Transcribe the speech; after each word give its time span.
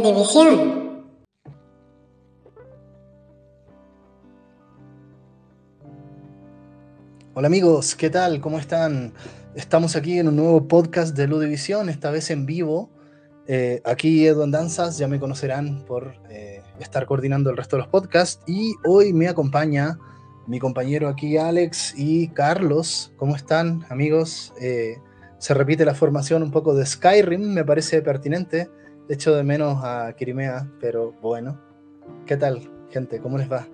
Ludivisión. 0.00 0.88
Hola 7.34 7.46
amigos, 7.46 7.96
¿qué 7.96 8.08
tal? 8.08 8.40
¿Cómo 8.40 8.58
están? 8.58 9.12
Estamos 9.56 9.96
aquí 9.96 10.18
en 10.18 10.28
un 10.28 10.36
nuevo 10.36 10.68
podcast 10.68 11.16
de 11.16 11.26
Ludivisión, 11.26 11.88
esta 11.88 12.10
vez 12.10 12.30
en 12.30 12.46
vivo. 12.46 12.90
Eh, 13.48 13.80
aquí 13.84 14.26
Edu 14.26 14.48
Danzas, 14.48 14.98
ya 14.98 15.08
me 15.08 15.18
conocerán 15.18 15.84
por 15.84 16.14
eh, 16.30 16.62
estar 16.78 17.06
coordinando 17.06 17.50
el 17.50 17.56
resto 17.56 17.76
de 17.76 17.82
los 17.82 17.88
podcasts. 17.88 18.40
Y 18.46 18.74
hoy 18.84 19.12
me 19.12 19.26
acompaña 19.26 19.98
mi 20.46 20.60
compañero 20.60 21.08
aquí 21.08 21.36
Alex 21.36 21.94
y 21.96 22.28
Carlos. 22.28 23.12
¿Cómo 23.16 23.34
están 23.34 23.84
amigos? 23.88 24.52
Eh, 24.60 24.98
se 25.38 25.54
repite 25.54 25.84
la 25.84 25.94
formación 25.94 26.42
un 26.42 26.52
poco 26.52 26.74
de 26.74 26.86
Skyrim, 26.86 27.52
me 27.52 27.64
parece 27.64 28.00
pertinente. 28.02 28.68
Echo 29.08 29.34
de 29.34 29.42
menos 29.42 29.82
a 29.82 30.12
Kirimea, 30.12 30.70
pero 30.80 31.12
bueno. 31.22 31.58
¿Qué 32.26 32.36
tal, 32.36 32.70
gente? 32.90 33.18
¿Cómo 33.20 33.38
les 33.38 33.50
va? 33.50 33.66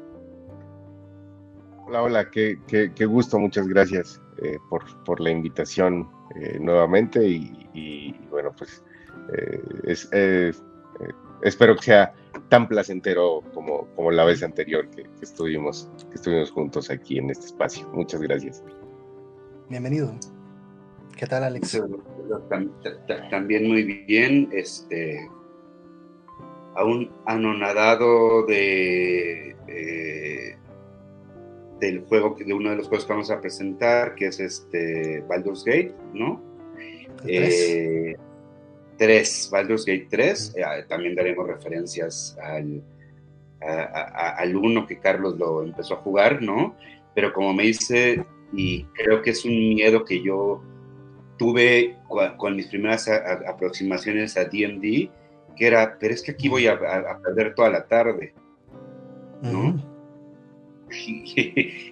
Hola, 1.87 2.03
hola, 2.03 2.31
qué, 2.31 2.61
qué, 2.69 3.05
gusto, 3.05 3.39
muchas 3.41 3.67
gracias 3.67 4.23
eh, 4.43 4.59
por, 4.71 4.83
por, 5.05 5.21
la 5.21 5.31
invitación 5.31 6.09
eh, 6.37 6.59
nuevamente 6.61 7.27
y, 7.27 8.17
bueno, 8.31 8.53
pues 8.57 8.83
eh, 10.13 10.53
espero 11.43 11.75
que 11.77 11.83
sea 11.83 12.15
tan 12.49 12.69
placentero 12.69 13.43
como, 13.53 13.89
como 13.97 14.13
la 14.13 14.25
vez 14.25 14.43
anterior 14.45 14.89
que, 14.91 15.05
estuvimos, 15.21 15.91
que 16.11 16.15
estuvimos 16.15 16.53
juntos 16.53 16.91
aquí 16.91 17.19
en 17.19 17.31
este 17.31 17.47
espacio. 17.47 17.89
Muchas 17.93 18.23
gracias. 18.23 18.63
Bienvenido. 19.69 20.15
¿Qué 21.17 21.27
tal, 21.27 21.43
Alex? 21.43 21.81
También 23.31 23.69
muy 23.69 23.83
bien, 24.07 24.49
este, 24.53 25.29
aún 26.75 27.11
anonadado 27.27 28.45
de 28.47 29.57
eh, 29.69 30.57
del 31.81 32.05
juego, 32.05 32.37
de 32.39 32.53
uno 32.53 32.71
de 32.71 32.77
los 32.77 32.89
juegos 32.89 33.07
que 33.07 33.13
vamos 33.13 33.31
a 33.31 33.41
presentar, 33.41 34.15
que 34.15 34.27
es 34.27 34.41
este 34.41 35.23
Baldur's 35.29 35.65
Gate, 35.65 35.95
¿no? 36.13 36.41
Eh, 37.27 38.17
tres, 38.97 39.49
Baldur's 39.51 39.85
Gate 39.85 40.07
3, 40.11 40.55
eh, 40.57 40.63
también 40.89 41.15
daremos 41.15 41.47
referencias 41.47 42.37
al, 42.41 42.83
al 43.61 44.57
uno 44.57 44.87
que 44.87 44.99
Carlos 44.99 45.37
lo 45.39 45.63
empezó 45.63 45.95
a 45.95 45.99
jugar, 45.99 46.43
¿no? 46.43 46.77
Pero 47.15 47.33
como 47.33 47.53
me 47.53 47.65
dice, 47.65 48.25
y 48.53 48.85
creo 48.85 49.23
que 49.23 49.31
es 49.31 49.45
un 49.45 49.53
miedo 49.53 50.05
que 50.05 50.23
yo 50.23 50.63
tuve 51.39 51.97
con 52.37 52.57
mis 52.57 52.67
primeras 52.67 53.09
aproximaciones 53.09 54.37
a 54.37 54.45
D&D, 54.45 55.11
que 55.57 55.67
era, 55.67 55.97
pero 55.99 56.15
es 56.15 56.23
que 56.23 56.33
aquí 56.33 56.49
voy 56.49 56.67
a, 56.67 56.79
perder 57.23 57.55
toda 57.55 57.71
la 57.71 57.87
tarde, 57.87 58.35
¿no? 59.43 59.95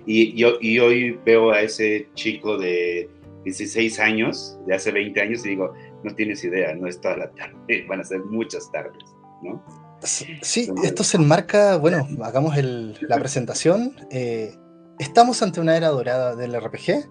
y, 0.07 0.35
yo, 0.35 0.53
y 0.61 0.79
hoy 0.79 1.19
veo 1.25 1.51
a 1.51 1.63
ese 1.63 2.09
chico 2.15 2.57
de 2.57 3.09
16 3.45 3.99
años, 3.99 4.59
de 4.67 4.75
hace 4.75 4.93
20 4.93 5.21
años, 5.21 5.45
y 5.45 5.51
digo, 5.51 5.73
no 6.05 6.15
tienes 6.15 6.45
idea, 6.45 6.75
no 6.75 6.87
es 6.87 7.01
toda 7.01 7.17
la 7.17 7.31
tarde, 7.33 7.85
van 7.89 8.01
a 8.01 8.05
ser 8.05 8.21
muchas 8.21 8.71
tardes, 8.71 9.03
¿no? 9.43 9.63
Sí, 10.03 10.69
esto 10.83 11.05
se 11.05 11.17
enmarca, 11.17 11.77
bueno, 11.77 12.09
hagamos 12.23 12.57
la 12.57 13.19
presentación. 13.19 13.95
Eh, 14.11 14.53
estamos 14.99 15.43
ante 15.43 15.61
una 15.61 15.77
era 15.77 15.91
dorada 15.91 16.35
del 16.35 16.61
RPG. 16.61 17.09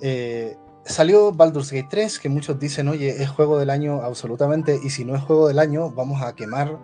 Eh, 0.00 0.56
salió 0.84 1.32
Baldur's 1.32 1.70
Gate 1.70 1.88
3, 1.90 2.18
que 2.18 2.28
muchos 2.28 2.58
dicen, 2.58 2.88
oye, 2.88 3.22
es 3.22 3.28
juego 3.28 3.58
del 3.58 3.70
año 3.70 4.02
absolutamente, 4.02 4.78
y 4.82 4.90
si 4.90 5.04
no 5.04 5.14
es 5.16 5.22
juego 5.22 5.48
del 5.48 5.58
año, 5.58 5.90
vamos 5.90 6.22
a 6.22 6.34
quemar 6.34 6.78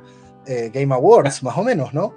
eh, 0.46 0.70
Game 0.72 0.94
Awards, 0.94 1.42
más 1.42 1.56
o 1.56 1.62
menos, 1.62 1.92
¿no? 1.92 2.14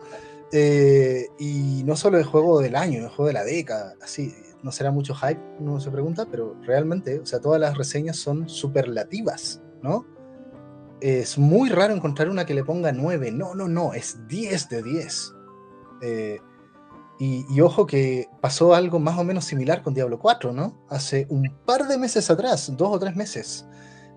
Eh, 0.52 1.28
y 1.40 1.84
no 1.84 1.96
solo 1.96 2.20
es 2.20 2.28
juego 2.28 2.62
del 2.62 2.76
año, 2.76 3.06
es 3.06 3.12
juego 3.12 3.28
de 3.28 3.34
la 3.34 3.44
década, 3.44 3.96
así, 4.02 4.34
no 4.62 4.72
será 4.72 4.92
mucho 4.92 5.14
hype, 5.14 5.42
uno 5.60 5.80
se 5.80 5.92
pregunta, 5.92 6.26
pero 6.30 6.56
realmente, 6.62 7.20
o 7.20 7.26
sea, 7.26 7.40
todas 7.42 7.60
las 7.60 7.78
reseñas 7.78 8.18
son 8.18 8.48
superlativas, 8.48 9.62
¿no? 9.82 10.06
Es 11.02 11.38
muy 11.38 11.70
raro 11.70 11.94
encontrar 11.94 12.30
una 12.30 12.46
que 12.46 12.54
le 12.54 12.64
ponga 12.64 12.94
9, 12.94 13.32
no, 13.32 13.56
no, 13.56 13.68
no, 13.68 13.94
es 13.94 14.26
10 14.28 14.70
de 14.70 14.84
10. 14.84 15.34
Eh, 16.02 16.40
y, 17.26 17.62
ojo 17.62 17.86
que 17.86 18.28
pasó 18.42 18.74
algo 18.74 19.00
más 19.00 19.18
o 19.18 19.24
menos 19.24 19.46
similar 19.46 19.82
con 19.82 19.94
Diablo 19.94 20.20
4, 20.20 20.52
¿no? 20.52 20.78
Hace 20.90 21.26
un 21.30 21.50
par 21.66 21.88
de 21.88 21.98
meses 21.98 22.30
atrás, 22.30 22.74
dos 22.76 22.90
o 22.92 23.00
tres 23.00 23.16
meses. 23.16 23.66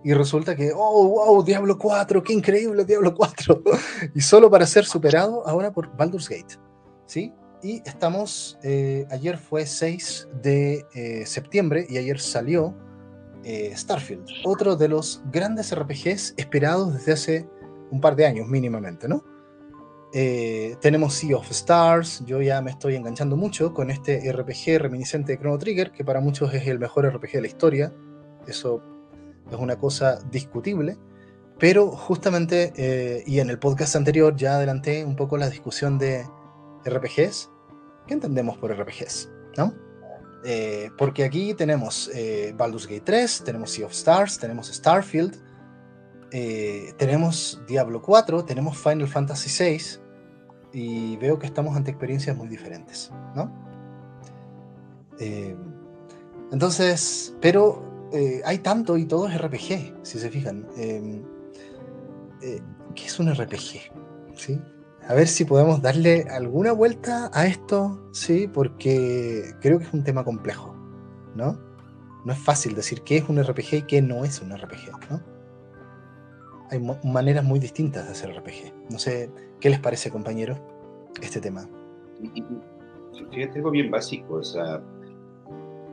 Y 0.02 0.12
resulta 0.12 0.56
que, 0.56 0.72
oh, 0.74 1.08
wow, 1.08 1.44
Diablo 1.44 1.78
4, 1.78 2.22
qué 2.24 2.32
increíble 2.32 2.84
Diablo 2.84 3.14
4. 3.14 3.62
y 4.14 4.20
solo 4.20 4.50
para 4.50 4.66
ser 4.66 4.86
superado 4.86 5.46
ahora 5.46 5.72
por 5.72 5.96
Baldur's 5.96 6.28
Gate. 6.28 6.58
¿Sí? 7.06 7.32
Y 7.62 7.80
estamos, 7.86 8.58
eh, 8.64 9.06
ayer 9.10 9.38
fue 9.38 9.66
6 9.66 10.28
de 10.42 10.84
eh, 10.94 11.26
septiembre 11.26 11.86
y 11.88 11.98
ayer 11.98 12.18
salió 12.18 12.74
eh, 13.44 13.72
Starfield, 13.76 14.26
otro 14.44 14.74
de 14.74 14.88
los 14.88 15.22
grandes 15.30 15.72
RPGs 15.72 16.34
esperados 16.36 16.92
desde 16.92 17.12
hace 17.12 17.48
un 17.92 18.00
par 18.00 18.16
de 18.16 18.26
años 18.26 18.48
mínimamente, 18.48 19.06
¿no? 19.06 19.22
Eh, 20.18 20.78
tenemos 20.80 21.12
Sea 21.12 21.36
of 21.36 21.50
Stars, 21.50 22.22
yo 22.24 22.40
ya 22.40 22.62
me 22.62 22.70
estoy 22.70 22.96
enganchando 22.96 23.36
mucho 23.36 23.74
con 23.74 23.90
este 23.90 24.32
RPG 24.32 24.78
reminiscente 24.78 25.32
de 25.32 25.38
Chrono 25.38 25.58
Trigger, 25.58 25.92
que 25.92 26.06
para 26.06 26.20
muchos 26.20 26.54
es 26.54 26.66
el 26.68 26.78
mejor 26.78 27.06
RPG 27.06 27.32
de 27.32 27.40
la 27.42 27.46
historia, 27.46 27.92
eso 28.46 28.82
es 29.50 29.58
una 29.58 29.76
cosa 29.76 30.18
discutible, 30.30 30.96
pero 31.58 31.90
justamente, 31.90 32.72
eh, 32.76 33.24
y 33.26 33.40
en 33.40 33.50
el 33.50 33.58
podcast 33.58 33.94
anterior 33.94 34.34
ya 34.34 34.56
adelanté 34.56 35.04
un 35.04 35.16
poco 35.16 35.36
la 35.36 35.50
discusión 35.50 35.98
de 35.98 36.24
RPGs, 36.86 37.50
¿qué 38.06 38.14
entendemos 38.14 38.56
por 38.56 38.74
RPGs? 38.74 39.28
¿no? 39.58 39.74
Eh, 40.46 40.88
porque 40.96 41.24
aquí 41.24 41.52
tenemos 41.52 42.10
Baldur's 42.56 42.86
Gate 42.86 43.02
3, 43.04 43.42
tenemos 43.44 43.70
Sea 43.70 43.84
of 43.84 43.92
Stars, 43.92 44.38
tenemos 44.38 44.68
Starfield, 44.68 45.36
tenemos 46.96 47.60
Diablo 47.68 48.00
4, 48.00 48.46
tenemos 48.46 48.78
Final 48.78 49.08
Fantasy 49.08 49.50
6 49.50 50.00
y 50.76 51.16
veo 51.16 51.38
que 51.38 51.46
estamos 51.46 51.74
ante 51.74 51.90
experiencias 51.90 52.36
muy 52.36 52.48
diferentes, 52.48 53.10
¿no? 53.34 53.50
Eh, 55.18 55.56
entonces, 56.52 57.34
pero 57.40 58.10
eh, 58.12 58.42
hay 58.44 58.58
tanto 58.58 58.98
y 58.98 59.06
todo 59.06 59.26
es 59.26 59.40
RPG, 59.40 59.96
si 60.02 60.18
se 60.18 60.28
fijan. 60.28 60.66
¿Qué 62.94 63.06
es 63.06 63.18
un 63.18 63.34
RPG? 63.34 63.90
¿Sí? 64.36 64.60
A 65.08 65.14
ver 65.14 65.28
si 65.28 65.46
podemos 65.46 65.80
darle 65.80 66.26
alguna 66.30 66.72
vuelta 66.72 67.30
a 67.32 67.46
esto, 67.46 68.10
¿sí? 68.12 68.46
Porque 68.46 69.54
creo 69.62 69.78
que 69.78 69.86
es 69.86 69.94
un 69.94 70.04
tema 70.04 70.24
complejo, 70.24 70.74
¿no? 71.34 71.58
No 72.26 72.32
es 72.34 72.38
fácil 72.38 72.74
decir 72.74 73.00
qué 73.02 73.16
es 73.16 73.28
un 73.30 73.42
RPG 73.42 73.74
y 73.74 73.82
qué 73.82 74.02
no 74.02 74.26
es 74.26 74.42
un 74.42 74.54
RPG, 74.54 75.10
¿no? 75.10 75.35
Hay 76.70 76.80
maneras 77.04 77.44
muy 77.44 77.58
distintas 77.58 78.06
de 78.06 78.12
hacer 78.12 78.36
RPG. 78.36 78.90
No 78.90 78.98
sé, 78.98 79.30
¿qué 79.60 79.70
les 79.70 79.80
parece, 79.80 80.10
compañero, 80.10 80.56
este 81.22 81.40
tema? 81.40 81.68
Fíjate 83.30 83.58
algo 83.58 83.70
bien 83.70 83.90
básico, 83.90 84.34
o 84.34 84.44
sea, 84.44 84.82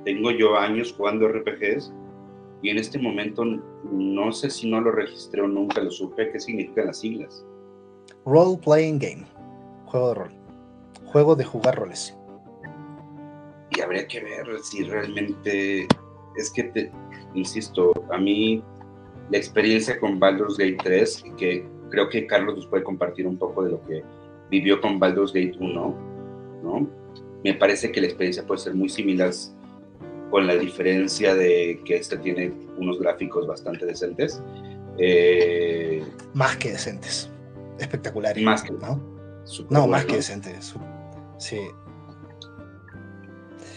tengo 0.06 0.32
yo 0.32 0.58
años 0.58 0.94
jugando 0.98 1.28
RPGs 1.28 1.94
y 2.62 2.70
en 2.70 2.78
este 2.78 3.00
momento 3.00 3.44
no 3.92 4.32
sé 4.32 4.50
si 4.50 4.70
no 4.70 4.82
lo 4.82 4.92
registré 4.92 5.42
o 5.42 5.48
nunca 5.48 5.82
lo 5.82 5.92
supe, 5.92 6.32
qué 6.32 6.40
significan 6.40 6.88
las 6.88 7.00
siglas. 7.00 7.46
Role 8.26 8.58
Playing 8.58 9.00
Game, 9.00 9.26
juego 9.86 10.08
de 10.10 10.14
rol, 10.16 10.32
juego 11.06 11.36
de 11.36 11.44
jugar 11.44 11.76
roles. 11.76 12.18
Y 13.72 13.82
habría 13.82 14.08
que 14.08 14.22
ver 14.22 14.46
si 14.64 14.84
realmente 14.84 15.88
es 16.38 16.52
que 16.52 16.64
te, 16.64 16.92
insisto, 17.34 17.92
a 18.12 18.18
mí 18.18 18.64
la 19.34 19.40
experiencia 19.40 20.00
con 20.00 20.20
Baldur's 20.20 20.58
Gate 20.58 20.78
3, 20.84 21.24
que 21.40 21.68
creo 21.90 22.08
que 22.08 22.28
Carlos 22.28 22.56
nos 22.56 22.68
puede 22.68 22.84
compartir 22.84 23.26
un 23.26 23.36
poco 23.36 23.64
de 23.64 23.72
lo 23.72 23.84
que 23.88 24.04
vivió 24.52 24.80
con 24.80 25.00
Baldur's 25.00 25.34
Gate 25.34 25.58
1, 25.60 25.96
¿no? 26.62 26.88
Me 27.44 27.56
parece 27.56 27.92
que 27.92 28.00
la 28.00 28.06
experiencia 28.06 28.46
puede 28.46 28.62
ser 28.62 28.76
muy 28.76 28.90
similar 28.90 29.32
con 30.30 30.46
la 30.46 30.56
diferencia 30.56 31.34
de 31.34 31.82
que 31.84 31.96
este 31.96 32.18
tiene 32.18 32.54
unos 32.78 33.00
gráficos 33.00 33.48
bastante 33.48 33.88
decentes. 33.88 34.40
Eh, 35.00 36.04
más 36.36 36.56
que 36.58 36.70
decentes, 36.74 37.28
espectaculares. 37.80 38.44
Más 38.44 38.62
que, 38.62 38.74
¿no? 38.74 39.02
No, 39.72 39.88
más 39.88 40.06
que 40.06 40.18
decentes. 40.18 40.76
Sí. 41.40 41.58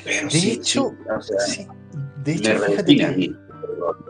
Pero 0.04 0.28
de 0.28 0.52
hecho, 0.52 0.92
sí, 1.46 1.66
de 2.24 2.34
hecho, 2.34 2.58
fíjate 2.58 3.32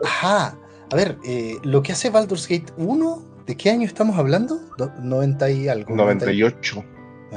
Ajá, 0.03 0.59
a 0.91 0.95
ver, 0.95 1.17
eh, 1.25 1.57
lo 1.63 1.83
que 1.83 1.91
hace 1.91 2.09
Baldur's 2.09 2.47
Gate 2.47 2.71
1, 2.77 3.43
¿de 3.45 3.57
qué 3.57 3.69
año 3.69 3.85
estamos 3.85 4.17
hablando? 4.17 4.59
90 5.01 5.49
y 5.51 5.67
algo. 5.67 5.95
98. 5.95 6.83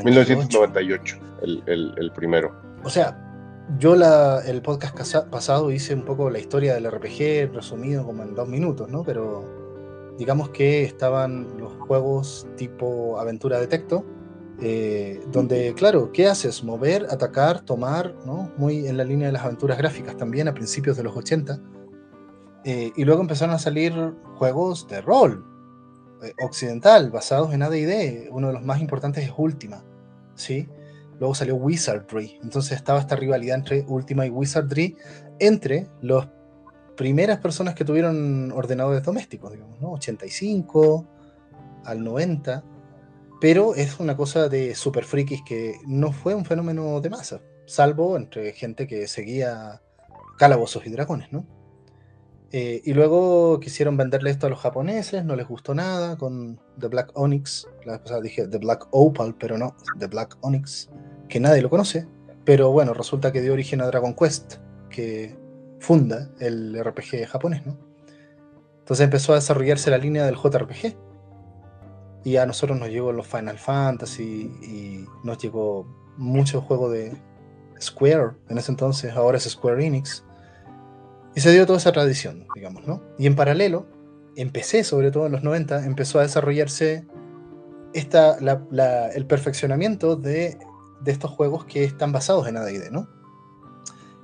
1998, 0.04 1.18
el, 1.42 2.12
primero. 2.14 2.54
O 2.84 2.90
sea, 2.90 3.66
yo 3.78 3.96
la, 3.96 4.40
el 4.46 4.62
podcast 4.62 4.96
pasado 5.30 5.70
hice 5.70 5.94
un 5.94 6.04
poco 6.04 6.30
la 6.30 6.38
historia 6.38 6.74
del 6.74 6.90
RPG 6.90 7.52
resumido 7.52 8.04
como 8.04 8.22
en 8.22 8.34
dos 8.34 8.48
minutos, 8.48 8.88
¿no? 8.88 9.02
Pero 9.02 10.14
digamos 10.16 10.50
que 10.50 10.84
estaban 10.84 11.58
los 11.58 11.72
juegos 11.72 12.46
tipo 12.56 13.18
aventura 13.18 13.58
de 13.58 13.66
texto, 13.66 14.04
eh, 14.60 15.20
donde, 15.32 15.74
claro, 15.74 16.12
¿qué 16.12 16.28
haces? 16.28 16.62
Mover, 16.62 17.06
atacar, 17.10 17.62
tomar, 17.62 18.14
¿no? 18.26 18.52
Muy 18.58 18.86
en 18.86 18.96
la 18.96 19.04
línea 19.04 19.28
de 19.28 19.32
las 19.32 19.42
aventuras 19.42 19.78
gráficas 19.78 20.16
también 20.16 20.46
a 20.48 20.54
principios 20.54 20.96
de 20.96 21.02
los 21.02 21.16
80. 21.16 21.58
Eh, 22.64 22.92
y 22.96 23.04
luego 23.04 23.22
empezaron 23.22 23.54
a 23.54 23.58
salir 23.58 23.92
juegos 24.36 24.86
de 24.88 25.00
rol 25.00 25.46
eh, 26.22 26.34
occidental 26.42 27.10
basados 27.10 27.52
en 27.54 27.62
AD&D. 27.62 28.28
Uno 28.30 28.48
de 28.48 28.52
los 28.52 28.62
más 28.62 28.80
importantes 28.80 29.24
es 29.24 29.32
Ultima, 29.36 29.84
¿sí? 30.34 30.68
Luego 31.18 31.34
salió 31.34 31.56
Wizardry. 31.56 32.38
Entonces 32.42 32.72
estaba 32.72 33.00
esta 33.00 33.16
rivalidad 33.16 33.56
entre 33.56 33.84
Ultima 33.88 34.26
y 34.26 34.30
Wizardry 34.30 34.96
entre 35.38 35.88
las 36.02 36.28
primeras 36.96 37.38
personas 37.38 37.74
que 37.74 37.84
tuvieron 37.84 38.52
ordenadores 38.52 39.02
domésticos, 39.02 39.52
digamos, 39.52 39.80
¿no? 39.80 39.92
85 39.92 41.06
al 41.84 42.04
90 42.04 42.62
pero 43.40 43.74
es 43.74 43.98
una 43.98 44.16
cosa 44.16 44.48
de 44.48 44.74
super 44.74 45.04
frikis 45.04 45.42
que 45.42 45.80
no 45.86 46.12
fue 46.12 46.34
un 46.34 46.44
fenómeno 46.44 47.00
de 47.00 47.08
masa, 47.08 47.40
salvo 47.66 48.16
entre 48.16 48.52
gente 48.52 48.86
que 48.86 49.08
seguía 49.08 49.80
calabozos 50.38 50.86
y 50.86 50.90
dragones, 50.90 51.32
¿no? 51.32 51.46
Eh, 52.52 52.82
y 52.84 52.94
luego 52.94 53.60
quisieron 53.60 53.96
venderle 53.96 54.30
esto 54.30 54.46
a 54.46 54.50
los 54.50 54.58
japoneses, 54.58 55.24
no 55.24 55.36
les 55.36 55.46
gustó 55.46 55.72
nada 55.72 56.16
con 56.16 56.60
The 56.78 56.88
Black 56.88 57.12
Onyx, 57.14 57.68
la 57.84 58.02
pasada 58.02 58.20
dije 58.20 58.48
The 58.48 58.58
Black 58.58 58.88
Opal, 58.90 59.36
pero 59.38 59.56
no, 59.56 59.76
The 59.98 60.08
Black 60.08 60.36
Onyx, 60.40 60.90
que 61.28 61.38
nadie 61.38 61.62
lo 61.62 61.70
conoce, 61.70 62.08
pero 62.44 62.72
bueno, 62.72 62.92
resulta 62.92 63.30
que 63.30 63.40
dio 63.40 63.52
origen 63.52 63.80
a 63.80 63.86
Dragon 63.86 64.14
Quest, 64.14 64.56
que 64.88 65.38
funda 65.78 66.28
el 66.40 66.82
RPG 66.82 67.26
japonés, 67.28 67.64
¿no? 67.64 67.78
Entonces 68.80 69.04
empezó 69.04 69.32
a 69.32 69.36
desarrollarse 69.36 69.88
la 69.90 69.98
línea 69.98 70.26
del 70.26 70.34
JRPG, 70.34 70.96
y 72.24 72.36
a 72.36 72.46
nosotros 72.46 72.78
nos 72.78 72.88
llegó 72.88 73.12
los 73.12 73.26
Final 73.26 73.58
Fantasy 73.58 74.52
y 74.62 75.04
nos 75.24 75.38
llegó 75.38 75.86
mucho 76.16 76.60
juego 76.60 76.90
de 76.90 77.16
Square 77.80 78.32
en 78.48 78.58
ese 78.58 78.72
entonces, 78.72 79.14
ahora 79.14 79.38
es 79.38 79.44
Square 79.44 79.84
Enix. 79.84 80.24
Y 81.34 81.40
se 81.40 81.52
dio 81.52 81.66
toda 81.66 81.78
esa 81.78 81.92
tradición, 81.92 82.46
digamos, 82.54 82.86
¿no? 82.86 83.02
Y 83.18 83.26
en 83.26 83.36
paralelo, 83.36 83.86
empecé, 84.36 84.84
sobre 84.84 85.10
todo 85.10 85.26
en 85.26 85.32
los 85.32 85.42
90, 85.42 85.84
empezó 85.84 86.18
a 86.18 86.22
desarrollarse 86.22 87.06
esta, 87.92 88.38
el 89.14 89.26
perfeccionamiento 89.26 90.16
de, 90.16 90.58
de, 91.02 91.12
estos 91.12 91.30
juegos 91.30 91.64
que 91.64 91.84
están 91.84 92.12
basados 92.12 92.48
en 92.48 92.56
AD&D, 92.56 92.90
¿no? 92.90 93.08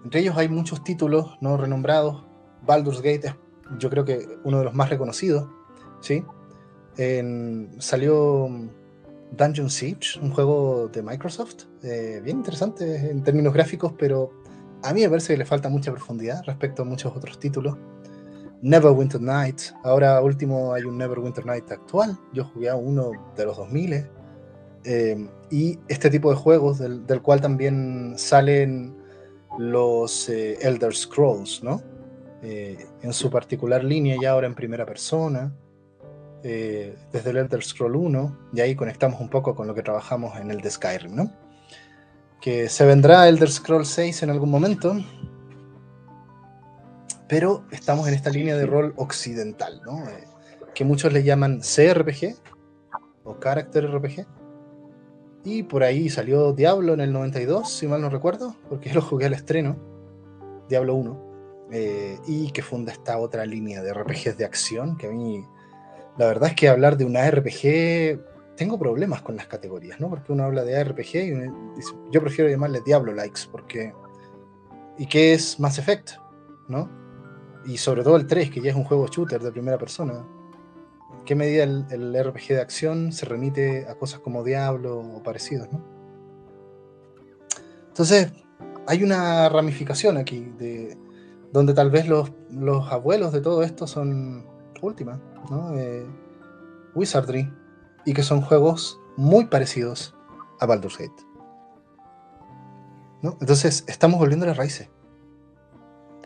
Entre 0.05 0.21
ellos 0.21 0.37
hay 0.37 0.49
muchos 0.49 0.85
títulos 0.85 1.37
no 1.41 1.57
renombrados. 1.57 2.25
Baldur's 2.65 2.99
Gate 2.99 3.29
es, 3.29 3.35
yo 3.79 3.91
creo 3.91 4.05
que 4.05 4.39
uno 4.45 4.59
de 4.59 4.65
los 4.65 4.75
más 4.75 4.89
reconocidos, 4.89 5.49
¿sí? 6.01 6.25
salió 7.79 8.49
Dungeon 9.33 9.71
Siege, 9.71 10.19
un 10.21 10.31
juego 10.31 10.89
de 10.89 11.03
Microsoft, 11.03 11.65
eh, 11.83 12.21
bien 12.25 12.39
interesante 12.39 13.11
en 13.11 13.23
términos 13.23 13.53
gráficos, 13.53 13.93
pero 13.99 14.33
a 14.83 14.93
mí 14.93 15.03
me 15.03 15.09
parece 15.09 15.35
que 15.35 15.39
le 15.39 15.45
falta 15.45 15.69
mucha 15.69 15.91
profundidad 15.91 16.43
respecto 16.47 16.83
a 16.83 16.85
muchos 16.85 17.15
otros 17.15 17.39
títulos. 17.39 17.77
Neverwinter 18.63 19.21
Night, 19.21 19.61
ahora 19.85 20.21
último 20.23 20.73
hay 20.73 20.83
un 20.85 20.97
Neverwinter 20.97 21.45
Night 21.45 21.71
actual, 21.71 22.19
yo 22.33 22.45
jugué 22.45 22.71
a 22.71 22.77
uno 22.77 23.11
de 23.37 23.45
los 23.45 23.57
2000 23.59 24.07
eh, 24.85 25.29
y 25.51 25.79
este 25.89 26.11
tipo 26.11 26.31
de 26.31 26.37
juegos 26.37 26.79
del, 26.79 27.23
cual 27.23 27.41
también 27.41 28.15
salen 28.17 28.97
los 29.59 30.29
eh, 30.29 30.59
Elder 30.63 30.95
Scrolls, 30.95 31.63
¿no? 31.63 31.83
en 32.43 33.13
su 33.13 33.29
particular 33.29 33.83
línea 33.83 34.17
ya 34.23 34.31
ahora 34.31 34.47
en 34.47 34.55
primera 34.55 34.87
persona. 34.87 35.53
Eh, 36.49 36.95
desde 37.13 37.31
el 37.31 37.39
Elder 37.39 37.61
Scroll 37.61 37.97
1, 37.97 38.51
y 38.53 38.61
ahí 38.61 38.77
conectamos 38.77 39.21
un 39.21 39.29
poco 39.29 39.57
con 39.57 39.67
lo 39.67 39.75
que 39.75 39.83
trabajamos 39.83 40.39
en 40.39 40.53
el 40.53 40.61
de 40.61 40.71
Skyrim, 40.71 41.17
¿no? 41.17 41.33
Que 42.41 42.69
se 42.69 42.87
vendrá 42.87 43.29
Elder 43.29 43.51
Scroll 43.51 43.87
6 43.87 44.23
en 44.23 44.31
algún 44.31 44.51
momento, 44.51 44.97
pero 47.29 47.65
estamos 47.71 48.07
en 48.09 48.15
esta 48.15 48.31
línea 48.31 48.57
de 48.57 48.67
rol 48.67 48.95
occidental, 48.97 49.81
¿no? 49.85 50.09
Eh, 50.09 50.25
que 50.75 50.85
muchos 50.85 51.13
le 51.13 51.25
llaman 51.25 51.61
CRPG 51.61 52.37
o 53.25 53.39
Character 53.41 53.91
RPG. 53.91 54.27
Y 55.45 55.63
por 55.63 55.83
ahí 55.83 56.09
salió 56.09 56.53
Diablo 56.53 56.95
en 56.95 57.01
el 57.01 57.13
92, 57.13 57.71
si 57.71 57.87
mal 57.87 58.01
no 58.01 58.11
recuerdo, 58.11 58.57
porque 58.69 58.93
lo 58.95 59.03
jugué 59.03 59.27
al 59.27 59.35
estreno, 59.35 59.77
Diablo 60.69 60.95
1, 60.95 61.69
eh, 61.73 62.19
y 62.27 62.51
que 62.53 62.63
funda 62.63 62.93
esta 62.93 63.19
otra 63.19 63.45
línea 63.47 63.83
de 63.83 63.93
RPGs 63.93 64.37
de 64.37 64.45
acción 64.45 64.97
que 64.97 65.09
a 65.09 65.11
mí 65.11 65.45
la 66.17 66.27
verdad 66.27 66.51
es 66.51 66.57
que 66.57 66.69
hablar 66.69 66.97
de 66.97 67.05
una 67.05 67.31
RPG, 67.31 68.21
tengo 68.57 68.79
problemas 68.79 69.23
con 69.23 69.37
las 69.37 69.47
categorías, 69.47 70.01
¿no? 70.01 70.09
Porque 70.09 70.33
uno 70.33 70.45
habla 70.45 70.65
de 70.65 70.83
RPG 70.83 71.15
y 71.15 71.31
dice, 71.77 71.95
yo 72.11 72.21
prefiero 72.21 72.51
llamarle 72.51 72.81
Diablo 72.85 73.13
Likes, 73.13 73.43
porque. 73.51 73.93
¿Y 74.99 75.07
qué 75.07 75.35
es 75.35 75.61
Mass 75.61 75.79
Effect? 75.79 76.13
¿No? 76.69 76.91
Y 77.67 77.77
sobre 77.77 78.03
todo 78.03 78.17
el 78.17 78.27
3, 78.27 78.51
que 78.51 78.61
ya 78.61 78.71
es 78.71 78.77
un 78.77 78.85
juego 78.85 79.07
shooter 79.09 79.43
de 79.43 79.53
primera 79.53 79.77
persona. 79.77 80.27
¿En 81.19 81.25
qué 81.25 81.35
medida 81.35 81.65
el, 81.65 82.25
RPG 82.25 82.49
de 82.49 82.61
acción 82.61 83.13
se 83.13 83.27
remite 83.27 83.87
a 83.89 83.95
cosas 83.97 84.21
como 84.21 84.43
Diablo 84.43 84.99
o 84.99 85.23
parecidos, 85.23 85.71
¿no? 85.71 85.85
Entonces, 87.89 88.33
hay 88.87 89.03
una 89.03 89.49
ramificación 89.49 90.17
aquí, 90.17 90.53
de, 90.59 90.97
donde 91.53 91.75
tal 91.75 91.91
vez 91.91 92.09
los, 92.09 92.33
los 92.51 92.91
abuelos 92.91 93.33
de 93.33 93.41
todo 93.41 93.63
esto 93.63 93.87
son 93.87 94.47
última, 94.81 95.21
¿no? 95.51 95.77
Eh, 95.77 96.07
Wizardry, 96.95 97.51
y 98.07 98.15
que 98.15 98.23
son 98.23 98.41
juegos 98.41 98.99
muy 99.17 99.47
parecidos 99.47 100.15
a 100.61 100.67
Baldur's 100.67 100.97
Gate. 100.97 101.27
¿no? 103.21 103.37
Entonces, 103.41 103.85
estamos 103.89 104.19
volviendo 104.19 104.45
a 104.47 104.49
las 104.49 104.57
raíces 104.57 104.89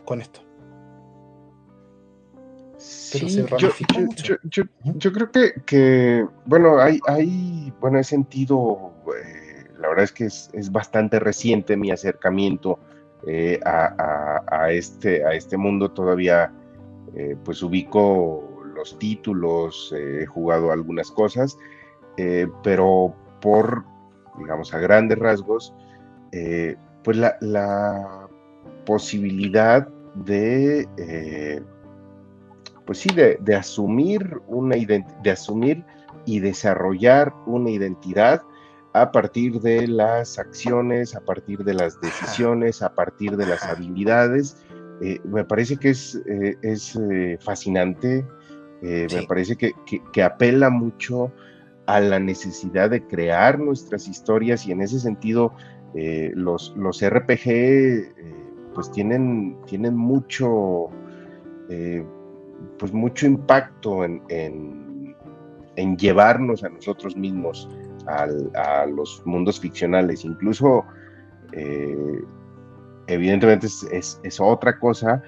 con 0.05 0.21
esto. 0.21 0.41
yo, 4.95 5.11
creo 5.11 5.31
que, 5.65 6.25
bueno, 6.45 6.79
hay, 6.79 6.99
hay, 7.07 7.73
bueno, 7.81 7.99
he 7.99 8.03
sentido, 8.03 8.93
eh, 9.23 9.65
la 9.79 9.89
verdad 9.89 10.05
es 10.05 10.11
que 10.11 10.25
es, 10.25 10.71
bastante 10.71 11.19
reciente 11.19 11.75
mi 11.75 11.91
acercamiento 11.91 12.79
eh, 13.27 13.59
a, 13.65 14.71
este, 14.71 15.25
a 15.25 15.33
este 15.33 15.57
mundo 15.57 15.91
todavía 15.91 16.51
eh, 17.15 17.35
pues 17.43 17.61
ubico 17.61 18.50
los 18.81 18.97
títulos, 18.97 19.93
he 19.95 20.25
jugado 20.25 20.71
algunas 20.71 21.11
cosas, 21.11 21.55
eh, 22.17 22.47
pero 22.63 23.15
por, 23.39 23.85
digamos, 24.39 24.73
a 24.73 24.79
grandes 24.79 25.19
rasgos, 25.19 25.73
eh, 26.31 26.75
pues 27.03 27.17
la, 27.17 28.27
posibilidad 28.85 29.87
de, 30.15 30.87
pues 32.85 32.97
sí, 32.97 33.09
de, 33.13 33.55
asumir 33.55 34.41
una 34.47 34.75
de 34.75 35.31
asumir 35.31 35.85
y 36.25 36.39
desarrollar 36.39 37.31
una 37.45 37.69
identidad 37.69 38.41
a 38.93 39.11
partir 39.11 39.61
de 39.61 39.87
las 39.87 40.39
acciones, 40.39 41.15
a 41.15 41.21
partir 41.21 41.63
de 41.63 41.75
las 41.75 42.01
decisiones, 42.01 42.81
a 42.81 42.93
partir 42.95 43.37
de 43.37 43.45
las 43.45 43.63
habilidades 43.63 44.57
eh, 45.01 45.19
me 45.23 45.43
parece 45.43 45.77
que 45.77 45.89
es, 45.89 46.21
eh, 46.27 46.55
es 46.61 46.95
eh, 46.95 47.37
fascinante, 47.41 48.23
me 48.81 49.23
parece 49.27 49.55
que, 49.55 49.73
que, 50.11 50.23
apela 50.23 50.69
mucho 50.69 51.31
a 51.85 51.99
la 51.99 52.19
necesidad 52.19 52.89
de 52.89 53.05
crear 53.05 53.59
nuestras 53.59 54.07
historias 54.07 54.65
y 54.65 54.71
en 54.71 54.81
ese 54.81 54.99
sentido 54.99 55.53
los, 55.93 56.73
los 56.75 57.05
RPG 57.05 58.73
pues 58.73 58.91
tienen, 58.91 59.57
tienen 59.67 59.95
mucho, 59.95 60.89
pues 62.79 62.93
mucho 62.93 63.27
impacto 63.27 64.03
en, 64.03 64.23
en, 64.29 65.15
en, 65.75 65.97
llevarnos 65.97 66.63
a 66.63 66.69
nosotros 66.69 67.15
mismos 67.15 67.69
a 68.07 68.85
los 68.87 69.21
mundos 69.25 69.59
ficcionales, 69.59 70.25
incluso 70.25 70.85
evidentemente 73.07 73.67
es, 73.67 74.39
otra 74.39 74.79
cosa, 74.79 75.21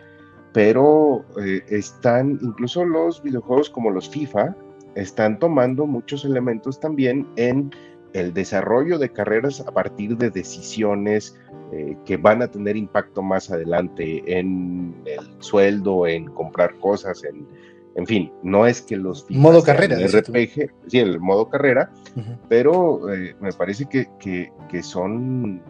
pero 0.54 1.26
eh, 1.44 1.64
están, 1.70 2.40
incluso 2.42 2.86
los 2.86 3.22
videojuegos 3.22 3.70
como 3.70 3.90
los 3.90 4.10
FIFA, 4.10 4.56
están 4.96 5.40
tomando 5.40 5.88
muchos 5.88 6.24
elementos 6.24 6.80
también 6.80 7.28
en 7.36 7.72
el 8.14 8.32
desarrollo 8.34 9.00
de 9.00 9.10
carreras 9.10 9.60
a 9.62 9.72
partir 9.72 10.16
de 10.18 10.30
decisiones 10.30 11.36
eh, 11.72 11.98
que 12.06 12.18
van 12.18 12.44
a 12.44 12.48
tener 12.48 12.78
impacto 12.78 13.24
más 13.24 13.50
adelante 13.50 14.22
en 14.28 14.96
el 15.06 15.28
sueldo, 15.40 16.06
en 16.06 16.26
comprar 16.26 16.78
cosas, 16.78 17.24
en, 17.24 17.48
en 17.96 18.06
fin, 18.06 18.32
no 18.44 18.68
es 18.68 18.84
que 18.84 18.96
los 18.96 19.30
modo 19.32 19.64
carrera, 19.64 19.98
RPG, 19.98 20.72
sí, 20.86 21.00
el 21.00 21.20
modo 21.20 21.50
carrera, 21.50 21.92
pero 22.48 23.12
eh, 23.12 23.36
me 23.40 23.52
parece 23.52 23.86
que, 23.86 24.08
que 24.20 24.84
son 24.84 25.64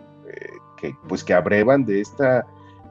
que, 0.77 0.93
pues, 1.07 1.23
que 1.23 1.33
abrevan 1.33 1.85
de 1.85 2.01
esta 2.01 2.45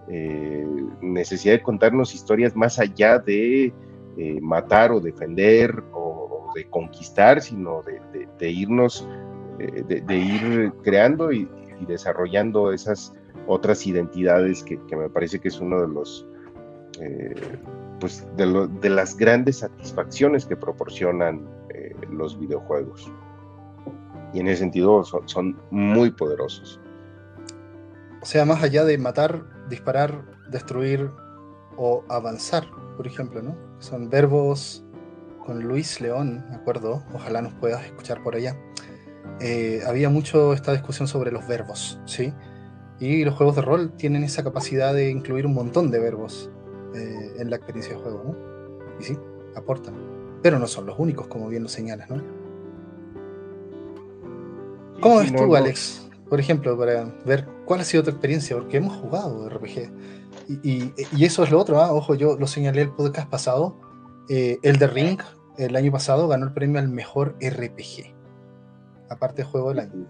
eh, 0.09 0.67
necesidad 1.01 1.55
de 1.55 1.63
contarnos 1.63 2.15
historias 2.15 2.57
más 2.57 2.79
allá 2.79 3.19
de 3.19 3.73
eh, 4.17 4.41
matar 4.41 4.91
o 4.91 5.01
defender 5.01 5.83
o, 5.93 6.51
de 6.55 6.69
conquistar, 6.69 7.41
sino 7.41 7.83
de, 8.39 8.51
irnos, 8.51 9.09
eh, 9.59 9.83
de, 9.87 10.17
ir 10.19 10.73
creando 10.83 11.33
y, 11.33 11.49
desarrollando 11.89 12.73
esas 12.73 13.13
otras 13.49 13.85
identidades 13.89 14.63
que, 14.63 14.79
me 14.95 15.09
parece 15.09 15.41
que 15.41 15.49
es 15.49 15.59
uno 15.59 15.81
de 15.81 15.89
los 15.89 16.29
pues 17.99 18.25
de, 18.37 18.89
las 18.89 19.17
grandes 19.17 19.59
satisfacciones 19.59 20.47
que 20.47 20.57
proporcionan 20.57 21.45
los 22.13 22.39
videojuegos. 22.39 23.11
Y 24.33 24.39
en 24.39 24.47
ese 24.47 24.61
sentido 24.61 25.03
son 25.27 25.59
muy 25.71 26.13
poderosos. 26.13 26.81
O 28.23 28.25
sea, 28.25 28.45
más 28.45 28.63
allá 28.63 28.85
de 28.85 28.97
matar, 28.99 29.43
disparar, 29.69 30.23
destruir 30.49 31.11
o 31.77 32.05
avanzar, 32.09 32.65
por 32.97 33.07
ejemplo, 33.07 33.43
¿no? 33.43 33.57
Son 33.81 34.09
verbos 34.09 34.85
con 35.45 35.65
Luis 35.65 36.01
León, 36.01 36.45
me 36.49 36.55
acuerdo, 36.55 37.03
ojalá 37.13 37.43
nos 37.43 37.53
puedas 37.55 37.85
escuchar 37.85 38.23
por 38.23 38.37
allá. 38.37 38.57
Eh, 39.41 39.81
había 39.87 40.09
mucho 40.09 40.53
esta 40.53 40.73
discusión 40.73 41.09
sobre 41.09 41.33
los 41.33 41.47
verbos, 41.49 41.99
¿sí? 42.05 42.33
Y 43.01 43.25
los 43.25 43.35
juegos 43.35 43.57
de 43.57 43.63
rol 43.63 43.93
tienen 43.97 44.23
esa 44.23 44.45
capacidad 44.45 44.95
de 44.95 45.11
incluir 45.11 45.45
un 45.45 45.55
montón 45.55 45.91
de 45.91 45.99
verbos 45.99 46.49
eh, 46.95 47.35
en 47.39 47.51
la 47.51 47.57
experiencia 47.57 47.97
de 47.97 48.01
juego, 48.01 48.23
¿no? 48.25 49.01
Y 49.01 49.03
sí, 49.03 49.19
aportan. 49.57 49.95
Pero 50.43 50.61
no 50.61 50.69
son 50.69 50.87
los 50.87 50.97
únicos, 50.97 51.27
como 51.27 51.49
bien 51.49 51.65
lo 51.65 51.69
señalas, 51.69 52.09
¿no? 52.09 52.23
¿Cómo 55.01 55.19
ves 55.19 55.35
tú, 55.35 55.57
Alex? 55.57 56.09
Por 56.33 56.41
ejemplo, 56.41 56.79
para 56.79 57.05
ver 57.27 57.47
cuál 57.67 57.81
ha 57.81 57.85
sido 57.85 58.05
tu 58.05 58.09
experiencia, 58.09 58.57
porque 58.57 58.79
hemos 58.79 58.97
jugado 58.97 59.51
RPG. 59.51 59.93
Y, 60.65 60.91
eso 61.23 61.45
es 61.45 61.51
lo 61.51 61.61
otro, 61.61 61.79
¿ah? 61.79 61.93
ojo, 61.93 62.15
yo 62.15 62.39
lo 62.39 62.47
señalé 62.47 62.81
el 62.81 62.91
podcast 62.91 63.29
pasado. 63.29 63.79
Eh, 64.31 64.57
el 64.63 64.79
de 64.79 64.87
Ring, 64.87 65.21
el 65.59 65.77
año 65.77 65.93
pasado, 65.93 66.29
ganó 66.29 66.47
el 66.47 66.55
premio 66.55 66.81
al 66.81 66.89
mejor 66.89 67.37
RPG. 67.39 68.15
Aparte 69.11 69.43
de 69.43 69.49
juego 69.49 69.75
del 69.75 69.81
año. 69.81 70.07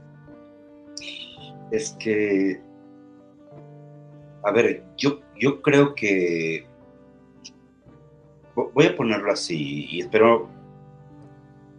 Es 1.73 1.97
que. 1.99 2.63
A 4.45 4.53
ver, 4.53 4.85
yo, 4.97 5.19
yo 5.37 5.61
creo 5.61 5.93
que. 5.97 6.69
Voy 8.55 8.87
a 8.87 8.95
ponerlo 8.95 9.33
así 9.33 9.89
y 9.91 10.03
espero 10.03 10.49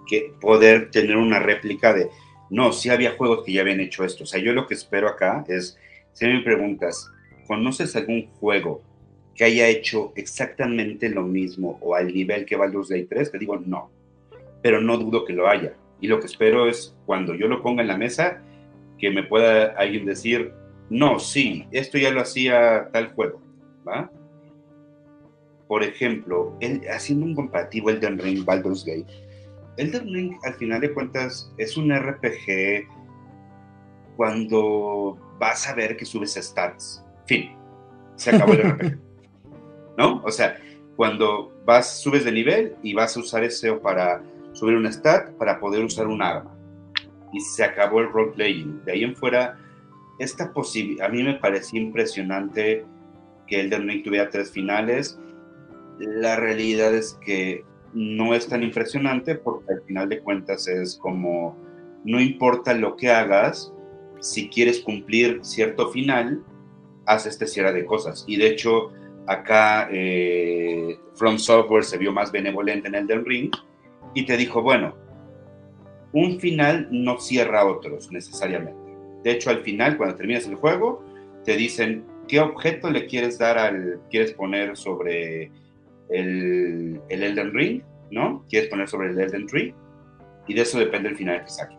que 0.06 0.36
poder 0.42 0.92
tener 0.92 1.16
una 1.16 1.40
réplica 1.40 1.94
de. 1.94 2.10
No, 2.54 2.72
sí 2.72 2.90
había 2.90 3.16
juegos 3.16 3.44
que 3.44 3.52
ya 3.52 3.62
habían 3.62 3.80
hecho 3.80 4.06
esto. 4.06 4.26
O 4.26 4.28
sea, 4.28 4.40
yo 4.40 4.54
lo 4.54 4.68
que 4.68 4.76
espero 4.76 5.08
acá 5.08 5.44
es, 5.48 5.76
si 6.12 6.28
me 6.28 6.40
preguntas, 6.42 7.10
¿conoces 7.48 7.96
algún 7.96 8.28
juego 8.40 8.84
que 9.34 9.44
haya 9.44 9.68
hecho 9.68 10.14
exactamente 10.16 11.10
lo 11.10 11.24
mismo 11.24 11.80
o 11.82 11.96
al 11.96 12.14
nivel 12.14 12.46
que 12.46 12.56
Baldur's 12.56 12.90
Gate 12.90 13.08
3? 13.10 13.32
Te 13.32 13.40
digo 13.40 13.58
no, 13.58 13.90
pero 14.62 14.80
no 14.82 15.00
dudo 15.00 15.26
que 15.26 15.34
lo 15.34 15.50
haya. 15.50 15.74
Y 16.00 16.06
lo 16.06 16.20
que 16.20 16.28
espero 16.28 16.70
es 16.70 16.96
cuando 17.08 17.34
yo 17.34 17.48
lo 17.48 17.64
ponga 17.64 17.82
en 17.82 17.88
la 17.88 17.98
mesa, 17.98 18.44
que 19.00 19.10
me 19.10 19.24
pueda 19.24 19.74
alguien 19.76 20.06
decir, 20.06 20.54
no, 20.92 21.18
sí, 21.18 21.66
esto 21.72 21.98
ya 21.98 22.12
lo 22.12 22.22
hacía 22.22 22.88
tal 22.94 23.14
juego, 23.14 23.42
¿va? 23.88 24.12
Por 25.68 25.82
ejemplo, 25.82 26.56
haciendo 26.94 27.26
un 27.26 27.34
comparativo 27.34 27.90
Elden 27.90 28.20
Ring, 28.20 28.46
Baldur's 28.46 28.86
Gate, 28.86 29.12
Elden 29.78 30.14
Ring 30.14 30.38
al 30.44 30.54
final 30.56 30.82
de 30.82 30.94
cuentas 30.94 31.52
es 31.58 31.78
un 31.78 31.94
RPG 31.94 32.88
cuando 34.16 35.18
vas 35.40 35.68
a 35.68 35.74
ver 35.74 35.98
que 35.98 36.06
subes 36.06 36.36
stats 36.36 37.04
Fin. 37.26 37.52
Se 38.16 38.36
acabó 38.36 38.54
el 38.54 38.64
RPG. 38.64 39.00
¿No? 39.98 40.22
O 40.24 40.32
sea, 40.32 40.58
cuando 40.96 41.52
vas, 41.66 42.02
subes 42.02 42.26
de 42.26 42.32
nivel 42.32 42.76
y 42.84 42.94
vas 42.94 43.16
a 43.16 43.20
usar 43.20 43.44
eso 43.44 43.80
para 43.80 44.22
subir 44.54 44.76
un 44.76 44.92
stat 44.92 45.32
para 45.38 45.60
poder 45.60 45.84
usar 45.84 46.08
un 46.08 46.22
arma. 46.22 46.56
Y 47.32 47.40
se 47.40 47.64
acabó 47.64 48.02
el 48.02 48.12
roleplaying. 48.12 48.84
De 48.86 48.92
ahí 48.92 49.04
en 49.04 49.16
fuera, 49.16 49.58
esta 50.20 50.52
posibilidad, 50.52 51.08
a 51.08 51.10
mí 51.10 51.24
me 51.24 51.36
parecía 51.36 51.82
impresionante 51.82 52.86
que 53.48 53.62
el 53.62 53.72
Ring 53.72 54.04
tuviera 54.04 54.30
tres 54.30 54.52
finales. 54.52 55.20
La 56.00 56.36
realidad 56.36 56.94
es 56.94 57.18
que 57.26 57.66
no 57.94 58.34
es 58.34 58.48
tan 58.48 58.64
impresionante 58.64 59.36
porque 59.36 59.74
al 59.74 59.82
final 59.84 60.10
de 60.10 60.20
cuentas 60.20 60.68
es 60.68 60.96
como, 60.96 61.58
no 62.04 62.20
importa 62.20 62.74
lo 62.74 62.96
que 62.96 63.12
hagas, 63.12 63.74
si 64.20 64.50
quieres 64.50 64.80
cumplir 64.80 65.40
cierto 65.44 65.90
final, 65.90 66.44
hace 67.06 67.30
este 67.30 67.48
cierre 67.48 67.74
de 67.74 67.86
cosas. 67.86 68.24
Y 68.28 68.38
de 68.38 68.48
hecho, 68.48 68.92
acá 69.28 69.90
eh, 69.92 70.98
From 71.16 71.38
Software 71.38 71.84
se 71.84 71.98
vio 71.98 72.12
más 72.12 72.32
benevolente 72.32 72.88
en 72.88 72.96
Elden 72.96 73.26
Ring 73.26 73.52
y 74.14 74.26
te 74.26 74.38
dijo, 74.38 74.62
bueno, 74.62 74.96
un 76.14 76.40
final 76.40 76.88
no 76.92 77.20
cierra 77.20 77.66
otros 77.66 78.12
necesariamente. 78.12 78.82
De 79.24 79.32
hecho, 79.32 79.50
al 79.50 79.62
final, 79.62 79.98
cuando 79.98 80.16
terminas 80.16 80.48
el 80.48 80.56
juego, 80.56 81.04
te 81.44 81.56
dicen 81.58 82.06
qué 82.28 82.40
objeto 82.40 82.90
le 82.90 83.08
quieres 83.08 83.38
dar 83.38 83.58
al, 83.58 84.00
quieres 84.10 84.34
poner 84.34 84.78
sobre 84.78 85.52
el, 86.10 87.02
el 87.10 87.24
Elden 87.24 87.54
Ring, 87.54 87.84
¿no? 88.12 88.46
Quieres 88.50 88.70
poner 88.70 88.88
sobre 88.88 89.10
el 89.10 89.20
Elden 89.20 89.48
Tree, 89.48 89.74
y 90.48 90.54
de 90.54 90.62
eso 90.62 90.80
depende 90.80 91.10
el 91.10 91.16
final 91.16 91.44
que 91.44 91.50
saques. 91.50 91.78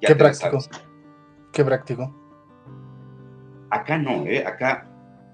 qué 0.00 0.14
práctico. 0.14 0.58
Qué 1.52 1.64
práctico. 1.64 2.16
Acá 3.70 3.98
no, 3.98 4.26
¿eh? 4.26 4.44
Acá 4.44 4.86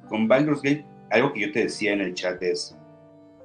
con 0.09 0.29
Baldur's 0.29 0.63
Gate, 0.63 0.85
algo 1.11 1.33
que 1.33 1.41
yo 1.41 1.53
te 1.53 1.65
decía 1.65 1.93
en 1.93 2.01
el 2.01 2.15
chat 2.15 2.43
es, 2.43 2.77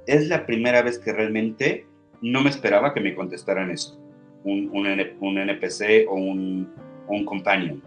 es 0.08 0.28
la 0.28 0.46
primera 0.46 0.82
vez 0.82 1.00
que 1.00 1.12
realmente 1.12 1.86
no 2.22 2.42
me 2.42 2.50
esperaba 2.50 2.94
que 2.94 3.02
me 3.02 3.16
contestaran 3.16 3.72
eso, 3.72 4.00
un, 4.44 4.70
un, 4.74 5.38
NPC 5.38 6.08
o 6.08 6.16
un, 6.16 6.72
un 7.08 7.26
companion, 7.26 7.82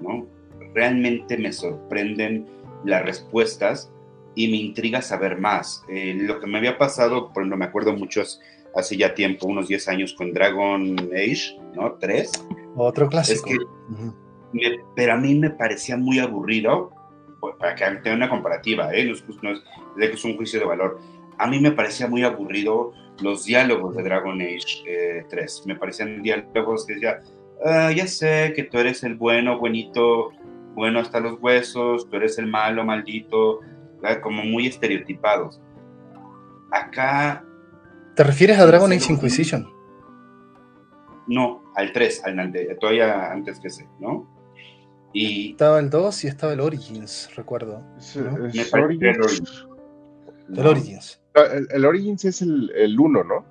¿no? 0.00 0.26
Realmente 0.74 1.36
me 1.38 1.52
sorprenden 1.52 2.46
las 2.84 3.04
respuestas 3.04 3.90
y 4.44 4.48
me 4.50 4.56
intriga 4.56 5.02
saber 5.02 5.38
más. 5.38 5.84
Eh, 5.88 6.14
lo 6.16 6.40
que 6.40 6.46
me 6.46 6.58
había 6.58 6.78
pasado, 6.78 7.32
por 7.32 7.42
ejemplo, 7.42 7.58
me 7.58 7.66
acuerdo 7.66 7.92
muchos 7.92 8.40
hace 8.74 8.96
ya 8.96 9.14
tiempo, 9.14 9.46
unos 9.46 9.68
10 9.68 9.88
años 9.88 10.14
con 10.14 10.32
Dragon 10.32 10.96
Age, 11.12 11.58
¿no? 11.74 11.92
3. 12.00 12.30
Otro 12.76 13.08
clásico. 13.08 13.50
Es 13.50 13.58
que, 14.52 14.80
pero 14.96 15.12
a 15.12 15.16
mí 15.16 15.34
me 15.34 15.50
parecía 15.50 15.96
muy 15.96 16.18
aburrido, 16.18 16.90
pues, 17.40 17.54
para 17.58 17.74
que 17.74 17.84
tenga 18.02 18.16
una 18.16 18.30
comparativa, 18.30 18.94
¿eh? 18.94 19.04
no, 19.04 19.12
es, 19.12 19.24
no 19.42 19.50
es, 19.98 20.24
un 20.24 20.36
juicio 20.36 20.58
de 20.58 20.66
valor. 20.66 21.00
A 21.38 21.46
mí 21.46 21.58
me 21.60 21.72
parecía 21.72 22.06
muy 22.06 22.22
aburrido 22.22 22.92
los 23.20 23.44
diálogos 23.44 23.94
de 23.96 24.02
Dragon 24.02 24.40
Age 24.40 25.26
3. 25.28 25.58
Eh, 25.58 25.62
me 25.66 25.74
parecían 25.74 26.22
diálogos 26.22 26.86
que 26.86 26.94
decía, 26.94 27.20
ah, 27.64 27.92
ya 27.92 28.06
sé 28.06 28.52
que 28.56 28.62
tú 28.62 28.78
eres 28.78 29.02
el 29.04 29.16
bueno, 29.16 29.58
buenito, 29.58 30.32
bueno 30.74 31.00
hasta 31.00 31.20
los 31.20 31.40
huesos, 31.40 32.08
tú 32.08 32.16
eres 32.16 32.38
el 32.38 32.46
malo, 32.46 32.84
maldito, 32.84 33.60
como 34.22 34.44
muy 34.44 34.66
estereotipados. 34.66 35.60
Acá... 36.70 37.44
¿Te 38.14 38.24
refieres 38.24 38.58
a 38.58 38.66
Dragon 38.66 38.92
Age 38.92 39.12
Inquisition? 39.12 39.68
No, 41.26 41.62
al 41.76 41.92
3, 41.92 42.24
al, 42.24 42.52
todavía 42.80 43.30
antes 43.30 43.60
que 43.60 43.68
ese, 43.68 43.88
¿no? 44.00 44.28
Y 45.12 45.52
estaba 45.52 45.78
el 45.80 45.90
2 45.90 46.24
y 46.24 46.26
estaba 46.28 46.52
el 46.52 46.60
Origins, 46.60 47.30
recuerdo. 47.36 47.82
el 48.14 48.82
Origins. 48.82 49.66
El 50.54 50.66
Origins. 50.66 51.20
Ah, 51.34 51.44
el, 51.70 51.84
Origins 51.84 52.24
es 52.24 52.42
el 52.42 52.96
1, 52.98 53.24
¿no? 53.24 53.44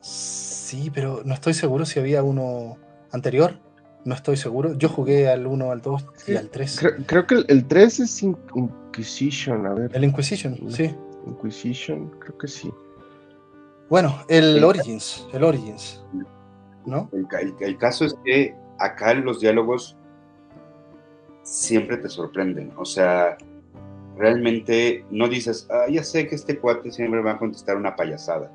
Sí, 0.00 0.90
pero 0.92 1.22
no 1.24 1.34
estoy 1.34 1.54
seguro 1.54 1.86
si 1.86 1.98
había 1.98 2.22
uno 2.22 2.76
anterior. 3.12 3.58
No 4.04 4.14
estoy 4.14 4.36
seguro. 4.36 4.74
Yo 4.74 4.88
jugué 4.88 5.28
al 5.28 5.46
1, 5.46 5.70
al 5.70 5.80
2 5.80 6.06
y 6.28 6.36
al 6.36 6.48
3. 6.48 6.80
Creo, 7.06 7.26
que 7.26 7.44
el, 7.48 7.66
3 7.66 8.00
es 8.00 8.22
Inquisition, 8.22 9.66
a 9.66 9.74
ver. 9.74 9.90
El 9.94 10.04
Inquisition, 10.04 10.58
sí. 10.70 10.94
Inquisition, 11.26 12.10
creo 12.18 12.36
que 12.36 12.48
sí. 12.48 12.70
Bueno, 13.88 14.24
el 14.28 14.62
Origins, 14.62 15.26
el 15.32 15.44
Origins. 15.44 16.02
¿No? 16.86 17.08
el 17.60 17.78
caso 17.78 18.04
es 18.04 18.14
que 18.24 18.54
acá 18.78 19.14
los 19.14 19.40
diálogos 19.40 19.96
siempre 21.42 21.96
te 21.96 22.08
sorprenden. 22.08 22.72
O 22.76 22.84
sea, 22.84 23.38
realmente 24.16 25.04
no 25.10 25.28
dices, 25.28 25.68
ah, 25.70 25.86
ya 25.88 26.02
sé 26.02 26.26
que 26.26 26.34
este 26.34 26.58
cuate 26.58 26.90
siempre 26.90 27.22
va 27.22 27.32
a 27.32 27.38
contestar 27.38 27.76
una 27.76 27.94
payasada. 27.94 28.50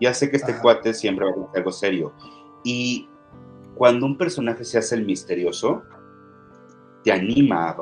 Ya 0.00 0.12
sé 0.12 0.30
que 0.30 0.36
este 0.36 0.56
cuate 0.58 0.94
siempre 0.94 1.24
va 1.24 1.30
a 1.30 1.34
contestar 1.34 1.60
algo 1.60 1.72
serio. 1.72 2.12
Y 2.64 3.08
cuando 3.82 4.06
un 4.06 4.16
personaje 4.16 4.62
se 4.62 4.78
hace 4.78 4.94
el 4.94 5.04
misterioso, 5.04 5.82
te 7.02 7.10
anima 7.10 7.70
a 7.70 7.76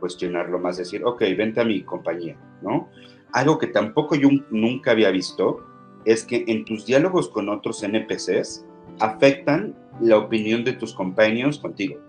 cuestionarlo 0.00 0.58
más, 0.58 0.78
decir, 0.78 1.04
ok, 1.04 1.20
vente 1.38 1.60
a 1.60 1.64
mi 1.64 1.84
compañía, 1.84 2.36
¿no? 2.60 2.90
Algo 3.32 3.56
que 3.56 3.68
tampoco 3.68 4.16
yo 4.16 4.30
nunca 4.50 4.90
había 4.90 5.12
visto 5.12 5.64
es 6.04 6.24
que 6.24 6.42
en 6.48 6.64
tus 6.64 6.86
diálogos 6.86 7.28
con 7.28 7.48
otros 7.48 7.84
NPCs 7.84 8.66
afectan 8.98 9.76
la 10.00 10.18
opinión 10.18 10.64
de 10.64 10.72
tus 10.72 10.92
compañeros 10.92 11.60
contigo. 11.60 12.00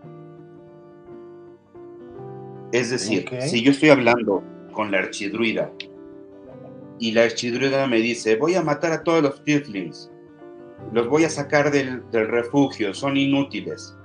Es 2.71 2.89
decir, 2.89 3.29
si 3.41 3.62
yo 3.62 3.69
estoy 3.69 3.89
hablando 3.89 4.43
con 4.71 4.89
la 4.89 4.98
archidruida 4.98 5.71
y 6.98 7.12
la 7.12 7.25
archidruida 7.25 7.86
me 7.86 7.98
dice, 7.98 8.38
voy 8.38 8.55
a 8.55 8.63
matar 8.63 8.91
a 8.91 9.03
todos 9.03 9.21
los 9.21 9.43
Tiflings, 9.43 10.12
los 10.91 11.07
voy 11.07 11.24
a 11.24 11.29
sacar 11.29 11.71
del, 11.71 12.03
refugio, 12.12 12.93
son 12.93 13.17
inútiles. 13.17 13.95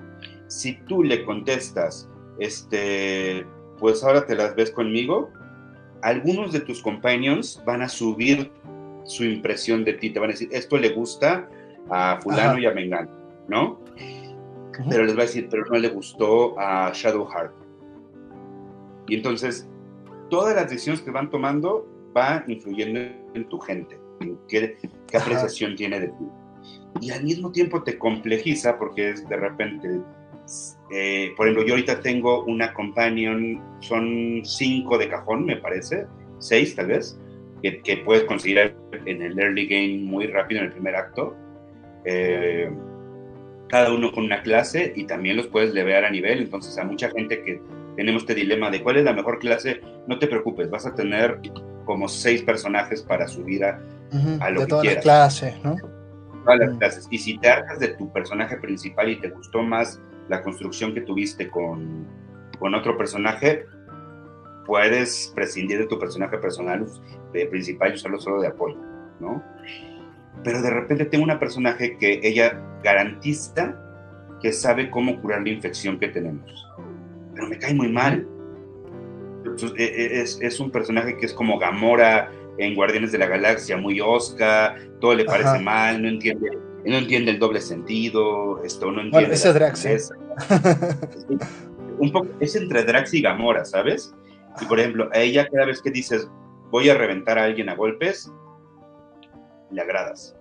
Si 0.48 0.74
tú 0.86 1.02
le 1.02 1.24
contestas, 1.24 2.08
este, 2.38 3.46
pues 3.78 4.04
ahora 4.04 4.26
te 4.26 4.34
las 4.34 4.54
ves 4.54 4.70
conmigo, 4.70 5.30
algunos 6.02 6.52
de 6.52 6.60
tus 6.60 6.82
companions 6.82 7.62
van 7.64 7.82
a 7.82 7.88
subir 7.88 8.50
su 9.04 9.24
impresión 9.24 9.84
de 9.84 9.94
ti, 9.94 10.10
te 10.10 10.18
van 10.18 10.30
a 10.30 10.32
decir, 10.32 10.48
esto 10.52 10.76
le 10.76 10.90
gusta 10.90 11.48
a 11.90 12.18
fulano 12.22 12.58
y 12.58 12.66
a 12.66 12.72
mengano, 12.72 13.10
¿no? 13.48 13.80
Pero 14.88 15.04
les 15.04 15.16
va 15.16 15.20
a 15.22 15.26
decir, 15.26 15.48
pero 15.50 15.64
no 15.66 15.78
le 15.78 15.88
gustó 15.88 16.58
a 16.58 16.90
Shadowheart. 16.92 17.54
Y 19.08 19.16
entonces, 19.16 19.68
todas 20.30 20.54
las 20.56 20.68
decisiones 20.68 21.00
que 21.02 21.10
van 21.10 21.30
tomando 21.30 21.86
va 22.16 22.44
influyendo 22.46 23.00
en 23.34 23.48
tu 23.48 23.58
gente, 23.58 23.98
en 24.20 24.38
qué, 24.48 24.76
apreciación 25.14 25.76
tiene 25.76 26.00
de 26.00 26.08
ti. 26.08 26.24
Y 27.00 27.10
al 27.10 27.24
mismo 27.24 27.50
tiempo 27.52 27.82
te 27.82 27.98
complejiza 27.98 28.78
porque 28.78 29.10
es 29.10 29.28
de 29.28 29.36
repente, 29.36 30.00
eh, 30.92 31.32
por 31.36 31.46
ejemplo, 31.46 31.66
yo 31.66 31.74
ahorita 31.74 32.00
tengo 32.00 32.44
una 32.44 32.72
companion, 32.72 33.60
son 33.80 34.42
cinco 34.44 34.96
de 34.98 35.08
cajón, 35.08 35.44
me 35.44 35.56
parece, 35.56 36.06
seis 36.38 36.74
tal 36.74 36.88
vez, 36.88 37.18
que, 37.62 37.80
que 37.82 37.98
puedes 37.98 38.24
conseguir 38.24 38.74
en 39.06 39.22
el 39.22 39.38
early 39.38 39.66
game 39.66 39.98
muy 39.98 40.26
rápido 40.26 40.60
en 40.60 40.66
el 40.66 40.72
primer 40.72 40.96
acto. 40.96 41.34
Eh, 42.04 42.70
cada 43.68 43.92
uno 43.92 44.12
con 44.12 44.24
una 44.24 44.42
clase 44.42 44.92
y 44.94 45.04
también 45.04 45.36
los 45.36 45.46
puedes 45.48 45.72
levear 45.72 46.04
a 46.04 46.10
nivel. 46.10 46.42
Entonces, 46.42 46.78
a 46.78 46.84
mucha 46.84 47.10
gente 47.10 47.42
que 47.42 47.60
tenemos 47.96 48.22
este 48.22 48.34
dilema 48.34 48.70
de 48.70 48.82
cuál 48.82 48.98
es 48.98 49.04
la 49.04 49.12
mejor 49.12 49.38
clase, 49.38 49.80
no 50.06 50.18
te 50.18 50.26
preocupes, 50.26 50.70
vas 50.70 50.86
a 50.86 50.94
tener 50.94 51.40
como 51.84 52.08
seis 52.08 52.42
personajes 52.42 53.02
para 53.02 53.26
subir 53.26 53.64
a, 53.64 53.80
a 54.40 54.50
lo 54.50 54.60
de 54.60 54.66
que 54.66 54.70
todas 54.70 54.82
quieras. 54.82 55.04
las 55.04 55.40
clases, 55.40 55.64
¿no? 55.64 55.76
Todas 56.44 56.58
las 56.60 56.78
clases. 56.78 57.08
Y 57.10 57.18
si 57.18 57.38
te 57.38 57.48
hartas 57.48 57.78
de 57.78 57.88
tu 57.88 58.12
personaje 58.12 58.56
principal 58.58 59.08
y 59.08 59.20
te 59.20 59.30
gustó 59.30 59.62
más 59.62 60.00
la 60.28 60.42
construcción 60.42 60.94
que 60.94 61.00
tuviste 61.00 61.48
con, 61.48 62.06
con 62.58 62.74
otro 62.74 62.96
personaje, 62.96 63.66
puedes 64.66 65.32
prescindir 65.34 65.78
de 65.78 65.86
tu 65.86 65.98
personaje 65.98 66.38
personal 66.38 66.86
de 67.32 67.46
principal 67.46 67.92
y 67.92 67.94
usarlo 67.94 68.18
solo 68.18 68.40
de 68.40 68.48
apoyo, 68.48 68.78
¿no? 69.20 69.42
Pero 70.42 70.62
de 70.62 70.70
repente 70.70 71.04
tengo 71.06 71.24
una 71.24 71.38
personaje 71.38 71.96
que 71.98 72.20
ella 72.22 72.60
garantiza 72.82 73.76
que 74.40 74.52
sabe 74.52 74.90
cómo 74.90 75.20
curar 75.20 75.42
la 75.42 75.50
infección 75.50 75.98
que 75.98 76.08
tenemos. 76.08 76.66
Pero 77.34 77.48
me 77.48 77.58
cae 77.58 77.74
muy 77.74 77.90
mal. 77.90 78.26
E- 79.76 79.84
e- 79.84 80.20
Es, 80.20 80.38
es 80.40 80.60
un 80.60 80.70
personaje 80.70 81.16
que 81.16 81.26
es 81.26 81.32
como 81.32 81.58
Gamora 81.58 82.30
en 82.58 82.74
Guardianes 82.74 83.12
de 83.12 83.18
la 83.18 83.26
Galaxia, 83.26 83.76
muy 83.76 84.00
osca, 84.00 84.76
todo 85.00 85.14
le 85.14 85.24
parece 85.24 85.50
Ajá. 85.50 85.60
mal, 85.60 86.02
no 86.02 86.08
entiende, 86.08 86.58
no 86.84 86.96
entiende 86.96 87.32
el 87.32 87.38
doble 87.38 87.60
sentido, 87.60 88.62
esto 88.62 88.86
no 88.86 89.00
entiende. 89.00 89.18
Bueno, 89.18 89.34
ese 89.34 89.48
es 89.48 89.54
Drax, 89.54 89.84
¿eh? 89.84 89.98
sutileza. 89.98 90.14
un 91.98 92.12
poco, 92.12 92.28
es 92.40 92.56
entre 92.56 92.84
Drax 92.84 93.14
y 93.14 93.22
Gamora, 93.22 93.64
¿sabes? 93.64 94.14
Y 94.60 94.64
por 94.66 94.78
ejemplo, 94.78 95.08
a 95.12 95.18
ella 95.18 95.48
cada 95.48 95.66
vez 95.66 95.82
que 95.82 95.90
dices 95.90 96.28
voy 96.70 96.88
a 96.88 96.94
reventar 96.94 97.38
a 97.38 97.44
alguien 97.44 97.68
a 97.68 97.74
golpes, 97.74 98.32
le 99.70 99.80
agradas. 99.80 100.36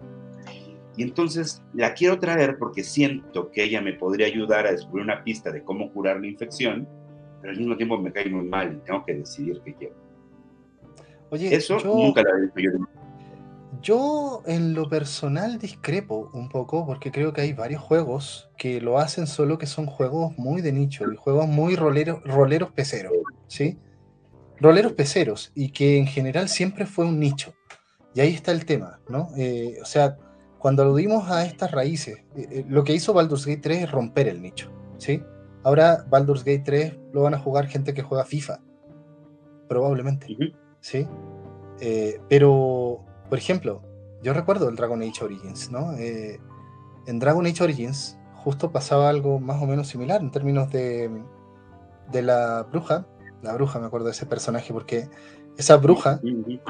Y 0.95 1.03
entonces 1.03 1.63
la 1.73 1.93
quiero 1.93 2.19
traer 2.19 2.57
porque 2.57 2.83
siento 2.83 3.49
que 3.51 3.63
ella 3.63 3.81
me 3.81 3.93
podría 3.93 4.27
ayudar 4.27 4.67
a 4.67 4.71
descubrir 4.71 5.03
una 5.03 5.23
pista 5.23 5.51
de 5.51 5.63
cómo 5.63 5.91
curar 5.91 6.19
la 6.19 6.27
infección, 6.27 6.87
pero 7.41 7.51
al 7.51 7.57
mismo 7.57 7.75
tiempo 7.75 7.97
me 7.97 8.11
cae 8.11 8.29
muy 8.29 8.45
mal 8.45 8.73
y 8.73 8.85
tengo 8.85 9.03
que 9.05 9.15
decidir 9.15 9.61
qué 9.65 9.73
quiero. 9.73 9.95
Oye, 11.29 11.55
Eso 11.55 11.77
yo, 11.79 11.95
nunca 11.95 12.21
lo 12.21 12.29
había 12.33 12.71
yo. 12.71 12.87
yo 13.81 14.43
en 14.45 14.73
lo 14.73 14.87
personal 14.89 15.57
discrepo 15.57 16.29
un 16.33 16.49
poco 16.49 16.85
porque 16.85 17.11
creo 17.11 17.33
que 17.33 17.41
hay 17.41 17.53
varios 17.53 17.81
juegos 17.81 18.49
que 18.57 18.79
lo 18.79 18.99
hacen 18.99 19.27
solo 19.27 19.57
que 19.57 19.65
son 19.65 19.85
juegos 19.87 20.37
muy 20.37 20.61
de 20.61 20.71
nicho 20.71 21.05
y 21.11 21.15
juegos 21.15 21.47
muy 21.47 21.75
roleros, 21.75 22.21
roleros 22.23 22.71
peceros, 22.71 23.13
¿sí? 23.47 23.77
Roleros 24.59 24.93
peceros 24.93 25.51
y 25.55 25.71
que 25.71 25.97
en 25.97 26.07
general 26.07 26.47
siempre 26.49 26.85
fue 26.85 27.05
un 27.05 27.19
nicho. 27.19 27.53
Y 28.15 28.21
ahí 28.21 28.33
está 28.33 28.51
el 28.51 28.65
tema, 28.65 28.99
¿no? 29.09 29.29
Eh, 29.35 29.79
o 29.81 29.85
sea, 29.85 30.17
cuando 30.59 30.83
aludimos 30.83 31.29
a 31.29 31.45
estas 31.45 31.71
raíces, 31.71 32.19
eh, 32.35 32.47
eh, 32.51 32.65
lo 32.69 32.83
que 32.83 32.93
hizo 32.93 33.11
Baldur's 33.13 33.45
Gate 33.45 33.61
3 33.61 33.83
es 33.83 33.91
romper 33.91 34.27
el 34.27 34.41
nicho, 34.41 34.71
¿sí? 34.97 35.21
Ahora 35.63 36.05
Baldur's 36.09 36.43
Gate 36.43 36.63
3 36.63 36.97
lo 37.11 37.23
van 37.23 37.33
a 37.33 37.39
jugar 37.39 37.67
gente 37.67 37.93
que 37.93 38.03
juega 38.03 38.23
FIFA, 38.23 38.61
probablemente. 39.67 40.27
¿Sí? 40.83 41.07
Eh, 41.79 42.19
pero, 42.29 42.99
por 43.29 43.37
ejemplo, 43.37 43.81
yo 44.21 44.33
recuerdo 44.33 44.67
el 44.69 44.75
Dragon 44.75 45.01
Age 45.01 45.23
Origins, 45.23 45.71
¿no? 45.71 45.93
Eh, 45.93 46.39
en 47.07 47.19
Dragon 47.19 47.45
Age 47.45 47.63
Origins 47.63 48.17
justo 48.35 48.71
pasaba 48.71 49.09
algo 49.09 49.39
más 49.39 49.61
o 49.63 49.65
menos 49.65 49.87
similar 49.87 50.21
en 50.21 50.29
términos 50.29 50.69
de, 50.71 51.09
de 52.11 52.21
la 52.21 52.63
bruja. 52.63 53.07
La 53.41 53.53
bruja, 53.53 53.79
me 53.79 53.85
acuerdo 53.87 54.07
de 54.07 54.11
ese 54.11 54.25
personaje, 54.25 54.71
porque 54.73 55.09
esa 55.57 55.77
bruja, 55.77 56.19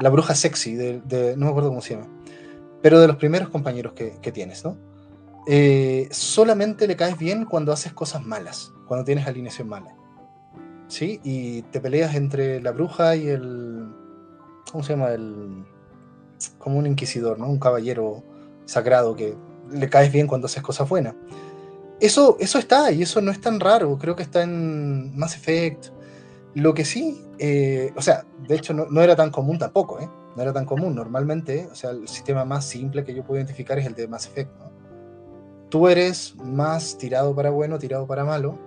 la 0.00 0.10
bruja 0.10 0.34
sexy, 0.34 0.74
de, 0.74 1.00
de- 1.02 1.36
no 1.36 1.46
me 1.46 1.50
acuerdo 1.50 1.68
cómo 1.70 1.80
se 1.80 1.94
llama, 1.94 2.08
pero 2.82 3.00
de 3.00 3.06
los 3.08 3.16
primeros 3.16 3.48
compañeros 3.48 3.92
que, 3.94 4.18
que 4.20 4.30
tienes, 4.32 4.64
¿no? 4.64 4.76
Eh, 5.46 6.08
solamente 6.10 6.86
le 6.86 6.96
caes 6.96 7.18
bien 7.18 7.44
cuando 7.44 7.72
haces 7.72 7.92
cosas 7.92 8.24
malas, 8.24 8.72
cuando 8.86 9.04
tienes 9.04 9.26
alineación 9.26 9.68
mala. 9.68 9.94
¿Sí? 10.86 11.18
Y 11.24 11.62
te 11.62 11.80
peleas 11.80 12.14
entre 12.14 12.60
la 12.60 12.70
bruja 12.72 13.16
y 13.16 13.28
el. 13.28 13.88
¿Cómo 14.74 14.82
se 14.82 14.94
llama? 14.94 15.12
El. 15.12 15.64
Como 16.58 16.78
un 16.78 16.86
inquisidor, 16.88 17.38
¿no? 17.38 17.48
Un 17.48 17.60
caballero 17.60 18.24
sagrado 18.64 19.14
que 19.14 19.36
le 19.70 19.88
caes 19.88 20.10
bien 20.10 20.26
cuando 20.26 20.46
haces 20.46 20.64
cosas 20.64 20.88
buenas. 20.88 21.14
Eso, 22.00 22.36
eso 22.40 22.58
está 22.58 22.90
y 22.90 23.02
eso 23.02 23.20
no 23.20 23.30
es 23.30 23.40
tan 23.40 23.60
raro. 23.60 23.96
Creo 23.98 24.16
que 24.16 24.24
está 24.24 24.42
en 24.42 25.16
Mass 25.16 25.36
Effect. 25.36 25.90
Lo 26.54 26.74
que 26.74 26.84
sí, 26.84 27.24
eh, 27.38 27.92
o 27.94 28.02
sea, 28.02 28.26
de 28.48 28.56
hecho 28.56 28.74
no, 28.74 28.86
no 28.90 29.00
era 29.00 29.14
tan 29.14 29.30
común 29.30 29.60
tampoco, 29.60 30.00
¿eh? 30.00 30.10
No 30.34 30.42
era 30.42 30.52
tan 30.52 30.64
común. 30.64 30.92
Normalmente, 30.96 31.68
o 31.70 31.74
sea, 31.76 31.90
el 31.90 32.08
sistema 32.08 32.44
más 32.44 32.64
simple 32.64 33.04
que 33.04 33.14
yo 33.14 33.22
puedo 33.22 33.38
identificar 33.38 33.78
es 33.78 33.86
el 33.86 33.94
de 33.94 34.08
Mass 34.08 34.26
Effect. 34.26 34.50
Tú 35.68 35.86
eres 35.86 36.34
más 36.42 36.98
tirado 36.98 37.32
para 37.32 37.50
bueno, 37.50 37.78
tirado 37.78 38.08
para 38.08 38.24
malo. 38.24 38.58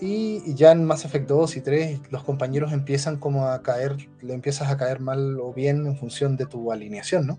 Y 0.00 0.54
ya 0.54 0.72
en 0.72 0.84
Mass 0.84 1.04
Effect 1.04 1.28
2 1.28 1.56
y 1.56 1.60
3 1.60 2.00
los 2.10 2.24
compañeros 2.24 2.72
empiezan 2.72 3.16
como 3.16 3.46
a 3.46 3.62
caer, 3.62 3.96
le 4.20 4.34
empiezas 4.34 4.68
a 4.68 4.76
caer 4.76 5.00
mal 5.00 5.38
o 5.40 5.52
bien 5.52 5.86
en 5.86 5.96
función 5.96 6.36
de 6.36 6.46
tu 6.46 6.72
alineación, 6.72 7.26
¿no? 7.26 7.38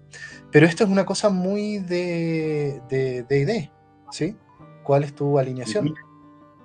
Pero 0.52 0.66
esto 0.66 0.84
es 0.84 0.90
una 0.90 1.06
cosa 1.06 1.30
muy 1.30 1.80
de 1.80 2.82
de, 2.90 3.24
de 3.24 3.40
ID, 3.40 3.70
¿sí? 4.12 4.38
¿Cuál 4.84 5.04
es 5.04 5.14
tu 5.14 5.38
alineación? 5.38 5.94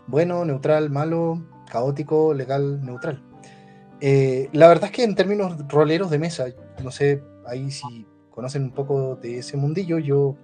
Bueno, 0.06 0.44
neutral, 0.44 0.90
malo, 0.90 1.42
caótico, 1.70 2.34
legal, 2.34 2.84
neutral. 2.84 3.22
Eh, 4.00 4.48
la 4.52 4.68
verdad 4.68 4.86
es 4.86 4.90
que 4.92 5.04
en 5.04 5.14
términos 5.14 5.56
roleros 5.68 6.10
de 6.10 6.18
mesa, 6.18 6.46
no 6.82 6.90
sé 6.90 7.22
ahí 7.46 7.70
si 7.70 8.06
conocen 8.30 8.64
un 8.64 8.72
poco 8.72 9.16
de 9.16 9.38
ese 9.38 9.56
mundillo, 9.56 9.98
yo, 9.98 10.36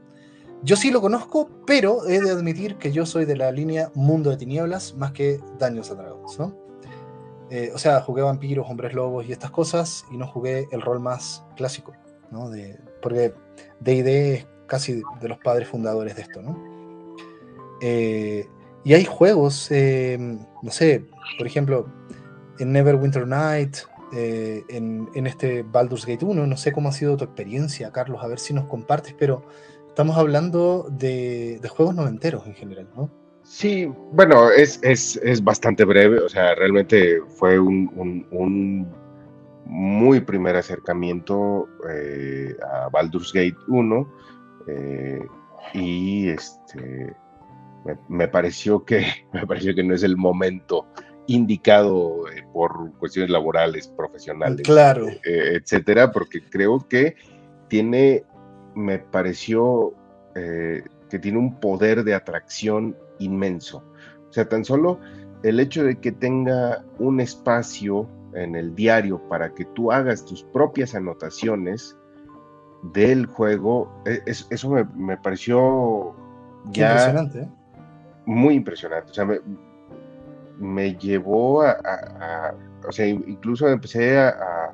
yo 0.62 0.76
sí 0.76 0.90
lo 0.90 1.00
conozco, 1.00 1.48
pero 1.66 2.06
he 2.06 2.20
de 2.20 2.30
admitir 2.30 2.76
que 2.76 2.92
yo 2.92 3.06
soy 3.06 3.24
de 3.24 3.36
la 3.36 3.50
línea 3.52 3.90
Mundo 3.94 4.30
de 4.30 4.36
Tinieblas 4.36 4.94
más 4.94 5.12
que 5.12 5.38
Dungeons 5.58 5.90
and 5.90 6.00
Dragons, 6.00 6.38
¿no? 6.38 6.66
Eh, 7.50 7.70
o 7.72 7.78
sea, 7.78 8.00
jugué 8.00 8.22
vampiros, 8.22 8.66
hombres 8.68 8.92
lobos 8.92 9.26
y 9.26 9.32
estas 9.32 9.50
cosas, 9.50 10.04
y 10.10 10.16
no 10.16 10.26
jugué 10.26 10.66
el 10.72 10.82
rol 10.82 10.98
más 10.98 11.44
clásico, 11.56 11.92
¿no? 12.30 12.50
De, 12.50 12.78
porque 13.00 13.34
D&D 13.80 14.34
es 14.34 14.46
casi 14.66 15.02
de, 15.20 15.28
los 15.28 15.38
padres 15.38 15.68
fundadores 15.68 16.16
de 16.16 16.22
esto, 16.22 16.42
¿no? 16.42 16.58
Eh, 17.80 18.48
y 18.82 18.94
hay 18.94 19.04
juegos, 19.04 19.70
eh, 19.70 20.18
no 20.62 20.70
sé, 20.70 21.04
por 21.38 21.46
ejemplo, 21.46 21.86
en 22.58 22.72
Neverwinter 22.72 23.26
Night, 23.26 23.76
en, 24.12 25.10
en 25.14 25.26
este 25.26 25.62
Baldur's 25.62 26.06
Gate 26.06 26.24
1, 26.24 26.46
no 26.46 26.56
sé 26.56 26.72
cómo 26.72 26.88
ha 26.88 26.92
sido 26.92 27.16
tu 27.16 27.24
experiencia, 27.24 27.92
Carlos, 27.92 28.22
a 28.22 28.28
ver 28.28 28.38
si 28.38 28.54
nos 28.54 28.66
compartes, 28.66 29.14
pero 29.18 29.42
estamos 29.96 30.18
hablando 30.18 30.86
de, 30.90 31.58
de 31.62 31.68
juegos 31.70 31.94
noventeros 31.94 32.46
en 32.46 32.52
general, 32.54 32.86
¿no? 32.94 33.10
Sí, 33.44 33.90
bueno, 34.12 34.50
es, 34.50 34.78
es, 34.82 35.16
es 35.22 35.42
bastante 35.42 35.86
breve, 35.86 36.18
o 36.18 36.28
sea, 36.28 36.54
realmente 36.54 37.18
fue 37.38 37.58
un, 37.58 37.90
un- 37.96 38.26
un 38.30 38.86
muy 39.64 40.20
primer 40.20 40.54
acercamiento 40.54 41.66
eh, 41.90 42.54
a 42.70 42.90
Baldur's 42.90 43.32
Gate 43.32 43.56
1 43.68 44.12
eh, 44.68 45.20
y 45.72 46.28
este 46.28 47.16
me, 47.86 47.96
me 48.10 48.28
pareció 48.28 48.84
que 48.84 49.06
me 49.32 49.46
pareció 49.46 49.74
que 49.74 49.82
no 49.82 49.94
es 49.94 50.02
el 50.02 50.18
momento 50.18 50.84
indicado 51.26 52.28
eh, 52.28 52.44
por 52.52 52.92
cuestiones 52.98 53.30
laborales, 53.30 53.88
profesionales, 53.88 54.60
Claro. 54.66 55.06
etcétera, 55.24 56.12
porque 56.12 56.42
creo 56.50 56.86
que 56.86 57.16
tiene, 57.68 58.24
me 58.76 58.98
pareció 58.98 59.94
eh, 60.34 60.84
que 61.10 61.18
tiene 61.18 61.38
un 61.38 61.58
poder 61.58 62.04
de 62.04 62.14
atracción 62.14 62.96
inmenso. 63.18 63.82
O 64.28 64.32
sea, 64.32 64.48
tan 64.48 64.64
solo 64.64 65.00
el 65.42 65.58
hecho 65.60 65.82
de 65.82 65.98
que 65.98 66.12
tenga 66.12 66.84
un 66.98 67.20
espacio 67.20 68.08
en 68.34 68.54
el 68.54 68.74
diario 68.74 69.20
para 69.28 69.54
que 69.54 69.64
tú 69.64 69.90
hagas 69.90 70.24
tus 70.24 70.42
propias 70.44 70.94
anotaciones 70.94 71.96
del 72.92 73.26
juego, 73.26 73.90
e, 74.04 74.22
eso 74.26 74.70
me, 74.70 75.16
pareció 75.16 76.14
ya 76.70 76.90
impresionante. 76.90 77.40
¿eh? 77.40 77.48
Muy 78.26 78.54
impresionante. 78.54 79.10
O 79.10 79.14
sea, 79.14 79.26
me, 80.58 80.94
llevó 80.96 81.62
a, 81.62 82.54
O 82.86 82.92
sea, 82.92 83.06
incluso 83.06 83.68
empecé 83.68 84.18
a, 84.18 84.72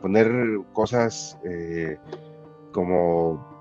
poner 0.00 0.28
cosas 0.72 1.38
eh, 1.44 1.98
como 2.74 3.54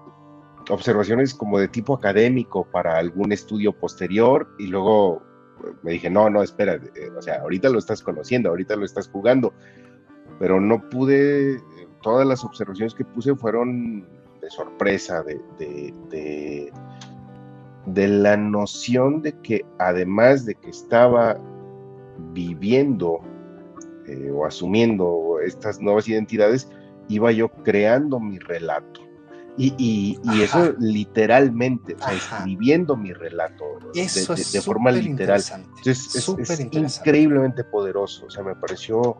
observaciones 0.69 1.33
como 1.33 1.59
de 1.59 1.67
tipo 1.67 1.93
académico 1.93 2.65
para 2.65 2.97
algún 2.97 3.31
estudio 3.31 3.71
posterior 3.71 4.49
y 4.57 4.67
luego 4.67 5.21
me 5.83 5.93
dije, 5.93 6.09
no, 6.09 6.29
no, 6.29 6.41
espera, 6.41 6.73
eh, 6.75 7.09
o 7.15 7.21
sea, 7.21 7.41
ahorita 7.41 7.69
lo 7.69 7.79
estás 7.79 8.01
conociendo, 8.01 8.49
ahorita 8.49 8.75
lo 8.75 8.85
estás 8.85 9.07
jugando, 9.07 9.53
pero 10.39 10.59
no 10.59 10.89
pude, 10.89 11.61
todas 12.01 12.27
las 12.27 12.43
observaciones 12.43 12.93
que 12.93 13.05
puse 13.05 13.35
fueron 13.35 14.05
de 14.41 14.49
sorpresa, 14.49 15.23
de, 15.23 15.39
de, 15.59 16.73
de, 17.85 18.07
la 18.07 18.35
noción 18.35 19.21
de 19.21 19.33
que 19.41 19.65
además 19.79 20.45
de 20.45 20.55
que 20.55 20.69
estaba 20.69 21.39
viviendo 22.33 23.21
eh, 24.07 24.31
o 24.33 24.45
asumiendo 24.45 25.37
estas 25.45 25.79
nuevas 25.79 26.09
identidades, 26.09 26.69
iba 27.07 27.31
yo 27.31 27.49
creando 27.49 28.19
mi 28.19 28.39
relato. 28.39 29.02
Y, 29.55 30.19
eso 30.41 30.73
literalmente, 30.79 31.95
escribiendo 32.11 32.97
mi 32.97 33.13
relato 33.13 33.65
de, 33.93 34.61
forma 34.61 34.91
literal. 34.91 35.43
Entonces, 35.77 36.27
es, 36.39 36.59
increíblemente 36.71 37.63
poderoso, 37.63 38.25
o 38.25 38.29
sea, 38.31 38.43
me 38.43 38.55
pareció 38.55 39.17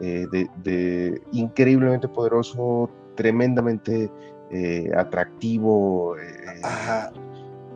eh, 0.00 0.26
de, 0.62 1.20
increíblemente 1.32 2.08
poderoso, 2.08 2.88
tremendamente 3.16 4.10
eh, 4.50 4.90
atractivo. 4.96 6.16
Eh, 6.18 6.60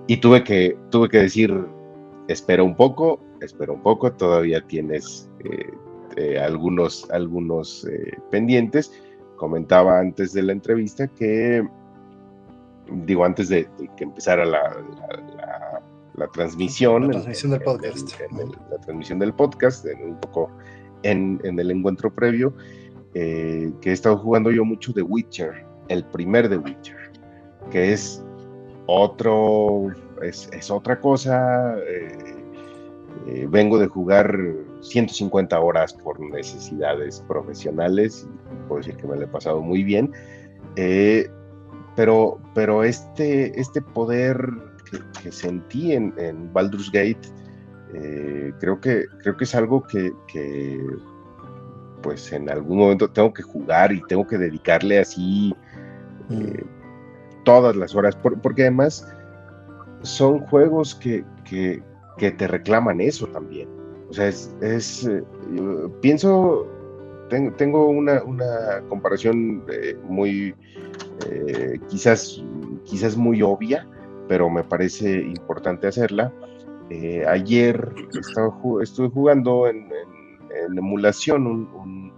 y 0.06 0.16
tuve 0.18 0.44
que, 0.44 0.78
tuve 0.90 1.08
que 1.08 1.18
decir, 1.18 1.66
espera 2.28 2.62
un 2.62 2.76
poco, 2.76 3.20
espera 3.40 3.72
un 3.72 3.82
poco, 3.82 4.12
todavía 4.12 4.60
tienes 4.66 5.28
algunos, 6.40 7.08
algunos 7.10 7.86
pendientes. 8.30 8.92
Comentaba 9.36 10.00
antes 10.00 10.32
de 10.32 10.42
la 10.42 10.52
entrevista 10.52 11.06
que 11.06 11.64
digo, 12.90 13.24
antes 13.24 13.48
de, 13.48 13.68
que 13.96 14.04
empezara 14.04 14.44
la, 14.44 14.76
transmisión. 16.32 17.06
La 17.06 17.12
transmisión 17.12 17.52
del 17.52 17.62
podcast. 17.62 18.20
la 18.70 18.78
transmisión 18.78 19.18
del 19.18 19.32
podcast, 19.34 19.86
un 20.04 20.18
poco 20.20 20.50
en, 21.02 21.40
el 21.42 21.70
encuentro 21.70 22.12
previo, 22.12 22.54
eh, 23.14 23.72
que 23.80 23.90
he 23.90 23.92
estado 23.92 24.18
jugando 24.18 24.50
yo 24.50 24.64
mucho 24.64 24.92
de 24.92 25.02
Witcher, 25.02 25.64
el 25.88 26.04
primer 26.04 26.48
de 26.48 26.58
Witcher, 26.58 27.12
que 27.70 27.92
es 27.92 28.24
otro, 28.86 29.92
es, 30.22 30.70
otra 30.70 31.00
cosa. 31.00 31.76
Eh, 31.78 32.34
eh, 33.26 33.46
vengo 33.50 33.78
de 33.78 33.86
jugar 33.86 34.38
150 34.80 35.58
horas 35.58 35.92
por 35.92 36.20
necesidades 36.20 37.22
profesionales 37.28 38.26
y 38.52 38.68
puedo 38.68 38.78
decir 38.78 38.96
que 38.96 39.06
me 39.06 39.16
lo 39.16 39.22
he 39.22 39.28
pasado 39.28 39.60
muy 39.60 39.82
bien. 39.82 40.12
Pero, 41.98 42.38
pero 42.54 42.84
este, 42.84 43.60
este 43.60 43.82
poder 43.82 44.38
que, 45.20 45.32
sentí 45.32 45.94
en, 45.94 46.14
Baldur's 46.52 46.92
Gate, 46.92 47.18
eh, 47.92 48.52
creo, 48.60 48.80
que, 48.80 49.04
creo 49.20 49.36
que 49.36 49.42
es 49.42 49.52
algo 49.56 49.82
que, 49.82 50.12
pues 52.00 52.32
en 52.32 52.48
algún 52.50 52.78
momento 52.78 53.10
tengo 53.10 53.32
que 53.32 53.42
jugar 53.42 53.90
y 53.90 54.00
tengo 54.02 54.24
que 54.28 54.38
dedicarle 54.38 55.00
así 55.00 55.52
eh, 56.30 56.64
todas 57.44 57.74
las 57.74 57.96
horas, 57.96 58.16
porque 58.16 58.62
además 58.62 59.04
son 60.02 60.38
juegos 60.46 60.94
que, 60.94 61.24
te 62.16 62.46
reclaman 62.46 63.00
eso 63.00 63.26
también. 63.26 63.68
O 64.08 64.12
sea, 64.12 64.28
es, 64.28 65.04
eh, 65.04 65.24
pienso, 66.00 66.64
tengo, 67.28 67.88
una, 67.88 68.22
una 68.22 68.84
comparación 68.88 69.64
muy 70.04 70.54
eh, 71.26 71.80
quizás, 71.88 72.42
quizás 72.84 73.16
muy 73.16 73.42
obvia, 73.42 73.86
pero 74.28 74.48
me 74.50 74.62
parece 74.62 75.20
importante 75.20 75.86
hacerla. 75.86 76.32
Eh, 76.90 77.24
ayer 77.26 77.94
estuve 78.82 79.08
jugando 79.10 79.66
en, 79.66 79.88
emulación 80.76 81.46
un, 81.46 82.12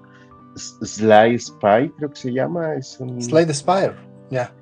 Slide 0.57 1.39
Spy, 1.39 1.91
creo 1.97 2.11
que 2.11 2.17
se 2.17 2.33
llama. 2.33 2.75
Es 2.75 2.99
un, 3.01 3.23
Slide 3.23 3.55
Spire, 3.55 3.95
ya. 4.31 4.53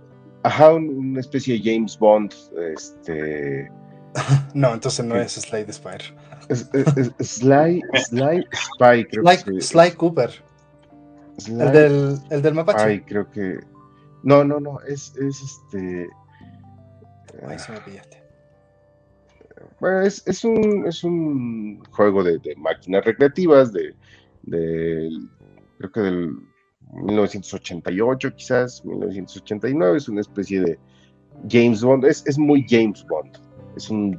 Ajá, 0.42 0.74
una 0.74 1.20
especie 1.20 1.58
de 1.58 1.72
James 1.72 1.98
Bond. 1.98 2.32
Este... 2.74 3.70
no, 4.54 4.74
entonces 4.74 5.04
no 5.04 5.16
es 5.16 5.32
Slide 5.32 5.72
Spire. 5.72 6.04
Sly, 7.20 7.82
Spy, 7.94 9.04
creo 9.04 9.24
que 9.24 9.60
Sly 9.60 9.92
Cooper. 9.92 10.30
el, 11.46 11.72
del, 11.72 12.18
el 12.30 12.42
del 12.42 12.54
mapache. 12.54 12.84
Ay, 12.84 13.00
creo 13.00 13.30
que. 13.30 13.58
No, 14.22 14.44
no, 14.44 14.60
no, 14.60 14.80
es, 14.80 15.14
es 15.16 15.42
este. 15.42 16.08
Ahí 17.46 17.58
se 17.58 17.72
me 17.72 17.80
pillaste. 17.80 18.22
Bueno, 19.80 20.02
es, 20.02 20.26
es, 20.26 20.44
un, 20.44 20.86
es 20.86 21.04
un 21.04 21.82
juego 21.90 22.22
de, 22.24 22.40
máquinas 22.56 23.04
recreativas, 23.04 23.72
de, 23.72 23.94
creo 24.44 25.92
que 25.92 26.00
del 26.00 26.36
1988 26.92 28.34
quizás, 28.34 28.84
1989, 28.84 29.98
es 29.98 30.08
una 30.08 30.20
especie 30.20 30.60
de 30.60 30.78
James 31.48 31.82
Bond, 31.82 32.04
es, 32.04 32.24
es 32.26 32.38
muy 32.38 32.66
James 32.68 33.04
Bond, 33.08 33.38
es 33.76 33.88
un, 33.90 34.16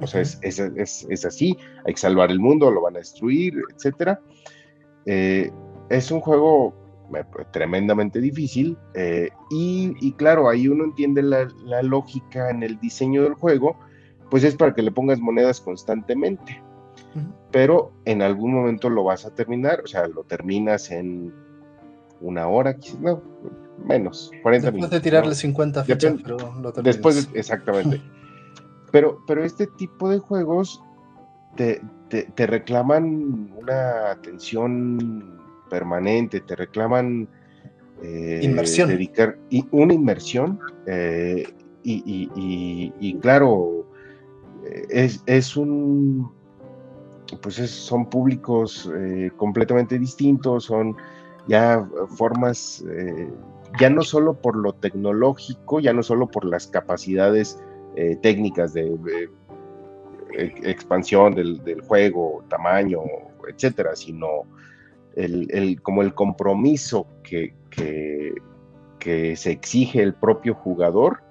o 0.00 0.06
sea, 0.06 0.20
es, 0.20 0.38
es, 0.42 1.06
es, 1.08 1.24
así, 1.24 1.56
hay 1.86 1.94
que 1.94 2.00
salvar 2.00 2.30
el 2.30 2.40
mundo, 2.40 2.70
lo 2.70 2.82
van 2.82 2.96
a 2.96 2.98
destruir, 2.98 3.54
etc. 3.74 4.18
Eh, 5.06 5.50
es 5.88 6.10
un 6.10 6.20
juego 6.20 6.87
tremendamente 7.50 8.20
difícil. 8.20 8.76
Eh, 8.94 9.30
y, 9.50 10.12
claro, 10.12 10.48
ahí 10.48 10.68
uno 10.68 10.84
entiende 10.84 11.22
la, 11.22 11.48
lógica 11.82 12.50
en 12.50 12.62
el 12.62 12.78
diseño 12.78 13.22
del 13.22 13.34
juego, 13.34 13.76
pues 14.30 14.44
es 14.44 14.56
para 14.56 14.74
que 14.74 14.82
le 14.82 14.90
pongas 14.90 15.20
monedas 15.20 15.60
constantemente. 15.60 16.62
Pero 17.50 17.92
en 18.04 18.22
algún 18.22 18.52
momento 18.52 18.90
lo 18.90 19.02
vas 19.02 19.24
a 19.24 19.34
terminar, 19.34 19.80
o 19.82 19.86
sea, 19.86 20.06
lo 20.06 20.22
terminas 20.24 20.90
en 20.90 21.32
una 22.20 22.46
hora, 22.46 22.76
no, 23.00 23.22
menos, 23.84 24.30
40 24.42 24.70
Después 24.70 24.90
de 24.90 25.00
tirarle 25.00 25.34
50 25.34 25.84
fichas, 25.84 26.14
pero 26.22 26.36
lo 26.60 26.70
Después, 26.72 27.28
exactamente. 27.32 28.02
pero, 28.92 29.18
pero 29.26 29.42
este 29.42 29.66
tipo 29.66 30.08
de 30.10 30.18
juegos 30.18 30.82
te, 31.56 31.80
te 32.08 32.46
reclaman 32.46 33.50
una 33.58 34.10
atención 34.10 35.38
permanente, 35.68 36.40
te 36.40 36.56
reclaman 36.56 37.28
eh, 38.02 38.40
inmersión. 38.42 38.88
dedicar 38.88 39.36
una 39.72 39.92
inmersión 39.92 40.60
eh, 40.86 41.44
y, 41.82 43.18
claro, 43.20 43.86
eh, 44.64 45.10
es, 45.26 45.56
un, 45.56 46.30
pues 47.42 47.56
son 47.56 48.08
públicos 48.08 48.90
completamente 49.36 49.98
distintos, 49.98 50.64
son 50.64 50.96
ya 51.48 51.88
formas, 52.16 52.84
ya 53.80 53.88
no 53.88 54.02
solo 54.02 54.34
por 54.34 54.54
lo 54.56 54.74
tecnológico, 54.74 55.80
ya 55.80 55.92
no 55.94 56.02
solo 56.02 56.30
por 56.30 56.44
las 56.44 56.66
capacidades 56.66 57.58
técnicas 58.20 58.74
de, 58.74 59.30
expansión 60.34 61.34
del, 61.34 61.64
del, 61.64 61.80
juego, 61.80 62.44
tamaño, 62.48 63.00
etcétera, 63.48 63.96
sino 63.96 64.44
el, 65.18 65.80
como 65.82 66.02
el 66.02 66.14
compromiso 66.14 67.06
que, 67.22 67.54
que, 67.70 68.34
se 69.36 69.50
exige 69.50 70.02
el 70.02 70.12
propio 70.12 70.54
jugador 70.54 71.22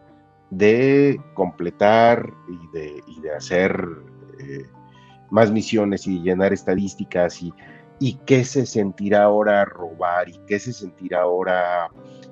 de 0.49 1.21
completar 1.35 2.27
y 2.49 2.75
de, 2.75 3.03
de 3.21 3.35
hacer 3.35 3.87
eh, 4.39 4.65
más 5.29 5.51
misiones 5.51 6.07
y 6.07 6.19
llenar 6.21 6.53
estadísticas 6.53 7.43
y, 7.43 7.53
y 7.99 8.15
qué 8.25 8.43
se 8.43 8.65
sentirá 8.65 9.23
ahora 9.23 9.63
robar 9.65 10.27
y 10.27 10.39
qué 10.47 10.57
se 10.57 10.73
sentirá 10.73 11.21
ahora 11.21 11.91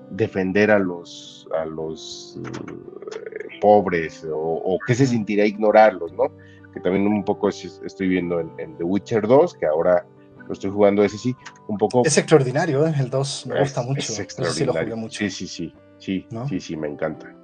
defender 0.10 0.72
a 0.72 0.80
los, 0.80 1.48
a 1.56 1.66
los 1.66 2.40
eh, 2.44 3.60
pobres 3.62 4.26
o, 4.32 4.80
qué 4.88 4.96
se 4.96 5.06
sentirá 5.06 5.46
ignorarlos, 5.46 6.12
¿no? 6.14 6.32
Que 6.74 6.80
también 6.80 7.06
un 7.06 7.24
poco 7.24 7.50
estoy 7.50 8.08
viendo 8.08 8.40
en, 8.40 8.52
en, 8.58 8.78
The 8.78 8.84
Witcher 8.84 9.28
2, 9.28 9.54
que 9.56 9.66
ahora 9.68 10.06
lo 10.48 10.54
estoy 10.54 10.72
jugando 10.72 11.04
ese 11.04 11.18
sí, 11.18 11.36
un 11.68 11.78
poco... 11.78 12.04
Es 12.06 12.18
extraordinario, 12.18 12.86
¿eh? 12.88 12.94
el 13.00 13.10
2 13.10 13.48
me 13.48 13.60
gusta 13.60 13.82
mucho. 13.82 14.14
Es 14.14 14.20
extraordinario. 14.20 14.96
Sí, 15.10 15.30
sí, 15.30 15.48
sí, 15.48 15.74
sí, 15.98 16.28
sí, 16.50 16.60
sí, 16.60 16.78
me 16.78 16.88
encanta. 16.88 17.36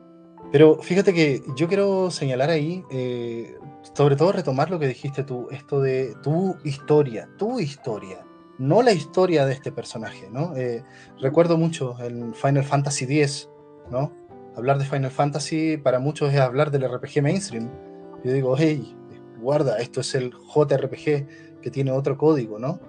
Pero 0.52 0.78
fíjate 0.82 1.14
que 1.14 1.42
yo 1.56 1.68
quiero 1.68 2.12
señalar 2.12 2.50
ahí, 2.50 2.84
eh, 2.92 3.56
sobre 3.94 4.16
todo 4.16 4.34
retomar 4.34 4.70
lo 4.70 4.80
que 4.80 4.88
dijiste 4.88 5.24
tú, 5.24 5.48
esto 5.50 5.82
de 5.82 6.14
tu 6.22 6.58
historia, 6.64 7.30
tu 7.38 7.60
historia, 7.60 8.26
no 8.58 8.82
la 8.82 8.92
historia 8.92 9.46
de 9.46 9.54
este 9.54 9.72
personaje, 9.72 10.30
¿no? 10.30 10.56
Eh, 10.58 10.84
recuerdo 11.20 11.58
mucho 11.58 11.96
en 12.00 12.34
Final 12.34 12.64
Fantasy 12.64 13.06
X, 13.06 13.50
¿no? 13.90 14.12
Hablar 14.56 14.78
de 14.78 14.86
Final 14.86 15.12
Fantasy 15.12 15.78
para 15.78 16.00
muchos 16.00 16.34
es 16.34 16.40
hablar 16.40 16.70
del 16.70 16.84
RPG 16.84 17.22
mainstream. 17.24 17.70
Yo 18.24 18.34
digo, 18.34 18.56
hey, 18.58 18.94
guarda, 19.40 19.80
esto 19.80 20.02
es 20.02 20.14
el 20.16 20.32
JRPG 20.32 21.62
que 21.62 21.72
tiene 21.72 21.92
otro 21.92 22.18
código, 22.18 22.60
¿no? 22.60 22.80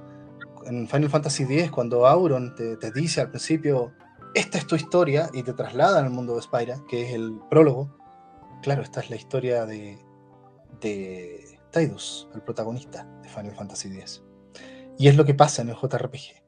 En 0.66 0.88
Final 0.88 1.10
Fantasy 1.10 1.44
X, 1.44 1.70
cuando 1.70 2.06
Auron 2.06 2.54
te, 2.54 2.76
dice 2.92 3.20
al 3.20 3.30
principio, 3.30 3.92
esta 4.34 4.58
es 4.58 4.66
tu 4.66 4.76
historia, 4.76 5.30
y 5.32 5.42
te 5.42 5.52
traslada 5.52 6.00
al 6.00 6.10
mundo 6.10 6.36
de 6.36 6.42
Spyra, 6.42 6.78
que 6.88 7.02
es 7.06 7.14
el 7.14 7.38
prólogo, 7.50 7.96
claro, 8.62 8.82
esta 8.82 9.00
es 9.00 9.10
la 9.10 9.16
historia 9.16 9.66
de, 9.66 9.98
de 10.80 11.58
Tidus, 11.70 12.28
el 12.34 12.42
protagonista 12.42 13.06
de 13.22 13.28
Final 13.28 13.54
Fantasy 13.54 13.88
X. 13.88 14.22
Y 14.98 15.08
es 15.08 15.16
lo 15.16 15.24
que 15.24 15.34
pasa 15.34 15.62
en 15.62 15.70
el 15.70 15.76
JRPG. 15.76 16.42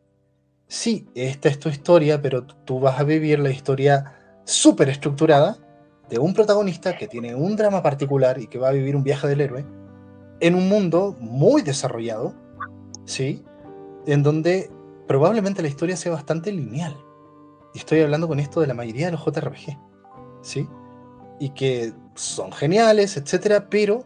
Sí, 0.67 1.09
esta 1.15 1.49
es 1.49 1.59
tu 1.59 1.69
historia, 1.69 2.21
pero 2.21 2.47
tú 2.47 2.81
vas 2.81 2.99
a 2.99 3.05
vivir 3.05 3.39
la 3.39 3.51
historia 3.51 4.15
súper 4.45 4.89
estructurada 4.89 5.59
de 6.09 6.19
un 6.19 6.35
protagonista 6.35 6.97
que 6.97 7.09
tiene 7.09 7.35
un 7.35 7.57
drama 7.57 7.83
particular 7.83 8.39
y 8.39 8.47
que 8.47 8.59
va 8.59 8.69
a 8.69 8.73
vivir 8.73 8.97
un 8.97 9.05
viaje 9.05 9.27
del 9.27 9.41
héroe 9.41 9.65
en 10.41 10.55
un 10.55 10.69
mundo 10.69 11.17
muy 11.21 11.63
desarrollado, 11.63 12.35
¿sí? 13.05 13.45
En 14.07 14.23
donde 14.23 14.71
probablemente 15.07 15.63
la 15.63 15.69
historia 15.69 15.97
sea 15.97 16.13
bastante 16.13 16.53
lineal. 16.53 16.97
Y 17.75 17.79
estoy 17.79 18.01
hablando 18.01 18.29
con 18.29 18.41
esto 18.41 18.61
de 18.61 18.67
la 18.67 18.75
mayoría 18.75 19.07
de 19.07 19.13
los 19.13 19.25
JRPG, 19.25 19.79
¿sí? 20.43 20.69
Y 21.41 21.51
que 21.51 21.93
son 22.15 22.53
geniales, 22.53 23.17
etcétera, 23.17 23.69
pero 23.69 24.05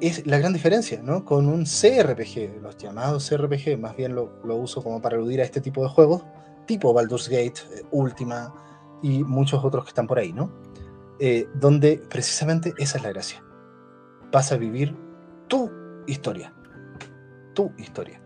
es 0.00 0.26
la 0.26 0.38
gran 0.38 0.52
diferencia, 0.52 1.00
¿no? 1.02 1.24
Con 1.24 1.48
un 1.48 1.64
CRPG, 1.64 2.60
los 2.60 2.76
llamados 2.76 3.28
CRPG, 3.28 3.78
más 3.78 3.96
bien 3.96 4.14
lo, 4.14 4.30
uso 4.56 4.82
como 4.82 5.00
para 5.00 5.16
aludir 5.16 5.40
a 5.40 5.44
este 5.44 5.60
tipo 5.60 5.82
de 5.82 5.88
juegos, 5.88 6.24
tipo 6.66 6.92
Baldur's 6.92 7.28
Gate, 7.28 7.60
eh, 7.74 7.82
Ultima 7.92 8.52
y 9.02 9.24
muchos 9.24 9.64
otros 9.64 9.84
que 9.84 9.88
están 9.88 10.06
por 10.06 10.18
ahí, 10.18 10.32
¿no? 10.32 10.52
Eh, 11.18 11.48
donde 11.54 12.02
precisamente 12.10 12.74
esa 12.78 12.98
es 12.98 13.04
la 13.04 13.10
gracia. 13.10 13.44
Vas 14.30 14.52
a 14.52 14.56
vivir 14.56 14.94
tu 15.48 15.70
historia, 16.06 16.52
tu 17.54 17.72
historia. 17.78 18.21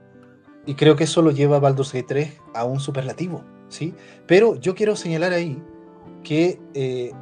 Y 0.66 0.74
creo 0.74 0.96
que 0.96 1.04
eso 1.04 1.22
lo 1.22 1.30
lleva 1.30 1.60
Baldur's 1.60 1.92
Gate 1.92 2.06
3 2.08 2.40
a 2.54 2.64
un 2.64 2.80
superlativo, 2.80 3.44
¿sí? 3.68 3.94
Pero 4.26 4.56
yo 4.56 4.74
quiero 4.74 4.96
señalar 4.96 5.32
ahí 5.32 5.62
que, 6.24 6.60
eh, 6.74 7.12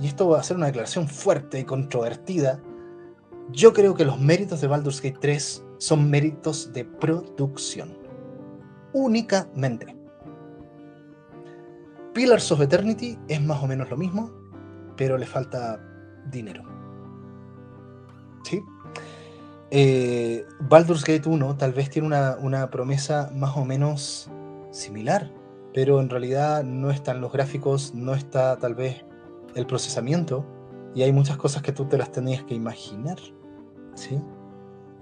y 0.00 0.06
esto 0.06 0.28
va 0.28 0.40
a 0.40 0.42
ser 0.42 0.56
una 0.56 0.66
declaración 0.66 1.06
fuerte 1.06 1.60
y 1.60 1.64
controvertida, 1.64 2.60
yo 3.50 3.74
creo 3.74 3.94
que 3.94 4.04
los 4.04 4.18
méritos 4.18 4.62
de 4.62 4.66
Baldur's 4.66 5.00
Gate 5.00 5.18
3 5.20 5.64
son 5.78 6.10
méritos 6.10 6.72
de 6.72 6.84
producción. 6.84 7.96
Únicamente. 8.94 9.94
Pillars 12.14 12.50
of 12.50 12.62
Eternity 12.62 13.18
es 13.28 13.42
más 13.42 13.62
o 13.62 13.66
menos 13.66 13.90
lo 13.90 13.96
mismo, 13.98 14.32
pero 14.96 15.18
le 15.18 15.26
falta 15.26 15.78
dinero. 16.30 16.62
¿Sí? 18.42 18.62
Eh, 19.78 20.46
Baldur's 20.58 21.04
Gate 21.04 21.28
1 21.28 21.58
tal 21.58 21.74
vez 21.74 21.90
tiene 21.90 22.08
una, 22.08 22.70
promesa 22.70 23.30
más 23.34 23.58
o 23.58 23.64
menos 23.66 24.30
similar, 24.70 25.30
pero 25.74 26.00
en 26.00 26.08
realidad 26.08 26.64
no 26.64 26.90
están 26.90 27.20
los 27.20 27.30
gráficos, 27.30 27.92
no 27.94 28.14
está 28.14 28.56
tal 28.56 28.74
vez 28.74 29.04
el 29.54 29.66
procesamiento, 29.66 30.46
y 30.94 31.02
hay 31.02 31.12
muchas 31.12 31.36
cosas 31.36 31.60
que 31.60 31.72
tú 31.72 31.84
te 31.84 31.98
las 31.98 32.10
tenías 32.10 32.42
que 32.44 32.54
imaginar. 32.54 33.18
¿sí? 33.94 34.18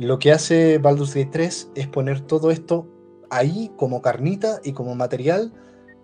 Lo 0.00 0.18
que 0.18 0.32
hace 0.32 0.78
Baldur's 0.78 1.14
Gate 1.14 1.30
3 1.30 1.70
es 1.76 1.86
poner 1.86 2.22
todo 2.22 2.50
esto 2.50 2.88
ahí 3.30 3.70
como 3.76 4.02
carnita 4.02 4.58
y 4.64 4.72
como 4.72 4.96
material 4.96 5.52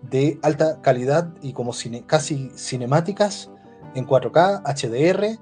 de 0.01 0.39
alta 0.43 0.81
calidad 0.81 1.33
y 1.41 1.51
como 1.51 1.73
casi 2.05 2.49
cinemáticas 2.55 3.51
en 3.95 4.07
4K, 4.07 4.63
HDR 4.63 5.37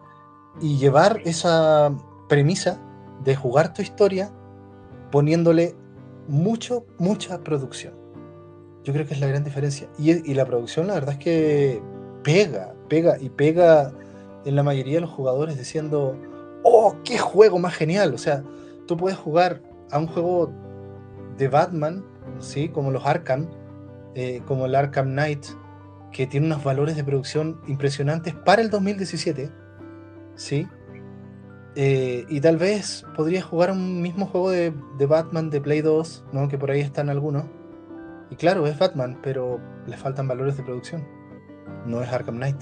y 0.62 0.80
llevar 0.80 1.22
esa 1.26 1.96
premisa 2.28 2.82
de 3.24 3.36
jugar 3.36 3.74
tu 3.74 3.82
historia 3.82 4.32
poniéndole 5.12 5.76
mucho, 6.28 6.86
mucha 6.98 7.44
producción. 7.44 7.94
Yo 8.84 8.94
creo 8.94 9.06
que 9.06 9.14
es 9.14 9.20
la 9.20 9.28
gran 9.28 9.44
diferencia. 9.44 9.90
Y, 9.98 10.30
y 10.30 10.34
la 10.34 10.46
producción, 10.46 10.88
la 10.88 10.94
verdad 10.94 11.14
es 11.14 11.20
que 11.20 11.82
pega, 12.24 12.74
pega 12.88 13.18
y 13.20 13.30
pega 13.30 13.92
en 14.46 14.56
la 14.56 14.64
mayoría 14.64 14.96
de 14.96 15.02
los 15.02 15.10
jugadores 15.10 15.58
diciendo, 15.58 16.16
¡Oh, 16.64 16.96
qué 17.04 17.18
juego 17.18 17.60
más 17.60 17.76
genial! 17.76 18.14
O 18.14 18.18
sea, 18.18 18.44
tú 18.88 18.98
puedes 18.98 19.18
jugar 19.18 19.62
a 19.92 20.00
un 20.00 20.08
juego 20.08 20.52
de 21.38 21.48
Batman, 21.48 22.06
¿sí? 22.40 22.70
Como 22.70 22.92
los 22.92 23.06
Arkham, 23.06 23.48
eh, 24.16 24.42
como 24.46 24.66
el 24.66 24.76
Arkham 24.76 25.08
Knight, 25.08 25.46
que 26.12 26.28
tiene 26.28 26.48
unos 26.48 26.64
valores 26.64 26.96
de 26.96 27.04
producción 27.04 27.62
impresionantes 27.68 28.34
para 28.34 28.62
el 28.62 28.70
2017, 28.70 29.50
¿sí? 30.36 30.68
Eh, 31.82 32.26
y 32.28 32.42
tal 32.42 32.58
vez 32.58 33.06
podrías 33.16 33.46
jugar 33.46 33.72
un 33.72 34.02
mismo 34.02 34.26
juego 34.26 34.52
de, 34.52 34.74
de, 34.98 35.06
Batman 35.06 35.50
de 35.50 35.62
Play 35.62 35.80
2, 35.80 36.26
¿no? 36.34 36.50
que 36.50 36.58
por 36.58 36.72
ahí 36.72 36.82
están 36.82 37.10
algunos. 37.10 37.46
Y 38.30 38.36
claro, 38.36 38.68
es 38.68 38.78
Batman, 38.78 39.18
pero 39.24 39.62
le 39.88 39.96
faltan 39.96 40.28
valores 40.28 40.58
de 40.58 40.64
producción. 40.64 41.08
No 41.86 42.04
es 42.04 42.12
Arkham 42.12 42.36
Knight. 42.36 42.62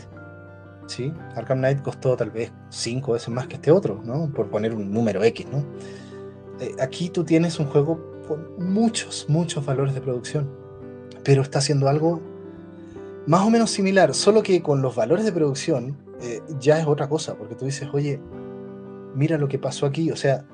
¿sí? 0.85 1.11
Arkham 1.35 1.57
Knight 1.57 1.81
costó 1.81 2.15
tal 2.15 2.29
vez 2.29 2.51
cinco 2.69 3.13
veces 3.13 3.29
más 3.29 3.47
que 3.47 3.55
este 3.55 3.71
otro, 3.71 3.99
¿no? 4.03 4.31
Por 4.31 4.51
poner 4.51 4.75
un 4.75 4.93
número 4.93 5.23
X, 5.23 5.47
¿no? 5.51 5.65
Eh, 6.59 6.75
aquí 6.79 7.09
tú 7.09 7.23
tienes 7.23 7.59
un 7.59 7.65
juego 7.65 8.21
con 8.27 8.71
muchos, 8.71 9.25
muchos 9.27 9.65
valores 9.65 9.95
de 9.95 10.01
producción, 10.01 10.47
pero 11.23 11.41
está 11.41 11.57
haciendo 11.57 11.89
algo 11.89 12.21
más 13.25 13.41
o 13.41 13.49
menos 13.49 13.71
similar, 13.71 14.13
solo 14.13 14.43
que 14.43 14.61
con 14.61 14.83
los 14.83 14.95
valores 14.95 15.25
de 15.25 15.31
producción 15.31 15.97
eh, 16.21 16.39
ya 16.59 16.79
es 16.79 16.85
otra 16.85 17.09
cosa, 17.09 17.33
porque 17.33 17.55
tú 17.55 17.65
dices, 17.65 17.89
oye, 17.91 18.19
mira 19.17 19.37
lo 19.37 19.47
que 19.47 19.59
pasó 19.59 19.85
aquí, 19.85 20.11
o 20.11 20.15
sea, 20.15 20.45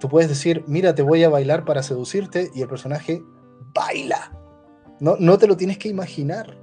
tú 0.00 0.08
puedes 0.08 0.28
decir, 0.28 0.64
mira, 0.66 0.94
te 0.94 1.02
voy 1.02 1.22
a 1.22 1.28
bailar 1.28 1.64
para 1.64 1.82
seducirte 1.82 2.50
y 2.54 2.62
el 2.62 2.68
personaje 2.68 3.22
baila. 3.74 4.32
No, 5.00 5.16
no 5.20 5.36
te 5.38 5.46
lo 5.46 5.56
tienes 5.56 5.78
que 5.78 5.88
imaginar, 5.88 6.58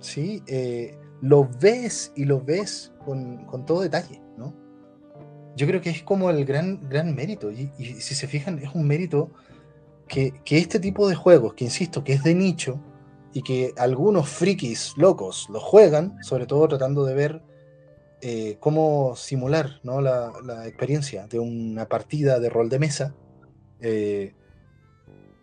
¿sí? 0.00 0.42
Eh, 0.46 0.98
lo 1.20 1.48
ves 1.60 2.12
y 2.16 2.24
lo 2.24 2.40
ves 2.40 2.92
con, 3.04 3.46
todo 3.66 3.82
detalle, 3.82 4.20
¿no? 4.36 4.54
Yo 5.56 5.66
creo 5.66 5.80
que 5.80 5.90
es 5.90 6.02
como 6.02 6.30
el 6.30 6.44
gran, 6.44 6.88
gran 6.88 7.14
mérito, 7.14 7.50
y, 7.50 7.70
si 7.78 8.14
se 8.14 8.26
fijan, 8.26 8.58
es 8.58 8.74
un 8.74 8.86
mérito 8.86 9.30
que, 10.08 10.32
este 10.50 10.80
tipo 10.80 11.08
de 11.08 11.14
juegos, 11.14 11.54
que 11.54 11.64
insisto, 11.64 12.02
que 12.02 12.14
es 12.14 12.24
de 12.24 12.34
nicho, 12.34 12.80
y 13.32 13.42
que 13.42 13.72
algunos 13.76 14.28
frikis 14.28 14.94
locos 14.96 15.46
lo 15.50 15.60
juegan, 15.60 16.20
sobre 16.22 16.46
todo 16.46 16.66
tratando 16.66 17.04
de 17.04 17.14
ver 17.14 17.42
eh, 18.22 18.56
cómo 18.60 19.14
simular 19.16 19.80
¿no? 19.82 20.00
la, 20.00 20.32
experiencia 20.66 21.26
de 21.26 21.38
una 21.38 21.86
partida 21.86 22.38
de 22.40 22.50
rol 22.50 22.68
de 22.68 22.78
mesa. 22.78 23.14
Eh, 23.80 24.34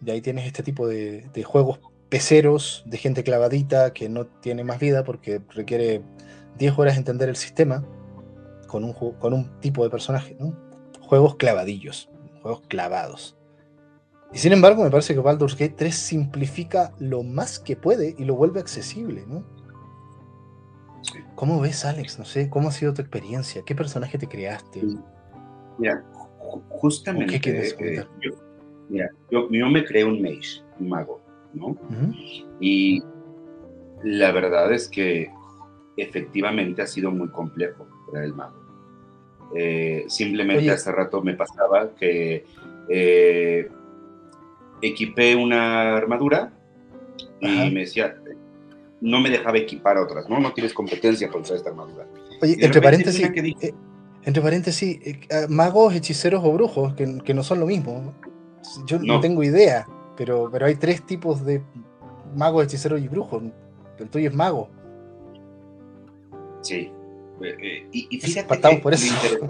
y 0.05 0.11
ahí 0.11 0.21
tienes 0.21 0.45
este 0.45 0.63
tipo 0.63 0.87
de, 0.87 1.29
de 1.33 1.43
juegos 1.43 1.79
peceros 2.09 2.83
de 2.85 2.97
gente 2.97 3.23
clavadita 3.23 3.93
que 3.93 4.09
no 4.09 4.27
tiene 4.27 4.63
más 4.63 4.79
vida 4.79 5.03
porque 5.03 5.41
requiere 5.49 6.01
10 6.57 6.77
horas 6.79 6.97
entender 6.97 7.29
el 7.29 7.35
sistema 7.35 7.83
con 8.67 8.83
un, 8.83 8.93
con 8.93 9.33
un 9.33 9.59
tipo 9.59 9.83
de 9.83 9.89
personaje, 9.89 10.35
¿no? 10.39 10.55
Juegos 11.01 11.35
clavadillos, 11.35 12.09
juegos 12.41 12.61
clavados. 12.67 13.37
Y 14.33 14.39
sin 14.39 14.51
embargo, 14.51 14.83
me 14.83 14.91
parece 14.91 15.13
que 15.13 15.21
Baldur's 15.21 15.53
Gate 15.53 15.75
3 15.77 15.95
simplifica 15.95 16.93
lo 16.99 17.23
más 17.23 17.59
que 17.59 17.77
puede 17.77 18.13
y 18.17 18.25
lo 18.25 18.35
vuelve 18.35 18.59
accesible, 18.59 19.23
¿no? 19.25 19.45
¿Cómo 21.35 21.59
ves, 21.61 21.85
Alex? 21.85 22.19
No 22.19 22.25
sé, 22.25 22.49
¿cómo 22.49 22.69
ha 22.69 22.71
sido 22.71 22.93
tu 22.93 23.01
experiencia? 23.01 23.61
¿Qué 23.65 23.75
personaje 23.75 24.17
te 24.17 24.27
creaste? 24.27 24.81
Mira, 25.77 26.03
justamente. 26.69 27.33
¿Qué 27.33 27.39
quieres 27.39 27.75
eh, 27.79 28.03
yo, 28.21 28.31
mira, 28.89 29.09
yo, 29.29 29.49
yo, 29.49 29.67
me 29.69 29.85
creé 29.85 30.03
un 30.03 30.21
mage, 30.21 30.63
un 30.79 30.89
mago. 30.89 31.21
Y 32.59 33.03
la 34.03 34.31
verdad 34.31 34.71
es 34.71 34.87
que 34.87 35.31
efectivamente 35.95 36.81
ha 36.81 36.87
sido 36.87 37.11
muy 37.11 37.29
complejo 37.29 37.87
para 38.11 38.25
el 38.25 38.33
mago. 38.33 38.55
Eh, 39.55 40.05
simplemente 40.07 40.69
hace 40.71 40.91
rato 40.91 41.21
me 41.21 41.33
pasaba 41.33 41.95
que 41.95 42.45
eh, 42.89 43.69
equipé 44.81 45.35
una 45.35 45.95
armadura 45.95 46.51
y 47.39 47.71
me 47.71 47.81
decía, 47.81 48.17
no 49.01 49.19
me 49.19 49.29
dejaba 49.29 49.57
equipar 49.57 49.97
otras, 49.97 50.29
¿no? 50.29 50.39
No 50.39 50.53
tienes 50.53 50.73
competencia 50.73 51.29
con 51.29 51.41
esta 51.41 51.69
armadura. 51.69 52.07
Oye, 52.41 52.57
entre 52.59 52.81
paréntesis, 52.81 53.29
eh, 53.61 53.73
entre 54.23 54.41
paréntesis, 54.41 54.99
magos, 55.49 55.95
hechiceros 55.95 56.43
o 56.43 56.51
brujos, 56.51 56.93
que, 56.95 57.33
no 57.33 57.43
son 57.43 57.59
lo 57.59 57.65
mismo. 57.67 58.13
Yo 58.85 58.99
no 58.99 59.19
tengo 59.19 59.43
idea. 59.43 59.87
Pero, 60.17 60.49
pero 60.51 60.65
hay 60.65 60.75
tres 60.75 61.05
tipos 61.05 61.45
de 61.45 61.61
magos, 62.35 62.65
hechiceros 62.65 62.99
y 62.99 63.07
brujos. 63.07 63.43
El 63.99 64.09
tuyo 64.09 64.29
es 64.29 64.35
mago. 64.35 64.69
Sí. 66.61 66.91
Eh, 67.41 67.55
eh, 67.61 67.87
y, 67.91 68.19
fíjate 68.19 68.59
que 68.59 68.77
por 68.77 68.93
eso. 68.93 69.13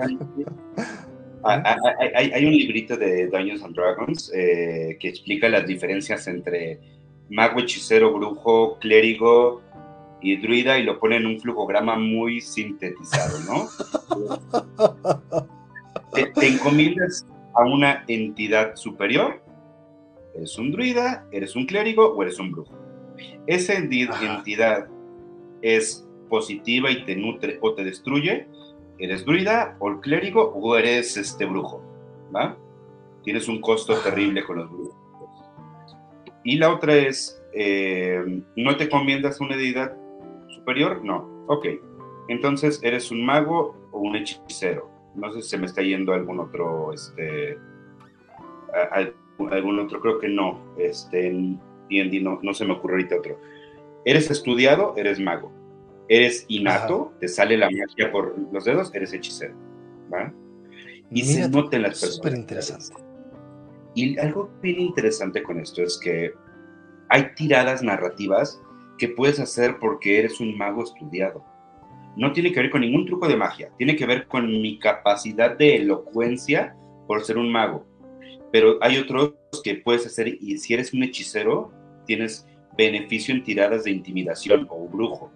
Ah, 1.43 1.61
ah, 1.63 1.77
ah, 1.85 1.93
hay, 2.15 2.45
un 2.45 2.51
librito 2.51 2.97
de 2.97 3.27
Dungeons 3.27 3.63
and 3.63 3.73
Dragons 3.73 4.31
eh, 4.35 4.97
que 4.99 5.07
explica 5.07 5.47
las 5.47 5.65
diferencias 5.65 6.27
entre 6.27 6.79
mago, 7.29 7.59
hechicero, 7.59 8.13
brujo, 8.13 8.77
clérigo 8.79 9.61
y 10.21 10.37
druida 10.37 10.77
y 10.79 10.83
lo 10.83 10.99
pone 10.99 11.17
en 11.17 11.25
un 11.25 11.39
flujograma 11.39 11.97
muy 11.97 12.41
sintetizado, 12.41 13.39
¿no? 13.41 13.67
te, 16.13 16.27
te 16.27 16.47
encomiendas 16.47 17.25
a 17.53 17.63
una 17.63 18.03
entidad 18.07 18.75
superior, 18.75 19.41
eres 20.35 20.57
un 20.57 20.71
druida, 20.71 21.25
eres 21.31 21.55
un 21.55 21.65
clérigo 21.65 22.13
o 22.13 22.21
eres 22.21 22.39
un 22.39 22.51
brujo. 22.51 22.73
Esa 23.47 23.73
entidad 23.73 24.87
es 25.61 26.05
positiva 26.29 26.91
y 26.91 27.03
te 27.05 27.15
nutre 27.15 27.57
o 27.61 27.73
te 27.73 27.83
destruye, 27.83 28.47
eres 28.99 29.25
druida 29.25 29.75
o 29.79 29.89
el 29.89 29.99
clérigo 29.99 30.51
o 30.53 30.77
eres 30.77 31.17
este 31.17 31.45
brujo, 31.45 31.81
¿va? 32.35 32.57
Tienes 33.23 33.47
un 33.47 33.59
costo 33.61 33.95
terrible 33.99 34.43
con 34.43 34.57
los 34.57 34.69
brujos. 34.69 35.06
Y 36.47 36.55
la 36.55 36.73
otra 36.73 36.95
es, 36.95 37.43
eh, 37.51 38.41
¿no 38.55 38.77
te 38.77 38.87
conviendas 38.87 39.41
una 39.41 39.57
deidad 39.57 39.93
superior? 40.47 41.03
No. 41.03 41.43
Ok. 41.47 41.67
Entonces, 42.29 42.79
¿eres 42.83 43.11
un 43.11 43.25
mago 43.25 43.75
o 43.91 43.99
un 43.99 44.15
hechicero? 44.15 44.89
No 45.13 45.33
sé 45.33 45.41
si 45.41 45.49
se 45.49 45.57
me 45.57 45.65
está 45.65 45.81
yendo 45.81 46.13
algún 46.13 46.39
otro, 46.39 46.93
este, 46.93 47.57
algún 49.51 49.79
otro, 49.79 49.99
creo 49.99 50.19
que 50.19 50.29
no. 50.29 50.73
Este, 50.77 51.27
en 51.27 51.59
no, 52.23 52.39
no 52.41 52.53
se 52.53 52.63
me 52.63 52.73
ocurre 52.73 52.93
ahorita 52.93 53.17
otro. 53.17 53.37
¿Eres 54.05 54.31
estudiado? 54.31 54.93
Eres 54.95 55.19
mago 55.19 55.51
eres 56.09 56.45
innato, 56.47 57.13
te 57.19 57.27
sale 57.27 57.57
la 57.57 57.69
magia 57.69 58.09
por 58.11 58.35
los 58.53 58.63
dedos, 58.63 58.93
eres 58.93 59.13
hechicero. 59.13 59.53
¿va? 60.13 60.33
Y 61.11 61.23
se 61.23 61.49
nota 61.49 61.75
en 61.75 61.83
las 61.83 61.99
personas. 61.99 62.15
Súper 62.15 62.35
interesante. 62.35 63.06
Y 63.97 64.15
algo 64.19 64.51
bien 64.61 64.79
interesante 64.79 65.41
con 65.41 65.59
esto 65.59 65.81
es 65.81 65.97
que 65.97 66.31
hay 67.09 67.33
tiradas 67.33 67.81
narrativas 67.81 68.61
que 68.99 69.07
puedes 69.07 69.39
hacer 69.39 69.79
porque 69.79 70.19
eres 70.19 70.39
un 70.39 70.55
mago 70.55 70.83
estudiado. 70.83 71.43
No 72.15 72.31
tiene 72.31 72.51
que 72.51 72.59
ver 72.59 72.69
con 72.69 72.81
ningún 72.81 73.07
truco 73.07 73.27
de 73.27 73.35
magia, 73.35 73.71
tiene 73.75 73.95
que 73.95 74.05
ver 74.05 74.27
con 74.27 74.45
mi 74.45 74.77
capacidad 74.77 75.57
de 75.57 75.77
elocuencia 75.77 76.75
por 77.07 77.23
ser 77.23 77.39
un 77.39 77.51
mago. 77.51 77.87
Pero 78.51 78.77
hay 78.81 78.99
otros 78.99 79.33
que 79.63 79.73
puedes 79.73 80.05
hacer, 80.05 80.27
y 80.27 80.59
si 80.59 80.75
eres 80.75 80.93
un 80.93 81.01
hechicero, 81.01 81.71
tienes 82.05 82.45
beneficio 82.77 83.33
en 83.33 83.43
tiradas 83.43 83.85
de 83.85 83.89
intimidación 83.89 84.67
o 84.69 84.87
brujo. 84.87 85.31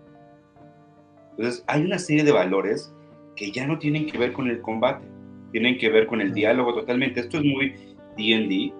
Entonces, 1.31 1.63
hay 1.65 1.81
una 1.81 1.97
serie 1.97 2.23
de 2.23 2.31
valores 2.31 2.93
que 3.35 3.51
ya 3.51 3.65
no 3.65 3.79
tienen 3.79 4.05
que 4.05 4.19
ver 4.19 4.33
con 4.33 4.51
el 4.51 4.61
combate, 4.61 5.07
tienen 5.51 5.79
que 5.79 5.89
ver 5.89 6.05
con 6.05 6.21
el 6.21 6.31
diálogo 6.31 6.75
totalmente. 6.75 7.21
Esto 7.21 7.39
es 7.39 7.43
muy 7.43 7.90
D&D, 8.17 8.73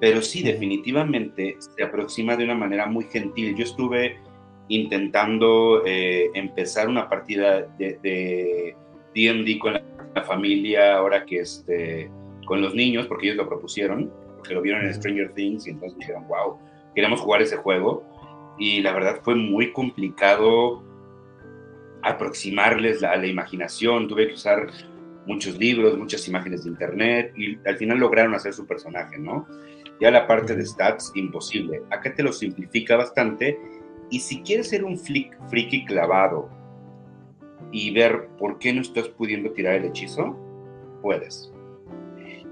pero 0.00 0.22
sí, 0.22 0.42
definitivamente 0.42 1.56
se 1.58 1.82
aproxima 1.82 2.36
de 2.36 2.44
una 2.44 2.54
manera 2.54 2.86
muy 2.86 3.04
gentil. 3.04 3.54
Yo 3.56 3.64
estuve 3.64 4.18
intentando 4.68 5.82
eh, 5.84 6.30
empezar 6.34 6.88
una 6.88 7.08
partida 7.08 7.62
de 7.78 8.74
D&D 9.14 9.58
con 9.58 9.74
la, 9.74 9.82
familia, 10.24 10.96
ahora 10.96 11.24
que 11.24 11.40
este, 11.40 12.10
con 12.44 12.60
los 12.60 12.74
niños, 12.74 13.06
porque 13.06 13.26
ellos 13.26 13.36
lo 13.36 13.48
propusieron, 13.48 14.12
porque 14.36 14.54
lo 14.54 14.62
vieron 14.62 14.84
en 14.84 14.92
Stranger 14.94 15.32
Things 15.34 15.66
y 15.66 15.70
entonces 15.70 15.98
dijeron, 15.98 16.26
wow, 16.28 16.58
queremos 16.94 17.20
jugar 17.20 17.42
ese 17.42 17.56
juego. 17.56 18.04
Y 18.58 18.82
la 18.82 18.92
verdad 18.92 19.20
fue 19.22 19.34
muy 19.34 19.72
complicado 19.72 20.82
aproximarles 22.02 23.02
a 23.02 23.16
la 23.16 23.26
imaginación, 23.26 24.08
tuve 24.08 24.28
que 24.28 24.34
usar 24.34 24.68
muchos 25.26 25.58
libros, 25.58 25.98
muchas 25.98 26.26
imágenes 26.28 26.64
de 26.64 26.70
internet 26.70 27.32
y 27.36 27.58
al 27.66 27.76
final 27.76 27.98
lograron 27.98 28.34
hacer 28.34 28.52
su 28.52 28.66
personaje, 28.66 29.18
¿no? 29.18 29.46
Ya 30.00 30.10
la 30.10 30.26
parte 30.26 30.56
de 30.56 30.64
stats, 30.64 31.12
imposible. 31.14 31.82
Acá 31.90 32.14
te 32.14 32.22
lo 32.22 32.32
simplifica 32.32 32.96
bastante 32.96 33.58
y 34.10 34.20
si 34.20 34.42
quieres 34.42 34.68
ser 34.68 34.84
un 34.84 34.98
flick, 34.98 35.36
friki 35.48 35.84
clavado 35.84 36.48
y 37.70 37.92
ver 37.92 38.28
por 38.38 38.58
qué 38.58 38.72
no 38.72 38.80
estás 38.80 39.08
pudiendo 39.08 39.52
tirar 39.52 39.74
el 39.76 39.84
hechizo, 39.84 40.36
puedes. 41.02 41.52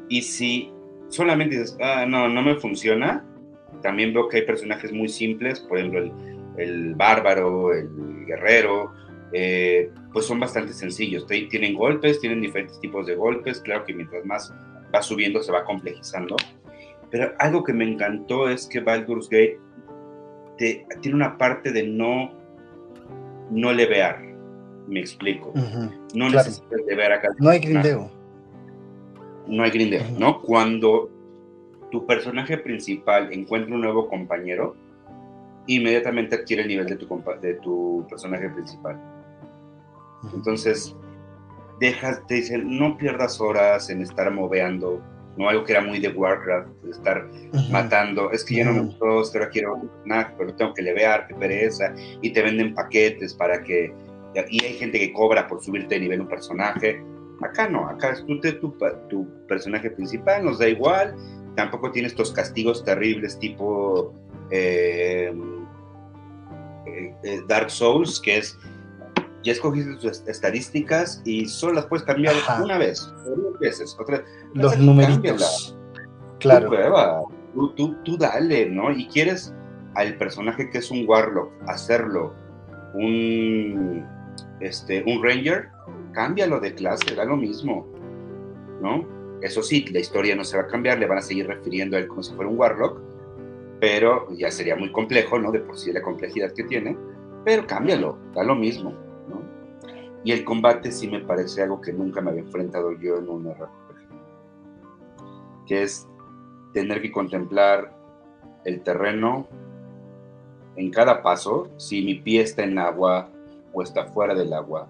Y 0.09 0.22
si 0.22 0.72
solamente 1.09 1.59
dices, 1.59 1.76
ah, 1.81 2.07
no, 2.07 2.28
no 2.28 2.42
me 2.42 2.54
funciona, 2.57 3.24
también 3.83 4.12
veo 4.12 4.28
que 4.28 4.38
hay 4.38 4.42
personajes 4.46 4.92
muy 4.92 5.09
simples, 5.09 5.61
por 5.61 5.78
ejemplo, 5.78 6.00
el, 6.00 6.12
el 6.59 6.94
bárbaro, 6.94 7.72
el 7.72 8.24
guerrero, 8.26 8.92
eh, 9.33 9.91
pues 10.12 10.27
son 10.27 10.41
bastante 10.41 10.73
sencillos. 10.73 11.27
Tienen 11.27 11.75
golpes, 11.75 12.21
tienen 12.21 12.41
diferentes 12.41 12.81
tipos 12.81 13.07
de 13.07 13.14
golpes. 13.14 13.61
Claro 13.61 13.85
que 13.85 13.95
mientras 13.95 14.25
más 14.25 14.53
va 14.95 15.03
subiendo 15.03 15.43
se 15.43 15.53
va 15.53 15.64
complejizando. 15.64 16.37
Pero 17.11 17.33
algo 17.38 17.64
que 17.64 17.73
me 17.73 17.85
encantó 17.85 18.49
es 18.49 18.67
que 18.67 18.81
Baldur's 18.81 19.29
Gate 19.29 19.59
tiene 20.57 21.14
una 21.14 21.38
parte 21.38 21.73
de 21.73 21.85
no, 21.85 22.33
no 23.51 23.73
levear. 23.73 24.23
Me 24.87 25.01
explico. 25.01 25.53
No 26.14 26.31
necesitas 26.31 26.81
levear 26.87 27.12
acá. 27.12 27.29
No 27.38 27.51
hay 27.51 27.61
grindeo. 27.61 28.11
No 29.47 29.62
hay 29.62 29.71
grindeo, 29.71 30.03
¿no? 30.19 30.43
Cuando 30.43 31.11
tu 31.91 32.07
personaje 32.07 32.59
principal 32.59 33.33
encuentra 33.33 33.75
un 33.75 33.81
nuevo 33.81 34.09
compañero, 34.09 34.77
inmediatamente 35.67 36.37
adquiere 36.37 36.62
el 36.62 36.69
nivel 36.69 36.87
de 36.87 36.97
tu, 36.97 37.23
de 37.41 37.55
tu 37.55 38.07
personaje 38.09 38.49
principal. 38.51 39.01
Entonces, 40.35 40.96
dejas, 41.81 42.26
te 42.26 42.35
dicen, 42.35 42.78
no 42.78 42.96
pierdas 42.96 43.40
horas 43.40 43.90
en 43.90 44.02
estar 44.02 44.31
moveando, 44.33 45.02
no 45.37 45.48
algo 45.48 45.64
que 45.64 45.72
era 45.72 45.81
muy 45.81 46.00
de 46.00 46.09
Warcraft, 46.09 46.68
de 46.83 46.90
estar 46.90 47.28
matando, 47.70 48.31
es 48.33 48.44
que 48.44 48.57
ya 48.57 48.64
no 48.64 48.72
me 48.72 48.81
gustó, 48.81 49.38
ahora 49.38 49.50
quiero 49.50 49.81
nada, 50.04 50.35
pero 50.37 50.54
tengo 50.54 50.74
que 50.74 50.83
levear, 50.83 51.28
qué 51.28 51.35
pereza, 51.35 51.94
y 52.20 52.31
te 52.33 52.42
venden 52.42 52.74
paquetes 52.74 53.35
para 53.35 53.62
que, 53.62 53.92
y 54.50 54.64
hay 54.64 54.74
gente 54.74 54.98
que 54.98 55.12
cobra 55.12 55.46
por 55.46 55.62
subirte 55.62 55.94
de 55.94 56.00
nivel 56.00 56.22
un 56.22 56.28
personaje, 56.28 57.00
acá 57.42 57.68
no, 57.68 57.88
acá 57.88 58.11
es 58.11 58.24
tu, 58.26 58.40
tu, 58.40 58.76
tu 59.09 59.28
personaje 59.46 59.90
principal, 59.90 60.44
nos 60.44 60.59
da 60.59 60.68
igual, 60.68 61.14
tampoco 61.54 61.90
tiene 61.90 62.09
estos 62.09 62.33
castigos 62.33 62.85
terribles 62.85 63.38
tipo 63.38 64.12
eh, 64.50 65.33
eh, 66.87 67.14
eh, 67.22 67.40
Dark 67.48 67.70
Souls, 67.70 68.20
que 68.20 68.38
es 68.38 68.59
ya 69.49 69.53
escogiste 69.53 69.97
tus 69.97 70.23
estadísticas 70.29 71.23
y 71.25 71.47
solo 71.47 71.75
las 71.75 71.87
puedes 71.87 72.05
cambiar 72.05 72.35
una 72.63 72.79
vez, 72.79 73.13
o 73.27 73.31
dos 73.31 73.59
veces, 73.59 73.97
otra 73.99 74.23
Los 74.55 74.79
numeritos. 74.79 75.77
Claro. 76.39 77.29
Tú, 77.55 77.71
tú, 77.75 77.97
tú, 78.05 78.17
dale, 78.19 78.69
¿no? 78.69 78.93
Y 78.93 79.09
quieres 79.09 79.55
al 79.95 80.17
personaje 80.19 80.71
que 80.71 80.79
es 80.79 80.91
un 80.91 81.09
Warlock 81.09 81.51
hacerlo 81.67 82.35
un, 82.95 84.07
este, 84.61 85.03
un 85.07 85.23
Ranger, 85.23 85.71
cámbialo 86.13 86.61
de 86.61 86.75
clase, 86.75 87.15
da 87.15 87.25
lo 87.25 87.37
mismo, 87.37 87.87
¿no? 88.83 89.07
Eso 89.41 89.63
sí, 89.63 89.87
la 89.91 90.01
historia 90.01 90.37
no 90.37 90.45
se 90.45 90.59
va 90.59 90.65
a 90.65 90.67
cambiar, 90.67 90.99
le 90.99 91.07
van 91.07 91.19
a 91.19 91.23
seguir 91.23 91.47
refiriendo 91.47 91.97
a 91.97 92.01
él 92.01 92.07
como 92.07 92.23
si 92.23 92.35
fuera 92.35 92.51
un 92.51 92.59
Warlock, 92.59 93.01
pero 93.81 94.29
ya 94.37 94.51
sería 94.51 94.77
muy 94.77 94.93
complejo, 94.93 95.39
¿no? 95.39 95.51
De 95.51 95.61
por 95.61 95.79
sí 95.79 95.91
la 95.91 96.03
complejidad 96.03 96.53
que 96.53 96.65
tiene, 96.65 96.97
pero 97.45 97.67
cámbialo, 97.67 98.19
da 98.35 98.45
lo 98.45 98.55
mismo. 98.55 99.08
Y 100.24 100.33
el 100.33 100.44
combate 100.44 100.90
sí 100.90 101.09
me 101.09 101.20
parece 101.20 101.62
algo 101.62 101.81
que 101.81 101.92
nunca 101.92 102.20
me 102.20 102.31
había 102.31 102.42
enfrentado 102.42 102.92
yo 102.92 103.18
en 103.18 103.28
un 103.28 103.50
RPG. 103.50 103.66
Que 105.66 105.83
es 105.83 106.09
tener 106.72 107.00
que 107.00 107.12
contemplar 107.12 107.96
el 108.64 108.83
terreno 108.83 109.46
en 110.76 110.90
cada 110.90 111.22
paso, 111.22 111.70
si 111.76 112.02
mi 112.04 112.14
pie 112.14 112.42
está 112.42 112.62
en 112.62 112.78
agua 112.78 113.31
o 113.73 113.83
está 113.83 114.06
fuera 114.06 114.35
del 114.35 114.52
agua. 114.52 114.88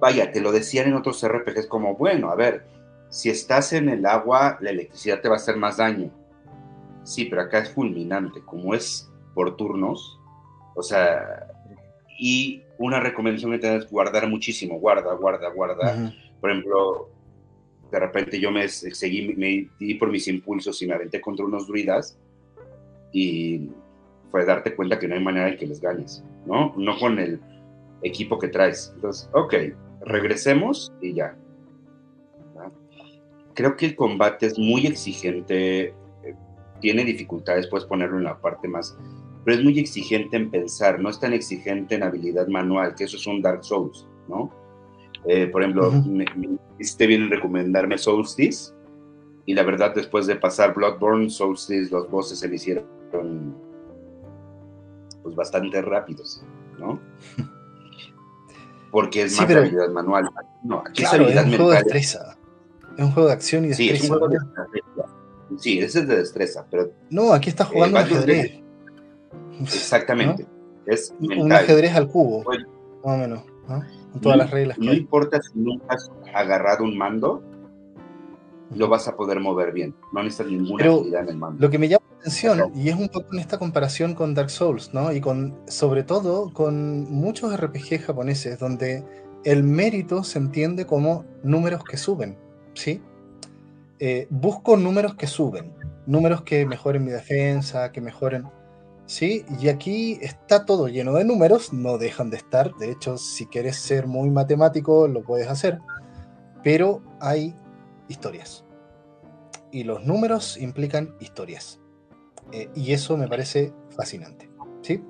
Vaya, 0.00 0.30
te 0.30 0.40
lo 0.40 0.52
decían 0.52 0.88
en 0.88 0.94
otros 0.94 1.26
RPGs 1.26 1.66
como, 1.66 1.96
bueno, 1.96 2.30
a 2.30 2.36
ver, 2.36 2.64
si 3.08 3.30
estás 3.30 3.72
en 3.72 3.88
el 3.88 4.06
agua, 4.06 4.58
la 4.60 4.70
electricidad 4.70 5.20
te 5.20 5.28
va 5.28 5.34
a 5.34 5.38
hacer 5.38 5.56
más 5.56 5.78
daño. 5.78 6.10
Sí, 7.02 7.24
pero 7.24 7.42
acá 7.42 7.58
es 7.58 7.72
fulminante, 7.72 8.40
como 8.44 8.74
es 8.74 9.10
por 9.34 9.56
turnos. 9.56 10.20
O 10.76 10.82
sea, 10.82 11.47
y 12.18 12.62
una 12.78 13.00
recomendación 13.00 13.52
que 13.52 13.58
tenés 13.58 13.84
es 13.84 13.90
guardar 13.90 14.28
muchísimo, 14.28 14.78
guarda, 14.78 15.14
guarda, 15.14 15.48
guarda. 15.50 16.12
Por 16.40 16.50
ejemplo, 16.50 17.08
de 17.90 18.00
repente 18.00 18.40
yo 18.40 18.50
me 18.50 18.68
seguí, 18.68 19.34
me 19.34 19.68
di 19.78 19.94
por 19.94 20.10
mis 20.10 20.28
impulsos 20.28 20.82
y 20.82 20.86
me 20.86 20.94
aventé 20.94 21.20
contra 21.20 21.44
unos 21.44 21.66
druidas 21.66 22.18
y 23.12 23.70
fue 24.30 24.44
darte 24.44 24.74
cuenta 24.74 24.98
que 24.98 25.08
no 25.08 25.14
hay 25.14 25.22
manera 25.22 25.46
de 25.46 25.56
que 25.56 25.66
les 25.66 25.80
ganes, 25.80 26.22
¿no? 26.44 26.74
No 26.76 26.98
con 26.98 27.18
el 27.18 27.40
equipo 28.02 28.38
que 28.38 28.48
traes. 28.48 28.92
Entonces, 28.96 29.30
ok, 29.32 29.54
regresemos 30.02 30.92
y 31.00 31.14
ya. 31.14 31.36
Creo 33.54 33.76
que 33.76 33.86
el 33.86 33.96
combate 33.96 34.46
es 34.46 34.58
muy 34.58 34.86
exigente, 34.86 35.86
eh, 35.86 35.94
tiene 36.80 37.04
dificultades, 37.04 37.66
puedes 37.66 37.86
ponerlo 37.86 38.18
en 38.18 38.24
la 38.24 38.38
parte 38.40 38.68
más 38.68 38.96
pero 39.48 39.60
es 39.60 39.64
muy 39.64 39.78
exigente 39.78 40.36
en 40.36 40.50
pensar, 40.50 41.00
no 41.00 41.08
es 41.08 41.18
tan 41.18 41.32
exigente 41.32 41.94
en 41.94 42.02
habilidad 42.02 42.48
manual, 42.48 42.94
que 42.94 43.04
eso 43.04 43.16
es 43.16 43.26
un 43.26 43.40
Dark 43.40 43.64
Souls, 43.64 44.06
¿no? 44.28 44.52
Eh, 45.26 45.46
por 45.46 45.62
ejemplo, 45.62 45.90
me, 45.90 46.26
hiciste 46.78 47.06
bien 47.06 47.22
en 47.22 47.30
recomendarme 47.30 47.96
Solstice, 47.96 48.74
y 49.46 49.54
la 49.54 49.62
verdad, 49.62 49.94
después 49.94 50.26
de 50.26 50.36
pasar 50.36 50.74
Bloodborne, 50.74 51.30
Solstice, 51.30 51.90
los 51.90 52.10
bosses 52.10 52.40
se 52.40 52.46
me 52.46 52.56
hicieron 52.56 52.84
pues 55.22 55.34
bastante 55.34 55.80
rápidos, 55.80 56.44
¿no? 56.78 57.00
Porque 58.90 59.22
es 59.22 59.40
más 59.40 59.50
habilidad 59.50 59.88
manual. 59.88 60.28
No, 60.62 60.82
aquí 60.86 61.04
es 61.04 61.12
habilidad 61.14 61.46
es 61.46 61.52
un 61.52 61.56
juego 61.56 61.70
de 61.70 61.76
destreza. 61.78 62.36
Es 62.98 63.02
un 63.02 63.12
juego 63.12 63.28
de 63.28 63.34
acción 63.34 63.64
y 63.64 63.68
destreza. 63.68 63.92
Sí, 63.92 63.96
es 63.96 64.02
un 64.02 64.08
juego 64.10 64.28
de 64.28 64.38
destreza. 64.40 65.16
Sí, 65.56 65.78
ese 65.78 66.00
es 66.00 66.06
de 66.06 66.16
destreza, 66.18 66.66
pero... 66.70 66.92
No, 67.08 67.32
aquí 67.32 67.48
estás 67.48 67.68
jugando 67.68 67.98
eh, 67.98 68.02
ajedrez. 68.02 68.67
Exactamente. 69.60 70.46
Es 70.86 71.14
un 71.20 71.52
ajedrez 71.52 71.94
al 71.94 72.08
cubo, 72.08 72.44
más 72.44 72.58
o 73.02 73.16
menos, 73.16 73.44
¿no? 73.68 73.82
Con 74.12 74.20
todas 74.20 74.38
las 74.38 74.50
reglas. 74.50 74.78
no 74.78 74.92
importa 74.92 75.40
si 75.42 75.58
nunca 75.58 75.94
has 75.94 76.10
agarrado 76.34 76.84
un 76.84 76.96
mando, 76.96 77.42
lo 78.74 78.88
vas 78.88 79.08
a 79.08 79.16
poder 79.16 79.40
mover 79.40 79.72
bien. 79.72 79.94
No 80.12 80.22
necesitas 80.22 80.52
ninguna 80.52 80.84
habilidad 80.84 81.22
en 81.22 81.28
el 81.28 81.36
mando. 81.36 81.60
Lo 81.60 81.70
que 81.70 81.78
me 81.78 81.88
llama 81.88 82.04
la 82.10 82.16
atención, 82.18 82.72
y 82.74 82.88
es 82.88 82.96
un 82.96 83.08
poco 83.08 83.32
en 83.32 83.40
esta 83.40 83.58
comparación 83.58 84.14
con 84.14 84.34
Dark 84.34 84.50
Souls, 84.50 84.92
¿no? 84.94 85.12
Y 85.12 85.20
con, 85.20 85.58
sobre 85.66 86.02
todo, 86.02 86.52
con 86.52 87.10
muchos 87.10 87.54
RPG 87.58 88.00
japoneses, 88.06 88.58
donde 88.58 89.04
el 89.44 89.62
mérito 89.62 90.24
se 90.24 90.38
entiende 90.38 90.86
como 90.86 91.24
números 91.42 91.84
que 91.84 91.96
suben, 91.96 92.38
¿sí? 92.74 93.00
Eh, 94.00 94.26
busco 94.30 94.76
números 94.76 95.14
que 95.16 95.26
suben, 95.26 95.72
números 96.06 96.42
que 96.42 96.66
mejoren 96.66 97.04
mi 97.04 97.10
defensa, 97.10 97.90
que 97.90 98.00
mejoren 98.00 98.44
¿sí? 99.08 99.44
Y 99.58 99.68
aquí 99.68 100.18
está 100.20 100.64
todo 100.64 100.86
lleno 100.86 101.14
de 101.14 101.24
números, 101.24 101.72
no 101.72 101.98
dejan 101.98 102.30
de 102.30 102.36
estar, 102.36 102.74
de 102.74 102.92
hecho, 102.92 103.16
si 103.16 103.46
quieres 103.46 103.76
ser 103.76 104.06
muy 104.06 104.30
matemático, 104.30 105.08
lo 105.08 105.24
puedes 105.24 105.48
hacer, 105.48 105.80
pero 106.62 107.02
hay 107.18 107.56
historias. 108.06 108.64
Y 109.72 109.84
los 109.84 110.04
números 110.04 110.56
implican 110.58 111.16
historias. 111.20 111.80
Eh, 112.52 112.70
y 112.74 112.92
eso 112.92 113.16
me 113.16 113.28
parece 113.28 113.72
fascinante, 113.90 114.48
¿sí? 114.82 115.02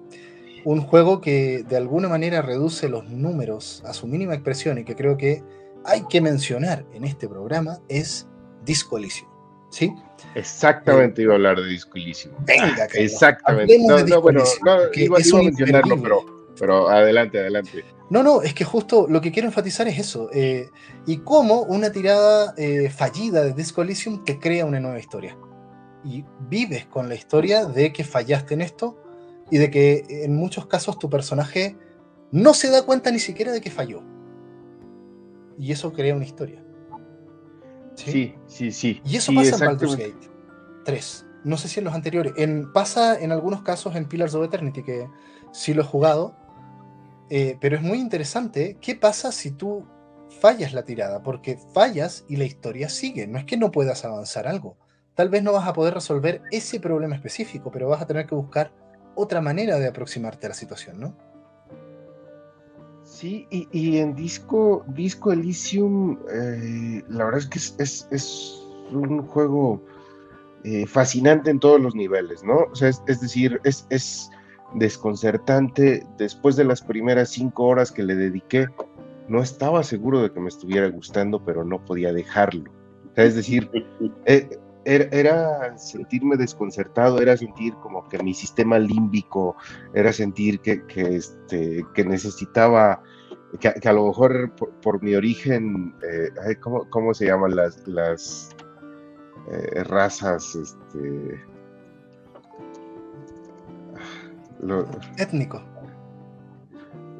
Un 0.64 0.80
juego 0.80 1.20
que 1.20 1.64
de 1.68 1.76
alguna 1.76 2.08
manera 2.08 2.40
reduce 2.40 2.88
los 2.88 3.08
números 3.10 3.82
a 3.84 3.92
su 3.92 4.06
mínima 4.06 4.34
expresión 4.34 4.78
y 4.78 4.84
que 4.84 4.96
creo 4.96 5.16
que 5.16 5.42
hay 5.84 6.04
que 6.08 6.20
mencionar 6.20 6.84
en 6.92 7.04
este 7.04 7.28
programa 7.28 7.78
es 7.88 8.28
Disco 8.64 8.98
Elysium, 8.98 9.30
¿sí? 9.70 9.92
Exactamente, 10.34 11.22
iba 11.22 11.32
a 11.32 11.36
hablar 11.36 11.60
de 11.60 11.68
Disco. 11.68 11.98
Venga, 12.40 12.88
Exactamente. 12.94 13.78
No, 13.78 13.98
no, 14.04 14.20
bueno, 14.20 14.42
no, 14.64 14.76
iba, 14.94 15.16
a 15.16 15.42
mencionarlo, 15.42 16.00
pero, 16.02 16.48
pero 16.58 16.88
adelante, 16.88 17.38
adelante. 17.38 17.84
No, 18.10 18.22
no, 18.22 18.42
es 18.42 18.54
que 18.54 18.64
justo 18.64 19.06
lo 19.08 19.20
que 19.20 19.30
quiero 19.30 19.48
enfatizar 19.48 19.86
es 19.86 19.98
eso. 19.98 20.30
Eh, 20.32 20.70
y 21.06 21.18
cómo 21.18 21.62
una 21.62 21.92
tirada 21.92 22.54
eh, 22.56 22.88
fallida 22.90 23.44
de 23.44 23.52
Disco 23.52 23.82
Elysium 23.82 24.24
te 24.24 24.38
crea 24.38 24.64
una 24.64 24.80
nueva 24.80 24.98
historia. 24.98 25.36
Y 26.04 26.24
vives 26.48 26.86
con 26.86 27.08
la 27.08 27.14
historia 27.14 27.66
de 27.66 27.92
que 27.92 28.04
fallaste 28.04 28.54
en 28.54 28.62
esto 28.62 28.96
y 29.50 29.58
de 29.58 29.70
que 29.70 30.04
en 30.08 30.36
muchos 30.36 30.66
casos 30.66 30.98
tu 30.98 31.10
personaje 31.10 31.76
no 32.30 32.54
se 32.54 32.70
da 32.70 32.84
cuenta 32.84 33.10
ni 33.10 33.18
siquiera 33.18 33.52
de 33.52 33.60
que 33.60 33.70
falló. 33.70 34.02
Y 35.58 35.72
eso 35.72 35.92
crea 35.92 36.14
una 36.14 36.24
historia. 36.24 36.62
Sí, 38.04 38.34
sí, 38.46 38.72
sí. 38.72 39.00
Y 39.04 39.16
eso 39.16 39.32
pasa 39.34 39.56
en 39.56 39.66
Baldur's 39.66 39.96
Gate 39.96 40.30
3. 40.84 41.26
No 41.44 41.56
sé 41.56 41.68
si 41.68 41.80
en 41.80 41.84
los 41.84 41.94
anteriores. 41.94 42.32
En, 42.36 42.72
pasa 42.72 43.18
en 43.18 43.32
algunos 43.32 43.62
casos 43.62 43.96
en 43.96 44.06
Pillars 44.06 44.34
of 44.34 44.44
Eternity, 44.44 44.82
que 44.82 45.08
sí 45.52 45.74
lo 45.74 45.82
he 45.82 45.84
jugado. 45.84 46.36
Eh, 47.30 47.56
pero 47.60 47.76
es 47.76 47.82
muy 47.82 47.98
interesante. 47.98 48.78
¿Qué 48.80 48.94
pasa 48.94 49.32
si 49.32 49.50
tú 49.50 49.86
fallas 50.40 50.72
la 50.72 50.84
tirada? 50.84 51.22
Porque 51.22 51.58
fallas 51.74 52.24
y 52.28 52.36
la 52.36 52.44
historia 52.44 52.88
sigue. 52.88 53.26
No 53.26 53.38
es 53.38 53.44
que 53.44 53.56
no 53.56 53.70
puedas 53.70 54.04
avanzar 54.04 54.46
algo. 54.46 54.76
Tal 55.14 55.28
vez 55.28 55.42
no 55.42 55.52
vas 55.52 55.66
a 55.66 55.72
poder 55.72 55.94
resolver 55.94 56.42
ese 56.52 56.78
problema 56.78 57.16
específico, 57.16 57.70
pero 57.72 57.88
vas 57.88 58.00
a 58.00 58.06
tener 58.06 58.26
que 58.26 58.36
buscar 58.36 58.72
otra 59.16 59.40
manera 59.40 59.78
de 59.78 59.88
aproximarte 59.88 60.46
a 60.46 60.50
la 60.50 60.54
situación, 60.54 61.00
¿no? 61.00 61.16
Sí, 63.18 63.48
y, 63.50 63.98
en 63.98 64.14
Disco, 64.14 64.84
Disco 64.86 65.32
Elysium, 65.32 66.20
eh, 66.32 67.02
la 67.08 67.24
verdad 67.24 67.40
es 67.40 67.48
que 67.48 67.82
es, 67.82 68.64
un 68.92 69.22
juego 69.22 69.82
eh, 70.62 70.86
fascinante 70.86 71.50
en 71.50 71.58
todos 71.58 71.80
los 71.80 71.96
niveles, 71.96 72.44
¿no? 72.44 72.58
O 72.70 72.76
sea, 72.76 72.90
es, 72.90 73.20
decir, 73.20 73.60
es, 73.64 74.30
desconcertante. 74.74 76.06
Después 76.16 76.54
de 76.54 76.62
las 76.62 76.80
primeras 76.80 77.30
cinco 77.30 77.64
horas 77.64 77.90
que 77.90 78.04
le 78.04 78.14
dediqué, 78.14 78.68
no 79.26 79.42
estaba 79.42 79.82
seguro 79.82 80.22
de 80.22 80.30
que 80.30 80.38
me 80.38 80.48
estuviera 80.48 80.88
gustando, 80.88 81.44
pero 81.44 81.64
no 81.64 81.84
podía 81.84 82.12
dejarlo. 82.12 82.70
es 83.16 83.34
decir, 83.34 83.68
eh, 84.26 84.48
era, 84.84 85.76
sentirme 85.76 86.36
desconcertado, 86.36 87.20
era 87.20 87.36
sentir 87.36 87.74
como 87.74 88.08
que 88.08 88.22
mi 88.22 88.34
sistema 88.34 88.78
límbico, 88.78 89.56
era 89.94 90.12
sentir 90.12 90.60
que, 90.60 90.82
este, 90.96 91.84
que 91.94 92.04
necesitaba, 92.04 93.02
que, 93.60 93.88
a 93.88 93.92
lo 93.92 94.06
mejor 94.06 94.52
por, 94.82 95.02
mi 95.02 95.14
origen, 95.14 95.94
eh, 96.02 96.56
¿cómo, 96.60 97.14
se 97.14 97.26
llaman 97.26 97.56
las, 97.56 97.86
las 97.86 98.50
eh, 99.50 99.84
razas? 99.84 100.54
Este, 100.54 101.44
Étnico. 105.18 105.62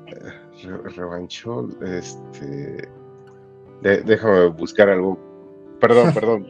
Eh, 0.06 0.76
revanchó, 0.96 1.68
este, 1.82 2.88
déjame 3.82 4.46
buscar 4.48 4.88
algo. 4.88 5.18
Perdón, 5.80 6.12
perdón. 6.14 6.46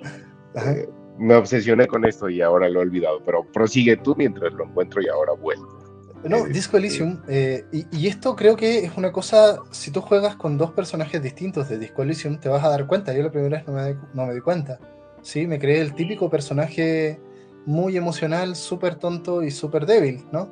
Me 1.19 1.35
obsesioné 1.35 1.87
con 1.87 2.05
esto 2.05 2.29
y 2.29 2.41
ahora 2.41 2.69
lo 2.69 2.81
he 2.81 2.83
olvidado, 2.83 3.23
pero 3.25 3.45
prosigue 3.53 3.97
tú 3.97 4.15
mientras 4.17 4.53
lo 4.53 4.65
encuentro 4.65 5.03
y 5.03 5.09
ahora 5.09 5.33
vuelvo. 5.33 5.79
No, 6.25 6.47
eh, 6.47 6.49
Disco 6.51 6.77
Elysium, 6.77 7.21
eh, 7.29 7.65
y, 7.73 8.07
esto 8.07 8.35
creo 8.35 8.57
que 8.57 8.85
es 8.85 8.97
una 8.97 9.13
cosa, 9.13 9.59
si 9.71 9.91
tú 9.91 10.01
juegas 10.01 10.37
con 10.37 10.59
dos 10.59 10.73
personajes 10.73 11.23
distintos 11.23 11.69
de 11.69 11.79
Disco 11.79 12.03
Elysium, 12.03 12.39
te 12.39 12.49
vas 12.49 12.65
a 12.65 12.69
dar 12.71 12.87
cuenta, 12.87 13.15
yo 13.15 13.23
la 13.23 13.31
primera 13.31 13.59
vez 13.59 13.67
no 13.67 13.75
me, 13.75 13.97
no 14.15 14.27
me 14.27 14.35
di 14.35 14.41
cuenta, 14.41 14.81
¿sí? 15.23 15.47
Me 15.47 15.59
creé 15.59 15.81
el 15.81 15.95
típico 15.95 16.29
personaje 16.29 17.21
muy 17.67 17.97
emocional, 17.97 18.57
súper 18.57 18.97
tonto 18.97 19.43
y 19.43 19.51
súper 19.51 19.87
débil, 19.87 20.25
¿no? 20.33 20.51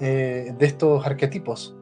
Eh, 0.00 0.54
de 0.56 0.66
estos 0.66 1.04
arquetipos. 1.04 1.74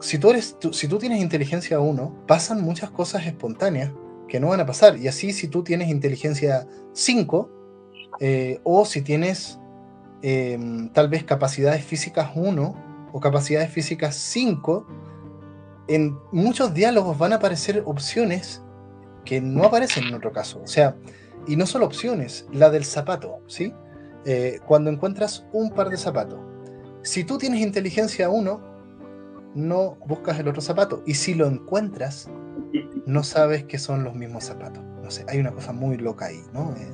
Si 0.00 0.18
tú, 0.18 0.30
eres, 0.30 0.56
si 0.72 0.88
tú 0.88 0.98
tienes 0.98 1.20
inteligencia 1.20 1.78
1, 1.78 2.24
pasan 2.26 2.60
muchas 2.60 2.90
cosas 2.90 3.24
espontáneas 3.26 3.92
que 4.28 4.40
no 4.40 4.48
van 4.48 4.60
a 4.60 4.66
pasar. 4.66 4.96
Y 4.96 5.08
así 5.08 5.32
si 5.32 5.48
tú 5.48 5.62
tienes 5.62 5.88
inteligencia 5.88 6.66
5, 6.92 7.50
eh, 8.20 8.60
o 8.64 8.84
si 8.84 9.02
tienes 9.02 9.58
em, 10.22 10.88
tal 10.90 11.08
vez 11.08 11.24
capacidades 11.24 11.84
físicas 11.84 12.30
1 12.34 13.10
o 13.12 13.20
capacidades 13.20 13.70
físicas 13.70 14.14
5, 14.16 14.86
en 15.88 16.16
muchos 16.30 16.72
diálogos 16.74 17.18
van 17.18 17.32
a 17.32 17.36
aparecer 17.36 17.82
opciones 17.86 18.62
que 19.24 19.40
no 19.40 19.64
aparecen 19.64 20.04
en 20.04 20.14
otro 20.14 20.32
caso. 20.32 20.60
O 20.62 20.66
sea, 20.66 20.96
y 21.46 21.56
no 21.56 21.66
solo 21.66 21.86
opciones, 21.86 22.46
la 22.52 22.70
del 22.70 22.84
zapato, 22.84 23.40
¿sí? 23.46 23.72
Eh, 24.24 24.60
cuando 24.66 24.90
encuentras 24.90 25.44
un 25.52 25.70
par 25.70 25.88
de 25.88 25.96
zapatos. 25.96 26.38
Si 27.02 27.24
tú 27.24 27.38
tienes 27.38 27.60
inteligencia 27.60 28.30
1, 28.30 28.60
no 29.54 29.96
buscas 30.06 30.38
el 30.38 30.48
otro 30.48 30.62
zapato. 30.62 31.02
Y 31.06 31.14
si 31.14 31.34
lo 31.34 31.46
encuentras, 31.46 32.30
no 33.06 33.24
sabes 33.24 33.64
que 33.64 33.78
son 33.78 34.04
los 34.04 34.14
mismos 34.14 34.44
zapatos. 34.44 34.82
No 35.02 35.10
sé, 35.10 35.24
hay 35.28 35.38
una 35.38 35.52
cosa 35.52 35.72
muy 35.72 35.96
loca 35.96 36.26
ahí, 36.26 36.42
¿no? 36.52 36.74
Eh, 36.76 36.92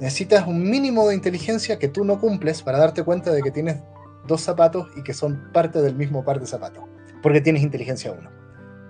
necesitas 0.00 0.46
un 0.46 0.68
mínimo 0.68 1.08
de 1.08 1.14
inteligencia 1.14 1.78
que 1.78 1.88
tú 1.88 2.04
no 2.04 2.18
cumples 2.18 2.62
para 2.62 2.78
darte 2.78 3.04
cuenta 3.04 3.30
de 3.32 3.42
que 3.42 3.50
tienes 3.50 3.80
dos 4.26 4.40
zapatos 4.40 4.88
y 4.96 5.02
que 5.02 5.14
son 5.14 5.50
parte 5.52 5.80
del 5.82 5.94
mismo 5.94 6.24
par 6.24 6.40
de 6.40 6.46
zapatos, 6.46 6.84
porque 7.22 7.40
tienes 7.40 7.62
inteligencia 7.62 8.12
uno. 8.12 8.30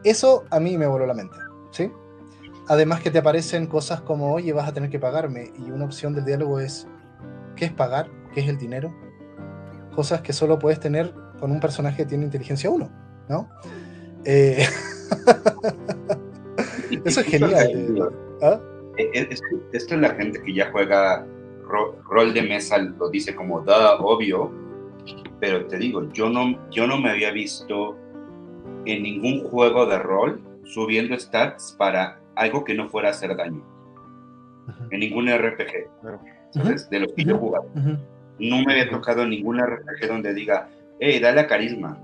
Eso 0.05 0.45
a 0.51 0.61
mí 0.61 0.79
me 0.79 0.87
voló 0.87 1.07
la 1.07 1.15
mente, 1.15 1.37
¿sí? 1.73 1.93
Además 2.69 3.01
que 3.01 3.11
te 3.11 3.19
aparecen 3.19 3.67
cosas 3.67 4.01
como, 4.01 4.33
oye, 4.33 4.53
vas 4.53 4.69
a 4.69 4.73
tener 4.73 4.89
que 4.89 4.99
pagarme, 4.99 5.53
y 5.59 5.71
una 5.71 5.85
opción 5.85 6.15
del 6.15 6.25
diálogo 6.25 6.61
es, 6.61 6.87
¿qué 7.57 7.67
es 7.67 7.73
pagar? 7.73 8.09
¿Qué 8.33 8.41
es 8.41 8.49
el 8.49 8.57
dinero? 8.57 8.95
Cosas 9.95 10.23
que 10.23 10.33
solo 10.33 10.59
puedes 10.59 10.81
tener 10.81 11.13
con 11.39 11.51
un 11.51 11.61
personaje 11.61 11.99
que 11.99 12.07
tiene 12.07 12.25
inteligencia 12.25 12.71
1, 12.71 12.91
¿no? 13.29 13.49
Eh... 14.25 14.67
Eso 17.05 17.21
es 17.21 17.27
genial. 17.27 18.13
¿Ah? 18.43 18.61
Eh, 18.97 19.11
eh, 19.15 19.29
esto 19.73 19.95
es 19.95 20.01
la 20.01 20.11
gente 20.11 20.43
que 20.43 20.55
ya 20.55 20.71
juega 20.71 21.27
rol 22.09 22.35
de 22.35 22.43
mesa, 22.43 22.79
lo 22.79 23.09
dice 23.11 23.35
como 23.35 23.61
da 23.61 23.97
obvio, 24.01 24.51
pero 25.39 25.67
te 25.67 25.79
digo, 25.79 26.09
yo 26.13 26.29
no, 26.29 26.59
yo 26.71 26.87
no 26.87 26.99
me 26.99 27.11
había 27.11 27.31
visto 27.31 27.97
en 28.85 29.03
ningún 29.03 29.45
juego 29.45 29.87
de 29.87 29.99
rol 29.99 30.41
subiendo 30.65 31.17
stats 31.19 31.75
para 31.79 32.21
algo 32.35 32.65
que 32.65 32.75
no 32.75 32.89
fuera 32.89 33.09
a 33.09 33.11
hacer 33.13 33.37
daño. 33.37 33.63
En 34.91 35.01
ningún 35.01 35.29
RPG. 35.29 35.89
¿sabes? 36.51 36.91
De 36.91 37.01
los 37.01 37.13
que 37.13 37.25
yo 37.25 37.39
jugaba. 37.39 37.67
No 37.75 38.65
me 38.65 38.73
había 38.73 38.91
tocado 38.91 39.27
ningún 39.27 39.61
RPG 39.61 40.09
donde 40.09 40.35
diga, 40.35 40.69
hey, 40.99 41.21
dale 41.21 41.41
a 41.41 41.47
carisma. 41.47 41.99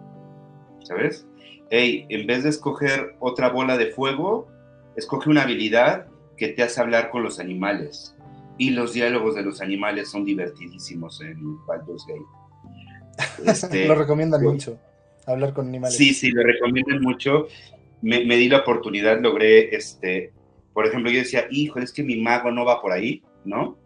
¿Sabes? 0.85 1.27
hey, 1.71 2.07
en 2.09 2.27
vez 2.27 2.45
de 2.45 2.51
escoger 2.51 3.17
otra 3.19 3.49
bola 3.49 3.77
de 3.77 3.87
fuego, 3.87 4.49
escoge 4.97 5.31
una 5.31 5.43
habilidad 5.43 6.07
que 6.37 6.49
te 6.49 6.63
hace 6.63 6.81
hablar 6.81 7.11
con 7.11 7.23
los 7.23 7.39
animales. 7.39 8.15
Y 8.59 8.71
los 8.71 8.95
diálogos 8.95 9.35
de 9.35 9.43
los 9.43 9.61
animales 9.61 10.11
son 10.11 10.25
divertidísimos 10.25 11.21
en 11.21 11.65
Baldur's 11.67 12.07
Gate. 12.07 12.23
Este, 13.47 13.87
lo 13.87 13.95
recomiendan 13.95 14.43
mucho, 14.43 14.79
hablar 15.27 15.55
con 15.55 15.69
animales. 15.69 15.97
Sí, 15.97 16.13
sí, 16.13 16.31
lo 16.31 16.43
recomiendan 16.43 17.01
mucho. 17.01 17.47
Me, 18.03 18.21
di 18.21 18.49
la 18.49 18.59
oportunidad, 18.59 19.19
logré, 19.21 19.75
este, 19.75 20.33
por 20.75 20.87
ejemplo, 20.87 21.11
yo 21.11 21.21
decía, 21.21 21.47
híjole, 21.51 21.87
es 21.87 21.93
que 21.95 22.03
mi 22.03 22.21
mago 22.21 22.51
no 22.51 22.67
va 22.67 22.83
por 22.83 22.93
ahí, 22.93 23.23
¿no? 23.45 23.79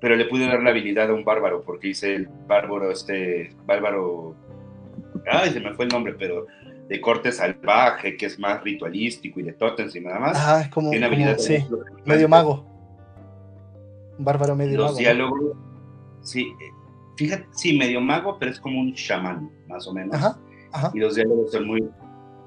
Pero 0.00 0.16
le 0.16 0.24
pude 0.24 0.46
dar 0.46 0.62
la 0.62 0.70
habilidad 0.70 1.10
a 1.10 1.14
un 1.14 1.24
bárbaro, 1.24 1.62
porque 1.62 1.88
hice 1.88 2.14
el 2.14 2.26
bárbaro, 2.46 2.90
este, 2.90 3.54
bárbaro, 3.66 4.34
ay, 5.30 5.50
se 5.50 5.60
me 5.60 5.74
fue 5.74 5.84
el 5.84 5.90
nombre, 5.90 6.14
pero 6.18 6.46
de 6.88 7.00
corte 7.00 7.32
salvaje, 7.32 8.16
que 8.16 8.26
es 8.26 8.38
más 8.38 8.62
ritualístico 8.62 9.40
y 9.40 9.44
de 9.44 9.52
totems 9.52 9.96
y 9.96 10.00
nada 10.00 10.18
más. 10.18 10.36
Ah, 10.38 10.60
es 10.62 10.68
como, 10.68 10.90
sí, 11.38 11.64
medio 12.04 12.28
mago. 12.28 12.64
bárbaro 14.18 14.54
medio 14.54 14.78
Los 14.78 14.86
mago. 14.92 14.98
diálogos, 14.98 15.56
sí, 16.20 16.52
fíjate, 17.16 17.46
sí, 17.52 17.76
medio 17.78 18.00
mago, 18.00 18.36
pero 18.38 18.50
es 18.50 18.60
como 18.60 18.80
un 18.80 18.94
chamán, 18.94 19.50
más 19.68 19.86
o 19.86 19.94
menos. 19.94 20.14
Ajá, 20.14 20.38
ajá. 20.72 20.90
Y 20.94 20.98
los 20.98 21.14
diálogos 21.14 21.52
son 21.52 21.66
muy, 21.66 21.88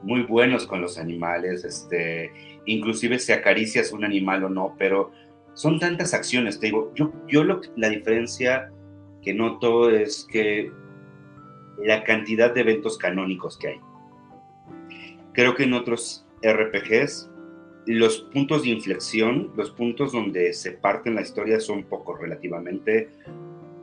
muy 0.04 0.22
buenos 0.24 0.68
con 0.68 0.82
los 0.82 0.98
animales, 0.98 1.64
este, 1.64 2.32
inclusive 2.66 3.18
si 3.20 3.32
acaricias 3.32 3.92
un 3.92 4.04
animal 4.06 4.44
o 4.44 4.50
no, 4.50 4.76
pero 4.78 5.12
son 5.56 5.80
tantas 5.80 6.14
acciones, 6.14 6.60
te 6.60 6.68
digo, 6.68 6.92
yo, 6.94 7.12
yo 7.28 7.44
lo, 7.44 7.62
la 7.76 7.90
diferencia 7.90 8.72
que 9.24 9.34
noto 9.34 9.90
es 9.90 10.28
que 10.32 10.72
la 11.84 12.04
cantidad 12.04 12.54
de 12.54 12.62
eventos 12.62 12.98
canónicos 12.98 13.58
que 13.58 13.70
hay 13.70 13.80
creo 15.38 15.54
que 15.54 15.66
en 15.66 15.74
otros 15.74 16.26
RPGs 16.42 17.30
los 17.86 18.22
puntos 18.34 18.64
de 18.64 18.70
inflexión, 18.70 19.52
los 19.56 19.70
puntos 19.70 20.12
donde 20.12 20.52
se 20.52 20.72
parten 20.72 21.14
la 21.14 21.22
historia 21.22 21.60
son 21.60 21.84
pocos 21.84 22.20
relativamente. 22.20 23.10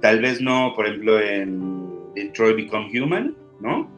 Tal 0.01 0.21
vez 0.21 0.41
no, 0.41 0.73
por 0.75 0.87
ejemplo, 0.87 1.21
en 1.21 2.13
Detroit 2.15 2.57
Become 2.57 3.01
Human, 3.01 3.37
¿no? 3.61 3.89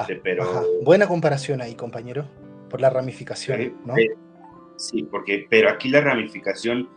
este, 0.00 0.16
pero... 0.16 0.64
Buena 0.84 1.08
comparación 1.08 1.60
ahí, 1.60 1.74
compañero, 1.74 2.26
por 2.70 2.80
la 2.80 2.90
ramificación, 2.90 3.74
¿no? 3.84 3.94
sí, 4.76 5.02
porque, 5.02 5.46
pero 5.50 5.70
aquí 5.70 5.88
la 5.88 6.00
ramificación, 6.00 6.88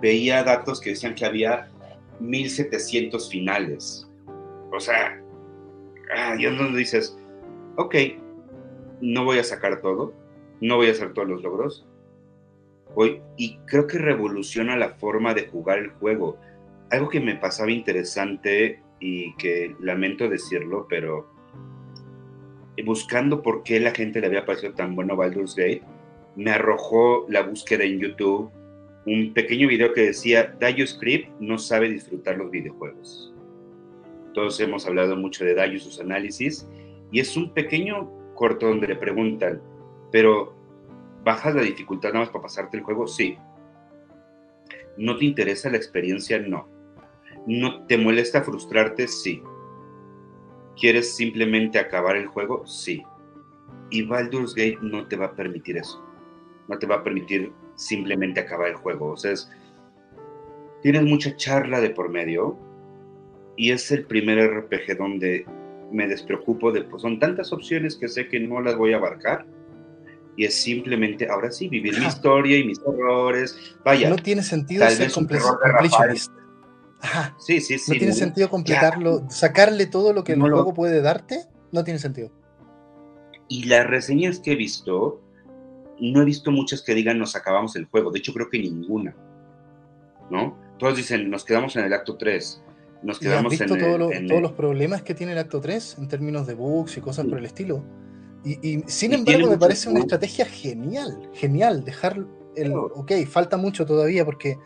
veía 0.00 0.42
datos 0.42 0.80
que 0.80 0.90
decían 0.90 1.14
que 1.14 1.26
había 1.26 1.70
1700 2.18 3.30
finales. 3.30 4.10
O 4.72 4.80
sea, 4.80 5.22
ah, 6.16 6.34
y 6.38 6.46
entonces 6.46 6.76
dices, 6.76 7.18
ok, 7.76 7.94
no 9.02 9.24
voy 9.24 9.38
a 9.38 9.44
sacar 9.44 9.82
todo, 9.82 10.14
no 10.62 10.76
voy 10.76 10.86
a 10.86 10.92
hacer 10.92 11.12
todos 11.12 11.28
los 11.28 11.42
logros. 11.42 11.86
Hoy, 12.94 13.20
y 13.36 13.58
creo 13.66 13.86
que 13.86 13.98
revoluciona 13.98 14.76
la 14.76 14.90
forma 14.90 15.34
de 15.34 15.48
jugar 15.48 15.78
el 15.78 15.90
juego. 15.90 16.38
Algo 16.90 17.10
que 17.10 17.20
me 17.20 17.36
pasaba 17.36 17.70
interesante 17.70 18.80
y 19.00 19.34
que 19.36 19.74
lamento 19.80 20.28
decirlo, 20.28 20.86
pero 20.88 21.30
buscando 22.84 23.42
por 23.42 23.62
qué 23.62 23.80
la 23.80 23.90
gente 23.90 24.20
le 24.20 24.28
había 24.28 24.46
parecido 24.46 24.72
tan 24.72 24.94
bueno 24.94 25.16
Baldur's 25.16 25.54
Gate, 25.56 25.82
me 26.36 26.52
arrojó 26.52 27.26
la 27.28 27.42
búsqueda 27.42 27.84
en 27.84 27.98
YouTube 27.98 28.50
un 29.04 29.32
pequeño 29.34 29.68
video 29.68 29.92
que 29.92 30.06
decía, 30.06 30.54
Dayo 30.60 30.86
Script 30.86 31.28
no 31.40 31.58
sabe 31.58 31.88
disfrutar 31.88 32.36
los 32.36 32.50
videojuegos. 32.50 33.34
Todos 34.32 34.60
hemos 34.60 34.86
hablado 34.86 35.16
mucho 35.16 35.44
de 35.44 35.66
y 35.66 35.78
sus 35.78 36.00
análisis, 36.00 36.68
y 37.10 37.20
es 37.20 37.36
un 37.36 37.52
pequeño 37.52 38.10
donde 38.50 38.88
le 38.88 38.96
preguntan, 38.96 39.62
pero 40.10 40.54
¿bajas 41.24 41.54
la 41.54 41.62
dificultad 41.62 42.10
nada 42.10 42.24
más 42.24 42.30
para 42.30 42.42
pasarte 42.42 42.76
el 42.76 42.82
juego? 42.82 43.06
Sí. 43.06 43.38
¿No 44.96 45.16
te 45.16 45.24
interesa 45.24 45.70
la 45.70 45.76
experiencia? 45.76 46.38
No. 46.38 46.68
¿No 47.46 47.86
te 47.86 47.96
molesta 47.96 48.42
frustrarte? 48.42 49.08
Sí. 49.08 49.42
¿Quieres 50.76 51.14
simplemente 51.14 51.78
acabar 51.78 52.16
el 52.16 52.26
juego? 52.26 52.66
Sí. 52.66 53.02
Y 53.90 54.02
Baldur's 54.02 54.54
Gate 54.54 54.78
no 54.82 55.06
te 55.06 55.16
va 55.16 55.26
a 55.26 55.34
permitir 55.34 55.76
eso. 55.76 56.02
No 56.68 56.78
te 56.78 56.86
va 56.86 56.96
a 56.96 57.04
permitir 57.04 57.52
simplemente 57.74 58.40
acabar 58.40 58.68
el 58.68 58.76
juego. 58.76 59.12
O 59.12 59.16
sea, 59.16 59.34
tienes 60.82 61.02
mucha 61.02 61.36
charla 61.36 61.80
de 61.80 61.90
por 61.90 62.08
medio 62.08 62.58
y 63.56 63.70
es 63.70 63.90
el 63.92 64.04
primer 64.06 64.38
RPG 64.38 64.96
donde 64.98 65.46
me 65.92 66.08
despreocupo 66.08 66.72
de, 66.72 66.82
pues 66.84 67.02
son 67.02 67.18
tantas 67.18 67.52
opciones 67.52 67.96
que 67.96 68.08
sé 68.08 68.28
que 68.28 68.40
no 68.40 68.60
las 68.60 68.76
voy 68.76 68.92
a 68.92 68.96
abarcar. 68.96 69.46
Y 70.36 70.46
es 70.46 70.54
simplemente, 70.54 71.28
ahora 71.28 71.50
sí, 71.50 71.68
vivir 71.68 71.98
mi 71.98 72.06
historia 72.06 72.56
y 72.56 72.64
mis 72.64 72.80
errores. 72.80 73.76
Vaya. 73.84 74.08
No 74.08 74.16
tiene 74.16 74.42
sentido 74.42 74.88
ser 74.88 75.12
completionista. 75.12 76.32
Ajá. 77.00 77.36
Sí, 77.38 77.60
sí, 77.60 77.78
sí. 77.78 77.92
No 77.92 77.98
tiene 77.98 78.14
sentido 78.14 78.48
completarlo, 78.48 79.26
sacarle 79.28 79.86
todo 79.86 80.12
lo 80.12 80.24
que 80.24 80.32
el 80.32 80.40
juego 80.40 80.72
puede 80.72 81.02
darte. 81.02 81.44
No 81.70 81.84
tiene 81.84 81.98
sentido. 81.98 82.30
Y 83.48 83.64
las 83.64 83.86
reseñas 83.86 84.38
que 84.38 84.52
he 84.52 84.56
visto, 84.56 85.20
no 86.00 86.22
he 86.22 86.24
visto 86.24 86.50
muchas 86.50 86.80
que 86.82 86.94
digan 86.94 87.18
nos 87.18 87.36
acabamos 87.36 87.76
el 87.76 87.84
juego. 87.86 88.10
De 88.10 88.20
hecho, 88.20 88.32
creo 88.32 88.48
que 88.48 88.58
ninguna. 88.58 89.14
¿No? 90.30 90.56
Todos 90.78 90.96
dicen 90.96 91.28
nos 91.28 91.44
quedamos 91.44 91.76
en 91.76 91.84
el 91.84 91.92
acto 91.92 92.16
3 92.16 92.62
nos 93.02 93.18
quedamos 93.18 93.52
has 93.52 93.58
visto 93.58 93.76
todos 93.76 94.42
los 94.42 94.52
problemas 94.52 95.02
que 95.02 95.14
tiene 95.14 95.32
el 95.32 95.38
acto 95.38 95.60
3 95.60 95.96
en 95.98 96.08
términos 96.08 96.46
de 96.46 96.54
bugs 96.54 96.96
y 96.96 97.00
cosas 97.00 97.26
por 97.26 97.38
el 97.38 97.44
estilo. 97.44 97.84
Y, 98.44 98.82
sin 98.86 99.12
embargo, 99.12 99.48
me 99.48 99.58
parece 99.58 99.88
una 99.88 100.00
estrategia 100.00 100.44
genial, 100.44 101.30
genial, 101.32 101.84
dejar 101.84 102.26
el. 102.56 102.72
Ok, 102.74 103.12
falta 103.28 103.56
mucho 103.56 103.86
todavía 103.86 104.24
porque 104.24 104.58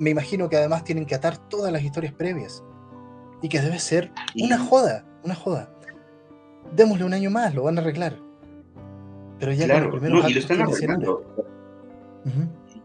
me 0.00 0.10
imagino 0.10 0.48
que 0.48 0.56
además 0.56 0.82
tienen 0.82 1.06
que 1.06 1.14
atar 1.14 1.36
todas 1.48 1.72
las 1.72 1.82
historias 1.82 2.12
previas. 2.12 2.64
Y 3.42 3.48
que 3.48 3.60
debe 3.60 3.78
ser 3.78 4.10
una 4.36 4.58
joda, 4.58 5.06
una 5.22 5.34
joda. 5.34 5.72
Démosle 6.74 7.04
un 7.04 7.14
año 7.14 7.30
más, 7.30 7.54
lo 7.54 7.62
van 7.62 7.78
a 7.78 7.80
arreglar. 7.80 8.18
Pero 9.38 9.52
ya 9.52 9.64
claro, 9.64 9.98
no, 9.98 10.28
y 10.28 10.34
lo 10.34 10.40
están 10.40 10.60
arreglando. 10.60 11.24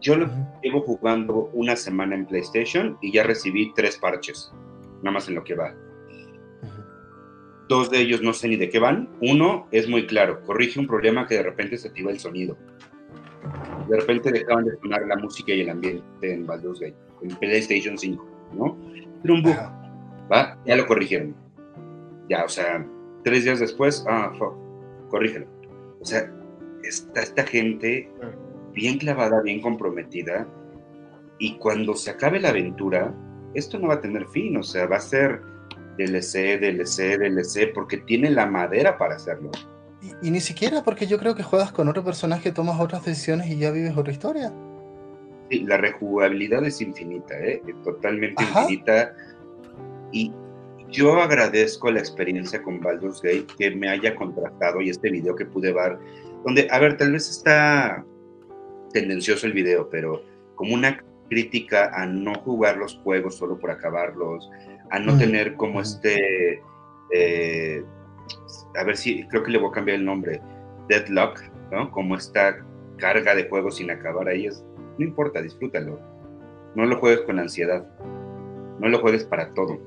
Yo 0.00 0.16
lo 0.16 0.30
llevo 0.62 0.80
jugando 0.82 1.50
una 1.52 1.76
semana 1.76 2.14
en 2.14 2.24
PlayStation 2.24 2.96
y 3.02 3.12
ya 3.12 3.24
recibí 3.24 3.72
tres 3.74 3.98
parches 3.98 4.52
nada 4.98 5.12
más 5.12 5.28
en 5.28 5.34
lo 5.34 5.44
que 5.44 5.54
va. 5.54 5.74
Dos 7.68 7.90
de 7.90 8.00
ellos 8.00 8.22
no 8.22 8.32
sé 8.32 8.48
ni 8.48 8.56
de 8.56 8.68
qué 8.70 8.78
van. 8.78 9.08
Uno 9.20 9.66
es 9.72 9.88
muy 9.88 10.06
claro, 10.06 10.42
corrige 10.42 10.78
un 10.78 10.86
problema 10.86 11.26
que 11.26 11.36
de 11.36 11.42
repente 11.42 11.76
se 11.78 11.88
activa 11.88 12.10
el 12.10 12.20
sonido. 12.20 12.56
De 13.88 13.96
repente 13.98 14.30
dejaban 14.30 14.64
de 14.64 14.76
sonar 14.78 15.06
la 15.06 15.16
música 15.16 15.52
y 15.52 15.60
el 15.60 15.70
ambiente 15.70 16.04
en 16.22 16.46
Baldur's 16.46 16.80
Gate, 16.80 16.96
en 17.22 17.36
PlayStation 17.36 17.96
5, 17.96 18.26
¿no? 18.54 18.76
Era 19.24 19.34
un 19.34 19.42
bug, 19.42 19.56
¿va? 20.32 20.58
Ya 20.64 20.76
lo 20.76 20.86
corrigieron. 20.86 21.34
Ya, 22.28 22.44
o 22.44 22.48
sea, 22.48 22.86
tres 23.22 23.44
días 23.44 23.60
después, 23.60 24.04
ah, 24.08 24.32
fuck, 24.38 24.54
corrígelo. 25.08 25.46
O 26.00 26.04
sea, 26.04 26.32
está 26.82 27.22
esta 27.22 27.44
gente 27.44 28.10
bien 28.72 28.98
clavada, 28.98 29.40
bien 29.42 29.60
comprometida, 29.60 30.46
y 31.38 31.56
cuando 31.58 31.94
se 31.94 32.10
acabe 32.10 32.40
la 32.40 32.50
aventura, 32.50 33.14
esto 33.56 33.78
no 33.78 33.88
va 33.88 33.94
a 33.94 34.00
tener 34.00 34.26
fin, 34.26 34.56
o 34.56 34.62
sea, 34.62 34.86
va 34.86 34.96
a 34.96 35.00
ser 35.00 35.40
DLC, 35.98 36.60
DLC, 36.60 37.18
DLC, 37.18 37.72
porque 37.72 37.98
tiene 37.98 38.30
la 38.30 38.46
madera 38.46 38.98
para 38.98 39.16
hacerlo. 39.16 39.50
Y, 40.22 40.30
ni 40.30 40.40
siquiera 40.40 40.82
porque 40.84 41.06
yo 41.06 41.18
creo 41.18 41.34
que 41.34 41.42
juegas 41.42 41.72
con 41.72 41.88
otro 41.88 42.04
personaje, 42.04 42.52
tomas 42.52 42.78
otras 42.78 43.04
decisiones 43.04 43.48
y 43.48 43.58
ya 43.58 43.70
vives 43.70 43.96
otra 43.96 44.12
historia. 44.12 44.52
Sí, 45.50 45.60
la 45.60 45.78
rejugabilidad 45.78 46.64
es 46.64 46.80
infinita, 46.80 47.34
¿eh? 47.38 47.62
totalmente 47.82 48.42
infinita. 48.42 49.14
Y 50.12 50.32
yo 50.90 51.20
agradezco 51.20 51.90
la 51.90 52.00
experiencia 52.00 52.62
con 52.62 52.80
Baldur's 52.80 53.22
Gate 53.22 53.46
que 53.58 53.70
me 53.74 53.88
haya 53.88 54.14
contratado 54.14 54.80
y 54.80 54.90
este 54.90 55.10
video 55.10 55.34
que 55.34 55.46
pude 55.46 55.72
ver, 55.72 55.98
donde, 56.44 56.68
a 56.70 56.78
ver, 56.78 56.96
tal 56.96 57.12
vez 57.12 57.28
está 57.28 58.04
tendencioso 58.92 59.46
el 59.46 59.52
video, 59.52 59.88
pero 59.88 60.22
como 60.54 60.74
una 60.74 61.02
crítica 61.28 61.90
a 61.94 62.06
no 62.06 62.34
jugar 62.34 62.76
los 62.76 62.98
juegos 63.02 63.36
solo 63.36 63.58
por 63.58 63.70
acabarlos, 63.70 64.50
a 64.90 64.98
no 64.98 65.16
tener 65.18 65.54
como 65.56 65.80
este, 65.80 66.62
eh, 67.12 67.84
a 68.76 68.84
ver 68.84 68.96
si, 68.96 69.26
creo 69.28 69.42
que 69.42 69.50
le 69.50 69.58
voy 69.58 69.70
a 69.70 69.72
cambiar 69.72 69.98
el 69.98 70.04
nombre, 70.04 70.40
Deadlock, 70.88 71.42
¿no? 71.70 71.90
Como 71.90 72.16
esta 72.16 72.64
carga 72.98 73.34
de 73.34 73.48
juegos 73.48 73.76
sin 73.76 73.90
acabar 73.90 74.28
ahí, 74.28 74.46
es, 74.46 74.64
no 74.98 75.04
importa, 75.04 75.42
disfrútalo. 75.42 76.00
No 76.74 76.84
lo 76.84 76.98
juegues 76.98 77.22
con 77.22 77.38
ansiedad, 77.38 77.86
no 78.78 78.88
lo 78.88 79.00
juegues 79.00 79.24
para 79.24 79.52
todo. 79.54 79.78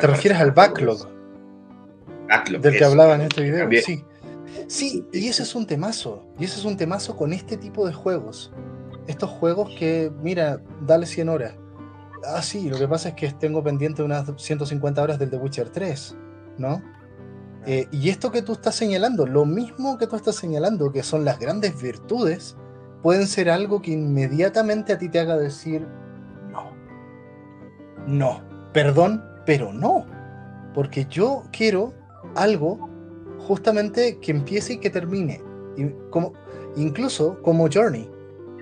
¿Te 0.00 0.06
refieres 0.06 0.38
al 0.40 0.52
backlog? 0.52 1.08
Backlog. 2.28 2.62
Del 2.62 2.78
que 2.78 2.84
hablaba 2.84 3.14
en 3.16 3.22
este 3.22 3.42
video, 3.42 3.68
sí. 3.82 4.04
Sí, 4.68 5.06
y 5.12 5.28
ese 5.28 5.42
es 5.42 5.54
un 5.54 5.66
temazo, 5.66 6.24
y 6.38 6.44
ese 6.44 6.58
es 6.58 6.64
un 6.64 6.76
temazo 6.76 7.16
con 7.16 7.32
este 7.32 7.56
tipo 7.56 7.86
de 7.86 7.92
juegos 7.92 8.52
estos 9.06 9.30
juegos 9.30 9.74
que, 9.78 10.12
mira, 10.22 10.60
dale 10.86 11.06
100 11.06 11.28
horas. 11.28 11.54
Ah, 12.26 12.42
sí, 12.42 12.68
lo 12.70 12.78
que 12.78 12.88
pasa 12.88 13.10
es 13.10 13.14
que 13.14 13.30
tengo 13.32 13.62
pendiente 13.62 14.02
unas 14.02 14.30
150 14.36 15.02
horas 15.02 15.18
del 15.18 15.30
The 15.30 15.36
Witcher 15.36 15.68
3, 15.68 16.16
¿no? 16.58 16.82
Eh, 17.66 17.86
y 17.90 18.10
esto 18.10 18.30
que 18.30 18.42
tú 18.42 18.52
estás 18.52 18.74
señalando, 18.74 19.26
lo 19.26 19.46
mismo 19.46 19.98
que 19.98 20.06
tú 20.06 20.16
estás 20.16 20.36
señalando, 20.36 20.92
que 20.92 21.02
son 21.02 21.24
las 21.24 21.38
grandes 21.38 21.80
virtudes, 21.80 22.56
pueden 23.02 23.26
ser 23.26 23.50
algo 23.50 23.80
que 23.80 23.92
inmediatamente 23.92 24.92
a 24.92 24.98
ti 24.98 25.08
te 25.08 25.20
haga 25.20 25.36
decir, 25.36 25.86
no, 26.50 26.72
no, 28.06 28.42
perdón, 28.72 29.22
pero 29.46 29.72
no, 29.72 30.06
porque 30.74 31.06
yo 31.06 31.44
quiero 31.52 31.94
algo 32.34 32.88
justamente 33.46 34.18
que 34.20 34.32
empiece 34.32 34.74
y 34.74 34.78
que 34.78 34.90
termine, 34.90 35.42
incluso 36.76 37.40
como 37.42 37.68
Journey, 37.72 38.10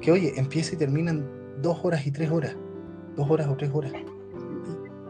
que 0.03 0.13
oye, 0.13 0.33
empieza 0.37 0.75
y 0.75 0.79
termina 0.79 1.13
en 1.13 1.27
dos 1.63 1.79
horas 1.85 2.07
y 2.07 2.11
tres 2.11 2.31
horas, 2.31 2.57
dos 3.17 3.31
horas 3.31 3.49
o 3.49 3.57
tres 3.57 3.71
horas, 3.73 3.93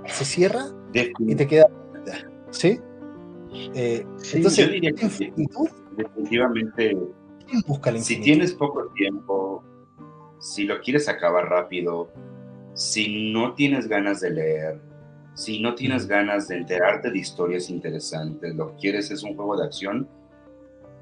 se 0.06 0.24
cierra 0.24 0.66
y 0.92 1.34
te 1.34 1.46
queda, 1.46 1.68
¿sí? 2.50 2.78
Eh, 3.74 4.06
entonces, 4.32 4.66
yo 4.66 4.72
diría 4.72 4.92
que 4.92 5.08
definitivamente, 5.96 6.96
si 8.00 8.20
tienes 8.20 8.52
poco 8.54 8.88
tiempo, 8.94 9.64
si 10.38 10.64
lo 10.64 10.80
quieres 10.80 11.08
acabar 11.08 11.48
rápido, 11.48 12.10
si 12.74 13.32
no 13.32 13.54
tienes 13.54 13.88
ganas 13.88 14.20
de 14.20 14.30
leer, 14.30 14.80
si 15.34 15.60
no 15.60 15.74
tienes 15.74 16.06
ganas 16.06 16.48
de 16.48 16.58
enterarte 16.58 17.10
de 17.10 17.18
historias 17.18 17.70
interesantes, 17.70 18.54
lo 18.54 18.72
que 18.72 18.76
quieres 18.76 19.10
es 19.10 19.22
un 19.22 19.34
juego 19.34 19.56
de 19.56 19.64
acción, 19.64 20.08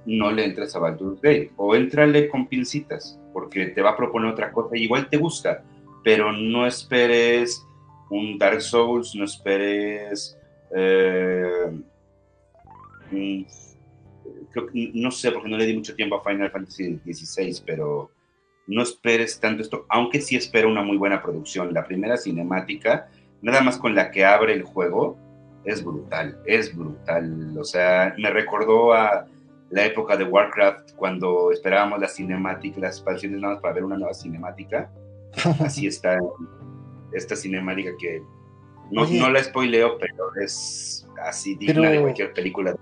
no 0.06 0.30
le 0.30 0.44
entres 0.44 0.74
a 0.74 0.78
Baldur's 0.78 1.20
Gate 1.20 1.52
o 1.56 1.74
entrale 1.74 2.28
con 2.28 2.46
pincitas, 2.46 3.18
porque 3.32 3.66
te 3.66 3.82
va 3.82 3.90
a 3.90 3.96
proponer 3.96 4.32
otra 4.32 4.52
cosa 4.52 4.76
y 4.76 4.84
igual 4.84 5.08
te 5.08 5.16
gusta, 5.16 5.62
pero 6.02 6.32
no 6.32 6.66
esperes 6.66 7.64
un 8.10 8.38
Dark 8.38 8.60
Souls, 8.62 9.14
no 9.14 9.24
esperes 9.24 10.36
eh, 10.74 11.70
no 14.94 15.10
sé, 15.10 15.32
porque 15.32 15.48
no 15.48 15.56
le 15.56 15.66
di 15.66 15.76
mucho 15.76 15.94
tiempo 15.94 16.16
a 16.16 16.24
Final 16.24 16.50
Fantasy 16.50 16.98
XVI, 17.04 17.62
pero 17.64 18.10
no 18.66 18.82
esperes 18.82 19.40
tanto 19.40 19.62
esto, 19.62 19.86
aunque 19.88 20.20
sí 20.20 20.36
espero 20.36 20.68
una 20.68 20.82
muy 20.82 20.96
buena 20.96 21.22
producción. 21.22 21.74
La 21.74 21.84
primera 21.84 22.16
cinemática, 22.16 23.08
nada 23.42 23.60
más 23.62 23.78
con 23.78 23.94
la 23.94 24.10
que 24.10 24.24
abre 24.24 24.52
el 24.52 24.62
juego, 24.62 25.16
es 25.64 25.84
brutal, 25.84 26.38
es 26.46 26.74
brutal. 26.74 27.56
O 27.58 27.64
sea, 27.64 28.14
me 28.18 28.30
recordó 28.30 28.92
a 28.92 29.26
la 29.70 29.84
época 29.86 30.16
de 30.16 30.24
Warcraft 30.24 30.94
cuando 30.96 31.52
esperábamos 31.52 32.00
la 32.00 32.08
cinemática, 32.08 32.80
las 32.80 32.96
expansiones 32.96 33.40
nada 33.40 33.54
más 33.54 33.62
para 33.62 33.74
ver 33.74 33.84
una 33.84 33.96
nueva 33.96 34.14
cinemática. 34.14 34.90
Así 35.60 35.86
está 35.86 36.18
esta 37.12 37.36
cinemática 37.36 37.90
que 37.98 38.22
no, 38.90 39.06
no 39.06 39.30
la 39.30 39.42
spoileo, 39.42 39.98
pero 39.98 40.34
es 40.42 41.06
así 41.22 41.54
digna 41.54 41.90
de 41.90 42.00
cualquier 42.00 42.32
película 42.32 42.74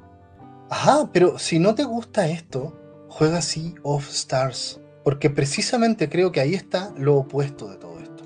Ajá, 0.71 1.09
pero 1.13 1.39
si 1.39 1.59
no 1.59 1.75
te 1.75 1.85
gusta 1.85 2.29
esto, 2.29 2.79
juega 3.09 3.41
Sea 3.41 3.73
of 3.83 4.09
Stars. 4.09 4.81
Porque 5.03 5.31
precisamente 5.31 6.09
creo 6.11 6.31
que 6.31 6.41
ahí 6.41 6.55
está 6.55 6.93
lo 6.99 7.17
opuesto 7.17 7.69
de 7.71 7.77
todo 7.77 7.99
esto. 7.99 8.25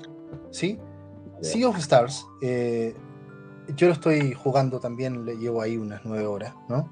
¿Sí? 0.51 0.79
Sea 1.41 1.69
of 1.69 1.77
Stars, 1.77 2.25
eh, 2.41 2.93
yo 3.75 3.87
lo 3.87 3.93
estoy 3.93 4.33
jugando 4.33 4.79
también, 4.79 5.25
le 5.25 5.37
llevo 5.37 5.61
ahí 5.61 5.77
unas 5.77 6.01
nueve 6.03 6.25
horas, 6.25 6.53
¿no? 6.67 6.89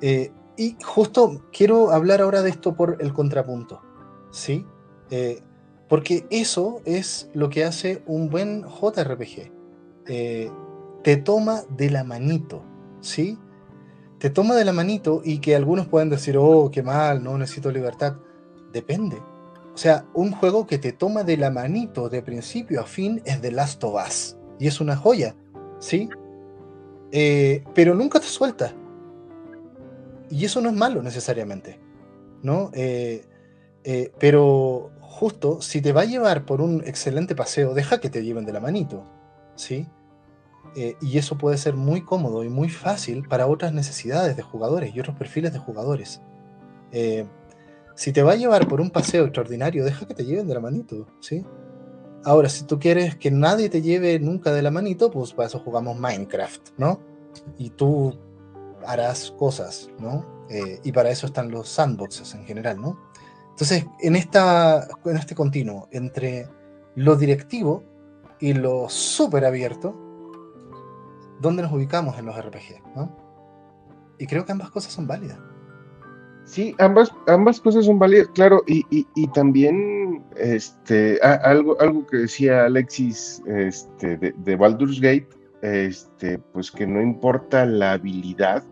Eh, 0.00 0.30
y 0.56 0.76
justo 0.82 1.42
quiero 1.52 1.90
hablar 1.90 2.20
ahora 2.20 2.42
de 2.42 2.50
esto 2.50 2.74
por 2.74 2.98
el 3.00 3.12
contrapunto, 3.12 3.82
¿sí? 4.30 4.66
Eh, 5.10 5.42
porque 5.88 6.26
eso 6.30 6.80
es 6.84 7.30
lo 7.34 7.50
que 7.50 7.64
hace 7.64 8.02
un 8.06 8.30
buen 8.30 8.64
JRPG. 8.64 9.52
te 11.02 11.16
toma 11.18 11.62
de 11.70 11.90
la 11.90 12.04
manito, 12.04 12.62
¿sí? 13.00 13.38
te 14.24 14.30
toma 14.30 14.54
de 14.54 14.64
la 14.64 14.72
manito 14.72 15.20
y 15.22 15.38
que 15.38 15.54
algunos 15.54 15.86
pueden 15.86 16.08
decir, 16.08 16.38
oh, 16.38 16.70
qué 16.72 16.82
mal, 16.82 17.22
no 17.22 17.36
necesito 17.36 17.70
libertad. 17.70 18.16
Depende. 18.72 19.18
O 19.74 19.76
sea, 19.76 20.06
un 20.14 20.32
juego 20.32 20.66
que 20.66 20.78
te 20.78 20.92
toma 20.92 21.24
de 21.24 21.36
la 21.36 21.50
manito 21.50 22.08
de 22.08 22.22
principio 22.22 22.80
a 22.80 22.84
fin 22.84 23.20
es 23.26 23.42
The 23.42 23.52
Last 23.52 23.84
of 23.84 24.02
Us. 24.02 24.38
Y 24.58 24.66
es 24.66 24.80
una 24.80 24.96
joya, 24.96 25.36
¿sí? 25.78 26.08
Eh, 27.12 27.64
pero 27.74 27.94
nunca 27.94 28.18
te 28.18 28.26
suelta. 28.26 28.74
Y 30.34 30.44
eso 30.44 30.60
no 30.60 30.68
es 30.68 30.74
malo 30.74 31.00
necesariamente, 31.00 31.78
¿no? 32.42 32.72
Eh, 32.74 33.24
eh, 33.84 34.10
pero 34.18 34.90
justo, 35.00 35.62
si 35.62 35.80
te 35.80 35.92
va 35.92 36.00
a 36.00 36.06
llevar 36.06 36.44
por 36.44 36.60
un 36.60 36.82
excelente 36.84 37.36
paseo, 37.36 37.72
deja 37.72 38.00
que 38.00 38.10
te 38.10 38.24
lleven 38.24 38.44
de 38.44 38.52
la 38.52 38.58
manito, 38.58 39.04
¿sí? 39.54 39.86
Eh, 40.74 40.96
y 41.00 41.18
eso 41.18 41.38
puede 41.38 41.56
ser 41.56 41.74
muy 41.74 42.04
cómodo 42.04 42.42
y 42.42 42.48
muy 42.48 42.68
fácil 42.68 43.28
para 43.28 43.46
otras 43.46 43.72
necesidades 43.72 44.36
de 44.36 44.42
jugadores 44.42 44.92
y 44.92 44.98
otros 44.98 45.16
perfiles 45.16 45.52
de 45.52 45.60
jugadores. 45.60 46.20
Si 47.94 48.12
te 48.12 48.22
va 48.24 48.32
a 48.32 48.36
llevar 48.36 48.66
por 48.66 48.80
un 48.80 48.90
paseo 48.90 49.26
extraordinario, 49.26 49.84
deja 49.84 50.04
que 50.04 50.14
te 50.14 50.24
lleven 50.24 50.48
de 50.48 50.54
la 50.54 50.60
manito, 50.60 51.06
¿sí? 51.20 51.46
Ahora, 52.24 52.48
si 52.48 52.64
tú 52.64 52.80
quieres 52.80 53.14
que 53.14 53.30
nadie 53.30 53.68
te 53.68 53.82
lleve 53.82 54.18
nunca 54.18 54.52
de 54.52 54.62
la 54.62 54.72
manito, 54.72 55.12
pues 55.12 55.32
para 55.32 55.46
eso 55.46 55.60
jugamos 55.60 55.96
Minecraft, 55.96 56.70
¿no? 56.76 56.98
Y 57.56 57.70
tú 57.70 58.18
harás 58.86 59.32
cosas, 59.38 59.90
¿no? 59.98 60.24
Eh, 60.48 60.80
y 60.84 60.92
para 60.92 61.10
eso 61.10 61.26
están 61.26 61.50
los 61.50 61.68
sandboxes 61.68 62.34
en 62.34 62.44
general, 62.44 62.80
¿no? 62.80 62.98
Entonces, 63.50 63.86
en, 64.00 64.16
esta, 64.16 64.88
en 65.04 65.16
este 65.16 65.34
continuo 65.34 65.88
entre 65.92 66.48
lo 66.96 67.16
directivo 67.16 67.84
y 68.40 68.52
lo 68.52 68.88
súper 68.88 69.44
abierto, 69.44 69.94
dónde 71.40 71.62
nos 71.62 71.72
ubicamos 71.72 72.18
en 72.18 72.26
los 72.26 72.36
RPG, 72.36 72.82
¿no? 72.96 73.16
Y 74.18 74.26
creo 74.26 74.44
que 74.44 74.52
ambas 74.52 74.70
cosas 74.70 74.92
son 74.92 75.06
válidas. 75.06 75.38
Sí, 76.44 76.74
ambas, 76.78 77.10
ambas 77.26 77.60
cosas 77.60 77.86
son 77.86 77.98
válidas, 77.98 78.28
claro, 78.34 78.62
y, 78.66 78.84
y, 78.90 79.26
también 79.28 80.22
este, 80.36 81.18
algo, 81.22 81.80
algo 81.80 82.06
que 82.06 82.18
decía 82.18 82.66
Alexis 82.66 83.42
este, 83.46 84.18
de, 84.18 84.34
de, 84.36 84.56
Baldur's 84.56 85.00
Gate, 85.00 85.28
este, 85.62 86.38
pues 86.52 86.70
que 86.70 86.86
no 86.86 87.00
importa 87.00 87.64
la 87.64 87.92
habilidad, 87.92 88.62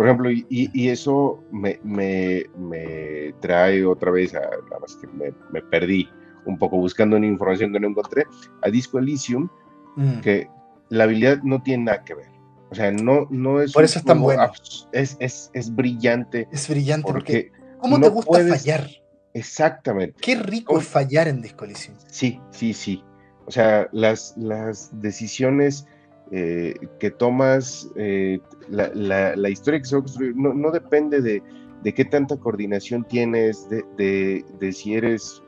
por 0.00 0.06
ejemplo, 0.06 0.30
y, 0.30 0.46
y 0.48 0.88
eso 0.88 1.44
me, 1.52 1.78
me, 1.84 2.46
me, 2.56 3.34
trae 3.42 3.84
otra 3.84 4.10
vez, 4.10 4.34
a, 4.34 4.40
nada 4.40 4.78
más 4.80 4.96
que 4.96 5.06
me, 5.08 5.30
me, 5.52 5.60
perdí 5.60 6.08
un 6.46 6.56
poco 6.56 6.78
buscando 6.78 7.18
una 7.18 7.26
información 7.26 7.70
que 7.70 7.80
no 7.80 7.88
encontré, 7.88 8.24
a 8.62 8.70
Disco 8.70 8.98
Elysium, 8.98 9.50
mm. 9.96 10.20
que, 10.20 10.48
la 10.88 11.04
habilidad 11.04 11.42
no 11.42 11.62
tiene 11.62 11.84
nada 11.84 12.02
que 12.02 12.14
ver. 12.14 12.30
O 12.70 12.74
sea, 12.74 12.90
no, 12.92 13.26
no 13.28 13.60
es. 13.60 13.74
Por 13.74 13.84
eso 13.84 13.98
es 13.98 14.06
tan 14.06 14.22
bueno. 14.22 14.50
Es, 14.90 15.18
es, 15.20 15.50
es, 15.52 15.74
brillante. 15.74 16.48
Es 16.50 16.66
brillante 16.66 17.06
porque. 17.06 17.52
¿Cómo 17.80 18.00
te 18.00 18.08
gusta 18.08 18.42
fallar? 18.48 18.88
Exactamente. 19.34 20.18
Qué 20.18 20.34
rico 20.36 20.78
es 20.78 20.86
fallar 20.86 21.28
en 21.28 21.42
Disco 21.42 21.66
Sí, 22.06 22.40
sí, 22.52 22.72
sí. 22.72 23.04
O 23.44 23.50
sea, 23.50 23.86
las, 23.92 24.34
las 24.38 24.98
decisiones 25.02 25.86
eh, 26.30 26.74
que 26.98 27.10
tomas, 27.10 27.90
eh, 27.96 28.40
la, 28.68 28.90
la, 28.94 29.50
historia 29.50 29.80
que 29.80 29.86
se 29.86 29.96
va 29.96 30.00
a 30.00 30.02
construir, 30.04 30.36
no, 30.36 30.54
no 30.54 30.70
depende 30.70 31.20
de, 31.20 31.42
de, 31.82 31.94
qué 31.94 32.04
tanta 32.04 32.36
coordinación 32.36 33.04
tienes, 33.04 33.68
de, 33.68 33.84
de, 33.96 34.44
de 34.58 34.72
si 34.72 34.94
eres 34.94 35.42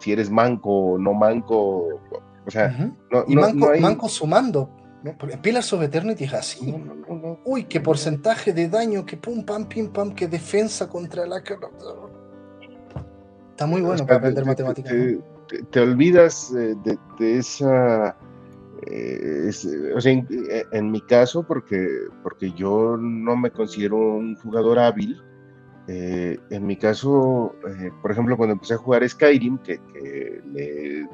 si 0.00 0.12
eres 0.12 0.30
manco 0.30 0.70
o 0.70 0.98
no 0.98 1.12
manco, 1.14 2.00
o 2.46 2.50
sea, 2.50 2.92
no, 3.10 3.24
y 3.26 3.36
manco, 3.80 4.08
sumando. 4.08 4.70
¿no? 5.02 5.16
Pillars 5.40 5.72
of 5.72 5.82
Eternity 5.82 6.24
es 6.24 6.34
así. 6.34 6.74
Uy, 7.44 7.64
qué 7.64 7.80
porcentaje 7.80 8.52
de 8.52 8.68
daño, 8.68 9.04
que 9.04 9.16
pum, 9.16 9.44
pam, 9.44 9.66
pim, 9.66 9.88
pam, 9.88 10.14
qué 10.14 10.26
defensa 10.26 10.88
contra 10.88 11.26
la. 11.26 11.38
Está 13.50 13.66
muy 13.66 13.82
bueno 13.82 14.04
para 14.04 14.18
aprender 14.18 14.44
matemáticas. 14.44 14.92
Te, 15.70 15.80
olvidas 15.80 16.52
de, 16.52 16.98
esa. 17.38 18.16
Eh, 18.86 19.50
o 19.94 20.00
sea, 20.00 20.12
en, 20.72 20.90
mi 20.90 21.00
caso, 21.02 21.42
porque, 21.42 21.86
porque 22.22 22.52
yo 22.52 22.96
no 22.96 23.36
me 23.36 23.50
considero 23.50 23.96
un 23.96 24.36
jugador 24.36 24.78
hábil, 24.78 25.20
eh, 25.88 26.38
en 26.50 26.66
mi 26.66 26.76
caso, 26.76 27.54
eh, 27.68 27.90
por 28.00 28.12
ejemplo, 28.12 28.36
cuando 28.36 28.54
empecé 28.54 28.74
a 28.74 28.78
jugar 28.78 29.06
Skyrim, 29.08 29.58
que, 29.58 29.78
que 29.92 30.40
le 30.52 31.08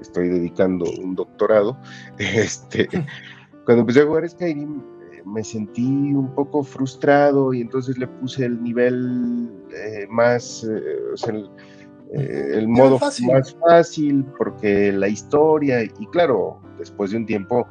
estoy 0.00 0.28
dedicando 0.28 0.86
un 1.00 1.14
doctorado, 1.14 1.78
este, 2.18 2.88
cuando 3.64 3.82
empecé 3.82 4.00
a 4.00 4.06
jugar 4.06 4.28
Skyrim 4.28 4.82
me 5.26 5.42
sentí 5.42 6.14
un 6.14 6.32
poco 6.36 6.62
frustrado 6.62 7.52
y 7.52 7.60
entonces 7.60 7.98
le 7.98 8.06
puse 8.06 8.44
el 8.44 8.62
nivel 8.62 9.50
más, 10.08 10.64
o 11.12 11.16
sea, 11.16 11.34
el, 12.12 12.68
modo 12.68 13.00
más 13.00 13.56
fácil 13.56 14.24
porque 14.38 14.92
la 14.92 15.08
historia 15.08 15.82
y 15.82 16.06
claro, 16.12 16.60
después 16.78 17.10
de 17.10 17.18
un 17.18 17.26
tiempo 17.26 17.68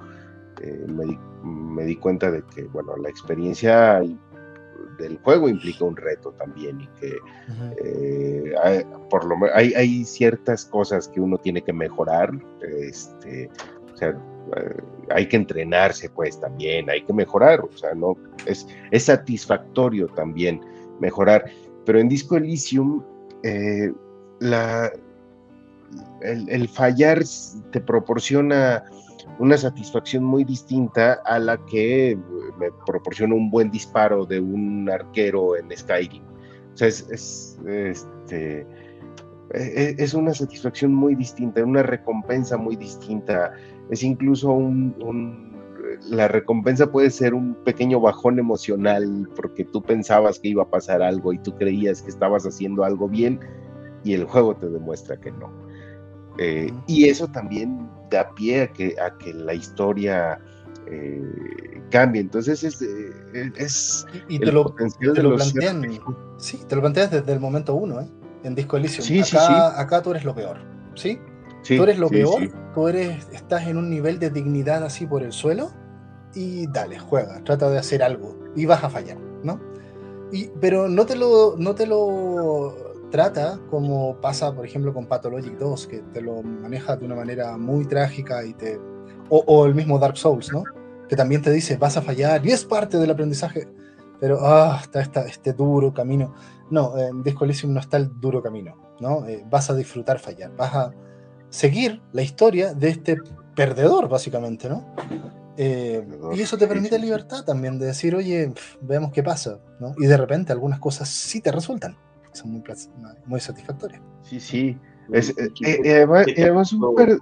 me 0.88 1.06
di, 1.06 1.20
me, 1.44 1.84
di, 1.84 1.96
cuenta 1.98 2.32
de 2.32 2.42
que, 2.56 2.64
bueno, 2.64 2.96
la 2.98 3.10
experiencia 3.10 4.02
del 4.98 5.18
juego 5.20 5.50
implica 5.50 5.86
un 5.86 5.96
reto 5.96 6.32
también 6.34 6.82
y 6.82 6.88
que 7.00 7.18
eh, 7.84 8.54
hay, 8.64 8.84
por 9.10 9.26
lo 9.26 9.36
hay, 9.54 9.74
hay 9.74 10.06
ciertas 10.06 10.66
cosas 10.66 11.08
que 11.08 11.20
uno 11.20 11.38
tiene 11.38 11.62
que 11.62 11.74
mejorar, 11.74 12.32
este, 12.62 13.50
o 13.94 13.98
sea, 13.98 14.10
eh, 14.58 14.78
hay 15.10 15.28
que 15.28 15.38
entrenarse 15.38 16.10
pues 16.10 16.40
también, 16.40 16.90
hay 16.90 17.04
que 17.04 17.14
mejorar, 17.14 17.62
o 17.62 17.78
sea, 17.78 17.94
no, 17.94 18.16
es, 18.46 18.68
es 18.92 19.06
satisfactorio 19.06 20.08
también 20.08 20.62
mejorar, 21.00 21.46
pero 21.86 22.00
en 22.00 22.10
Disco 22.10 22.38
Elysium, 22.38 23.04
eh, 23.44 23.92
la, 24.40 24.92
el, 26.22 26.68
fallar 26.68 27.24
te 27.72 27.82
proporciona 27.82 28.84
una 29.40 29.58
satisfacción 29.58 30.24
muy 30.24 30.44
distinta 30.44 31.14
a 31.26 31.40
la 31.40 31.58
que 31.66 32.18
me 32.58 32.70
proporciona 32.86 33.36
un 33.36 33.50
buen 33.50 33.70
disparo 33.72 34.26
de 34.26 34.40
un 34.40 34.90
arquero 34.90 35.58
en 35.58 35.70
Skyrim. 35.76 36.24
O 36.74 36.78
sea, 36.78 36.88
es, 36.88 37.10
es, 37.10 37.60
este, 37.66 38.62
e, 38.62 39.60
e, 39.60 39.96
es 39.98 40.14
una 40.14 40.34
satisfacción 40.34 40.94
muy 40.94 41.16
distinta, 41.16 41.64
una 41.64 41.84
recompensa 41.84 42.58
muy 42.58 42.76
distinta. 42.76 43.54
Es 43.90 44.04
incluso 44.04 44.52
un, 44.52 44.96
la 46.10 46.28
recompensa 46.28 46.92
puede 46.92 47.10
ser 47.10 47.34
un 47.34 47.56
pequeño 47.64 48.00
bajón 48.00 48.40
emocional 48.40 49.30
porque 49.36 49.64
tú 49.64 49.82
pensabas 49.82 50.40
que 50.40 50.50
iba 50.50 50.64
a 50.64 50.70
pasar 50.70 51.02
algo 51.02 51.34
y 51.34 51.40
tú 51.40 51.56
creías 51.56 52.02
que 52.02 52.10
estabas 52.10 52.46
haciendo 52.46 52.84
algo 52.84 53.08
bien 53.08 53.40
y 54.04 54.14
el 54.14 54.26
juego 54.26 54.56
te 54.56 54.70
demuestra 54.70 55.20
que 55.20 55.32
no. 55.32 55.65
Eh, 56.38 56.72
y 56.88 57.08
eso 57.08 57.28
también 57.28 57.90
da 58.10 58.30
pie 58.36 58.64
a 58.64 58.68
que, 58.68 58.96
a 59.00 59.18
que 59.18 59.34
la 59.34 59.54
historia 59.54 60.40
eh, 60.88 61.82
cambie. 61.90 62.22
Entonces 62.22 62.64
es, 62.64 62.82
eh, 62.82 63.52
es 63.56 64.06
y, 64.28 64.40
te 64.40 64.52
lo, 64.52 64.76
te 65.14 65.24
lo 65.24 65.36
plantean, 65.36 65.84
sí, 66.38 66.60
te 66.68 66.76
lo 66.76 66.82
planteas 66.82 67.12
desde 67.12 67.32
el 67.34 67.40
momento 67.40 67.76
uno, 67.76 68.02
¿eh? 68.02 68.08
en 68.44 68.56
Disco 68.56 68.78
Elysium. 68.78 69.24
acá, 69.24 69.80
acá 69.80 70.02
tú 70.02 70.12
eres 70.12 70.24
lo 70.24 70.36
peor, 70.36 70.58
¿sí? 70.96 71.20
tú 71.68 71.84
eres 71.84 71.98
lo 71.98 72.10
peor, 72.10 72.52
tú 72.74 72.88
eres, 72.88 73.28
estás 73.32 73.68
en 73.68 73.78
un 73.78 73.90
nivel 73.90 74.20
de 74.20 74.30
dignidad 74.30 74.84
así 74.84 75.08
por 75.08 75.24
el 75.24 75.32
suelo 75.32 75.72
y 76.36 76.68
dale, 76.68 77.00
juega, 77.00 77.44
trata 77.44 77.70
de 77.70 77.80
hacer 77.80 78.04
algo 78.04 78.38
y 78.56 78.66
vas 78.66 78.84
a 78.84 78.90
fallar, 78.90 79.18
¿no? 79.44 79.60
Y, 80.32 80.50
pero 80.60 80.88
no 80.88 81.06
te 81.06 81.16
lo, 81.16 81.56
no 81.58 81.74
te 81.74 81.88
lo 81.88 82.85
trata 83.12 83.60
como 83.70 84.20
pasa, 84.22 84.54
por 84.54 84.66
ejemplo, 84.66 84.94
con 84.94 85.08
Pathologic 85.08 85.58
2, 85.58 85.88
que 85.88 86.00
te 86.14 86.22
lo 86.22 86.42
maneja 86.44 86.96
de 86.96 87.06
una 87.06 87.16
manera 87.16 87.58
muy 87.58 87.86
trágica 87.86 88.44
y 88.46 88.54
te... 88.54 88.80
O, 89.30 89.66
el 89.66 89.74
mismo 89.74 89.98
Dark 89.98 90.18
Souls, 90.18 90.52
¿no? 90.52 90.64
Que 91.10 91.16
también 91.16 91.42
te 91.42 91.52
dice, 91.52 91.78
vas 91.78 91.98
a 91.98 92.02
fallar 92.02 92.46
y 92.46 92.52
es 92.52 92.64
parte 92.64 92.98
del 92.98 93.10
aprendizaje, 93.10 93.68
pero 94.20 94.38
ah, 94.42 94.80
está, 94.94 95.22
este 95.22 95.54
duro 95.54 95.94
camino. 95.94 96.36
No, 96.70 96.96
en 96.98 97.24
Disco 97.24 97.44
Elysium 97.46 97.74
no 97.74 97.80
está 97.80 97.98
el 97.98 98.20
duro 98.20 98.42
camino, 98.44 98.76
¿no? 99.00 99.26
Eh, 99.26 99.44
vas 99.50 99.70
a 99.70 99.74
disfrutar 99.74 100.20
fallar, 100.20 100.56
vas 100.56 100.76
a 100.76 100.94
seguir 101.50 102.02
la 102.12 102.22
historia 102.22 102.74
de 102.76 102.90
este 102.90 103.18
perdedor, 103.56 104.08
básicamente, 104.10 104.70
¿no? 104.70 104.94
Eh, 105.58 106.06
y 106.36 106.42
eso 106.42 106.58
te 106.58 106.68
permite 106.68 107.00
libertad 107.00 107.44
también 107.46 107.80
de 107.80 107.88
decir, 107.88 108.14
oye, 108.14 108.54
veamos 108.82 109.12
qué 109.12 109.24
pasa, 109.24 109.60
¿no? 109.80 109.94
Y 109.98 110.06
de 110.06 110.18
repente 110.18 110.52
algunas 110.52 110.80
cosas 110.80 111.10
sí 111.10 111.42
te 111.42 111.52
resultan 111.52 111.98
son 112.36 112.52
muy, 112.52 112.64
muy 113.26 113.40
satisfactorias. 113.40 114.02
Sí, 114.22 114.40
sí. 114.40 114.78
Es, 115.12 115.30
eh, 115.38 115.50
eh, 115.86 116.06
además, 116.38 116.70
super... 116.70 117.20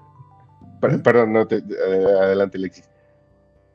Perdón, 0.82 1.34
no 1.34 1.48
te, 1.48 1.58
eh, 1.58 2.06
adelante, 2.22 2.58
Alexis. 2.58 2.90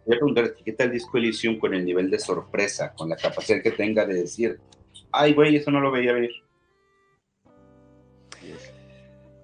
Voy 0.06 0.16
a 0.16 0.18
preguntar, 0.18 0.54
¿qué 0.64 0.72
tal 0.72 0.90
Disco 0.90 1.16
Elysium 1.16 1.58
con 1.58 1.74
el 1.74 1.84
nivel 1.84 2.10
de 2.10 2.18
sorpresa, 2.18 2.92
con 2.94 3.08
la 3.08 3.16
capacidad 3.16 3.62
que 3.62 3.70
tenga 3.70 4.04
de 4.06 4.14
decir, 4.14 4.60
ay, 5.12 5.34
güey, 5.34 5.56
eso 5.56 5.70
no 5.70 5.80
lo 5.80 5.90
veía 5.90 6.12
venir? 6.12 6.30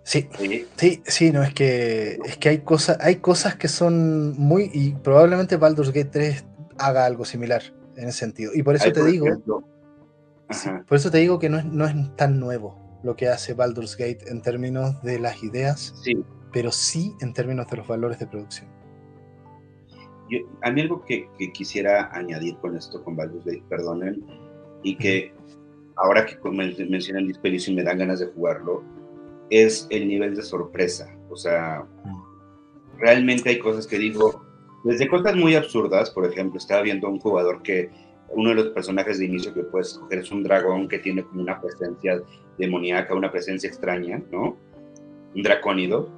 Sí, 0.02 0.28
sí, 0.76 1.02
sí, 1.06 1.32
no, 1.32 1.42
es 1.42 1.54
que, 1.54 2.18
es 2.24 2.36
que 2.36 2.50
hay, 2.50 2.58
cosas, 2.58 2.98
hay 3.00 3.16
cosas 3.16 3.56
que 3.56 3.68
son 3.68 4.38
muy, 4.38 4.70
y 4.74 4.92
probablemente 4.92 5.56
Baldur's 5.56 5.92
Gate 5.92 6.10
3 6.10 6.44
haga 6.78 7.06
algo 7.06 7.24
similar 7.24 7.62
en 7.96 8.08
ese 8.08 8.18
sentido. 8.18 8.52
Y 8.54 8.62
por 8.62 8.76
eso 8.76 8.92
te 8.92 9.04
digo, 9.04 9.26
por 10.88 10.96
eso 10.96 11.10
te 11.10 11.18
digo 11.18 11.38
que 11.38 11.48
no 11.48 11.58
es, 11.58 11.64
no 11.64 11.86
es 11.86 11.94
tan 12.16 12.38
nuevo 12.38 12.84
lo 13.04 13.16
que 13.16 13.28
hace 13.28 13.52
Baldur's 13.52 13.96
Gate 13.96 14.30
en 14.30 14.40
términos 14.40 15.00
de 15.02 15.18
las 15.20 15.42
ideas, 15.42 15.94
pero 16.52 16.72
sí 16.72 17.14
en 17.20 17.34
términos 17.34 17.68
de 17.68 17.76
los 17.76 17.86
valores 17.86 18.18
de 18.18 18.26
producción. 18.26 18.68
a 20.62 20.70
mí 20.70 20.80
algo 20.80 21.04
que, 21.04 21.28
quisiera 21.52 22.10
añadir 22.12 22.56
con 22.56 22.76
esto, 22.76 23.04
con 23.04 23.14
Baldur's 23.14 23.44
Gate, 23.44 23.62
perdonen, 23.68 24.24
y 24.82 24.96
que 24.96 25.34
ahora 25.96 26.24
que 26.24 26.36
mencionan 26.50 27.26
Disco 27.26 27.46
y 27.46 27.74
me 27.74 27.82
dan 27.82 27.98
ganas 27.98 28.20
de 28.20 28.26
jugarlo, 28.26 28.82
es 29.50 29.86
el 29.90 30.08
nivel 30.08 30.34
de 30.34 30.42
sorpresa. 30.42 31.14
O 31.28 31.36
sea, 31.36 31.86
realmente 32.98 33.50
hay 33.50 33.58
cosas 33.58 33.86
que 33.86 33.98
digo, 33.98 34.44
desde 34.84 35.08
cosas 35.08 35.36
muy 35.36 35.54
absurdas, 35.54 36.10
por 36.10 36.24
ejemplo, 36.24 36.58
estaba 36.58 36.82
viendo 36.82 37.06
a 37.06 37.10
un 37.10 37.20
jugador 37.20 37.62
que 37.62 37.90
uno 38.30 38.50
de 38.50 38.54
los 38.56 38.66
personajes 38.68 39.18
de 39.18 39.26
inicio 39.26 39.54
que 39.54 39.62
puedes 39.62 39.92
escoger 39.92 40.18
es 40.18 40.30
un 40.30 40.42
dragón 40.42 40.88
que 40.88 40.98
tiene 40.98 41.24
como 41.24 41.42
una 41.42 41.60
presencia 41.60 42.20
demoníaca, 42.58 43.14
una 43.14 43.30
presencia 43.30 43.68
extraña, 43.68 44.22
¿no? 44.30 44.56
Un 45.34 45.42
dracónido. 45.42 46.08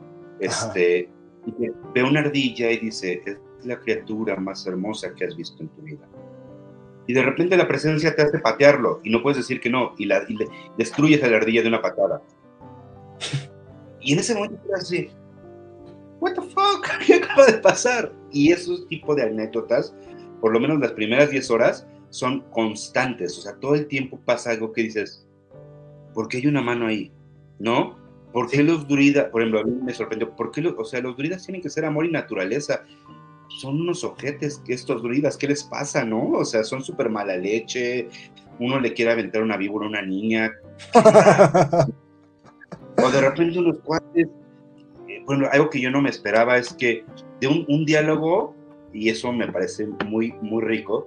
Este, 0.41 1.09
y 1.47 1.71
ve 1.95 2.03
una 2.03 2.21
ardilla 2.21 2.71
y 2.71 2.79
dice, 2.79 3.23
es 3.25 3.39
la 3.65 3.79
criatura 3.81 4.37
más 4.37 4.67
hermosa 4.67 5.15
que 5.15 5.25
has 5.25 5.37
visto 5.37 5.63
en 5.63 5.69
tu 5.69 5.83
vida. 5.83 6.07
Y 7.07 7.15
de 7.15 7.23
repente 7.23 7.57
la 7.57 7.69
presencia 7.69 8.15
te 8.15 8.23
hace 8.23 8.39
patearlo 8.39 9.01
y 9.05 9.11
no 9.11 9.23
puedes 9.23 9.39
decir 9.39 9.61
que 9.61 9.71
no, 9.71 9.95
y, 9.97 10.07
la, 10.07 10.25
y 10.29 10.37
destruyes 10.77 11.23
a 11.23 11.29
la 11.29 11.37
ardilla 11.37 11.63
de 11.63 11.69
una 11.69 11.83
patada. 11.83 12.23
Y 13.99 14.13
en 14.13 14.21
ese 14.21 14.37
momento 14.37 14.63
te 14.65 14.73
así, 14.73 15.11
¿What 16.21 16.35
the 16.35 16.43
fuck? 16.43 16.89
¿Qué 17.07 17.15
acaba 17.15 17.47
de 17.47 17.59
pasar? 17.59 18.13
Y 18.31 18.53
esos 18.53 18.87
tipos 18.89 19.17
de 19.17 19.25
anécdotas, 19.25 19.95
por 20.41 20.53
lo 20.53 20.61
menos 20.61 20.81
las 20.81 20.93
primeras 20.93 21.31
10 21.31 21.51
horas, 21.51 21.87
son 22.17 22.41
constantes, 22.51 23.37
o 23.37 23.43
sea, 23.43 23.57
todo 23.57 23.75
el 23.75 23.89
tiempo 23.89 24.19
pasa 24.25 24.51
algo 24.51 24.73
que 24.73 24.85
dices, 24.85 25.27
¿por 26.15 26.29
qué 26.29 26.39
hay 26.39 26.47
una 26.47 26.63
mano 26.63 26.87
ahí? 26.87 27.13
¿No? 27.59 27.99
¿Por 28.33 28.49
qué 28.49 28.63
los 28.63 28.89
druidas, 28.89 29.27
por 29.27 29.43
ejemplo, 29.43 29.61
a 29.61 29.65
mí 29.65 29.73
me 29.83 29.93
sorprendió, 29.93 30.35
¿por 30.35 30.51
qué, 30.51 30.67
o 30.67 30.85
sea, 30.87 31.03
los 31.03 31.15
druidas 31.15 31.45
tienen 31.45 31.61
que 31.61 31.69
ser 31.69 31.85
amor 31.85 32.07
y 32.07 32.11
naturaleza? 32.11 32.85
Son 33.61 33.83
unos 33.83 34.03
ojetes 34.03 34.63
que 34.65 34.73
estos 34.73 35.03
druidas, 35.03 35.37
¿qué 35.37 35.47
les 35.47 35.63
pasa, 35.63 36.07
no? 36.07 36.31
O 36.31 36.45
sea, 36.47 36.65
son 36.65 36.83
súper 36.83 37.11
mala 37.11 37.37
leche, 37.37 38.09
uno 38.59 38.81
le 38.81 38.95
quiere 38.95 39.13
aventar 39.13 39.43
una 39.43 39.59
víbora 39.59 39.85
a 39.85 39.91
una 39.91 40.01
niña. 40.01 40.53
o 42.97 43.11
de 43.11 43.21
repente 43.21 43.59
unos 43.59 43.77
cuates, 43.85 44.27
eh, 45.07 45.23
bueno, 45.27 45.49
algo 45.53 45.69
que 45.69 45.83
yo 45.83 45.91
no 45.91 46.01
me 46.01 46.09
esperaba 46.09 46.57
es 46.57 46.73
que 46.73 47.05
de 47.43 47.47
un, 47.47 47.67
un 47.69 47.85
diálogo, 47.85 48.55
y 48.95 49.11
eso 49.11 49.31
me 49.35 49.53
parece 49.53 49.87
muy, 50.07 50.33
muy 50.41 50.65
rico, 50.65 51.07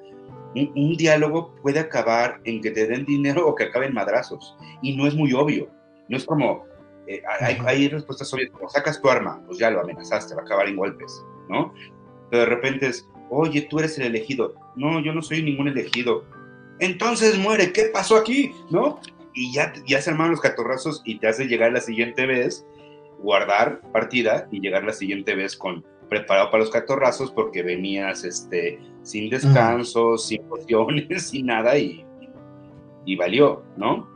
un, 0.55 0.95
diálogo 0.97 1.55
puede 1.61 1.79
acabar 1.79 2.39
en 2.43 2.61
que 2.61 2.71
te 2.71 2.87
den 2.87 3.05
dinero 3.05 3.47
o 3.47 3.55
que 3.55 3.65
acaben 3.65 3.93
madrazos. 3.93 4.55
Y 4.81 4.95
no 4.95 5.07
es 5.07 5.15
muy 5.15 5.33
obvio. 5.33 5.69
No 6.07 6.17
es 6.17 6.25
como, 6.25 6.65
eh, 7.07 7.21
hay, 7.65 7.87
respuestas 7.87 8.33
obvias, 8.33 8.49
como 8.51 8.69
sacas 8.69 9.01
tu 9.01 9.09
arma, 9.09 9.41
pues 9.45 9.59
ya 9.59 9.69
lo 9.69 9.81
amenazaste, 9.81 10.35
va 10.35 10.41
a 10.41 10.45
acabar 10.45 10.67
en 10.67 10.75
golpes, 10.75 11.23
¿no? 11.49 11.73
Pero 12.29 12.43
de 12.43 12.49
repente 12.49 12.87
es, 12.87 13.07
oye, 13.29 13.61
tú 13.69 13.79
eres 13.79 13.97
el 13.99 14.05
elegido. 14.05 14.55
No, 14.75 14.99
yo 15.03 15.13
no 15.13 15.21
soy 15.21 15.43
ningún 15.43 15.67
elegido. 15.67 16.23
Entonces 16.79 17.37
muere, 17.37 17.71
¿qué 17.71 17.85
pasó 17.85 18.15
aquí? 18.15 18.51
¿No? 18.69 18.99
Y 19.33 19.53
ya, 19.53 19.73
ya 19.85 20.01
se 20.01 20.09
arman 20.09 20.31
los 20.31 20.41
catorrazos 20.41 21.01
y 21.05 21.19
te 21.19 21.27
hace 21.27 21.45
llegar 21.45 21.71
la 21.71 21.81
siguiente 21.81 22.25
vez, 22.25 22.65
guardar 23.19 23.81
partida 23.91 24.47
y 24.51 24.61
llegar 24.61 24.83
la 24.83 24.93
siguiente 24.93 25.35
vez 25.35 25.55
con 25.55 25.85
preparado 26.09 26.51
para 26.51 26.63
los 26.63 26.71
catorrazos 26.71 27.31
porque 27.31 27.63
venías 27.63 28.23
este, 28.23 28.79
sin 29.03 29.29
descanso, 29.29 30.17
sin 30.17 30.41
porciones, 30.43 31.23
sin 31.29 31.45
nada 31.45 31.77
y, 31.77 32.05
y 33.05 33.15
valió, 33.15 33.63
¿no? 33.77 34.07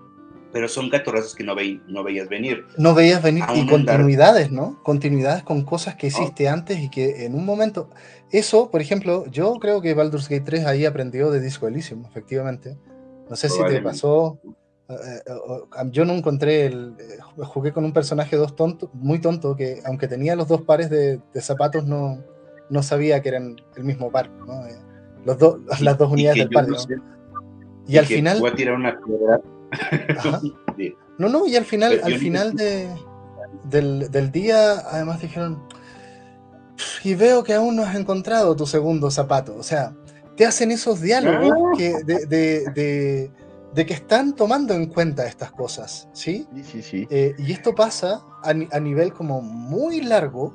Pero 0.52 0.68
son 0.68 0.90
catorrazos 0.90 1.34
que 1.34 1.44
no, 1.44 1.56
ve, 1.56 1.80
no 1.88 2.04
veías 2.04 2.30
venir. 2.30 2.66
No 2.78 2.94
veías 2.94 3.24
venir 3.24 3.44
y 3.56 3.66
continuidades, 3.66 4.52
¿no? 4.52 4.82
Continuidades 4.84 5.44
con 5.44 5.64
cosas 5.64 5.96
que 5.96 6.08
hiciste 6.08 6.48
antes 6.48 6.80
y 6.80 6.90
que 6.90 7.26
en 7.26 7.36
un 7.36 7.46
momento... 7.46 7.90
Eso, 8.30 8.72
por 8.72 8.82
ejemplo, 8.82 9.26
yo 9.28 9.54
creo 9.56 9.80
que 9.82 9.94
Baldur's 9.94 10.28
Gate 10.28 10.44
3 10.44 10.66
ahí 10.66 10.86
aprendió 10.86 11.30
de 11.30 11.40
Disco 11.40 11.68
Elysium, 11.68 12.06
efectivamente. 12.06 12.78
No 13.30 13.36
sé 13.36 13.48
si 13.48 13.64
te 13.64 13.80
pasó 13.80 14.40
yo 15.92 16.06
no 16.06 16.14
encontré 16.14 16.66
el. 16.66 16.96
Eh, 17.00 17.18
jugué 17.44 17.72
con 17.72 17.86
un 17.86 17.94
personaje 17.94 18.36
dos 18.36 18.56
tonto, 18.56 18.90
muy 18.94 19.20
tonto 19.20 19.56
que, 19.56 19.82
aunque 19.86 20.08
tenía 20.08 20.36
los 20.36 20.48
dos 20.48 20.62
pares 20.62 20.90
de, 20.90 21.20
zapatos, 21.36 21.86
no, 21.86 22.24
no 22.70 22.84
sabía 22.84 23.22
que 23.22 23.30
eran 23.30 23.56
el 23.76 23.84
mismo 23.84 24.12
par. 24.12 24.30
Los 25.26 25.38
dos, 25.38 25.60
las 25.82 25.98
dos 25.98 26.12
unidades 26.12 26.40
del 26.40 26.50
par. 26.50 26.68
y, 27.88 27.98
al 27.98 28.06
final. 28.06 28.40
Voy 28.40 28.50
a 28.50 28.56
tirar 28.56 28.76
una 28.76 29.00
piedra. 29.00 29.42
No, 31.20 31.30
no, 31.30 31.46
y 31.46 31.56
al 31.56 31.64
final, 31.64 32.02
al 32.04 32.16
final 32.16 32.56
de, 32.56 32.90
del, 33.66 34.10
del, 34.10 34.32
día, 34.32 34.80
además 34.80 35.22
dijeron. 35.22 35.62
Y 37.04 37.14
veo 37.14 37.44
que 37.44 37.54
aún 37.54 37.76
no 37.76 37.84
has 37.84 37.96
encontrado 37.96 38.56
tu 38.56 38.66
segundo 38.66 39.12
zapato. 39.12 39.56
O 39.56 39.62
sea, 39.62 39.94
te 40.36 40.44
hacen 40.44 40.72
esos 40.72 41.02
diálogos 41.02 41.54
ah. 41.54 41.78
que 41.78 41.94
de 42.04 42.26
de 42.26 43.32
que 43.74 43.94
están 43.94 44.36
tomando 44.36 44.74
en 44.74 44.88
cuenta 44.88 45.26
estas 45.26 45.52
cosas, 45.52 46.08
¿sí? 46.14 46.48
Sí, 46.54 46.64
sí, 46.64 46.82
sí. 46.82 47.08
Eh, 47.10 47.34
y 47.38 47.52
esto 47.52 47.74
pasa 47.74 48.24
a, 48.44 48.54
nivel 48.54 49.14
como 49.14 49.42
muy 49.42 50.02
largo 50.02 50.54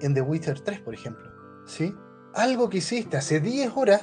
en 0.00 0.14
The 0.14 0.22
Witcher 0.22 0.60
3, 0.60 0.80
por 0.80 0.94
ejemplo. 0.94 1.28
¿sí? 1.66 1.94
Algo 2.34 2.68
que 2.68 2.78
hiciste 2.78 3.16
hace 3.16 3.40
10 3.40 3.72
horas, 3.74 4.02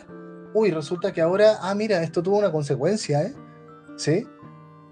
uy, 0.53 0.71
resulta 0.71 1.13
que 1.13 1.21
ahora, 1.21 1.57
ah, 1.61 1.73
mira, 1.73 2.03
esto 2.03 2.21
tuvo 2.21 2.37
una 2.37 2.51
consecuencia, 2.51 3.23
¿eh? 3.23 3.33
¿Sí? 3.95 4.25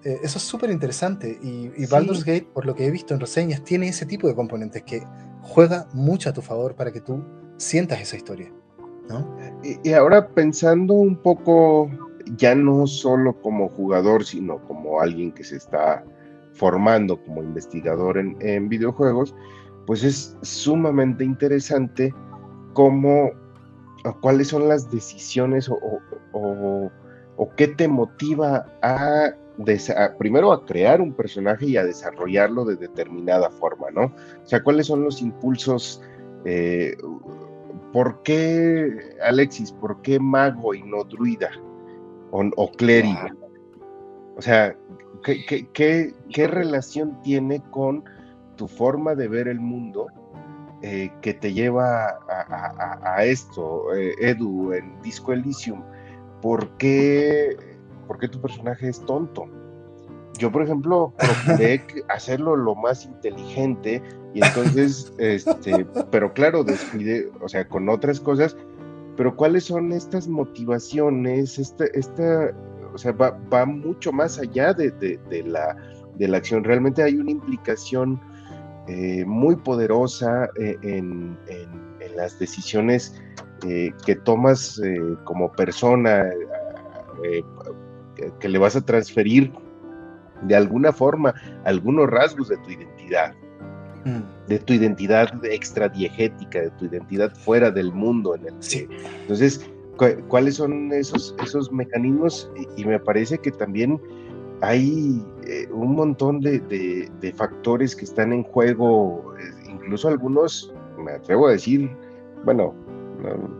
Eh, 0.03 0.19
eso 0.23 0.37
es 0.37 0.43
súper 0.43 0.69
interesante. 0.69 1.37
Y, 1.41 1.85
Baldur's 1.87 2.23
Gate, 2.23 2.47
por 2.53 2.65
lo 2.65 2.75
que 2.75 2.85
he 2.85 2.91
visto 2.91 3.13
en 3.13 3.19
reseñas, 3.19 3.63
tiene 3.63 3.89
ese 3.89 4.05
tipo 4.05 4.27
de 4.27 4.35
componentes 4.35 4.83
que 4.83 5.03
juega 5.41 5.87
mucho 5.93 6.29
a 6.29 6.33
tu 6.33 6.41
favor 6.41 6.75
para 6.75 6.91
que 6.91 7.01
tú 7.01 7.23
sientas 7.57 7.99
esa 7.99 8.15
historia. 8.15 8.51
¿no? 9.09 9.37
Y, 9.83 9.91
ahora 9.93 10.29
pensando 10.29 10.93
un 10.93 11.17
poco, 11.17 11.89
ya 12.35 12.55
no 12.55 12.87
solo 12.87 13.33
como 13.41 13.69
jugador, 13.69 14.25
sino 14.25 14.59
como 14.65 15.01
alguien 15.01 15.31
que 15.31 15.43
se 15.43 15.57
está 15.57 16.03
formando 16.53 17.21
como 17.23 17.43
investigador 17.43 18.17
en, 18.17 18.69
videojuegos, 18.69 19.35
pues 19.85 20.03
es 20.03 20.35
sumamente 20.41 21.23
interesante 21.23 22.13
cómo, 22.73 23.31
cuáles 24.21 24.47
son 24.47 24.67
las 24.67 24.89
decisiones 24.89 25.69
o, 25.69 25.77
o 26.33 27.49
qué 27.55 27.67
te 27.67 27.87
motiva 27.87 28.65
a 28.81 29.33
primero 30.17 30.51
a 30.51 30.65
crear 30.65 31.01
un 31.01 31.13
personaje 31.13 31.65
y 31.65 31.77
a 31.77 31.83
desarrollarlo 31.83 32.65
de 32.65 32.75
determinada 32.75 33.49
forma, 33.49 33.89
¿no? 33.91 34.05
O 34.05 34.47
sea, 34.47 34.61
¿cuáles 34.61 34.87
son 34.87 35.03
los 35.03 35.21
impulsos? 35.21 36.01
Eh, 36.45 36.95
¿Por 37.91 38.21
qué, 38.23 39.15
Alexis, 39.23 39.71
por 39.71 40.01
qué 40.01 40.19
mago 40.19 40.73
y 40.75 40.83
no 40.83 41.03
druida 41.03 41.49
o, 42.31 42.71
clérigo? 42.71 43.29
O 44.37 44.41
sea, 44.41 44.75
¿qué, 45.23 46.47
relación 46.47 47.21
tiene 47.21 47.61
con 47.71 48.03
tu 48.55 48.67
forma 48.67 49.15
de 49.15 49.27
ver 49.27 49.47
el 49.47 49.59
mundo 49.59 50.07
eh, 50.81 51.11
que 51.21 51.33
te 51.33 51.53
lleva 51.53 52.19
a, 52.27 53.23
esto, 53.23 53.93
eh, 53.95 54.13
Edu, 54.19 54.73
en 54.73 55.01
Disco 55.01 55.33
Elysium? 55.33 55.81
¿Por 56.41 56.69
qué 56.77 57.55
¿por 58.07 58.17
qué 58.17 58.27
tu 58.27 58.41
personaje 58.41 58.87
es 58.87 58.99
tonto? 59.05 59.45
Yo, 60.39 60.51
por 60.51 60.63
ejemplo, 60.63 61.13
procuré 61.17 61.83
hacerlo 62.09 62.55
lo 62.55 62.75
más 62.75 63.05
inteligente 63.05 64.01
y 64.33 64.43
entonces, 64.43 65.13
este, 65.17 65.85
pero 66.11 66.33
claro, 66.33 66.63
descuide, 66.63 67.29
o 67.41 67.49
sea, 67.49 67.67
con 67.67 67.89
otras 67.89 68.19
cosas, 68.19 68.55
pero 69.17 69.35
¿cuáles 69.35 69.65
son 69.65 69.91
estas 69.91 70.27
motivaciones? 70.27 71.57
Esta, 71.57 71.85
esta 71.93 72.53
o 72.93 72.97
sea, 72.97 73.11
va, 73.11 73.65
mucho 73.65 74.11
más 74.11 74.39
allá 74.39 74.73
de, 74.73 75.19
la, 75.45 75.75
de 76.15 76.27
la 76.27 76.37
acción. 76.37 76.63
Realmente 76.63 77.03
hay 77.03 77.15
una 77.15 77.31
implicación 77.31 78.21
eh, 78.87 79.25
muy 79.25 79.55
poderosa 79.55 80.49
eh, 80.59 80.77
en, 80.81 81.37
las 82.15 82.39
decisiones 82.39 83.13
eh, 83.67 83.91
que 84.03 84.15
tomas 84.15 84.81
como 85.23 85.51
persona 85.51 86.31
que, 88.39 88.49
le 88.49 88.57
vas 88.57 88.75
a 88.75 88.81
transferir 88.81 89.53
de 90.41 90.55
alguna 90.55 90.91
forma 90.91 91.35
algunos 91.63 92.09
rasgos 92.09 92.49
de 92.49 92.57
tu 92.57 92.71
identidad. 92.71 93.35
De 94.47 94.59
tu 94.59 94.73
identidad 94.73 95.43
extradiegética, 95.45 96.61
de 96.61 96.69
tu 96.71 96.85
identidad 96.85 97.33
fuera 97.35 97.71
del 97.71 97.91
mundo 97.91 98.35
en 98.35 98.47
el 98.47 98.53
sí. 98.59 98.87
Entonces, 99.21 99.69
¿cuáles 100.27 100.55
son 100.55 100.91
esos, 100.93 101.35
esos 101.43 101.71
mecanismos? 101.71 102.51
Y, 102.77 102.85
me 102.85 102.99
parece 102.99 103.37
que 103.37 103.51
también 103.51 103.99
hay 104.61 105.23
eh, 105.45 105.67
un 105.71 105.95
montón 105.95 106.39
de, 106.41 107.33
factores 107.35 107.95
que 107.95 108.05
están 108.05 108.33
en 108.33 108.43
juego, 108.43 109.33
eh, 109.39 109.71
incluso 109.71 110.07
algunos, 110.07 110.73
me 110.97 111.11
atrevo 111.11 111.47
a 111.47 111.51
decir, 111.51 111.89
bueno, 112.45 112.73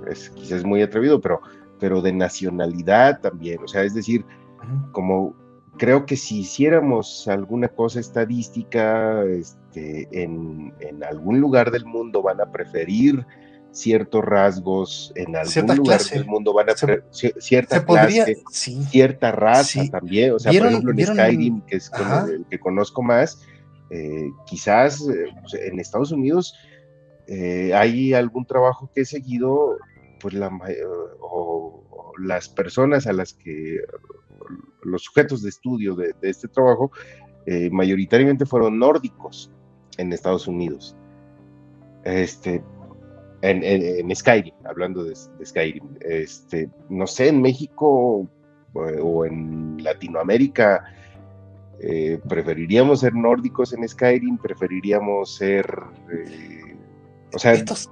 es 0.10 0.30
quizás 0.32 0.64
muy 0.64 0.82
atrevido, 0.82 1.20
pero, 1.20 1.42
pero 1.80 2.02
de 2.02 2.14
nacionalidad 2.14 3.20
también, 3.22 3.60
o 3.64 3.68
sea, 3.68 3.84
es 3.84 3.94
decir, 3.94 4.26
como 4.92 5.36
creo 5.78 6.06
que 6.06 6.16
si 6.16 6.40
hiciéramos 6.40 7.28
alguna 7.28 7.68
cosa 7.68 8.00
estadística, 8.00 9.24
este, 9.24 10.08
en, 10.12 10.74
algún 11.08 11.40
lugar 11.40 11.72
del 11.72 11.86
mundo 11.86 12.22
van 12.22 12.42
a 12.42 12.52
preferir 12.52 13.26
ciertos 13.72 14.26
rasgos, 14.26 15.14
en 15.16 15.36
algún 15.36 15.78
lugar 15.78 16.02
del 16.02 16.26
mundo 16.26 16.54
van 16.54 16.70
a 16.70 16.74
preferir 16.74 17.04
cierta 17.40 17.86
clase, 17.86 18.38
cierta 18.50 19.32
raza 19.32 19.84
también, 19.92 20.34
o 20.34 20.40
sea, 20.40 20.52
por 20.52 20.68
ejemplo 20.68 20.92
en 20.92 21.06
Skyrim, 21.06 21.62
que 21.62 21.78
es 21.78 21.92
el 22.30 22.46
que 22.50 22.60
conozco 22.60 23.02
más, 23.04 23.42
eh, 23.90 24.30
quizás 24.46 25.02
eh, 25.02 25.28
pues, 25.42 25.54
en 25.54 25.80
Estados 25.80 26.12
Unidos 26.12 26.56
eh, 27.28 27.74
hay 27.74 28.14
algún 28.14 28.46
trabajo 28.46 28.90
que 28.94 29.02
he 29.02 29.06
seguido, 29.06 29.78
pues 30.20 30.34
la, 30.34 30.50
o 31.22 32.14
las 32.18 32.50
personas 32.50 33.06
a 33.06 33.14
las 33.14 33.34
que 33.34 33.80
los 34.84 35.04
sujetos 35.04 35.42
de 35.42 35.50
estudio 35.50 35.96
de, 35.96 36.16
este 36.22 36.48
trabajo 36.48 36.92
eh, 37.46 37.70
mayoritariamente 37.72 38.46
fueron 38.46 38.78
nórdicos 38.78 39.52
en 39.98 40.12
Estados 40.14 40.48
Unidos. 40.48 40.96
Este, 42.04 42.62
en, 43.42 44.16
Skyrim, 44.16 44.54
hablando 44.66 45.04
de, 45.04 45.16
Skyrim. 45.46 45.96
Este, 46.02 46.70
no 46.90 47.08
sé, 47.08 47.30
en 47.30 47.42
México 47.42 48.28
eh, 48.76 49.00
o 49.02 49.26
en 49.26 49.82
Latinoamérica, 49.82 50.84
eh, 51.80 52.20
preferiríamos 52.28 53.02
ser 53.02 53.14
nórdicos 53.14 53.74
en 53.74 53.88
Skyrim, 53.88 54.38
preferiríamos 54.38 55.36
ser... 55.36 55.66
o 57.34 57.40
sea, 57.40 57.54
estos, 57.54 57.90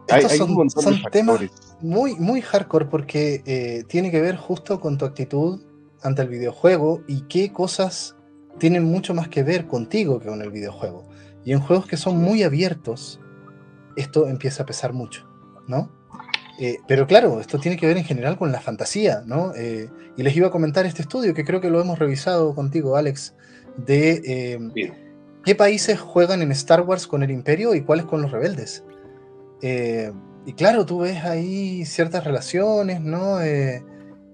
son, 0.69 1.01
temas 1.11 1.39
muy, 1.81 2.15
muy 2.15 2.41
hardcore 2.41 2.85
porque 2.85 3.85
tiene 3.87 4.11
que 4.11 4.21
ver 4.21 4.35
justo 4.37 4.79
con 4.79 4.97
tu 4.97 5.05
actitud 5.05 5.61
ante 6.05 6.21
el 6.21 6.29
videojuego 6.29 7.03
y 7.07 7.21
qué 7.21 7.51
cosas 7.51 8.15
tienen 8.59 8.83
mucho 8.83 9.13
más 9.13 9.27
que 9.27 9.43
ver 9.43 9.67
contigo 9.67 10.19
que 10.19 10.27
con 10.27 10.41
el 10.41 10.51
videojuego. 10.51 11.07
Y 11.43 11.51
en 11.51 11.59
juegos 11.59 11.87
que 11.87 11.97
son 11.97 12.17
muy 12.17 12.43
abiertos, 12.43 13.19
esto 13.95 14.27
empieza 14.27 14.63
a 14.63 14.65
pesar 14.65 14.93
mucho, 14.93 15.27
¿no? 15.67 15.91
Eh, 16.59 16.77
pero 16.87 17.05
claro, 17.05 17.41
esto 17.41 17.59
tiene 17.59 17.75
que 17.75 17.87
ver 17.87 17.97
en 17.97 18.05
general 18.05 18.37
con 18.37 18.51
la 18.51 18.61
fantasía, 18.61 19.23
¿no? 19.25 19.53
Eh, 19.55 19.89
y 20.15 20.23
les 20.23 20.35
iba 20.35 20.47
a 20.47 20.51
comentar 20.51 20.85
este 20.85 21.01
estudio, 21.01 21.33
que 21.33 21.43
creo 21.43 21.59
que 21.59 21.69
lo 21.69 21.81
hemos 21.81 21.99
revisado 21.99 22.55
contigo, 22.55 22.95
Alex, 22.95 23.35
de 23.77 24.21
eh, 24.25 24.93
qué 25.43 25.55
países 25.55 25.99
juegan 25.99 26.41
en 26.41 26.51
Star 26.51 26.81
Wars 26.81 27.07
con 27.07 27.23
el 27.23 27.31
Imperio 27.31 27.75
y 27.75 27.81
cuáles 27.81 28.05
con 28.05 28.21
los 28.21 28.31
rebeldes. 28.31 28.83
y 29.61 30.53
claro, 30.53 30.85
tú 30.85 30.99
ves 30.99 31.25
ahí 31.25 31.85
ciertas 31.85 32.23
relaciones, 32.23 33.01
¿no? 33.01 33.39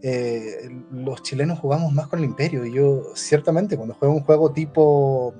Eh, 0.03 0.69
los 0.91 1.21
chilenos 1.21 1.59
jugamos 1.59 1.93
más 1.93 2.07
con 2.07 2.19
el 2.19 2.25
imperio. 2.25 2.65
Yo, 2.65 3.15
ciertamente, 3.15 3.77
cuando 3.77 3.93
juego 3.93 4.15
un 4.15 4.23
juego 4.23 4.51
tipo 4.51 5.33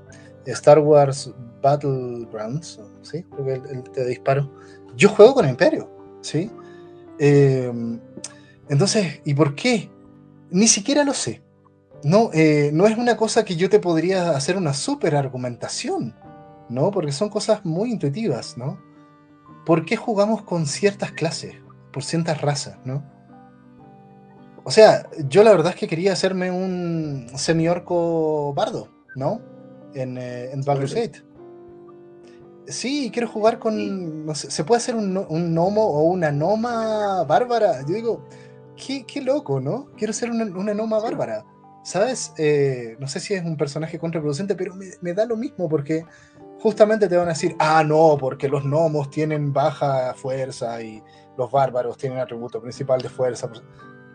Star 0.45 0.79
Wars 0.79 1.33
Battlegrounds, 1.61 2.79
¿sí? 3.01 3.25
El, 3.45 3.83
te 3.83 4.05
disparo, 4.05 4.51
yo 4.95 5.09
juego 5.09 5.33
con 5.33 5.45
el 5.45 5.51
imperio, 5.51 5.89
¿sí? 6.21 6.51
Em, 7.19 7.99
entonces, 8.69 9.21
¿y 9.25 9.33
por 9.33 9.55
qué? 9.55 9.89
Ni 10.49 10.67
siquiera 10.67 11.03
lo 11.03 11.13
sé. 11.13 11.41
No, 12.03 12.31
eh, 12.33 12.71
no 12.73 12.87
es 12.87 12.97
una 12.97 13.15
cosa 13.15 13.45
que 13.45 13.55
yo 13.55 13.69
te 13.69 13.79
podría 13.79 14.31
hacer 14.31 14.57
una 14.57 14.73
super 14.73 15.15
argumentación, 15.15 16.15
¿no? 16.69 16.89
Porque 16.91 17.11
son 17.11 17.29
cosas 17.29 17.63
muy 17.63 17.91
intuitivas, 17.91 18.57
¿no? 18.57 18.79
¿Por 19.65 19.85
qué 19.85 19.95
jugamos 19.95 20.41
con 20.43 20.65
ciertas 20.65 21.11
clases, 21.11 21.55
por 21.93 22.03
ciertas 22.03 22.41
razas, 22.41 22.79
¿no? 22.85 23.03
O 24.63 24.71
sea, 24.71 25.09
yo 25.27 25.43
la 25.43 25.51
verdad 25.51 25.73
es 25.73 25.79
que 25.79 25.87
quería 25.87 26.13
hacerme 26.13 26.51
un 26.51 27.27
semi-orco 27.35 28.53
bardo, 28.53 28.89
¿no? 29.15 29.41
En, 29.93 30.17
eh, 30.17 30.51
en 30.51 30.61
Baldur's 30.61 30.93
Gate. 30.93 31.23
Sí, 32.67 33.09
quiero 33.11 33.27
jugar 33.27 33.59
con. 33.59 34.25
No 34.25 34.35
sé, 34.35 34.51
¿Se 34.51 34.63
puede 34.63 34.77
hacer 34.77 34.95
un, 34.95 35.17
un, 35.17 35.53
gnomo 35.53 35.83
o 35.83 36.03
una 36.03 36.31
noma 36.31 37.23
bárbara? 37.23 37.81
Yo 37.81 37.95
digo, 37.95 38.25
qué, 38.77 39.03
qué 39.05 39.21
loco, 39.21 39.59
¿no? 39.59 39.87
Quiero 39.97 40.13
ser 40.13 40.29
una, 40.29 40.45
una 40.45 40.73
noma 40.73 40.99
bárbara. 40.99 41.43
¿Sabes? 41.83 42.31
Eh, 42.37 42.95
no 42.99 43.07
sé 43.07 43.19
si 43.19 43.33
es 43.33 43.43
un 43.43 43.57
personaje 43.57 43.97
contraproducente, 43.97 44.53
pero 44.53 44.75
me, 44.75 44.85
me, 45.01 45.13
da 45.13 45.25
lo 45.25 45.35
mismo 45.35 45.67
porque 45.67 46.05
justamente 46.59 47.09
te 47.09 47.17
van 47.17 47.25
a 47.25 47.29
decir, 47.29 47.55
ah, 47.57 47.83
no, 47.83 48.17
porque 48.19 48.47
los 48.47 48.63
gnomos 48.63 49.09
tienen 49.09 49.51
baja 49.51 50.13
fuerza 50.13 50.79
y 50.83 51.01
los 51.39 51.49
bárbaros 51.49 51.97
tienen 51.97 52.19
atributo 52.19 52.61
principal 52.61 53.01
de 53.01 53.09
fuerza 53.09 53.49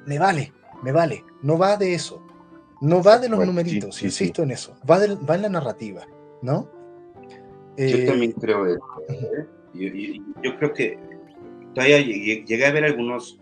me 0.06 0.18
vale, 0.18 0.52
me 0.82 0.92
vale. 0.92 1.24
No 1.42 1.58
va 1.58 1.76
de 1.76 1.94
eso. 1.94 2.22
No 2.80 3.02
va 3.02 3.18
de 3.18 3.28
los 3.28 3.44
numeritos, 3.44 4.02
insisto 4.02 4.42
en 4.42 4.50
eso. 4.50 4.78
Va, 4.88 4.98
va 5.28 5.34
en 5.34 5.42
la 5.42 5.48
narrativa, 5.48 6.06
¿no? 6.42 6.70
yo 7.76 7.84
eh, 7.84 8.06
también 8.06 8.32
creo 8.32 8.66
eso. 8.66 8.80
¿eh? 9.08 10.20
Yo, 10.42 10.56
creo 10.56 10.72
que 10.72 10.98
todavía 11.74 12.00
llegué, 12.00 12.66
a 12.66 12.72
ver 12.72 12.84
algunos, 12.84 13.38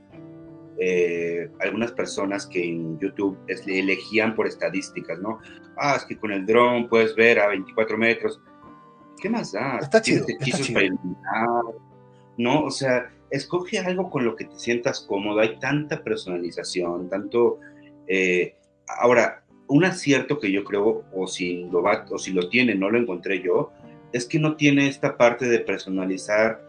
eh, 0.78 1.48
algunas 1.60 1.92
personas 1.92 2.46
que 2.46 2.64
en 2.64 2.98
YouTube 2.98 3.38
elegían 3.66 4.34
por 4.34 4.46
estadísticas, 4.46 5.20
¿no? 5.20 5.38
Ah, 5.76 5.94
es 5.96 6.04
que 6.04 6.16
con 6.16 6.32
el 6.32 6.44
dron 6.46 6.88
puedes 6.88 7.14
ver 7.14 7.38
a 7.38 7.48
24 7.48 7.96
metros. 7.96 8.40
¿Qué 9.20 9.28
más 9.28 9.52
da? 9.52 9.78
Está 9.78 10.02
chido. 10.02 10.26
Para 10.72 10.84
iluminar, 10.84 11.64
¿no? 12.36 12.64
O 12.64 12.70
sea, 12.70 13.10
escoge 13.30 13.78
algo 13.78 14.10
con 14.10 14.24
lo 14.24 14.36
que 14.36 14.44
te 14.44 14.58
sientas 14.58 15.00
cómodo. 15.00 15.40
Hay 15.40 15.58
tanta 15.58 16.02
personalización, 16.02 17.08
tanto... 17.08 17.58
Eh, 18.06 18.56
ahora, 18.86 19.44
un 19.66 19.84
acierto 19.84 20.38
que 20.38 20.52
yo 20.52 20.64
creo, 20.64 21.04
o 21.12 21.26
si, 21.26 21.64
lo 21.64 21.82
va, 21.82 22.04
o 22.10 22.18
si 22.18 22.32
lo 22.32 22.48
tiene, 22.48 22.74
no 22.74 22.90
lo 22.90 22.98
encontré 22.98 23.42
yo, 23.42 23.72
es 24.12 24.26
que 24.26 24.38
no 24.38 24.56
tiene 24.56 24.88
esta 24.88 25.16
parte 25.16 25.46
de 25.46 25.58
personalizar 25.60 26.62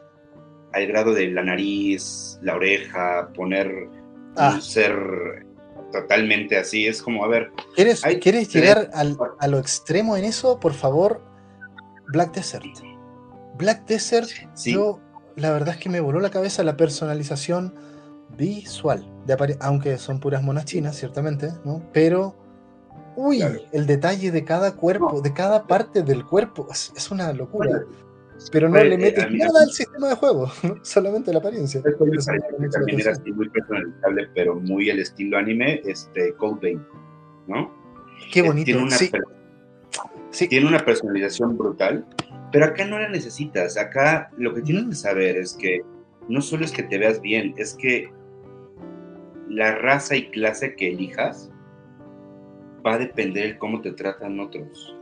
al 0.73 0.87
grado 0.87 1.13
de 1.13 1.29
la 1.29 1.43
nariz, 1.43 2.39
la 2.41 2.55
oreja, 2.55 3.29
poner 3.33 3.89
ah. 4.35 4.59
ser 4.59 5.45
totalmente 5.91 6.57
así. 6.57 6.87
Es 6.87 7.01
como, 7.01 7.23
a 7.23 7.27
ver. 7.27 7.51
¿Quieres, 7.75 8.01
¿quieres 8.21 8.53
llegar 8.53 8.89
a 8.93 9.47
lo 9.47 9.59
extremo 9.59 10.17
en 10.17 10.25
eso? 10.25 10.59
Por 10.59 10.73
favor, 10.73 11.21
Black 12.07 12.33
Desert. 12.33 12.65
Black 13.57 13.85
Desert, 13.85 14.29
yo 14.65 14.99
la 15.35 15.51
verdad 15.51 15.75
es 15.75 15.77
que 15.77 15.89
me 15.89 15.99
voló 15.99 16.19
la 16.19 16.29
cabeza 16.29 16.63
la 16.63 16.77
personalización 16.77 17.73
visual, 18.37 19.05
de 19.25 19.57
aunque 19.59 19.97
son 19.97 20.19
puras 20.19 20.43
monas 20.43 20.65
chinas, 20.65 20.97
ciertamente, 20.97 21.49
¿no? 21.63 21.83
Pero, 21.93 22.35
uy, 23.15 23.43
el 23.71 23.85
detalle 23.85 24.31
de 24.31 24.43
cada 24.43 24.75
cuerpo, 24.75 25.21
de 25.21 25.33
cada 25.33 25.67
parte 25.67 26.03
del 26.03 26.25
cuerpo, 26.25 26.67
es, 26.71 27.11
una 27.11 27.31
locura. 27.33 27.83
pero 28.51 28.69
no 28.69 28.83
le 28.83 28.97
metes 28.97 29.29
nada 29.31 29.63
al 29.63 29.71
sistema 29.71 30.09
de 30.09 30.15
juego, 30.15 30.51
solamente 30.81 31.31
la 31.31 31.39
apariencia. 31.39 31.81
también 31.81 32.99
era 32.99 33.11
así 33.11 33.31
muy 33.31 33.49
personalizable, 33.49 34.29
pero 34.33 34.55
muy 34.55 34.89
el 34.89 34.99
estilo 34.99 35.37
anime, 35.37 35.81
este, 35.85 36.33
Code 36.35 36.59
Vein, 36.61 36.85
¿no? 37.47 37.71
Qué 38.31 38.41
bonito. 38.41 38.65
Tiene 38.65 38.83
una, 38.83 38.97
sí. 40.31 40.47
tiene 40.47 40.67
una 40.67 40.83
personalización 40.83 41.57
brutal 41.57 42.05
pero 42.55 42.67
acá 42.67 42.85
no 42.85 42.97
la 42.97 43.09
necesitas. 43.09 43.75
Acá 43.75 44.31
lo 44.37 44.53
que 44.53 44.61
tienes 44.61 44.85
que 44.85 44.95
saber 44.95 45.35
es 45.35 45.55
que 45.55 45.81
no 46.29 46.39
solo 46.39 46.63
es 46.63 46.71
que 46.71 46.83
te 46.83 46.97
veas 46.97 47.19
bien, 47.19 47.53
es 47.57 47.73
que 47.73 48.09
la 49.49 49.75
raza 49.75 50.15
y 50.15 50.29
clase 50.29 50.73
que 50.73 50.87
elijas 50.87 51.51
va 52.87 52.93
a 52.93 52.97
depender 52.97 53.47
de 53.47 53.57
cómo 53.57 53.81
te 53.81 53.91
tratan 53.91 54.39
otros. 54.39 54.95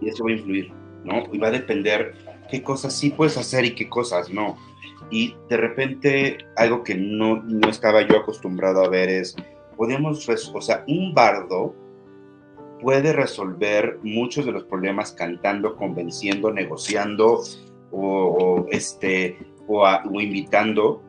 Y 0.00 0.08
eso 0.08 0.22
va 0.22 0.30
a 0.30 0.34
influir, 0.34 0.72
¿no? 1.02 1.24
Y 1.32 1.38
va 1.38 1.48
a 1.48 1.50
depender 1.50 2.14
qué 2.48 2.62
cosas 2.62 2.96
sí 2.96 3.10
puedes 3.10 3.36
hacer 3.36 3.64
y 3.64 3.74
qué 3.74 3.88
cosas 3.88 4.30
no. 4.30 4.56
Y 5.10 5.34
de 5.50 5.56
repente, 5.56 6.38
algo 6.54 6.84
que 6.84 6.94
no, 6.94 7.42
no 7.42 7.68
estaba 7.68 8.06
yo 8.06 8.18
acostumbrado 8.18 8.84
a 8.84 8.88
ver 8.88 9.08
es, 9.08 9.34
podemos, 9.76 10.28
o 10.28 10.60
sea, 10.60 10.84
un 10.86 11.12
bardo 11.12 11.74
puede 12.82 13.12
resolver 13.12 14.00
muchos 14.02 14.44
de 14.44 14.52
los 14.52 14.64
problemas 14.64 15.12
cantando, 15.12 15.76
convenciendo, 15.76 16.52
negociando 16.52 17.40
o, 17.92 18.66
este, 18.70 19.38
o, 19.68 19.86
invitando, 20.20 21.00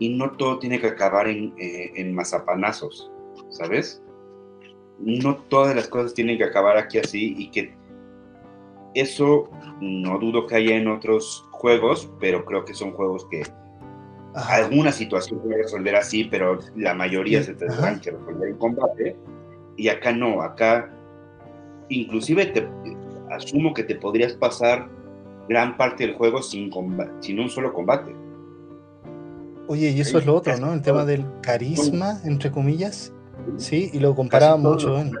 y 0.00 0.10
no 0.10 0.32
todo 0.32 0.58
tiene 0.58 0.80
que 0.80 0.88
acabar 0.88 1.28
en, 1.28 1.54
eh, 1.58 1.92
en 1.94 2.14
mazapanazos, 2.14 3.10
¿sabes? 3.50 4.02
No 4.98 5.36
todas 5.36 5.76
las 5.76 5.88
cosas 5.88 6.14
tienen 6.14 6.36
que 6.36 6.44
acabar 6.44 6.76
aquí 6.76 6.98
así 6.98 7.34
y 7.38 7.50
que 7.50 7.74
eso 8.94 9.48
no 9.80 10.18
dudo 10.18 10.46
que 10.46 10.56
haya 10.56 10.76
en 10.76 10.88
otros 10.88 11.46
juegos, 11.52 12.10
pero 12.18 12.44
creo 12.44 12.64
que 12.64 12.74
son 12.74 12.92
juegos 12.92 13.26
que 13.30 13.42
alguna 14.34 14.90
situación 14.90 15.40
puede 15.40 15.62
resolver 15.62 15.96
así, 15.96 16.24
pero 16.24 16.58
la 16.76 16.94
mayoría 16.94 17.42
se 17.42 17.54
tendrán 17.54 18.00
que 18.00 18.10
resolver 18.10 18.48
en 18.48 18.56
combate. 18.56 19.16
Y 19.76 19.88
acá 19.88 20.12
no, 20.12 20.42
acá 20.42 20.90
inclusive 21.90 22.46
te, 22.46 22.68
asumo 23.30 23.74
que 23.74 23.84
te 23.84 23.94
podrías 23.94 24.32
pasar 24.32 24.88
gran 25.48 25.76
parte 25.76 26.06
del 26.06 26.16
juego 26.16 26.42
sin, 26.42 26.70
sin 27.20 27.40
un 27.40 27.48
solo 27.48 27.72
combate. 27.72 28.14
Oye, 29.68 29.90
y 29.90 30.00
eso 30.00 30.18
es 30.18 30.26
lo 30.26 30.34
otro, 30.34 30.56
¿no? 30.58 30.72
El 30.72 30.82
tema 30.82 31.04
del 31.04 31.24
carisma, 31.42 32.20
entre 32.24 32.50
comillas. 32.50 33.12
Sí, 33.56 33.90
y 33.92 34.00
lo 34.00 34.14
comparaban 34.14 34.62
mucho. 34.62 34.98
en... 34.98 35.12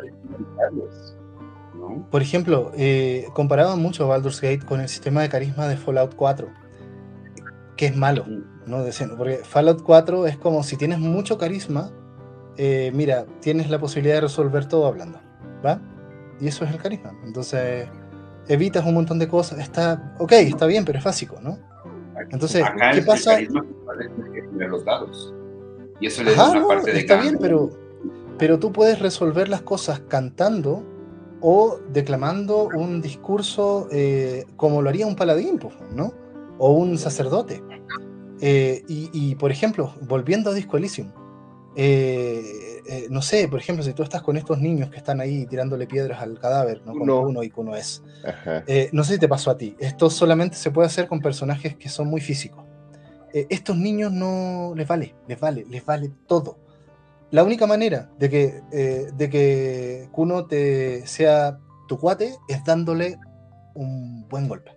Por 2.10 2.22
ejemplo, 2.22 2.72
eh, 2.76 3.26
comparaban 3.32 3.80
mucho 3.80 4.08
Baldur's 4.08 4.40
Gate 4.40 4.64
con 4.64 4.80
el 4.80 4.88
sistema 4.88 5.22
de 5.22 5.28
carisma 5.28 5.68
de 5.68 5.76
Fallout 5.76 6.14
4, 6.14 6.48
que 7.76 7.86
es 7.86 7.96
malo, 7.96 8.24
¿no? 8.66 8.84
Porque 9.16 9.40
Fallout 9.44 9.82
4 9.82 10.26
es 10.26 10.36
como 10.36 10.62
si 10.62 10.76
tienes 10.76 10.98
mucho 10.98 11.38
carisma, 11.38 11.92
eh, 12.56 12.90
mira, 12.94 13.26
tienes 13.40 13.70
la 13.70 13.78
posibilidad 13.78 14.16
de 14.16 14.22
resolver 14.22 14.66
todo 14.66 14.86
hablando, 14.86 15.20
¿va? 15.64 15.80
Y 16.40 16.48
eso 16.48 16.64
es 16.64 16.72
el 16.72 16.78
carisma. 16.78 17.12
Entonces, 17.24 17.88
evitas 18.48 18.84
un 18.84 18.94
montón 18.94 19.18
de 19.18 19.28
cosas. 19.28 19.58
Está, 19.58 20.14
ok, 20.18 20.32
está 20.32 20.66
bien, 20.66 20.84
pero 20.84 20.98
es 20.98 21.04
básico, 21.04 21.38
¿no? 21.40 21.58
Entonces, 22.30 22.64
¿qué 22.94 23.02
pasa? 23.02 23.38
los 24.68 24.84
dados. 24.84 25.34
Y 26.00 26.06
eso 26.06 26.22
le 26.22 26.34
da 26.34 26.50
una 26.50 26.66
parte 26.66 26.92
de 26.92 27.00
Está 27.00 27.20
bien, 27.20 27.38
pero, 27.40 27.70
pero 28.38 28.58
tú 28.58 28.72
puedes 28.72 28.98
resolver 28.98 29.48
las 29.48 29.62
cosas 29.62 30.00
cantando 30.08 30.82
o 31.40 31.78
declamando 31.92 32.68
un 32.74 33.00
discurso 33.00 33.88
eh, 33.90 34.44
como 34.56 34.82
lo 34.82 34.88
haría 34.88 35.06
un 35.06 35.16
paladín, 35.16 35.58
pues, 35.58 35.74
¿no? 35.94 36.12
O 36.58 36.72
un 36.72 36.98
sacerdote. 36.98 37.62
Eh, 38.40 38.82
y, 38.88 39.10
y, 39.12 39.34
por 39.34 39.50
ejemplo, 39.50 39.94
volviendo 40.02 40.50
a 40.50 40.54
Disco 40.54 40.76
Elysium, 40.76 41.08
eh, 41.76 42.69
eh, 42.86 43.06
no 43.10 43.22
sé, 43.22 43.48
por 43.48 43.60
ejemplo, 43.60 43.84
si 43.84 43.92
tú 43.92 44.02
estás 44.02 44.22
con 44.22 44.36
estos 44.36 44.58
niños 44.58 44.90
que 44.90 44.98
están 44.98 45.20
ahí 45.20 45.46
tirándole 45.46 45.86
piedras 45.86 46.20
al 46.20 46.38
cadáver, 46.38 46.82
¿no? 46.84 46.92
Con 46.92 47.08
uno 47.10 47.42
y 47.42 47.52
uno 47.56 47.76
es. 47.76 48.02
Eh, 48.66 48.90
no 48.92 49.04
sé 49.04 49.14
si 49.14 49.18
te 49.18 49.28
pasó 49.28 49.50
a 49.50 49.56
ti. 49.56 49.76
Esto 49.78 50.10
solamente 50.10 50.56
se 50.56 50.70
puede 50.70 50.86
hacer 50.86 51.08
con 51.08 51.20
personajes 51.20 51.76
que 51.76 51.88
son 51.88 52.08
muy 52.08 52.20
físicos. 52.20 52.64
estos 53.32 53.76
niños 53.76 54.12
no 54.12 54.72
les 54.76 54.88
vale, 54.88 55.14
les 55.28 55.38
vale, 55.38 55.64
les 55.68 55.84
vale 55.84 56.10
todo. 56.26 56.58
La 57.30 57.44
única 57.44 57.66
manera 57.66 58.10
de 58.18 58.28
que, 58.28 58.60
de 59.14 59.30
que 59.30 60.08
Kuno 60.10 60.46
te 60.46 61.06
sea 61.06 61.58
tu 61.86 61.98
cuate 61.98 62.36
es 62.48 62.64
dándole 62.64 63.18
un 63.74 64.28
buen 64.28 64.48
golpe. 64.48 64.72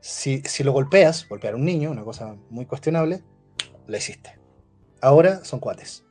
Si, 0.00 0.42
si 0.44 0.64
lo 0.64 0.72
golpeas, 0.72 1.28
golpear 1.28 1.54
a 1.54 1.56
un 1.56 1.64
niño, 1.64 1.90
una 1.90 2.04
cosa 2.04 2.36
muy 2.50 2.66
cuestionable, 2.66 3.22
lo 3.86 3.96
hiciste. 3.96 4.38
Ahora 5.00 5.44
son 5.44 5.60
cuates. 5.60 6.05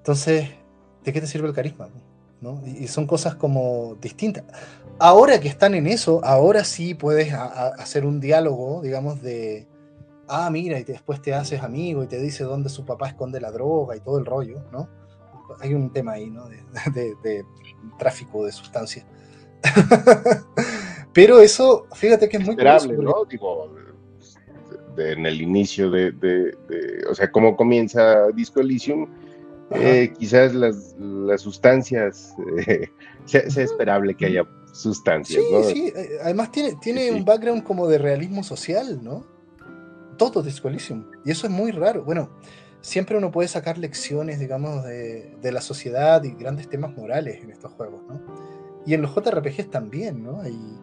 Entonces, 0.00 0.48
¿de 1.04 1.12
qué 1.12 1.20
te 1.20 1.26
sirve 1.26 1.46
el 1.46 1.54
carisma? 1.54 1.88
¿No? 2.40 2.62
Y 2.66 2.88
son 2.88 3.06
cosas 3.06 3.34
como 3.34 3.96
distintas. 4.00 4.44
Ahora 4.98 5.38
que 5.40 5.48
están 5.48 5.74
en 5.74 5.86
eso, 5.86 6.24
ahora 6.24 6.64
sí 6.64 6.94
puedes 6.94 7.32
hacer 7.32 8.06
un 8.06 8.18
diálogo, 8.18 8.80
digamos, 8.82 9.20
de, 9.20 9.66
ah, 10.26 10.48
mira, 10.50 10.78
y 10.78 10.84
después 10.84 11.20
te 11.20 11.34
haces 11.34 11.62
amigo 11.62 12.02
y 12.02 12.06
te 12.06 12.18
dice 12.18 12.44
dónde 12.44 12.70
su 12.70 12.86
papá 12.86 13.08
esconde 13.08 13.40
la 13.40 13.50
droga 13.50 13.94
y 13.94 14.00
todo 14.00 14.18
el 14.18 14.24
rollo, 14.24 14.62
¿no? 14.72 14.88
Hay 15.60 15.74
un 15.74 15.92
tema 15.92 16.12
ahí, 16.12 16.30
¿no? 16.30 16.48
De, 16.48 17.44
tráfico 17.98 18.46
de 18.46 18.52
sustancias. 18.52 19.04
Pero 21.12 21.40
eso, 21.40 21.86
fíjate 21.92 22.28
que 22.28 22.38
es 22.38 22.44
muy 22.44 22.52
Esperable, 22.52 22.96
¿no? 22.96 23.26
en 24.96 25.26
el 25.26 25.40
inicio 25.40 25.90
de, 25.90 26.56
o 27.08 27.14
sea, 27.14 27.30
cómo 27.30 27.56
comienza 27.56 28.28
Disco 28.28 28.60
Elysium, 28.60 29.06
eh, 29.70 30.12
quizás 30.18 30.54
las, 30.54 30.94
las 30.98 31.40
sustancias, 31.40 32.34
eh, 32.66 32.88
sea, 33.24 33.42
esperable 33.42 34.14
que 34.14 34.26
haya 34.26 34.46
sustancias. 34.72 35.42
Sí, 35.66 35.72
sí, 35.72 35.92
eh, 35.94 36.18
además 36.22 36.50
tiene, 36.50 36.74
tiene 36.80 37.10
un 37.12 37.24
background 37.24 37.62
como 37.62 37.86
de 37.86 37.98
realismo 37.98 38.42
social, 38.42 39.00
¿no? 39.02 39.24
Todo 40.16 40.42
Disco 40.42 40.68
Elysium, 40.68 41.06
y 41.24 41.30
eso 41.30 41.46
es 41.46 41.52
muy 41.52 41.70
raro. 41.70 42.04
Bueno, 42.04 42.30
siempre 42.80 43.16
uno 43.16 43.30
puede 43.30 43.48
sacar 43.48 43.78
lecciones, 43.78 44.38
digamos, 44.38 44.84
de, 44.84 45.36
de 45.40 45.52
la 45.52 45.60
sociedad 45.60 46.22
y 46.24 46.32
grandes 46.32 46.68
temas 46.68 46.96
morales 46.96 47.42
en 47.42 47.50
estos 47.50 47.72
juegos, 47.72 48.02
¿no? 48.08 48.20
Y 48.86 48.94
en 48.94 49.02
los 49.02 49.14
JRPGs 49.14 49.70
también, 49.70 50.22
¿no? 50.22 50.46
Y, 50.46 50.78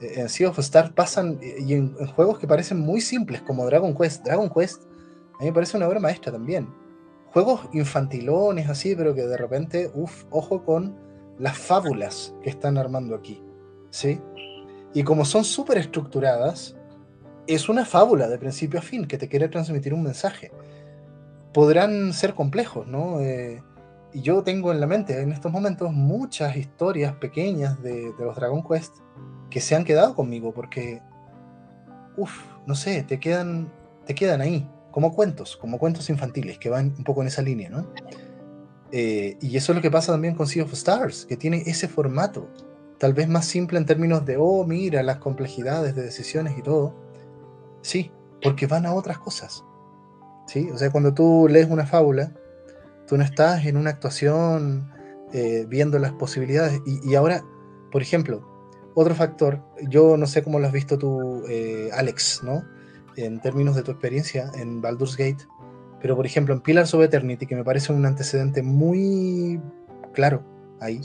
en 0.00 0.28
Sea 0.28 0.48
of 0.48 0.58
Stars 0.58 0.90
pasan 0.92 1.38
y 1.40 1.74
en, 1.74 1.94
juegos 2.08 2.38
que 2.38 2.46
parecen 2.46 2.80
muy 2.80 3.00
simples 3.00 3.42
como 3.42 3.64
Dragon 3.66 3.94
Quest. 3.94 4.24
Dragon 4.24 4.50
Quest 4.50 4.82
a 5.34 5.42
mí 5.42 5.46
me 5.46 5.52
parece 5.52 5.76
una 5.76 5.88
obra 5.88 6.00
maestra 6.00 6.32
también. 6.32 6.68
Juegos 7.34 7.68
infantilones 7.72 8.68
así, 8.68 8.94
pero 8.94 9.12
que 9.12 9.22
de 9.22 9.36
repente, 9.36 9.90
uff, 9.92 10.24
ojo 10.30 10.64
con 10.64 10.96
las 11.36 11.58
fábulas 11.58 12.32
que 12.44 12.50
están 12.50 12.78
armando 12.78 13.16
aquí. 13.16 13.42
¿Sí? 13.90 14.20
Y 14.92 15.02
como 15.02 15.24
son 15.24 15.42
súper 15.42 15.78
estructuradas, 15.78 16.76
es 17.48 17.68
una 17.68 17.84
fábula 17.84 18.28
de 18.28 18.38
principio 18.38 18.78
a 18.78 18.82
fin 18.82 19.08
que 19.08 19.18
te 19.18 19.28
quiere 19.28 19.48
transmitir 19.48 19.92
un 19.92 20.04
mensaje. 20.04 20.52
Podrán 21.52 22.12
ser 22.12 22.34
complejos, 22.34 22.86
¿no? 22.86 23.20
Eh, 23.20 23.60
y 24.12 24.20
yo 24.20 24.44
tengo 24.44 24.70
en 24.70 24.78
la 24.78 24.86
mente 24.86 25.20
en 25.20 25.32
estos 25.32 25.50
momentos 25.50 25.92
muchas 25.92 26.56
historias 26.56 27.16
pequeñas 27.16 27.82
de, 27.82 28.12
de 28.12 28.24
los 28.24 28.36
Dragon 28.36 28.62
Quest 28.62 28.98
que 29.50 29.60
se 29.60 29.74
han 29.74 29.82
quedado 29.82 30.14
conmigo, 30.14 30.54
porque, 30.54 31.02
uff, 32.16 32.44
no 32.64 32.76
sé, 32.76 33.02
te 33.02 33.18
quedan, 33.18 33.72
te 34.06 34.14
quedan 34.14 34.40
ahí, 34.40 34.68
como 34.94 35.12
cuentos, 35.12 35.56
como 35.56 35.80
cuentos 35.80 36.08
infantiles, 36.08 36.56
que 36.56 36.68
van 36.68 36.94
un 36.96 37.02
poco 37.02 37.20
en 37.22 37.26
esa 37.26 37.42
línea, 37.42 37.68
¿no? 37.68 37.84
Eh, 38.92 39.36
y 39.40 39.56
eso 39.56 39.72
es 39.72 39.76
lo 39.76 39.82
que 39.82 39.90
pasa 39.90 40.12
también 40.12 40.36
con 40.36 40.46
Sea 40.46 40.62
of 40.62 40.72
Stars, 40.72 41.26
que 41.26 41.36
tiene 41.36 41.64
ese 41.66 41.88
formato 41.88 42.48
tal 42.98 43.12
vez 43.12 43.26
más 43.26 43.44
simple 43.44 43.76
en 43.76 43.86
términos 43.86 44.24
de, 44.24 44.36
oh, 44.38 44.64
mira, 44.64 45.02
las 45.02 45.16
complejidades 45.16 45.96
de 45.96 46.02
decisiones 46.02 46.56
y 46.56 46.62
todo. 46.62 46.94
Sí, 47.82 48.12
porque 48.40 48.68
van 48.68 48.86
a 48.86 48.94
otras 48.94 49.18
cosas. 49.18 49.64
¿Sí? 50.46 50.70
O 50.72 50.78
sea, 50.78 50.92
cuando 50.92 51.12
tú 51.12 51.48
lees 51.50 51.68
una 51.68 51.86
fábula, 51.86 52.32
tú 53.08 53.16
no 53.16 53.24
estás 53.24 53.66
en 53.66 53.76
una 53.76 53.90
actuación 53.90 54.92
eh, 55.32 55.66
viendo 55.68 55.98
las 55.98 56.12
posibilidades. 56.12 56.80
Y, 56.86 57.16
ahora, 57.16 57.44
por 57.90 58.00
ejemplo, 58.00 58.48
otro 58.94 59.16
factor, 59.16 59.60
yo 59.88 60.16
no 60.16 60.28
sé 60.28 60.44
cómo 60.44 60.60
lo 60.60 60.68
has 60.68 60.72
visto 60.72 60.96
tú, 60.98 61.42
eh, 61.48 61.90
Alex, 61.92 62.42
¿no? 62.44 62.62
En 63.16 63.40
términos 63.40 63.76
de 63.76 63.82
tu 63.82 63.92
experiencia 63.92 64.50
en 64.54 64.80
Baldur's 64.80 65.16
Gate, 65.16 65.46
pero 66.00 66.16
por 66.16 66.26
ejemplo 66.26 66.54
en 66.54 66.60
Pillars 66.60 66.92
of 66.94 67.02
Eternity, 67.02 67.46
que 67.46 67.56
me 67.56 67.64
parece 67.64 67.92
un 67.92 68.04
antecedente 68.04 68.62
muy 68.62 69.60
claro 70.12 70.44
ahí. 70.80 71.00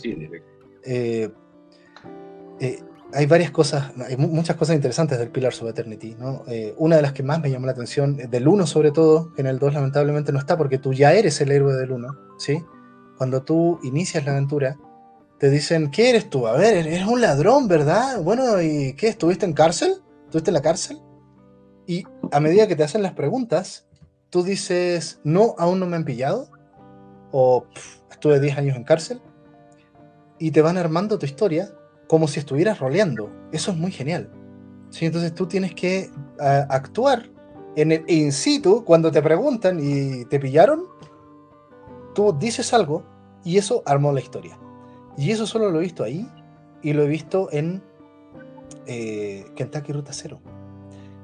Eh, 0.83 1.29
eh, 2.59 2.79
hay 3.13 3.25
varias 3.25 3.51
cosas, 3.51 3.91
hay 4.07 4.17
muchas 4.17 4.55
cosas 4.55 4.75
interesantes 4.75 5.17
del 5.17 5.29
Pillars 5.29 5.61
of 5.61 5.69
Eternity. 5.69 6.15
¿no? 6.19 6.43
Eh, 6.47 6.75
una 6.77 6.97
de 6.97 7.01
las 7.01 7.13
que 7.13 7.23
más 7.23 7.39
me 7.41 7.49
llamó 7.49 7.65
la 7.65 7.71
atención, 7.71 8.17
del 8.17 8.47
1 8.47 8.67
sobre 8.67 8.91
todo, 8.91 9.33
que 9.33 9.41
en 9.41 9.47
el 9.47 9.57
2 9.59 9.73
lamentablemente 9.73 10.31
no 10.31 10.39
está, 10.39 10.57
porque 10.57 10.77
tú 10.77 10.93
ya 10.93 11.13
eres 11.13 11.39
el 11.41 11.51
héroe 11.51 11.75
del 11.75 11.91
1. 11.91 12.07
¿sí? 12.37 12.63
Cuando 13.17 13.41
tú 13.43 13.79
inicias 13.83 14.25
la 14.25 14.33
aventura, 14.33 14.77
te 15.39 15.49
dicen, 15.49 15.89
¿qué 15.89 16.09
eres 16.09 16.29
tú? 16.29 16.47
A 16.47 16.53
ver, 16.53 16.75
eres 16.75 17.07
un 17.07 17.21
ladrón, 17.21 17.67
¿verdad? 17.67 18.21
Bueno, 18.21 18.61
¿y 18.61 18.93
qué? 18.95 19.07
¿Estuviste 19.07 19.45
en 19.45 19.53
cárcel? 19.53 19.93
¿Estuviste 20.25 20.49
en 20.49 20.55
la 20.55 20.61
cárcel? 20.61 20.99
Y 21.89 22.05
a 22.31 22.39
medida 22.39 22.67
que 22.67 22.75
te 22.75 22.83
hacen 22.83 23.01
las 23.01 23.13
preguntas, 23.13 23.87
tú 24.29 24.43
dices, 24.43 25.19
no, 25.23 25.55
aún 25.57 25.79
no 25.79 25.87
me 25.87 25.95
han 25.95 26.05
pillado, 26.05 26.47
o 27.31 27.65
estuve 28.11 28.39
10 28.39 28.59
años 28.59 28.77
en 28.77 28.83
cárcel, 28.83 29.19
y 30.37 30.51
te 30.51 30.61
van 30.61 30.77
armando 30.77 31.17
tu 31.17 31.25
historia 31.25 31.73
como 32.07 32.27
si 32.27 32.41
estuvieras 32.41 32.77
roleando. 32.77 33.31
Eso 33.51 33.71
es 33.71 33.77
muy 33.77 33.91
genial. 33.91 34.29
¿Sí? 34.91 35.07
Entonces 35.07 35.33
tú 35.33 35.47
tienes 35.47 35.73
que 35.73 36.11
actuar 36.69 37.27
en 37.75 37.91
el 37.91 38.03
in 38.07 38.33
situ 38.33 38.85
cuando 38.85 39.11
te 39.11 39.23
preguntan 39.23 39.79
y 39.81 40.25
te 40.25 40.39
pillaron, 40.39 40.85
tú 42.13 42.37
dices 42.39 42.71
algo 42.71 43.03
y 43.43 43.57
eso 43.57 43.81
armó 43.87 44.13
la 44.13 44.19
historia. 44.19 44.59
Y 45.17 45.31
eso 45.31 45.47
solo 45.47 45.71
lo 45.71 45.79
he 45.79 45.85
visto 45.85 46.03
ahí 46.03 46.29
y 46.83 46.93
lo 46.93 47.01
he 47.01 47.07
visto 47.07 47.49
en 47.51 47.81
eh, 48.85 49.47
Kentucky 49.55 49.91
Ruta 49.91 50.13
Zero. 50.13 50.39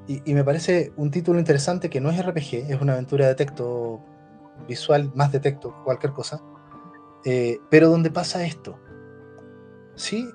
Y, 0.08 0.34
me 0.34 0.44
parece 0.44 0.92
un 0.96 1.10
título 1.10 1.38
interesante 1.38 1.90
que 1.90 2.00
no 2.00 2.10
es 2.10 2.24
RPG, 2.24 2.70
es 2.70 2.80
una 2.80 2.92
aventura 2.92 3.26
de 3.26 3.34
texto 3.34 4.00
visual, 4.68 5.10
más 5.16 5.32
de 5.32 5.40
texto, 5.40 5.74
cualquier 5.84 6.12
cosa, 6.12 6.40
eh, 7.24 7.58
pero 7.70 7.90
donde 7.90 8.10
pasa 8.10 8.44
esto. 8.44 8.78
¿Sí? 9.96 10.28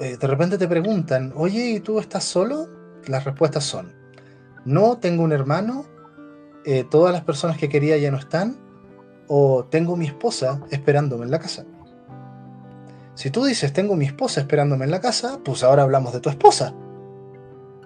Eh, 0.00 0.16
de 0.16 0.26
repente 0.26 0.56
te 0.56 0.66
preguntan, 0.66 1.34
oye, 1.36 1.72
¿y 1.72 1.80
tú 1.80 1.98
estás 1.98 2.24
solo? 2.24 2.68
Las 3.06 3.24
respuestas 3.24 3.64
son, 3.64 3.92
no, 4.64 4.96
tengo 4.96 5.24
un 5.24 5.32
hermano, 5.32 5.84
eh, 6.64 6.84
todas 6.90 7.12
las 7.12 7.22
personas 7.22 7.58
que 7.58 7.68
quería 7.68 7.98
ya 7.98 8.10
no 8.10 8.18
están, 8.18 8.58
o 9.26 9.66
tengo 9.66 9.94
mi 9.94 10.06
esposa 10.06 10.62
esperándome 10.70 11.24
en 11.26 11.30
la 11.30 11.38
casa. 11.38 11.66
Si 13.14 13.30
tú 13.30 13.44
dices, 13.44 13.74
tengo 13.74 13.94
mi 13.94 14.06
esposa 14.06 14.40
esperándome 14.40 14.86
en 14.86 14.90
la 14.90 15.00
casa, 15.02 15.40
pues 15.44 15.62
ahora 15.62 15.82
hablamos 15.82 16.14
de 16.14 16.20
tu 16.20 16.30
esposa 16.30 16.72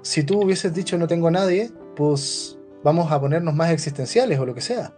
si 0.02 0.24
tú 0.24 0.42
hubieses 0.42 0.74
dicho 0.74 0.98
no 0.98 1.06
tengo 1.06 1.28
a 1.28 1.30
nadie, 1.30 1.70
pues 1.96 2.58
vamos 2.82 3.10
a 3.10 3.20
ponernos 3.20 3.54
más 3.54 3.70
existenciales 3.70 4.38
o 4.38 4.46
lo 4.46 4.54
que 4.54 4.60
sea. 4.60 4.92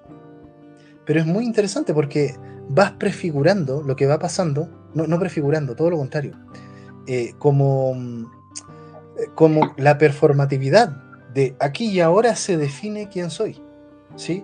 Pero 1.04 1.20
es 1.20 1.26
muy 1.26 1.44
interesante 1.44 1.92
porque 1.92 2.34
vas 2.68 2.92
prefigurando 2.92 3.82
lo 3.82 3.94
que 3.94 4.06
va 4.06 4.18
pasando, 4.18 4.68
no, 4.94 5.06
no 5.06 5.18
prefigurando, 5.18 5.76
todo 5.76 5.90
lo 5.90 5.98
contrario, 5.98 6.38
eh, 7.06 7.34
como, 7.38 7.94
eh, 9.18 9.26
como 9.34 9.74
la 9.76 9.98
performatividad 9.98 10.96
de 11.34 11.56
aquí 11.60 11.90
y 11.90 12.00
ahora 12.00 12.34
se 12.36 12.56
define 12.56 13.08
quién 13.08 13.30
soy. 13.30 13.60
¿sí? 14.16 14.42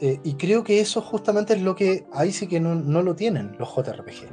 Eh, 0.00 0.20
y 0.22 0.34
creo 0.34 0.62
que 0.62 0.80
eso 0.80 1.00
justamente 1.00 1.54
es 1.54 1.62
lo 1.62 1.74
que 1.74 2.06
ahí 2.12 2.32
sí 2.32 2.46
que 2.46 2.60
no, 2.60 2.74
no 2.74 3.02
lo 3.02 3.14
tienen 3.14 3.56
los 3.58 3.74
JRPG. 3.74 4.28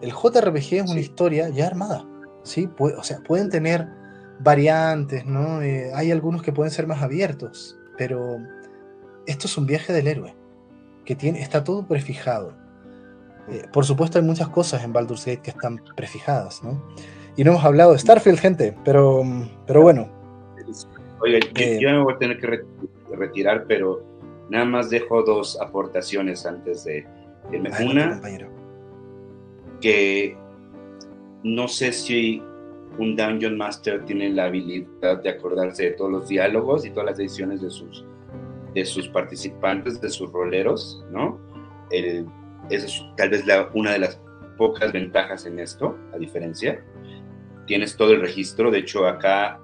El 0.00 0.12
JRPG 0.12 0.74
es 0.74 0.90
una 0.90 1.00
historia 1.00 1.50
ya 1.50 1.66
armada. 1.66 2.06
¿sí? 2.42 2.70
o 2.78 3.02
sea, 3.02 3.20
pueden 3.20 3.50
tener 3.50 3.99
variantes, 4.42 5.26
¿no? 5.26 5.62
Eh, 5.62 5.90
hay 5.94 6.10
algunos 6.10 6.42
que 6.42 6.52
pueden 6.52 6.70
ser 6.70 6.86
más 6.86 7.02
abiertos, 7.02 7.78
pero 7.96 8.38
esto 9.26 9.46
es 9.46 9.58
un 9.58 9.66
viaje 9.66 9.92
del 9.92 10.08
héroe, 10.08 10.34
que 11.04 11.14
tiene, 11.14 11.40
está 11.40 11.62
todo 11.62 11.86
prefijado. 11.86 12.54
Eh, 13.48 13.64
por 13.72 13.84
supuesto 13.84 14.18
hay 14.18 14.24
muchas 14.24 14.48
cosas 14.48 14.82
en 14.82 14.92
Baldur's 14.92 15.26
Gate 15.26 15.42
que 15.42 15.50
están 15.50 15.80
prefijadas, 15.96 16.62
¿no? 16.62 16.82
Y 17.36 17.44
no 17.44 17.52
hemos 17.52 17.64
hablado 17.64 17.92
de 17.92 17.98
Starfield, 17.98 18.38
gente, 18.38 18.74
pero, 18.84 19.22
pero 19.66 19.82
bueno. 19.82 20.08
Oiga, 21.20 21.38
eh, 21.56 21.78
yo, 21.80 21.90
me 21.90 22.02
voy 22.02 22.14
a 22.14 22.18
tener 22.18 22.38
que 22.38 22.64
retirar, 23.14 23.64
pero 23.68 24.02
nada 24.48 24.64
más 24.64 24.90
dejo 24.90 25.22
dos 25.22 25.60
aportaciones 25.60 26.46
antes 26.46 26.84
de 26.84 27.06
irme. 27.52 27.70
Una, 27.84 28.20
que 29.80 30.36
no 31.42 31.68
sé 31.68 31.92
si 31.92 32.42
un 32.98 33.16
Dungeon 33.16 33.56
Master 33.56 34.04
tiene 34.04 34.30
la 34.30 34.44
habilidad 34.44 35.22
de 35.22 35.30
acordarse 35.30 35.84
de 35.84 35.90
todos 35.92 36.10
los 36.10 36.28
diálogos 36.28 36.84
y 36.84 36.90
todas 36.90 37.06
las 37.06 37.18
decisiones 37.18 37.62
de 37.62 37.70
sus, 37.70 38.04
de 38.74 38.84
sus 38.84 39.08
participantes, 39.08 40.00
de 40.00 40.10
sus 40.10 40.30
roleros, 40.32 41.04
¿no? 41.10 41.38
El, 41.90 42.26
esa 42.70 42.86
es 42.86 43.04
tal 43.16 43.30
vez 43.30 43.44
una 43.74 43.92
de 43.92 43.98
las 44.00 44.20
pocas 44.56 44.92
ventajas 44.92 45.46
en 45.46 45.58
esto, 45.58 45.96
a 46.14 46.18
diferencia. 46.18 46.84
Tienes 47.66 47.96
todo 47.96 48.12
el 48.12 48.20
registro, 48.20 48.70
de 48.70 48.78
hecho 48.78 49.06
acá 49.06 49.60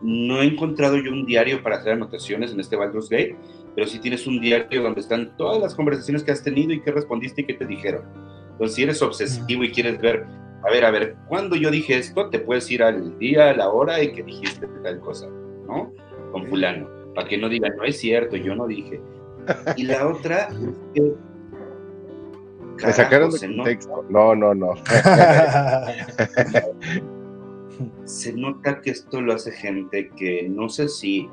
no 0.00 0.40
he 0.40 0.46
encontrado 0.46 0.96
yo 0.96 1.12
un 1.12 1.26
diario 1.26 1.62
para 1.62 1.76
hacer 1.76 1.92
anotaciones 1.92 2.52
en 2.52 2.60
este 2.60 2.76
Baldur's 2.76 3.08
Gate, 3.08 3.36
pero 3.74 3.86
sí 3.86 3.98
tienes 3.98 4.26
un 4.26 4.40
diario 4.40 4.82
donde 4.82 5.00
están 5.00 5.36
todas 5.36 5.60
las 5.60 5.74
conversaciones 5.74 6.22
que 6.22 6.30
has 6.30 6.42
tenido 6.42 6.72
y 6.72 6.80
qué 6.80 6.90
respondiste 6.92 7.42
y 7.42 7.44
qué 7.44 7.54
te 7.54 7.66
dijeron. 7.66 8.04
Entonces, 8.52 8.74
si 8.74 8.82
eres 8.82 9.02
obsesivo 9.02 9.64
y 9.64 9.70
quieres 9.70 10.00
ver 10.00 10.26
a 10.62 10.70
ver, 10.70 10.84
a 10.84 10.90
ver, 10.90 11.16
cuando 11.28 11.56
yo 11.56 11.70
dije 11.70 11.96
esto, 11.98 12.30
te 12.30 12.38
puedes 12.38 12.70
ir 12.70 12.82
al 12.82 13.18
día, 13.18 13.50
a 13.50 13.54
la 13.54 13.70
hora 13.70 14.02
y 14.02 14.12
que 14.12 14.22
dijiste 14.22 14.66
tal 14.82 15.00
cosa, 15.00 15.28
¿no? 15.66 15.92
Con 16.32 16.46
fulano, 16.46 16.88
para 17.14 17.28
que 17.28 17.38
no 17.38 17.48
digan, 17.48 17.76
no 17.76 17.84
es 17.84 17.98
cierto, 17.98 18.36
yo 18.36 18.54
no 18.54 18.66
dije. 18.66 19.00
Y 19.76 19.84
la 19.84 20.06
otra 20.06 20.48
es 20.48 20.78
que... 20.94 21.14
Me 22.84 22.92
sacaron 22.92 23.30
de 23.30 23.38
contexto. 23.38 24.04
No, 24.08 24.36
no, 24.36 24.54
no. 24.54 24.74
se 28.04 28.32
nota 28.32 28.80
que 28.80 28.90
esto 28.90 29.20
lo 29.20 29.34
hace 29.34 29.52
gente 29.52 30.10
que 30.16 30.48
no 30.48 30.68
sé 30.68 30.88
si 30.88 31.28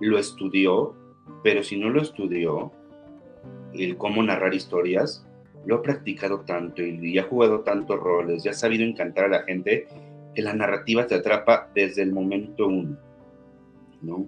lo 0.00 0.18
estudió, 0.18 0.94
pero 1.42 1.62
si 1.62 1.78
no 1.78 1.90
lo 1.90 2.02
estudió, 2.02 2.72
el 3.74 3.96
cómo 3.96 4.22
narrar 4.22 4.54
historias, 4.54 5.26
lo 5.66 5.76
ha 5.76 5.82
practicado 5.82 6.40
tanto 6.40 6.82
y, 6.82 7.18
ha 7.18 7.24
jugado 7.24 7.60
tantos 7.60 7.98
roles, 7.98 8.42
ya 8.42 8.52
ha 8.52 8.54
sabido 8.54 8.84
encantar 8.84 9.26
a 9.26 9.28
la 9.28 9.42
gente, 9.42 9.86
que 10.34 10.42
la 10.42 10.54
narrativa 10.54 11.06
te 11.06 11.16
atrapa 11.16 11.70
desde 11.74 12.02
el 12.02 12.12
momento 12.12 12.66
uno, 12.66 12.96
¿no? 14.02 14.26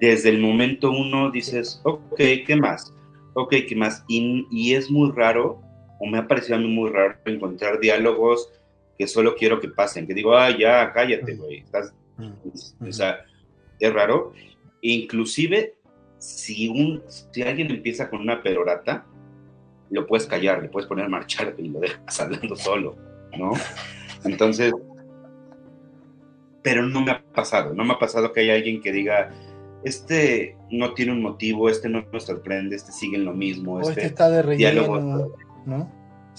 Desde 0.00 0.30
el 0.30 0.40
momento 0.40 0.90
uno 0.90 1.30
dices, 1.30 1.80
ok, 1.84 2.16
¿qué 2.46 2.56
más? 2.56 2.92
Ok, 3.34 3.54
¿qué 3.68 3.76
más? 3.76 4.04
Y, 4.08 4.74
es 4.74 4.90
muy 4.90 5.12
raro, 5.12 5.60
o 6.00 6.06
me 6.06 6.18
ha 6.18 6.26
parecido 6.26 6.56
a 6.56 6.60
mí 6.60 6.68
muy 6.68 6.90
raro, 6.90 7.14
encontrar 7.24 7.78
diálogos 7.78 8.50
que 8.98 9.06
solo 9.06 9.36
quiero 9.36 9.60
que 9.60 9.68
pasen, 9.68 10.06
que 10.06 10.14
digo, 10.14 10.36
ah, 10.36 10.50
ya, 10.56 10.92
cállate, 10.92 11.36
güey, 11.36 11.58
estás... 11.58 11.94
O 12.80 12.92
sea, 12.92 13.24
es 13.78 13.92
raro. 13.92 14.32
Inclusive, 14.80 15.74
si, 16.18 16.68
un, 16.68 17.02
si 17.08 17.42
alguien 17.42 17.70
empieza 17.70 18.10
con 18.10 18.20
una 18.20 18.42
perorata, 18.42 19.06
lo 19.92 20.06
puedes 20.06 20.26
callar, 20.26 20.62
le 20.62 20.68
puedes 20.68 20.88
poner 20.88 21.04
a 21.04 21.08
marchar 21.08 21.54
y 21.58 21.68
lo 21.68 21.80
dejas 21.80 22.20
hablando 22.20 22.56
solo, 22.56 22.96
¿no? 23.38 23.52
Entonces, 24.24 24.72
pero 26.62 26.82
no 26.82 27.02
me 27.02 27.12
ha 27.12 27.22
pasado, 27.22 27.74
no 27.74 27.84
me 27.84 27.92
ha 27.92 27.98
pasado 27.98 28.32
que 28.32 28.40
haya 28.40 28.54
alguien 28.54 28.80
que 28.80 28.92
diga, 28.92 29.30
este 29.84 30.56
no 30.70 30.94
tiene 30.94 31.12
un 31.12 31.22
motivo, 31.22 31.68
este 31.68 31.88
no 31.88 32.04
nos 32.12 32.24
sorprende, 32.24 32.76
este 32.76 32.92
sigue 32.92 33.16
en 33.16 33.24
lo 33.24 33.34
mismo. 33.34 33.80
este, 33.80 33.92
este 33.92 34.06
está 34.06 34.30
de 34.30 34.42
relleno, 34.42 35.32
¿no? 35.66 35.92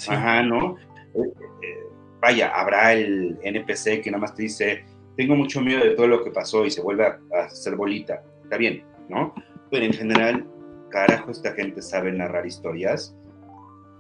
Ajá, 0.08 0.42
¿no? 0.42 0.78
Eh, 1.14 1.34
eh, 1.62 1.84
vaya, 2.22 2.50
habrá 2.50 2.94
el 2.94 3.38
NPC 3.44 4.02
que 4.02 4.10
nada 4.10 4.22
más 4.22 4.34
te 4.34 4.44
dice, 4.44 4.86
tengo 5.18 5.36
mucho 5.36 5.62
miedo 5.62 5.84
de 5.84 5.92
todo 5.92 6.08
lo 6.08 6.24
que 6.24 6.32
pasó 6.32 6.66
y 6.66 6.72
se 6.72 6.82
vuelve 6.82 7.06
a, 7.06 7.20
a 7.38 7.46
hacer 7.46 7.76
bolita. 7.76 8.24
Está 8.44 8.58
bien, 8.58 8.84
¿no? 9.10 9.36
Pero 9.70 9.86
en 9.86 9.94
general, 9.94 10.48
carajo, 10.90 11.32
esta 11.32 11.52
gente 11.54 11.82
sabe 11.82 12.12
narrar 12.14 12.48
historias 12.48 13.16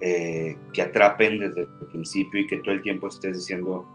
eh, 0.05 0.57
que 0.73 0.81
atrapen 0.81 1.39
desde 1.39 1.61
el 1.61 1.87
principio 1.89 2.41
y 2.41 2.47
que 2.47 2.57
todo 2.57 2.73
el 2.73 2.81
tiempo 2.81 3.07
estés 3.07 3.37
diciendo, 3.37 3.87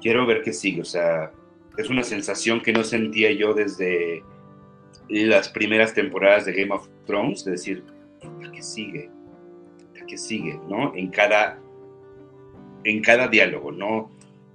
quiero 0.00 0.26
ver 0.26 0.42
qué 0.42 0.52
sigue. 0.52 0.80
O 0.80 0.84
sea, 0.84 1.30
es 1.76 1.88
una 1.88 2.02
sensación 2.02 2.60
que 2.60 2.72
no 2.72 2.82
sentía 2.82 3.30
yo 3.30 3.54
desde 3.54 4.24
las 5.08 5.50
primeras 5.50 5.94
temporadas 5.94 6.46
de 6.46 6.52
Game 6.52 6.74
of 6.74 6.88
Thrones, 7.06 7.44
de 7.44 7.52
decir, 7.52 7.84
¿qué 8.52 8.60
sigue? 8.60 9.08
¿Qué 10.08 10.18
sigue? 10.18 10.58
¿No? 10.68 10.92
En 10.96 11.10
cada, 11.10 11.60
en 12.82 13.00
cada 13.00 13.28
diálogo, 13.28 13.70
no, 13.70 14.10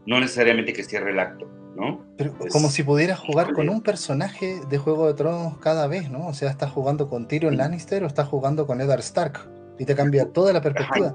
no 0.05 0.19
necesariamente 0.19 0.73
que 0.73 0.83
cierre 0.83 1.11
el 1.11 1.19
acto, 1.19 1.49
¿no? 1.77 2.05
Pero 2.17 2.33
como 2.51 2.67
si 2.67 2.83
pudieras 2.83 3.17
jugar 3.17 3.53
con 3.53 3.69
un 3.69 3.81
personaje 3.81 4.59
de 4.69 4.77
Juego 4.77 5.07
de 5.07 5.13
Tronos 5.13 5.57
cada 5.59 5.87
vez, 5.87 6.11
¿no? 6.11 6.27
O 6.27 6.33
sea, 6.33 6.49
estás 6.49 6.69
jugando 6.69 7.07
con 7.07 7.29
Tyrion 7.29 7.55
Lannister 7.55 8.03
o 8.03 8.07
estás 8.07 8.27
jugando 8.27 8.67
con 8.67 8.81
Eddard 8.81 8.99
Stark 8.99 9.62
y 9.83 9.85
te 9.85 9.95
cambia 9.95 10.25
toda 10.31 10.53
la 10.53 10.61
perspectiva. 10.61 11.13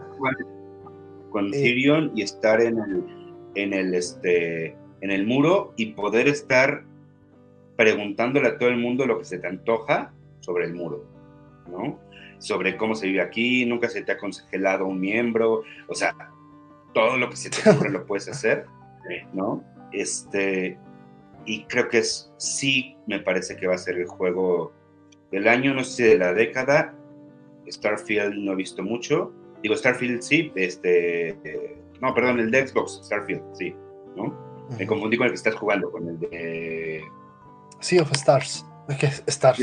con 1.30 1.48
eh, 1.48 1.50
Tyrion 1.50 2.12
y 2.14 2.22
estar 2.22 2.60
en 2.60 2.78
el, 2.78 3.04
en 3.54 3.72
el, 3.72 3.94
este, 3.94 4.76
en 5.00 5.10
el 5.10 5.26
muro 5.26 5.72
y 5.76 5.92
poder 5.92 6.28
estar 6.28 6.84
preguntándole 7.76 8.48
a 8.48 8.58
todo 8.58 8.68
el 8.68 8.76
mundo 8.76 9.06
lo 9.06 9.18
que 9.18 9.24
se 9.24 9.38
te 9.38 9.46
antoja 9.46 10.12
sobre 10.40 10.66
el 10.66 10.74
muro, 10.74 11.04
¿no? 11.70 11.98
Sobre 12.38 12.76
cómo 12.76 12.94
se 12.94 13.06
vive 13.06 13.22
aquí, 13.22 13.64
nunca 13.64 13.88
se 13.88 14.02
te 14.02 14.12
ha 14.12 14.18
congelado 14.18 14.86
un 14.86 15.00
miembro, 15.00 15.62
o 15.88 15.94
sea, 15.94 16.14
todo 16.92 17.16
lo 17.16 17.30
que 17.30 17.36
se 17.36 17.50
te 17.50 17.70
ocurre 17.70 17.90
lo 17.90 18.04
puedes 18.04 18.28
hacer, 18.28 18.66
¿no? 19.32 19.64
Este, 19.92 20.78
y 21.46 21.64
creo 21.64 21.88
que 21.88 21.98
es, 21.98 22.32
sí 22.36 22.96
me 23.06 23.20
parece 23.20 23.56
que 23.56 23.66
va 23.66 23.76
a 23.76 23.78
ser 23.78 23.96
el 23.96 24.06
juego 24.06 24.72
del 25.30 25.48
año, 25.48 25.72
no 25.72 25.84
sé 25.84 25.92
si 25.92 26.02
de 26.02 26.18
la 26.18 26.34
década. 26.34 26.94
Starfield 27.70 28.34
no 28.34 28.52
he 28.52 28.56
visto 28.56 28.82
mucho. 28.82 29.32
Digo, 29.62 29.76
Starfield 29.76 30.22
sí, 30.22 30.52
este, 30.54 31.36
no, 32.00 32.14
perdón, 32.14 32.40
el 32.40 32.50
de 32.50 32.66
Xbox, 32.66 33.00
Starfield, 33.04 33.42
sí, 33.54 33.74
¿no? 34.16 34.36
Me 34.78 34.86
confundí 34.86 35.16
con 35.16 35.26
el 35.26 35.32
que 35.32 35.36
estás 35.36 35.54
jugando, 35.54 35.90
con 35.90 36.08
el 36.08 36.20
de 36.20 37.02
Sea 37.80 38.02
of 38.02 38.12
Stars. 38.12 38.66
Es 38.88 38.96
que 38.96 39.06
Stars. 39.26 39.58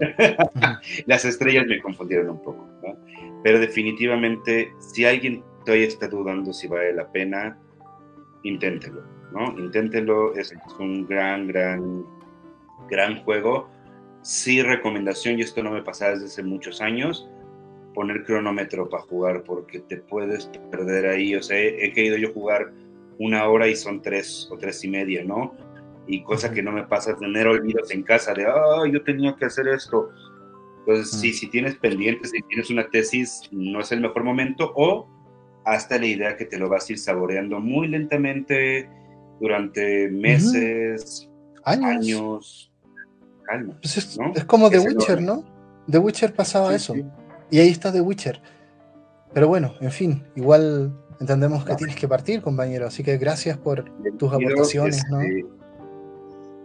Las 1.06 1.24
estrellas 1.24 1.66
me 1.66 1.80
confundieron 1.80 2.30
un 2.30 2.42
poco, 2.42 2.68
¿no? 2.82 2.96
Pero 3.42 3.60
definitivamente, 3.60 4.72
si 4.78 5.04
alguien 5.04 5.44
todavía 5.64 5.86
está 5.86 6.08
dudando 6.08 6.52
si 6.52 6.66
vale 6.66 6.92
la 6.94 7.10
pena, 7.10 7.58
inténtelo, 8.42 9.02
¿no? 9.32 9.58
Inténtelo, 9.58 10.34
es, 10.34 10.52
un 10.78 11.06
gran, 11.06 11.46
gran, 11.48 12.04
gran 12.88 13.22
juego. 13.22 13.68
Sí, 14.22 14.62
recomendación, 14.62 15.38
y 15.38 15.42
esto 15.42 15.62
no 15.62 15.70
me 15.70 15.82
pasa 15.82 16.10
desde 16.10 16.26
hace 16.26 16.42
muchos 16.42 16.80
años, 16.80 17.28
poner 17.94 18.24
cronómetro 18.24 18.88
para 18.88 19.02
jugar, 19.04 19.42
porque 19.44 19.80
te 19.80 19.98
puedes 19.98 20.46
perder 20.70 21.06
ahí. 21.06 21.34
O 21.34 21.42
sea, 21.42 21.58
he 21.58 21.92
querido 21.92 22.16
yo 22.16 22.32
jugar 22.32 22.72
una 23.18 23.48
hora 23.48 23.68
y 23.68 23.76
son 23.76 24.02
tres 24.02 24.48
o 24.50 24.58
tres 24.58 24.84
y 24.84 24.88
media, 24.88 25.24
¿no? 25.24 25.54
y 26.08 26.22
cosa 26.22 26.50
que 26.50 26.62
no 26.62 26.72
me 26.72 26.84
pasa 26.84 27.16
tener 27.16 27.46
olvidos 27.46 27.90
en 27.90 28.02
casa 28.02 28.32
de, 28.32 28.46
ah, 28.46 28.84
yo 28.90 29.02
tenía 29.04 29.36
que 29.36 29.44
hacer 29.44 29.68
esto. 29.68 30.08
Entonces, 30.80 31.20
sí, 31.20 31.32
si 31.34 31.48
tienes 31.48 31.76
pendientes, 31.76 32.30
si 32.30 32.40
tienes 32.42 32.70
una 32.70 32.88
tesis, 32.88 33.42
no 33.52 33.80
es 33.80 33.92
el 33.92 34.00
mejor 34.00 34.24
momento, 34.24 34.72
o 34.74 35.06
hasta 35.66 35.98
la 35.98 36.06
idea 36.06 36.36
que 36.36 36.46
te 36.46 36.58
lo 36.58 36.70
vas 36.70 36.88
a 36.88 36.92
ir 36.94 36.98
saboreando 36.98 37.60
muy 37.60 37.88
lentamente 37.88 38.88
durante 39.38 40.08
meses, 40.08 41.28
años. 41.64 42.67
Calma. 43.48 43.78
Pues 43.80 43.96
es, 43.96 44.18
como 44.46 44.70
The 44.70 44.78
Witcher, 44.78 45.22
¿no? 45.22 45.44
The 45.90 45.98
Witcher 45.98 46.34
pasaba 46.34 46.74
eso. 46.74 46.94
Y 47.50 47.58
ahí 47.58 47.68
está 47.68 47.92
The 47.92 48.00
Witcher. 48.00 48.40
Pero 49.32 49.48
bueno, 49.48 49.74
en 49.80 49.90
fin, 49.90 50.24
igual 50.36 50.92
entendemos 51.20 51.64
que 51.64 51.74
tienes 51.74 51.96
que 51.96 52.08
partir, 52.08 52.42
compañero. 52.42 52.86
Así 52.86 53.02
que 53.02 53.16
gracias 53.18 53.56
por 53.58 53.84
tus 54.18 54.32
aportaciones, 54.32 55.02
¿no? 55.10 55.20
Este, 55.20 55.46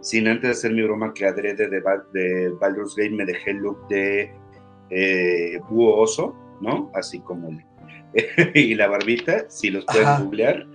sin 0.00 0.28
antes 0.28 0.58
hacer 0.58 0.72
mi 0.72 0.82
broma 0.82 1.14
que 1.14 1.26
adrede 1.26 1.68
de, 1.68 1.82
de 2.12 2.48
Baldur's 2.60 2.94
Gate 2.94 3.10
me 3.10 3.24
dejé 3.24 3.52
el 3.52 3.56
look 3.58 3.88
de 3.88 4.30
eh, 4.90 5.58
búho 5.70 5.96
oso, 5.96 6.36
¿no? 6.60 6.90
Así 6.94 7.20
como 7.20 7.48
y 8.54 8.74
la 8.74 8.86
barbita, 8.88 9.46
si 9.48 9.70
los 9.70 9.84
puedes 9.86 10.06
googlear, 10.20 10.66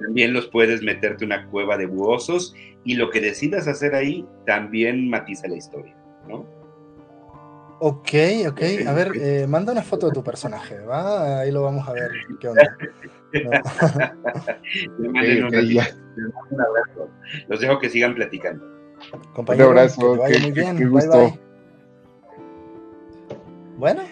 también 0.00 0.32
los 0.32 0.46
puedes 0.48 0.82
meterte 0.82 1.24
una 1.24 1.46
cueva 1.46 1.76
de 1.76 1.86
buosos 1.86 2.54
y 2.84 2.94
lo 2.94 3.10
que 3.10 3.20
decidas 3.20 3.66
hacer 3.68 3.94
ahí 3.94 4.26
también 4.46 5.08
matiza 5.08 5.48
la 5.48 5.56
historia, 5.56 5.96
¿no? 6.28 6.46
Ok, 7.78 8.08
ok. 8.48 8.62
A 8.86 8.92
ver, 8.94 9.12
eh, 9.20 9.46
manda 9.46 9.72
una 9.72 9.82
foto 9.82 10.06
de 10.08 10.12
tu 10.12 10.24
personaje, 10.24 10.78
¿va? 10.80 11.40
Ahí 11.40 11.50
lo 11.52 11.62
vamos 11.62 11.86
a 11.88 11.92
ver. 11.92 12.10
¿Qué 12.40 12.48
onda? 12.48 12.76
Los 17.48 17.60
dejo 17.60 17.78
que 17.78 17.90
sigan 17.90 18.14
platicando. 18.14 18.64
Compañero, 19.34 19.66
un 19.66 19.78
abrazo, 19.78 20.18
que 20.26 20.38
muy 20.38 20.52
bien. 20.52 20.90
gusto. 20.90 21.38
Bueno. 23.76 24.02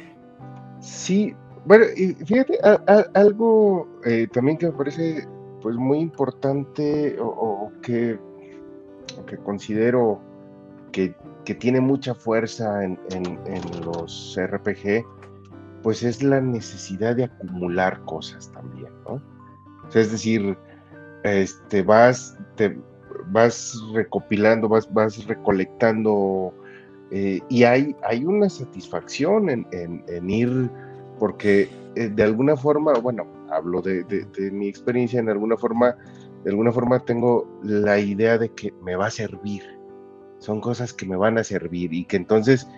Sí, 0.81 1.35
bueno, 1.65 1.87
y 1.97 2.13
fíjate, 2.13 2.59
algo 3.15 3.89
eh, 4.05 4.27
también 4.33 4.59
que 4.59 4.67
me 4.67 4.73
parece 4.73 5.27
pues 5.65 5.77
muy 5.77 5.99
importante 6.01 7.17
o, 7.19 7.73
que, 7.81 8.19
que 9.27 9.39
considero 9.39 10.21
que, 10.93 11.15
tiene 11.59 11.81
mucha 11.81 12.15
fuerza 12.15 12.85
en, 12.85 12.99
los 13.83 14.39
RPG, 14.39 15.07
pues 15.83 16.03
es 16.03 16.23
la 16.23 16.43
necesidad 16.43 17.17
de 17.17 17.25
acumular 17.25 17.99
cosas 18.05 18.53
también, 18.53 18.93
¿no? 19.09 19.23
es 19.95 20.13
decir, 20.13 20.55
este, 21.23 21.83
vas, 21.83 22.37
te, 22.57 22.79
vas 23.31 23.75
recopilando, 23.95 24.69
vas, 24.69 24.93
vas 24.93 25.27
recolectando 25.27 26.53
eh, 27.11 27.41
y 27.49 27.65
hay, 27.65 27.97
hay 28.07 28.27
una 28.27 28.51
satisfacción 28.51 29.49
en, 29.49 30.31
ir, 30.31 30.71
porque 31.19 31.71
eh, 31.95 32.11
de 32.11 32.23
alguna 32.23 32.55
forma, 32.55 32.93
bueno, 32.99 33.27
hablo 33.51 33.83
de, 33.83 34.05
mi 34.53 34.69
experiencia, 34.69 35.21
en 35.21 35.29
alguna 35.29 35.57
forma, 35.57 35.97
de 36.45 36.51
alguna 36.51 36.73
forma 36.73 37.01
tengo 37.01 37.47
la 37.63 37.99
idea 37.99 38.39
de 38.39 38.51
que 38.51 38.73
me 38.83 38.97
va 38.97 39.07
a 39.07 39.11
servir, 39.11 39.63
son 40.39 40.61
cosas 40.61 40.93
que 40.93 41.07
me 41.07 41.17
van 41.17 41.39
a 41.39 41.45
servir 41.45 41.93
y 41.93 42.05
que 42.05 42.17
entonces, 42.17 42.69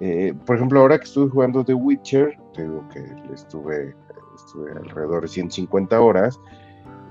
eh, 0.00 0.34
por 0.46 0.56
ejemplo, 0.56 0.80
ahora 0.80 0.98
que 0.98 1.04
estuve 1.04 1.30
jugando 1.30 1.64
The 1.64 1.74
Witcher, 1.74 2.36
tengo 2.54 2.88
que 2.88 3.04
estuve, 3.32 3.94
estuve 4.34 4.72
alrededor 4.72 5.22
de 5.22 5.28
150 5.28 6.00
horas, 6.00 6.40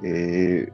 eh, 0.03 0.69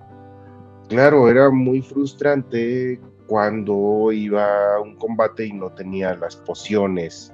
claro, 0.87 1.29
era 1.29 1.49
muy 1.49 1.81
frustrante 1.81 2.99
cuando 3.27 4.11
iba 4.11 4.75
a 4.75 4.81
un 4.81 4.95
combate 4.95 5.45
y 5.45 5.53
no 5.53 5.69
tenía 5.71 6.15
las 6.15 6.35
pociones 6.35 7.31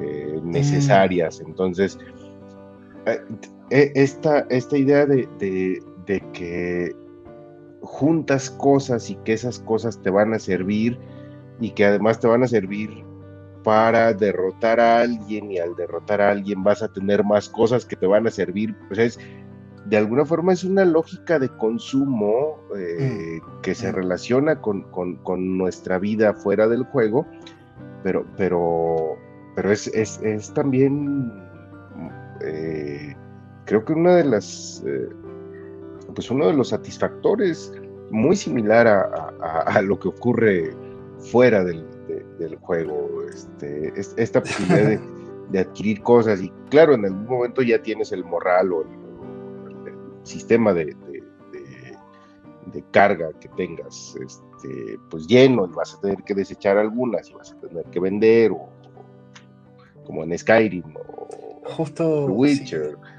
eh, 0.00 0.40
necesarias. 0.44 1.42
Entonces, 1.44 1.98
eh, 3.06 3.20
esta, 3.70 4.40
esta 4.50 4.76
idea 4.76 5.06
de, 5.06 5.78
que 6.32 6.94
juntas 7.82 8.50
cosas 8.50 9.10
y 9.10 9.16
que 9.16 9.32
esas 9.32 9.58
cosas 9.60 10.00
te 10.02 10.10
van 10.10 10.34
a 10.34 10.38
servir 10.38 10.98
y 11.60 11.70
que 11.70 11.84
además 11.84 12.20
te 12.20 12.26
van 12.26 12.42
a 12.42 12.48
servir 12.48 13.04
para 13.64 14.12
derrotar 14.12 14.78
a 14.78 15.00
alguien 15.00 15.50
y 15.50 15.58
al 15.58 15.74
derrotar 15.74 16.20
a 16.20 16.30
alguien 16.30 16.62
vas 16.62 16.82
a 16.82 16.92
tener 16.92 17.24
más 17.24 17.48
cosas 17.48 17.84
que 17.84 17.96
te 17.96 18.06
van 18.06 18.26
a 18.26 18.30
servir, 18.30 18.76
pues 18.88 18.98
es, 18.98 19.18
de 19.86 19.96
alguna 19.96 20.24
forma 20.24 20.52
es 20.52 20.64
una 20.64 20.84
lógica 20.84 21.38
de 21.38 21.48
consumo 21.48 22.60
eh, 22.76 23.40
mm. 23.40 23.60
que 23.62 23.74
se 23.74 23.90
mm. 23.90 23.94
relaciona 23.94 24.60
con, 24.60 24.86
nuestra 25.58 25.98
vida 25.98 26.34
fuera 26.34 26.68
del 26.68 26.84
juego, 26.84 27.26
pero, 28.02 28.26
pero, 28.36 29.16
pero 29.54 29.72
es, 29.72 30.52
también, 30.54 31.32
eh, 32.40 33.16
creo 33.66 33.84
que 33.84 33.92
una 33.92 34.16
de 34.16 34.24
las, 34.24 34.82
eh, 34.86 35.08
pues 36.14 36.30
uno 36.30 36.46
de 36.46 36.54
los 36.54 36.68
satisfactores 36.68 37.72
muy 38.10 38.36
similar 38.36 38.86
a, 38.86 39.82
lo 39.82 39.98
que 39.98 40.08
ocurre 40.08 40.74
fuera 41.18 41.62
del, 41.64 41.84
juego, 42.60 43.22
este, 43.28 43.92
esta 44.16 44.40
posibilidad 44.40 44.88
de, 44.88 45.00
de, 45.50 45.58
adquirir 45.58 46.00
cosas. 46.02 46.40
Y 46.40 46.50
claro, 46.70 46.94
en 46.94 47.04
algún 47.04 47.26
momento 47.26 47.62
ya 47.62 47.82
tienes 47.82 48.12
el 48.12 48.24
moral 48.24 48.72
o 48.72 48.82
el 48.82 49.06
sistema 50.22 50.72
de, 50.72 50.96
carga 52.90 53.30
que 53.40 53.48
tengas 53.56 54.14
este, 54.20 54.98
pues 55.08 55.26
lleno 55.26 55.66
y 55.66 55.72
vas 55.72 55.94
a 55.94 56.00
tener 56.00 56.22
que 56.24 56.34
desechar 56.34 56.76
algunas 56.76 57.30
y 57.30 57.32
vas 57.32 57.52
a 57.52 57.56
tener 57.66 57.84
que 57.86 57.98
vender 57.98 58.52
o, 58.52 58.68
como 60.04 60.22
en 60.22 60.38
Skyrim 60.38 60.84
o 60.94 61.62
justo 61.64 62.26
Witcher. 62.26 62.90
sí, 62.90 63.15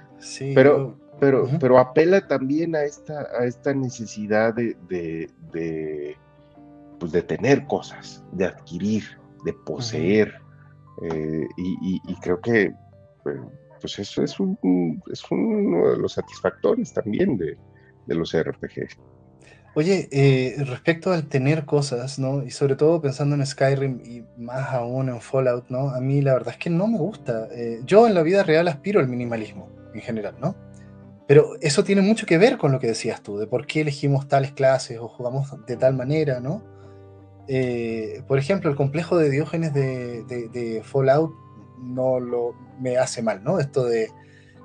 pero 0.53 0.97
pero 1.19 1.47
pero 1.59 1.79
apela 1.79 2.27
también 2.27 2.75
a 2.75 2.83
esta 2.83 3.27
a 3.39 3.45
esta 3.45 3.73
necesidad 3.73 4.53
de, 4.53 4.75
de, 4.89 6.15
pues 6.99 7.11
de 7.11 7.21
tener 7.23 7.65
cosas 7.65 8.23
de 8.31 8.45
adquirir 8.45 9.03
de 9.45 9.53
poseer 9.53 10.33
eh, 11.01 11.47
y, 11.57 12.15
creo 12.21 12.41
que 12.41 12.73
pues, 13.23 13.37
pues 13.79 13.99
eso 13.99 14.23
es, 14.23 14.39
un, 14.39 15.01
es 15.11 15.23
uno 15.29 15.91
de 15.91 15.97
los 15.97 16.13
satisfactores 16.13 16.93
también 16.93 17.37
de, 17.37 17.57
los 18.07 18.35
RPG. 18.35 18.97
Oye, 19.75 20.07
eh, 20.11 20.55
respecto 20.65 21.11
al 21.11 21.27
tener 21.27 21.65
cosas, 21.65 22.17
¿no? 22.17 22.43
Y 22.43 22.49
sobre 22.49 22.75
todo 22.75 22.99
pensando 22.99 23.35
en 23.35 23.45
Skyrim 23.45 24.01
y 24.03 24.23
más 24.41 24.73
aún 24.73 25.09
en 25.09 25.21
Fallout, 25.21 25.69
¿no? 25.69 25.89
A 25.89 25.99
mí 25.99 26.21
la 26.21 26.33
verdad 26.33 26.53
es 26.53 26.57
que 26.57 26.69
no 26.69 26.87
me 26.87 26.97
gusta. 26.97 27.47
Eh, 27.51 27.81
yo 27.85 28.07
en 28.07 28.15
la 28.15 28.23
vida 28.23 28.41
real 28.43 28.67
aspiro 28.69 28.99
al 28.99 29.07
minimalismo, 29.07 29.69
en 29.97 30.03
general, 30.03 30.35
¿no? 30.39 30.55
pero 31.27 31.57
eso 31.59 31.83
tiene 31.83 32.01
mucho 32.01 32.25
que 32.25 32.37
ver 32.37 32.57
con 32.57 32.71
lo 32.71 32.79
que 32.79 32.87
decías 32.87 33.21
tú, 33.21 33.37
de 33.37 33.47
por 33.47 33.67
qué 33.67 33.81
elegimos 33.81 34.29
tales 34.29 34.53
clases 34.53 34.97
o 34.97 35.09
jugamos 35.09 35.53
de 35.65 35.75
tal 35.75 35.93
manera, 35.93 36.39
¿no? 36.39 36.63
Eh, 37.49 38.23
por 38.27 38.39
ejemplo, 38.39 38.69
el 38.69 38.77
complejo 38.77 39.17
de 39.17 39.29
Diógenes 39.29 39.73
de, 39.73 40.81
Fallout 40.83 41.33
no 41.79 42.19
lo 42.19 42.55
me 42.79 42.97
hace 42.97 43.21
mal, 43.21 43.43
¿no? 43.43 43.59
Esto 43.59 43.85
de, 43.85 44.09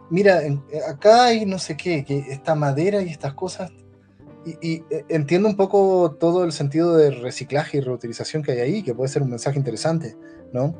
mira, 0.08 0.40
acá 0.88 1.24
hay 1.26 1.46
no 1.46 1.58
sé 1.58 1.76
qué, 1.76 2.04
que 2.04 2.18
esta 2.30 2.54
madera 2.54 3.02
y 3.02 3.08
estas 3.08 3.34
cosas, 3.34 3.72
y, 4.44 4.84
eh, 4.90 5.04
entiendo 5.08 5.48
un 5.48 5.56
poco 5.56 6.16
todo 6.18 6.44
el 6.44 6.52
sentido 6.52 6.96
de 6.96 7.10
reciclaje 7.10 7.78
y 7.78 7.80
reutilización 7.80 8.42
que 8.42 8.52
hay 8.52 8.60
ahí, 8.60 8.82
que 8.84 8.94
puede 8.94 9.08
ser 9.08 9.22
un 9.22 9.30
mensaje 9.30 9.58
interesante, 9.58 10.16
¿no? 10.52 10.76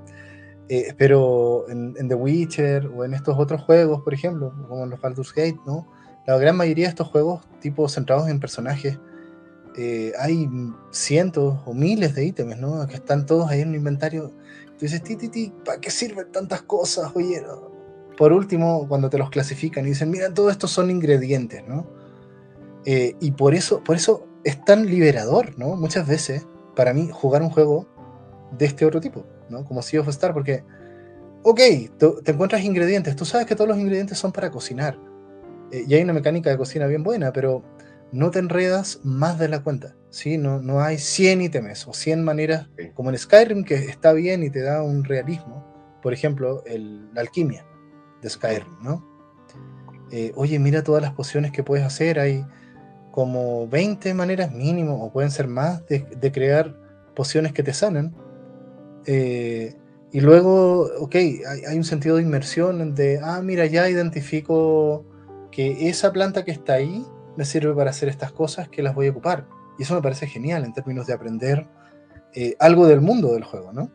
Eh, 0.74 0.94
pero 0.97 1.69
en, 1.69 2.09
The 2.09 2.15
Witcher 2.15 2.86
o 2.86 3.05
en 3.05 3.12
estos 3.12 3.39
otros 3.39 3.61
juegos, 3.61 4.01
por 4.01 4.15
ejemplo, 4.15 4.55
como 4.70 4.85
en 4.85 4.89
los 4.89 4.99
Baldur's 5.03 5.35
Gate, 5.35 5.61
¿no? 5.66 5.86
La 6.27 6.39
gran 6.39 6.57
mayoría 6.57 6.86
de 6.86 6.89
estos 6.89 7.09
juegos, 7.09 7.43
tipo 7.61 7.90
centrados 7.90 8.27
en 8.31 8.40
personajes, 8.40 8.99
eh, 9.77 10.15
hay 10.19 10.49
cientos 10.90 11.59
o 11.66 11.74
miles 11.74 12.15
de 12.15 12.24
ítems, 12.24 12.57
¿no? 12.57 12.86
Que 12.86 12.94
están 12.94 13.27
todos 13.27 13.51
ahí 13.51 13.61
en 13.61 13.69
un 13.69 13.74
inventario. 13.74 14.32
Tú 14.78 14.86
dices, 14.86 15.03
ti, 15.03 15.15
ti, 15.16 15.28
ti, 15.28 15.53
¿para 15.62 15.78
qué 15.78 15.90
sirven 15.90 16.32
tantas 16.32 16.62
cosas? 16.62 17.12
Oye, 17.15 17.43
por 18.16 18.32
último, 18.32 18.89
cuando 18.89 19.11
te 19.11 19.19
los 19.19 19.28
clasifican 19.28 19.85
y 19.85 19.90
dicen, 19.90 20.11
mira, 20.11 20.32
todo 20.32 20.49
esto 20.49 20.69
son 20.69 20.90
ingredientes, 20.90 21.62
¿no? 21.69 21.86
Eh, 22.86 23.15
y 23.20 23.32
por 23.32 23.55
eso, 23.55 23.85
por 23.85 23.97
eso 23.97 24.27
es 24.43 24.65
tan 24.65 24.86
liberador, 24.86 25.59
¿no? 25.59 25.77
Muchas 25.77 26.09
veces, 26.09 26.47
para 26.74 26.94
mí, 26.94 27.11
jugar 27.12 27.43
un 27.43 27.51
juego 27.51 27.86
de 28.57 28.65
este 28.65 28.86
otro 28.86 29.03
tipo, 29.03 29.27
¿no? 29.52 29.64
Como 29.64 29.82
Sea 29.82 30.00
of 30.00 30.08
Star, 30.08 30.32
porque, 30.32 30.64
ok, 31.44 31.60
te 32.24 32.32
encuentras 32.32 32.64
ingredientes, 32.64 33.14
tú 33.14 33.24
sabes 33.24 33.46
que 33.46 33.54
todos 33.54 33.68
los 33.68 33.78
ingredientes 33.78 34.18
son 34.18 34.32
para 34.32 34.50
cocinar. 34.50 34.98
Eh, 35.70 35.84
y 35.86 35.94
hay 35.94 36.02
una 36.02 36.12
mecánica 36.12 36.50
de 36.50 36.56
cocina 36.56 36.86
bien 36.86 37.04
buena, 37.04 37.32
pero 37.32 37.62
no 38.10 38.30
te 38.30 38.40
enredas 38.40 39.00
más 39.04 39.38
de 39.38 39.48
la 39.48 39.62
cuenta. 39.62 39.94
¿sí? 40.10 40.38
No, 40.38 40.60
no 40.60 40.80
hay 40.80 40.98
100 40.98 41.42
ítems 41.42 41.86
o 41.86 41.94
100 41.94 42.22
maneras, 42.22 42.68
como 42.94 43.10
en 43.10 43.18
Skyrim, 43.18 43.64
que 43.64 43.74
está 43.74 44.12
bien 44.12 44.42
y 44.42 44.50
te 44.50 44.62
da 44.62 44.82
un 44.82 45.04
realismo. 45.04 45.66
Por 46.02 46.12
ejemplo, 46.12 46.62
el, 46.66 47.12
la 47.14 47.20
alquimia 47.20 47.64
de 48.20 48.28
Skyrim, 48.28 48.82
¿no? 48.82 49.12
Eh, 50.10 50.32
oye, 50.36 50.58
mira 50.58 50.84
todas 50.84 51.00
las 51.00 51.12
pociones 51.12 51.52
que 51.52 51.62
puedes 51.62 51.86
hacer. 51.86 52.20
Hay 52.20 52.44
como 53.10 53.66
20 53.68 54.12
maneras 54.14 54.52
mínimo, 54.52 55.02
o 55.02 55.10
pueden 55.10 55.30
ser 55.30 55.48
más, 55.48 55.86
de, 55.86 56.32
crear 56.32 56.76
pociones 57.14 57.52
que 57.52 57.62
te 57.62 57.72
sanan. 57.72 58.14
Eh, 59.06 59.74
y 60.12 60.20
luego, 60.20 60.88
ok, 61.00 61.14
hay, 61.14 61.76
un 61.76 61.84
sentido 61.84 62.16
de 62.16 62.22
inmersión 62.22 62.94
de, 62.94 63.20
ah, 63.22 63.40
mira, 63.42 63.66
ya 63.66 63.88
identifico 63.88 65.04
que 65.50 65.88
esa 65.88 66.12
planta 66.12 66.44
que 66.44 66.50
está 66.50 66.74
ahí 66.74 67.04
me 67.36 67.44
sirve 67.44 67.74
para 67.74 67.90
hacer 67.90 68.08
estas 68.08 68.32
cosas 68.32 68.68
que 68.68 68.82
las 68.82 68.94
voy 68.94 69.06
a 69.06 69.10
ocupar. 69.10 69.48
Y 69.78 69.84
eso 69.84 69.94
me 69.94 70.02
parece 70.02 70.26
genial 70.26 70.64
en 70.64 70.72
términos 70.74 71.06
de 71.06 71.14
aprender 71.14 71.66
eh, 72.34 72.56
algo 72.58 72.86
del 72.86 73.00
mundo 73.00 73.32
del 73.32 73.44
juego, 73.44 73.72
¿no? 73.72 73.90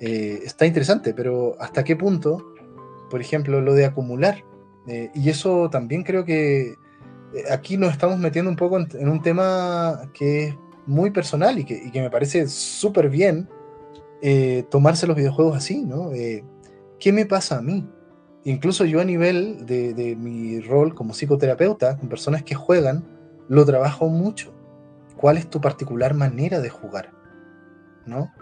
Eh, 0.00 0.40
está 0.44 0.66
interesante, 0.66 1.12
pero 1.12 1.56
¿hasta 1.60 1.84
qué 1.84 1.94
punto, 1.94 2.54
por 3.10 3.20
ejemplo, 3.20 3.60
lo 3.60 3.74
de 3.74 3.84
acumular? 3.84 4.42
Y 5.14 5.30
eso 5.30 5.70
también 5.70 6.02
creo 6.02 6.26
que 6.26 6.74
aquí 7.50 7.78
nos 7.78 7.92
estamos 7.92 8.18
metiendo 8.18 8.50
un 8.50 8.56
poco 8.56 8.78
en, 8.78 9.08
un 9.08 9.22
tema 9.22 10.10
que 10.12 10.48
es 10.48 10.54
muy 10.86 11.10
personal 11.10 11.58
y 11.58 11.64
que, 11.64 11.74
y 11.74 11.90
que 11.90 12.02
me 12.02 12.10
parece 12.10 12.46
súper 12.48 13.08
bien 13.08 13.48
tomarse 14.70 15.06
los 15.06 15.16
videojuegos 15.16 15.56
así, 15.56 15.84
¿no? 15.84 16.10
¿Qué 16.98 17.12
me 17.12 17.26
pasa 17.26 17.58
a 17.58 17.62
mí? 17.62 17.86
incluso 18.44 18.84
yo 18.84 19.00
a 19.00 19.04
nivel 19.04 19.66
de, 19.66 20.16
mi 20.18 20.60
rol 20.60 20.94
como 20.94 21.14
psicoterapeuta, 21.14 21.96
con 21.98 22.08
personas 22.08 22.42
que 22.42 22.54
juegan, 22.54 23.04
lo 23.48 23.64
trabajo 23.64 24.08
mucho. 24.08 24.54
¿Cuál 25.16 25.38
es 25.38 25.48
tu 25.48 25.60
particular 25.60 26.14
manera 26.14 26.60
de 26.60 26.68
jugar? 26.68 27.12
¿No? 28.06 28.32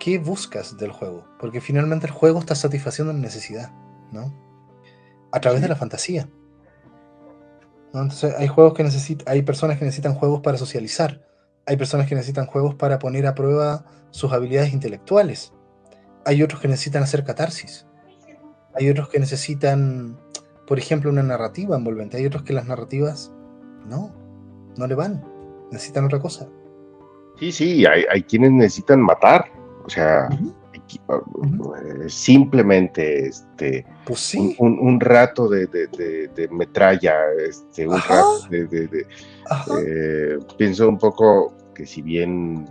¿Qué 0.00 0.18
buscas 0.18 0.76
del 0.76 0.90
juego? 0.90 1.26
Porque 1.38 1.60
finalmente 1.60 2.06
el 2.06 2.12
juego 2.12 2.38
está 2.38 2.54
satisfaciendo 2.54 3.12
una 3.12 3.20
necesidad, 3.20 3.72
¿no? 4.12 4.34
A 5.32 5.40
través 5.40 5.60
de 5.60 5.68
la 5.68 5.76
fantasía. 5.76 6.28
Entonces 7.88 8.34
hay 8.38 8.48
juegos 8.48 8.74
que 8.74 8.84
necesitan, 8.84 9.26
hay 9.30 9.42
personas 9.42 9.78
que 9.78 9.84
necesitan 9.84 10.14
juegos 10.14 10.40
para 10.40 10.58
socializar, 10.58 11.22
hay 11.66 11.76
personas 11.76 12.08
que 12.08 12.14
necesitan 12.14 12.46
juegos 12.46 12.74
para 12.74 12.98
poner 12.98 13.26
a 13.26 13.34
prueba 13.34 13.84
sus 14.10 14.32
habilidades 14.32 14.72
intelectuales, 14.72 15.52
hay 16.24 16.42
otros 16.42 16.60
que 16.60 16.68
necesitan 16.68 17.02
hacer 17.02 17.24
catarsis, 17.24 17.86
hay 18.76 18.90
otros 18.90 19.08
que 19.08 19.18
necesitan, 19.18 20.18
por 20.66 20.78
ejemplo, 20.78 21.10
una 21.10 21.22
narrativa 21.22 21.76
envolvente. 21.76 22.18
Hay 22.18 22.26
otros 22.26 22.42
que 22.42 22.52
las 22.52 22.66
narrativas 22.66 23.32
no, 23.86 24.14
no 24.76 24.86
le 24.86 24.94
van. 24.94 25.24
Necesitan 25.72 26.04
otra 26.04 26.20
cosa. 26.20 26.48
Sí, 27.38 27.52
sí, 27.52 27.84
hay, 27.86 28.22
quienes 28.24 28.52
necesitan 28.52 29.00
matar. 29.00 29.50
O 29.84 29.88
sea, 29.88 30.28
simplemente 32.08 33.26
este 33.26 33.86
pues 34.04 34.34
un, 34.58 35.00
rato 35.00 35.48
de, 35.48 35.66
de, 35.66 36.48
metralla, 36.50 37.14
este, 37.46 37.86
un 37.86 38.00
rato 38.00 38.46
de, 38.50 39.06
eh, 39.84 40.38
pienso 40.56 40.88
un 40.88 40.98
poco 40.98 41.54
que 41.74 41.86
si 41.86 42.02
bien 42.02 42.66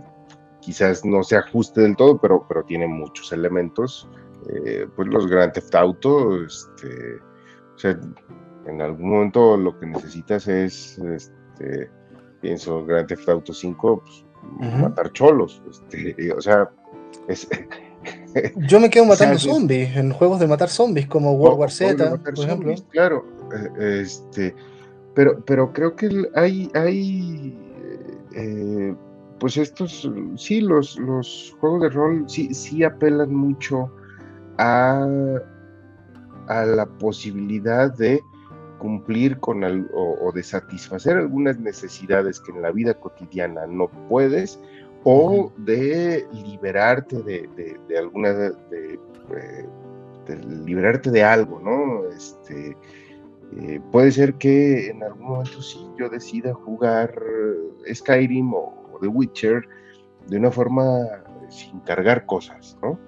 quizás 0.60 1.04
no 1.04 1.22
se 1.22 1.36
ajuste 1.36 1.82
del 1.82 1.94
todo, 1.96 2.18
pero, 2.20 2.44
pero 2.48 2.64
tiene 2.64 2.86
muchos 2.86 3.32
elementos 3.32 4.08
eh, 4.48 4.86
pues 4.94 5.08
los 5.08 5.26
Grand 5.26 5.52
Theft 5.52 5.74
Auto, 5.74 6.44
este, 6.44 7.16
o 7.74 7.78
sea, 7.78 7.98
en 8.66 8.80
algún 8.80 9.10
momento 9.10 9.56
lo 9.56 9.78
que 9.78 9.86
necesitas 9.86 10.46
es, 10.46 10.98
este, 10.98 11.90
pienso, 12.40 12.84
Grand 12.84 13.08
Theft 13.08 13.28
Auto 13.28 13.52
5, 13.52 14.02
pues, 14.04 14.80
matar 14.80 15.12
cholos, 15.12 15.62
este, 15.68 16.32
o 16.32 16.40
sea, 16.40 16.70
es... 17.28 17.48
Yo 18.56 18.80
me 18.80 18.90
quedo 18.90 19.04
matando 19.06 19.38
zombies, 19.38 19.96
en 19.96 20.12
juegos 20.12 20.40
de 20.40 20.46
matar 20.46 20.68
zombies, 20.68 21.06
como 21.06 21.32
World 21.32 21.58
War 21.58 21.70
Z, 21.70 22.16
por 22.18 22.44
ejemplo. 22.44 22.74
claro, 22.90 23.24
eh, 23.78 24.00
este, 24.02 24.54
pero, 25.14 25.42
pero 25.44 25.72
creo 25.72 25.96
que 25.96 26.08
hay, 26.34 26.70
hay 26.74 27.58
eh, 28.34 28.94
pues 29.38 29.56
estos, 29.56 30.08
sí, 30.36 30.60
los, 30.60 30.98
los 30.98 31.54
juegos 31.60 31.82
de 31.82 31.88
rol 31.90 32.24
sí, 32.26 32.52
sí 32.54 32.84
apelan 32.84 33.34
mucho 33.34 33.90
a, 34.58 35.06
la 36.48 36.86
posibilidad 36.98 37.92
de 37.96 38.20
cumplir 38.78 39.38
con 39.40 39.64
o, 39.64 40.32
de 40.32 40.42
satisfacer 40.42 41.16
algunas 41.16 41.58
necesidades 41.58 42.38
que 42.40 42.52
en 42.52 42.62
la 42.62 42.70
vida 42.70 42.94
cotidiana 42.94 43.66
no 43.66 43.88
puedes 44.08 44.60
o 45.08 45.52
de 45.58 46.26
liberarte 46.32 47.22
de, 47.22 47.48
de, 47.88 47.96
alguna 47.96 48.32
de, 48.32 48.98
liberarte 50.64 51.12
de 51.12 51.22
algo, 51.22 51.60
¿no? 51.60 52.08
Este, 52.08 52.76
eh, 53.56 53.80
puede 53.92 54.10
ser 54.10 54.34
que 54.34 54.90
en 54.90 55.04
algún 55.04 55.28
momento 55.28 55.62
sí 55.62 55.78
yo 55.96 56.08
decida 56.08 56.52
jugar 56.54 57.14
Skyrim 57.94 58.52
o, 58.52 58.98
The 59.00 59.06
Witcher 59.06 59.62
de 60.26 60.38
una 60.38 60.50
forma 60.50 61.06
sin 61.50 61.78
cargar 61.80 62.26
cosas, 62.26 62.76
¿no? 62.82 62.98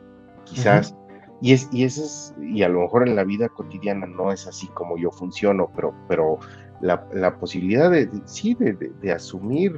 Quizás 0.45 0.95
y, 1.41 1.53
es, 1.53 1.69
y, 1.73 1.83
eso 1.83 2.05
es, 2.05 2.33
y 2.41 2.63
a 2.63 2.69
lo 2.69 2.83
mejor 2.83 3.09
en 3.09 3.17
la 3.17 3.25
vida 3.25 3.49
cotidiana 3.49 4.07
no 4.07 4.31
es 4.31 4.47
así 4.47 4.69
como 4.69 4.97
yo 4.99 5.11
funciono, 5.11 5.69
pero, 5.75 5.93
pero 6.07 6.39
la, 6.81 7.05
la 7.13 7.37
posibilidad 7.41 7.91
de, 7.91 8.09
sí, 8.27 8.55
de, 8.55 8.75
de, 8.75 9.13
asumir 9.13 9.75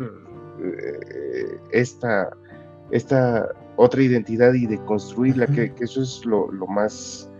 eh, 0.62 1.58
esta, 1.72 2.30
esta 2.90 3.48
otra 3.76 4.02
identidad 4.02 4.52
y 4.54 4.66
de 4.66 4.78
construirla, 4.84 5.46
que, 5.46 5.72
que 5.74 5.84
eso 5.84 6.02
es 6.02 6.24
lo, 6.24 6.50
lo, 6.52 6.66
más, 6.66 7.30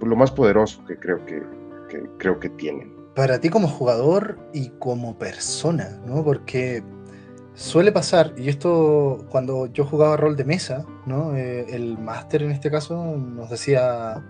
lo 0.00 0.16
más 0.16 0.30
poderoso 0.30 0.84
que 0.86 0.96
creo 0.96 1.24
que, 1.26 1.42
que, 1.88 2.02
creo 2.18 2.38
que 2.38 2.48
tienen. 2.50 2.92
Para 3.14 3.38
ti 3.38 3.50
como 3.50 3.68
jugador 3.68 4.38
y 4.54 4.70
como 4.78 5.18
persona, 5.18 6.00
¿no? 6.06 6.24
Porque 6.24 6.82
Suele 7.54 7.92
pasar, 7.92 8.32
y 8.38 8.48
esto 8.48 9.26
cuando 9.28 9.66
yo 9.66 9.84
jugaba 9.84 10.16
rol 10.16 10.36
de 10.36 10.44
mesa, 10.44 10.86
¿no? 11.04 11.36
Eh, 11.36 11.66
el 11.68 11.98
máster 11.98 12.42
en 12.42 12.50
este 12.50 12.70
caso 12.70 13.14
nos 13.16 13.50
decía, 13.50 14.24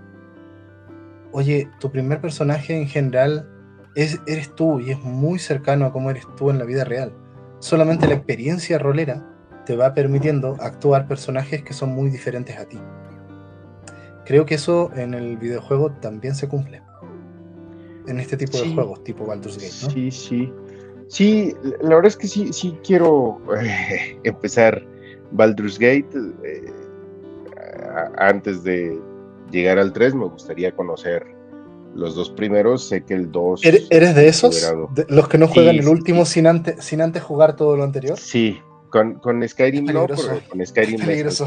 oye, 1.31 1.71
tu 1.79 1.93
primer 1.93 2.21
personaje 2.21 2.77
en 2.77 2.89
general 2.89 3.49
es, 3.95 4.21
eres 4.27 4.53
tú 4.57 4.81
y 4.81 4.91
es 4.91 5.01
muy 5.05 5.39
cercano 5.39 5.87
a 5.87 5.93
cómo 5.93 6.11
eres 6.11 6.27
tú 6.37 6.51
en 6.51 6.59
la 6.59 6.65
vida 6.65 6.83
real. 6.83 7.13
Solamente 7.63 8.09
la 8.09 8.15
experiencia 8.15 8.77
rolera 8.77 9.25
te 9.65 9.77
va 9.77 9.95
permitiendo 9.95 10.57
actuar 10.59 11.07
personajes 11.07 11.63
que 11.63 11.73
son 11.73 11.91
muy 11.91 12.11
diferentes 12.11 12.59
a 12.59 12.65
ti. 12.65 12.81
Creo 14.25 14.45
que 14.45 14.57
eso 14.57 14.91
en 14.97 15.15
el 15.15 15.37
videojuego 15.37 15.93
también 15.93 16.35
se 16.35 16.49
cumple. 16.49 16.83
En 18.09 18.19
este 18.19 18.37
tipo 18.37 18.59
de 18.59 18.75
juegos, 18.75 19.05
tipo 19.05 19.25
Baldur's 19.27 19.59
Gate, 19.59 19.75
¿no? 19.85 19.91
Sí, 19.91 20.11
sí. 20.11 20.53
Sí, 21.07 21.55
la 21.83 21.91
verdad 21.91 22.07
es 22.07 22.17
que 22.17 22.27
sí, 22.27 22.53
sí 22.53 22.77
quiero 22.85 23.41
eh, 23.57 24.19
empezar 24.25 24.85
Baldur's 25.31 25.79
Gate. 25.79 26.09
Eh, 26.43 26.73
antes 28.19 28.65
de 28.65 29.01
llegar 29.53 29.79
al 29.79 29.93
3 29.93 30.17
me 30.17 30.25
gustaría 30.25 30.73
conocer 30.75 31.25
los 31.95 32.15
dos 32.15 32.31
primeros, 32.31 32.89
sé 32.89 33.05
que 33.05 33.15
el 33.15 33.31
2... 33.31 33.63
¿Eres 33.65 34.15
de 34.15 34.29
esos? 34.29 34.73
¿Los 35.09 35.29
que 35.29 35.39
no 35.39 35.49
juegan 35.49 35.77
el 35.77 35.89
último 35.89 36.25
Sin, 36.25 36.47
antes, 36.47 36.85
sin 36.85 37.01
antes 37.01 37.23
jugar 37.23 37.57
todo 37.57 37.77
lo 37.77 37.85
anterior? 37.85 38.19
Sí, 38.19 38.59
con, 38.93 39.15
con 39.15 39.49
Skyrim 39.49 39.87
no, 39.87 40.07
con 40.07 40.67
Skyrim 40.67 41.01
es 41.01 41.07
peligroso. 41.07 41.47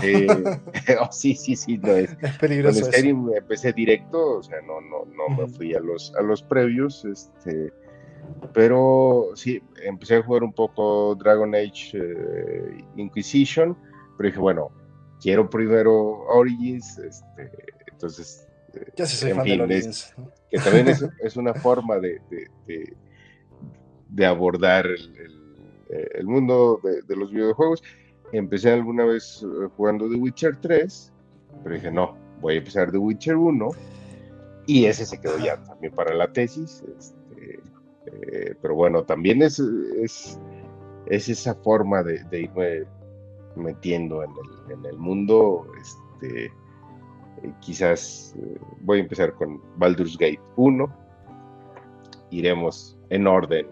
Oh, 1.00 1.08
sí, 1.12 1.36
sí, 1.36 1.56
sí, 1.56 1.78
no 1.78 1.92
es. 1.92 2.10
es 2.20 2.38
peligroso. 2.40 2.82
Con 2.82 2.92
Skyrim 2.92 3.30
empecé 3.36 3.72
directo, 3.72 4.38
o 4.40 4.44
sea, 4.44 4.62
no, 4.62 4.82
no, 4.82 5.06
no 5.06 5.38
me 5.38 5.48
fui 5.48 5.76
a 5.76 5.80
los, 5.80 6.12
a 6.16 6.24
los 6.24 6.42
previos, 6.42 7.06
este, 7.06 7.72
pero 8.52 9.30
sí, 9.36 9.62
empecé 9.84 10.16
a 10.16 10.24
jugar 10.24 10.44
un 10.44 10.54
poco 10.54 11.16
Dragon 11.16 11.54
Age 11.54 11.92
eh, 11.94 12.84
Inquisition, 12.96 13.78
pero 14.18 14.30
dije, 14.30 14.40
bueno, 14.40 14.72
quiero 15.22 15.48
primero 15.48 15.94
Origins, 16.28 16.98
este, 16.98 17.52
entonces... 17.92 18.48
Ya 18.98 19.06
sé, 19.06 19.18
soy 19.18 19.34
fan 19.34 19.46
de 19.46 19.62
Origins. 19.62 20.16
Que 20.50 20.58
también 20.58 20.88
es, 20.88 21.06
es 21.24 21.38
una 21.38 21.54
forma 21.54 22.00
de, 22.00 22.22
de, 22.68 22.96
de, 24.10 24.26
abordar 24.26 24.86
el 24.86 25.36
eh, 25.90 26.10
el 26.16 26.28
mundo 26.28 26.80
de, 26.84 27.16
los 27.16 27.32
videojuegos. 27.32 27.84
Empecé 28.32 28.72
alguna 28.72 29.06
vez 29.06 29.44
eh, 29.44 29.68
jugando 29.78 30.10
The 30.10 30.16
Witcher 30.16 30.58
3, 30.58 31.14
pero 31.64 31.76
dije, 31.76 31.92
no, 31.92 32.18
voy 32.42 32.56
a 32.56 32.58
empezar 32.58 32.92
The 32.92 32.98
Witcher 32.98 33.36
1. 33.36 33.70
Y 34.68 34.86
ese 34.86 35.06
se 35.06 35.22
quedó 35.22 35.38
ya 35.38 35.62
también 35.64 35.94
para 35.94 36.14
la 36.14 36.32
tesis. 36.32 36.84
Este, 36.98 37.60
eh, 38.08 38.56
pero 38.62 38.74
bueno, 38.74 39.04
también 39.04 39.42
es, 39.44 39.60
es, 39.60 40.40
es 41.06 41.30
esa 41.30 41.54
forma 41.56 42.02
de, 42.02 42.26
irme 42.32 42.86
metiendo 43.56 44.24
en 44.24 44.32
el, 44.32 44.80
en 44.80 44.86
el 44.86 44.98
mundo. 44.98 45.68
Este, 45.80 46.52
quizás 47.62 48.36
voy 48.82 49.00
a 49.00 49.02
empezar 49.02 49.34
con 49.34 49.62
Baldur's 49.78 50.18
Gate 50.18 50.42
1. 50.56 50.90
Iremos 52.32 52.98
en 53.10 53.28
orden 53.28 53.68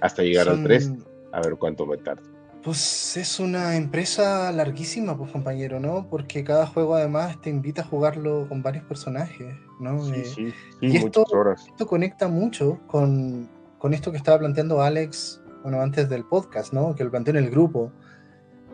hasta 0.00 0.22
llegar 0.22 0.48
al 0.48 0.62
3 0.62 0.92
a 1.32 1.40
ver 1.40 1.56
cuánto 1.56 1.86
me 1.86 1.96
tarda. 1.98 2.22
Pues 2.62 3.16
es 3.16 3.38
una 3.38 3.76
empresa 3.76 4.50
larguísima, 4.52 5.16
pues 5.16 5.30
compañero, 5.30 5.78
¿no? 5.78 6.08
Porque 6.10 6.42
cada 6.42 6.66
juego 6.66 6.96
además 6.96 7.40
te 7.40 7.50
invita 7.50 7.82
a 7.82 7.84
jugarlo 7.84 8.46
con 8.48 8.62
varios 8.62 8.84
personajes, 8.84 9.54
¿no? 9.80 10.04
Sí, 10.04 10.12
eh, 10.16 10.24
sí, 10.24 10.54
y 10.80 10.96
esto, 10.96 11.24
esto 11.54 11.86
conecta 11.86 12.26
mucho 12.28 12.80
con, 12.88 13.48
con, 13.78 13.94
esto 13.94 14.10
que 14.10 14.16
estaba 14.16 14.40
planteando 14.40 14.82
Alex, 14.82 15.40
bueno, 15.62 15.80
antes 15.80 16.08
del 16.08 16.24
podcast, 16.24 16.72
¿no? 16.72 16.94
Que 16.96 17.04
lo 17.04 17.10
planteó 17.10 17.36
en 17.36 17.44
el 17.44 17.50
grupo, 17.50 17.92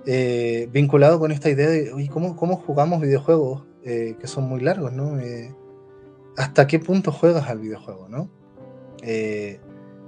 eh, 0.06 0.66
vinculado 0.72 1.18
con 1.18 1.30
esta 1.30 1.50
idea 1.50 1.68
de, 1.68 1.92
oye, 1.92 2.08
¿cómo, 2.08 2.36
cómo 2.36 2.56
jugamos 2.56 3.02
videojuegos 3.02 3.64
eh, 3.84 4.16
que 4.18 4.26
son 4.26 4.44
muy 4.44 4.60
largos, 4.60 4.92
¿no? 4.92 5.18
¿Hasta 6.36 6.66
qué 6.66 6.78
punto 6.78 7.12
juegas 7.12 7.48
al 7.48 7.58
videojuego, 7.58 8.08
¿no? 8.08 8.28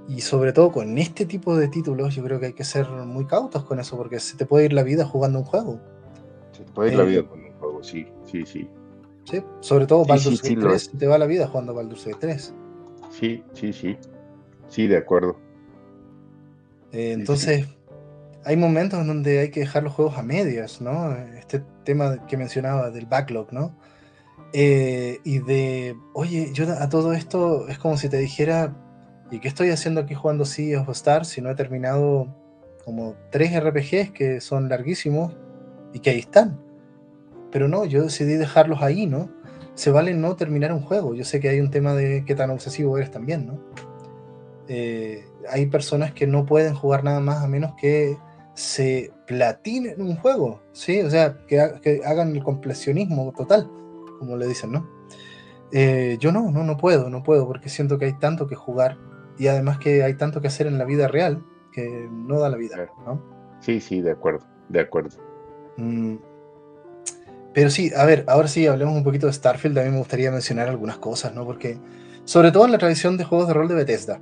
Y 0.07 0.21
sobre 0.21 0.53
todo 0.53 0.71
con 0.71 0.97
este 0.97 1.25
tipo 1.25 1.57
de 1.57 1.67
títulos, 1.67 2.15
yo 2.15 2.23
creo 2.23 2.39
que 2.39 2.47
hay 2.47 2.53
que 2.53 2.63
ser 2.63 2.89
muy 2.89 3.25
cautos 3.25 3.65
con 3.65 3.79
eso, 3.79 3.97
porque 3.97 4.19
se 4.19 4.37
te 4.37 4.45
puede 4.45 4.65
ir 4.65 4.73
la 4.73 4.83
vida 4.83 5.05
jugando 5.05 5.39
un 5.39 5.45
juego. 5.45 5.81
Se 6.53 6.63
te 6.63 6.71
puede 6.71 6.91
ir 6.91 6.97
la 6.97 7.03
eh, 7.03 7.07
vida 7.07 7.27
con 7.27 7.43
un 7.43 7.51
juego, 7.53 7.83
sí, 7.83 8.07
sí, 8.25 8.45
sí. 8.45 8.69
Sí, 9.25 9.43
sobre 9.59 9.85
todo 9.85 10.05
Baldur's 10.05 10.41
Gate 10.41 10.55
3, 10.55 10.91
te 10.97 11.07
va 11.07 11.17
la 11.17 11.25
vida 11.25 11.47
jugando 11.47 11.73
Baldur's 11.73 12.05
Gate 12.05 12.19
3. 12.21 12.53
Sí, 13.09 13.43
sí, 13.51 13.73
sí. 13.73 13.97
Sí, 14.69 14.87
de 14.87 14.95
acuerdo. 14.95 15.37
Eh, 16.93 17.11
entonces, 17.11 17.67
hay 18.47 18.57
momentos 18.57 18.99
en 18.99 19.07
donde 19.07 19.39
hay 19.39 19.51
que 19.51 19.59
dejar 19.61 19.83
los 19.83 19.93
juegos 19.93 20.17
a 20.17 20.23
medias, 20.23 20.81
¿no? 20.81 21.13
Este 21.37 21.61
tema 21.83 22.25
que 22.27 22.37
mencionaba 22.37 22.91
del 22.91 23.05
backlog, 23.05 23.51
¿no? 23.51 23.77
Eh, 24.53 25.19
y 25.23 25.39
de, 25.39 25.95
oye, 26.13 26.51
yo 26.53 26.65
a 26.71 26.89
todo 26.89 27.13
esto 27.13 27.67
es 27.67 27.77
como 27.77 27.97
si 27.97 28.09
te 28.09 28.17
dijera, 28.17 28.73
¿Y 29.29 29.39
qué 29.39 29.49
estoy 29.49 29.71
haciendo 29.71 30.01
aquí 30.01 30.13
jugando 30.13 30.45
Sea 30.45 30.81
of 30.81 30.89
Stars 30.89 31.27
si 31.27 31.41
no 31.41 31.49
he 31.49 31.55
terminado 31.55 32.27
como 32.85 33.15
tres 33.29 33.51
RPGs 33.61 34.11
que 34.11 34.39
son 34.39 34.69
larguísimos 34.69 35.35
y 35.93 35.99
que 35.99 36.11
ahí 36.11 36.19
están? 36.19 36.61
Pero 37.51 37.67
no, 37.67 37.83
yo 37.85 38.03
decidí 38.03 38.35
dejarlos 38.35 38.81
ahí, 38.81 39.05
¿no? 39.05 39.29
Se 39.73 39.91
vale 39.91 40.13
no 40.13 40.35
terminar 40.35 40.71
un 40.71 40.81
juego. 40.81 41.13
Yo 41.13 41.25
sé 41.25 41.39
que 41.39 41.49
hay 41.49 41.59
un 41.59 41.71
tema 41.71 41.93
de 41.93 42.23
qué 42.25 42.35
tan 42.35 42.49
obsesivo 42.51 42.97
eres 42.97 43.11
también, 43.11 43.47
¿no? 43.47 43.59
Eh, 44.69 45.25
hay 45.49 45.65
personas 45.65 46.13
que 46.13 46.25
no 46.25 46.45
pueden 46.45 46.73
jugar 46.73 47.03
nada 47.03 47.19
más 47.19 47.43
a 47.43 47.47
menos 47.47 47.73
que 47.75 48.17
se 48.57 49.13
platinen 49.27 50.01
un 50.01 50.15
juego, 50.15 50.63
¿sí? 50.71 51.01
O 51.01 51.09
sea, 51.11 51.37
que, 51.45 51.63
que 51.83 52.01
hagan 52.03 52.35
el 52.35 52.43
completionismo 52.43 53.31
total, 53.37 53.69
como 54.17 54.35
le 54.35 54.47
dicen, 54.47 54.71
¿no? 54.71 54.89
Eh, 55.71 56.17
yo 56.19 56.31
no, 56.31 56.49
no, 56.49 56.63
no 56.63 56.75
puedo, 56.75 57.11
no 57.11 57.21
puedo, 57.21 57.45
porque 57.45 57.69
siento 57.69 57.99
que 57.99 58.05
hay 58.05 58.13
tanto 58.13 58.47
que 58.47 58.55
jugar 58.55 58.97
y 59.37 59.45
además 59.45 59.77
que 59.77 60.01
hay 60.01 60.15
tanto 60.15 60.41
que 60.41 60.47
hacer 60.47 60.65
en 60.65 60.79
la 60.79 60.85
vida 60.85 61.07
real 61.07 61.45
que 61.71 62.09
no 62.11 62.39
da 62.39 62.49
la 62.49 62.57
vida, 62.57 62.89
¿no? 63.05 63.21
Sí, 63.59 63.79
sí, 63.79 64.01
de 64.01 64.11
acuerdo, 64.11 64.43
de 64.69 64.79
acuerdo. 64.79 65.17
Mm, 65.77 66.15
pero 67.53 67.69
sí, 67.69 67.91
a 67.95 68.05
ver, 68.05 68.25
ahora 68.27 68.47
sí 68.47 68.65
hablemos 68.65 68.95
un 68.95 69.03
poquito 69.03 69.27
de 69.27 69.33
Starfield, 69.33 69.77
a 69.77 69.83
mí 69.83 69.91
me 69.91 69.99
gustaría 69.99 70.31
mencionar 70.31 70.67
algunas 70.67 70.97
cosas, 70.97 71.31
¿no? 71.35 71.45
Porque, 71.45 71.77
sobre 72.25 72.51
todo 72.51 72.65
en 72.65 72.71
la 72.71 72.79
tradición 72.79 73.17
de 73.17 73.23
juegos 73.23 73.47
de 73.49 73.53
rol 73.53 73.67
de 73.67 73.75
Bethesda, 73.75 74.19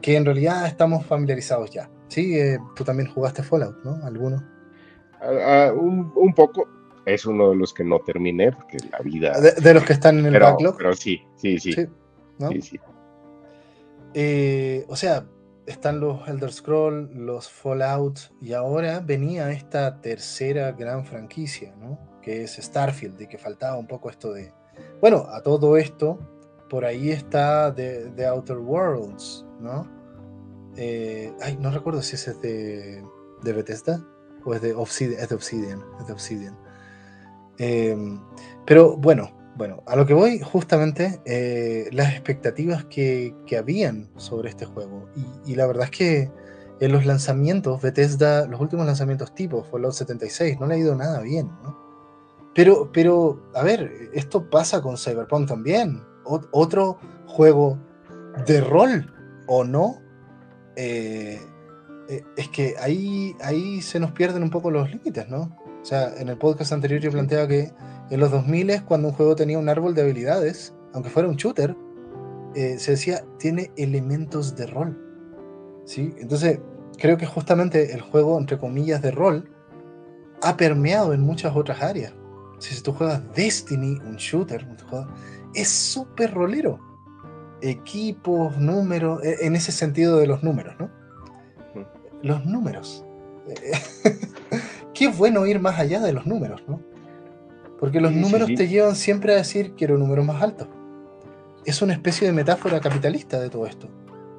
que 0.00 0.16
en 0.16 0.24
realidad 0.24 0.66
estamos 0.66 1.04
familiarizados 1.04 1.70
ya. 1.70 1.90
Sí, 2.08 2.38
eh, 2.38 2.58
tú 2.76 2.84
también 2.84 3.10
jugaste 3.10 3.42
Fallout, 3.42 3.82
¿no? 3.84 4.04
¿Alguno? 4.04 4.42
un, 5.74 6.34
poco. 6.34 6.68
Es 7.06 7.24
uno 7.24 7.50
de 7.50 7.56
los 7.56 7.72
que 7.72 7.84
no 7.84 7.98
terminé, 8.00 8.52
porque 8.52 8.78
la 8.90 8.98
vida... 8.98 9.32
De, 9.40 9.74
los 9.74 9.84
que 9.84 9.94
están 9.94 10.18
en 10.18 10.26
el 10.26 10.38
backlog. 10.38 10.76
Pero 10.76 10.94
sí, 10.94 11.22
sí, 11.36 11.58
sí. 11.58 11.72
Sí, 11.72 11.86
sí, 12.50 12.60
sí. 12.60 12.80
Eh, 14.14 14.84
o 14.88 14.96
sea, 14.96 15.26
están 15.66 16.00
los 16.00 16.26
Elder 16.28 16.52
Scroll, 16.52 17.10
los 17.14 17.48
Fallout, 17.50 18.20
y 18.40 18.52
ahora 18.52 19.00
venía 19.00 19.50
esta 19.50 20.00
tercera 20.00 20.72
gran 20.72 21.04
franquicia, 21.04 21.74
¿no? 21.76 21.98
Que 22.22 22.44
es 22.44 22.56
Starfield, 22.56 23.20
y 23.20 23.26
que 23.26 23.38
faltaba 23.38 23.76
un 23.76 23.86
poco 23.86 24.10
esto 24.10 24.32
de. 24.32 24.52
Bueno, 25.00 25.26
a 25.30 25.42
todo 25.42 25.76
esto, 25.76 26.18
por 26.70 26.84
ahí 26.84 27.10
está 27.10 27.74
The, 27.74 28.26
Outer 28.26 28.58
Worlds, 28.58 29.44
¿no? 29.60 29.88
Eh, 30.76 31.32
ay, 31.40 31.56
no 31.60 31.70
recuerdo 31.70 32.02
si 32.02 32.16
ese 32.16 32.32
es 32.32 32.40
de, 32.40 33.02
Bethesda 33.42 34.04
o 34.44 34.54
es 34.54 34.62
de 34.62 34.74
Obsidian. 34.74 35.20
Es 35.20 35.28
de 35.28 36.12
Obsidian. 36.12 36.58
Em, 37.58 38.20
pero 38.66 38.96
bueno, 38.96 39.30
bueno, 39.56 39.82
a 39.86 39.94
lo 39.94 40.04
que 40.04 40.14
voy 40.14 40.40
justamente, 40.40 41.20
eh, 41.24 41.88
las 41.92 42.12
expectativas 42.12 42.84
que, 42.86 43.34
habían 43.56 44.10
sobre 44.16 44.50
este 44.50 44.66
juego. 44.66 45.08
Y, 45.46 45.54
la 45.54 45.66
verdad 45.66 45.84
es 45.84 45.90
que 45.90 46.30
en 46.80 46.92
los 46.92 47.06
lanzamientos, 47.06 47.80
Bethesda, 47.80 48.46
los 48.46 48.60
últimos 48.60 48.84
lanzamientos 48.84 49.34
tipo 49.34 49.62
Fallout 49.62 49.92
76, 49.92 50.58
no 50.58 50.66
le 50.66 50.74
ha 50.74 50.78
ido 50.78 50.94
nada 50.96 51.20
bien. 51.20 51.50
Pero, 52.54 52.90
pero, 52.92 53.50
a 53.54 53.62
ver, 53.62 54.10
esto 54.12 54.50
pasa 54.50 54.82
con 54.82 54.96
Cyberpunk 54.96 55.48
también. 55.48 56.02
otro 56.24 56.98
juego 57.26 57.78
de 58.46 58.60
rol, 58.60 59.12
¿o 59.46 59.62
no? 59.62 60.03
Eh, 60.76 61.40
eh, 62.08 62.22
es 62.36 62.48
que 62.48 62.74
ahí, 62.80 63.34
ahí 63.40 63.80
se 63.80 63.98
nos 63.98 64.12
pierden 64.12 64.42
un 64.42 64.50
poco 64.50 64.70
los 64.70 64.90
límites, 64.90 65.28
¿no? 65.28 65.56
O 65.80 65.84
sea, 65.84 66.14
en 66.16 66.28
el 66.28 66.38
podcast 66.38 66.72
anterior 66.72 67.00
yo 67.00 67.10
planteaba 67.10 67.46
que 67.48 67.72
en 68.10 68.20
los 68.20 68.30
2000 68.30 68.84
cuando 68.84 69.08
un 69.08 69.14
juego 69.14 69.36
tenía 69.36 69.58
un 69.58 69.68
árbol 69.68 69.94
de 69.94 70.02
habilidades, 70.02 70.74
aunque 70.92 71.10
fuera 71.10 71.28
un 71.28 71.36
shooter, 71.36 71.76
eh, 72.54 72.78
se 72.78 72.92
decía, 72.92 73.24
tiene 73.38 73.70
elementos 73.76 74.56
de 74.56 74.66
rol. 74.66 75.00
¿Sí? 75.84 76.14
Entonces, 76.18 76.60
creo 76.98 77.16
que 77.16 77.26
justamente 77.26 77.92
el 77.92 78.00
juego, 78.00 78.38
entre 78.38 78.58
comillas, 78.58 79.02
de 79.02 79.10
rol, 79.10 79.50
ha 80.42 80.56
permeado 80.56 81.12
en 81.12 81.20
muchas 81.20 81.54
otras 81.56 81.82
áreas. 81.82 82.14
Si 82.58 82.80
tú 82.82 82.92
juegas 82.92 83.22
Destiny, 83.34 83.98
un 84.06 84.16
shooter, 84.16 84.66
es 85.54 85.68
súper 85.68 86.32
rolero. 86.32 86.78
Equipos, 87.60 88.56
números, 88.58 89.22
e, 89.24 89.46
en 89.46 89.56
ese 89.56 89.72
sentido 89.72 90.18
de 90.18 90.26
los 90.26 90.42
números, 90.42 90.74
¿no? 90.78 90.90
Los 92.22 92.44
números. 92.44 93.04
Qué 94.94 95.08
bueno 95.08 95.46
ir 95.46 95.60
más 95.60 95.78
allá 95.78 96.00
de 96.00 96.12
los 96.12 96.26
números, 96.26 96.62
¿no? 96.68 96.80
Porque 97.78 98.00
los 98.00 98.12
números 98.12 98.48
te 98.54 98.68
llevan 98.68 98.94
siempre 98.94 99.34
a 99.34 99.36
decir 99.36 99.74
quiero 99.76 99.98
números 99.98 100.24
más 100.24 100.42
altos. 100.42 100.68
Es 101.66 101.82
una 101.82 101.92
especie 101.92 102.26
de 102.26 102.32
metáfora 102.32 102.80
capitalista 102.80 103.40
de 103.40 103.50
todo 103.50 103.66
esto. 103.66 103.88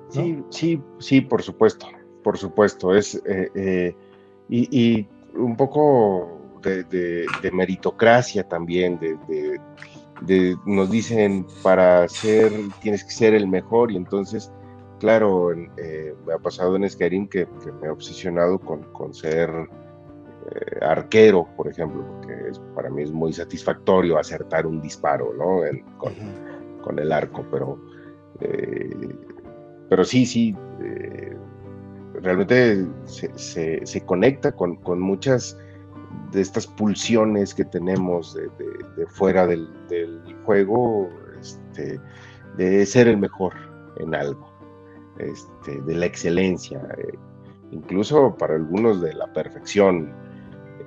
Sí, 0.10 0.44
sí, 0.50 0.82
sí, 1.00 1.22
por 1.22 1.42
supuesto, 1.42 1.88
por 2.24 2.38
supuesto. 2.38 2.96
Es 2.96 3.22
eh, 3.26 3.50
eh, 3.56 3.96
y, 4.50 5.08
un 5.36 5.56
poco 5.58 6.60
de, 6.64 7.26
meritocracia 7.52 8.48
también, 8.48 8.98
de, 9.00 9.60
nos 10.66 10.90
dicen 10.90 11.46
para 11.62 12.08
ser 12.08 12.52
tienes 12.82 13.04
que 13.04 13.12
ser 13.12 13.34
el 13.34 13.48
mejor 13.48 13.92
y 13.92 13.98
entonces 13.98 14.52
claro 15.00 15.52
eh, 15.54 16.16
me 16.26 16.34
ha 16.34 16.40
pasado 16.40 16.76
en 16.76 16.90
Skyrim 16.90 17.28
que, 17.28 17.48
me 17.82 17.88
he 17.88 17.90
obsesionado 17.90 18.58
con, 18.60 18.84
con 18.94 19.14
ser 19.14 19.50
eh, 19.50 20.80
arquero, 20.82 21.48
por 21.58 21.68
ejemplo, 21.68 22.06
porque 22.08 22.52
para 22.74 22.90
mí 22.90 23.04
es 23.04 23.12
muy 23.12 23.34
satisfactorio 23.34 24.18
acertar 24.18 24.66
un 24.66 24.82
disparo, 24.82 25.34
¿no? 25.34 25.62
con, 25.98 27.00
el 27.00 27.12
arco, 27.12 27.44
pero 27.52 27.80
pero 29.90 30.04
sí, 30.04 30.26
sí, 30.26 30.56
realmente 32.22 32.86
se, 33.06 34.06
conecta 34.06 34.52
con, 34.52 34.80
muchas 35.00 35.58
de 36.36 36.42
estas 36.42 36.68
pulsiones 36.68 37.54
que 37.54 37.66
tenemos 37.66 38.36
de, 38.36 39.08
fuera 39.08 39.48
del, 39.48 39.68
juego, 40.46 41.10
este, 41.40 42.00
de 42.58 42.86
ser 42.86 43.08
el 43.08 43.18
mejor 43.18 43.54
en 43.98 44.14
algo, 44.14 44.52
este, 45.18 45.82
de 45.82 45.96
la 45.96 46.06
excelencia, 46.06 46.82
eh, 46.98 47.18
incluso 47.72 48.36
para 48.38 48.56
algunos 48.56 49.02
de 49.02 49.14
la 49.14 49.32
perfección. 49.34 50.14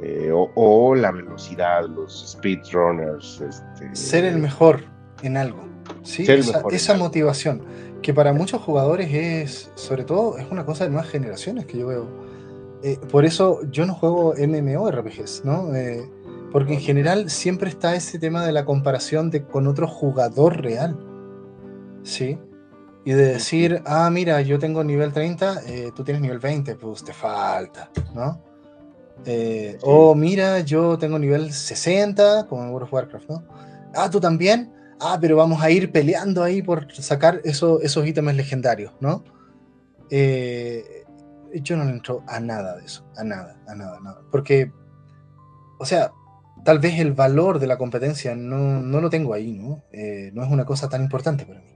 Eh, 0.00 0.30
o, 0.32 0.94
la 0.94 1.10
velocidad, 1.10 1.84
los 1.88 2.30
speedrunners. 2.30 3.40
Este, 3.40 3.96
ser 3.96 4.24
el 4.26 4.38
mejor 4.38 4.84
en 5.22 5.36
algo. 5.36 5.66
¿sí? 6.04 6.24
esa, 6.70 6.94
motivación 6.96 7.62
que 8.02 8.14
para 8.14 8.32
muchos 8.32 8.62
jugadores 8.62 9.12
es, 9.12 9.70
sobre 9.74 10.04
todo, 10.04 10.38
es 10.38 10.48
una 10.50 10.64
cosa 10.64 10.84
de 10.84 10.90
nuevas 10.90 11.10
generaciones 11.10 11.66
que 11.66 11.78
yo 11.78 11.88
veo. 11.88 12.27
Eh, 12.82 12.98
por 13.10 13.24
eso 13.24 13.60
yo 13.70 13.86
no 13.86 13.94
juego 13.94 14.34
MMORPGs, 14.36 15.44
¿no? 15.44 15.74
Eh, 15.74 16.08
porque 16.52 16.74
en 16.74 16.80
general 16.80 17.28
siempre 17.30 17.68
está 17.68 17.94
ese 17.94 18.18
tema 18.18 18.44
de 18.46 18.52
la 18.52 18.64
comparación 18.64 19.30
de, 19.30 19.44
con 19.44 19.66
otro 19.66 19.88
jugador 19.88 20.62
real, 20.62 20.96
¿sí? 22.02 22.38
Y 23.04 23.12
de 23.12 23.26
decir, 23.26 23.82
ah, 23.86 24.08
mira, 24.10 24.40
yo 24.42 24.58
tengo 24.58 24.84
nivel 24.84 25.12
30, 25.12 25.62
eh, 25.66 25.90
tú 25.94 26.04
tienes 26.04 26.22
nivel 26.22 26.38
20, 26.38 26.76
pues 26.76 27.04
te 27.04 27.12
falta, 27.12 27.90
¿no? 28.14 28.42
O 29.82 30.14
mira, 30.14 30.60
yo 30.60 30.96
tengo 30.96 31.18
nivel 31.18 31.52
60, 31.52 32.46
como 32.46 32.62
en 32.62 32.70
World 32.70 32.84
of 32.84 32.92
Warcraft, 32.92 33.28
¿no? 33.28 33.44
Ah, 33.94 34.08
tú 34.08 34.20
también, 34.20 34.72
ah, 35.00 35.18
pero 35.20 35.36
vamos 35.36 35.60
a 35.60 35.70
ir 35.70 35.90
peleando 35.90 36.42
ahí 36.42 36.62
por 36.62 36.92
sacar 36.94 37.40
esos 37.44 38.06
ítems 38.06 38.34
legendarios, 38.36 38.92
¿no? 39.00 39.24
Eh, 40.10 40.97
yo 41.54 41.76
no 41.76 41.84
le 41.84 41.90
entro 41.90 42.22
a 42.26 42.40
nada 42.40 42.76
de 42.76 42.84
eso, 42.84 43.04
a 43.16 43.24
nada, 43.24 43.60
a 43.66 43.74
nada, 43.74 43.98
a 43.98 44.00
nada. 44.00 44.22
Porque, 44.30 44.72
o 45.78 45.84
sea, 45.84 46.12
tal 46.64 46.78
vez 46.78 46.98
el 46.98 47.12
valor 47.12 47.58
de 47.58 47.66
la 47.66 47.78
competencia 47.78 48.34
no, 48.34 48.80
lo 49.00 49.10
tengo 49.10 49.34
ahí, 49.34 49.52
¿no? 49.52 49.82
Eh, 49.92 50.30
no 50.34 50.44
es 50.44 50.50
una 50.50 50.64
cosa 50.64 50.88
tan 50.88 51.02
importante 51.02 51.46
para 51.46 51.60
mí. 51.60 51.66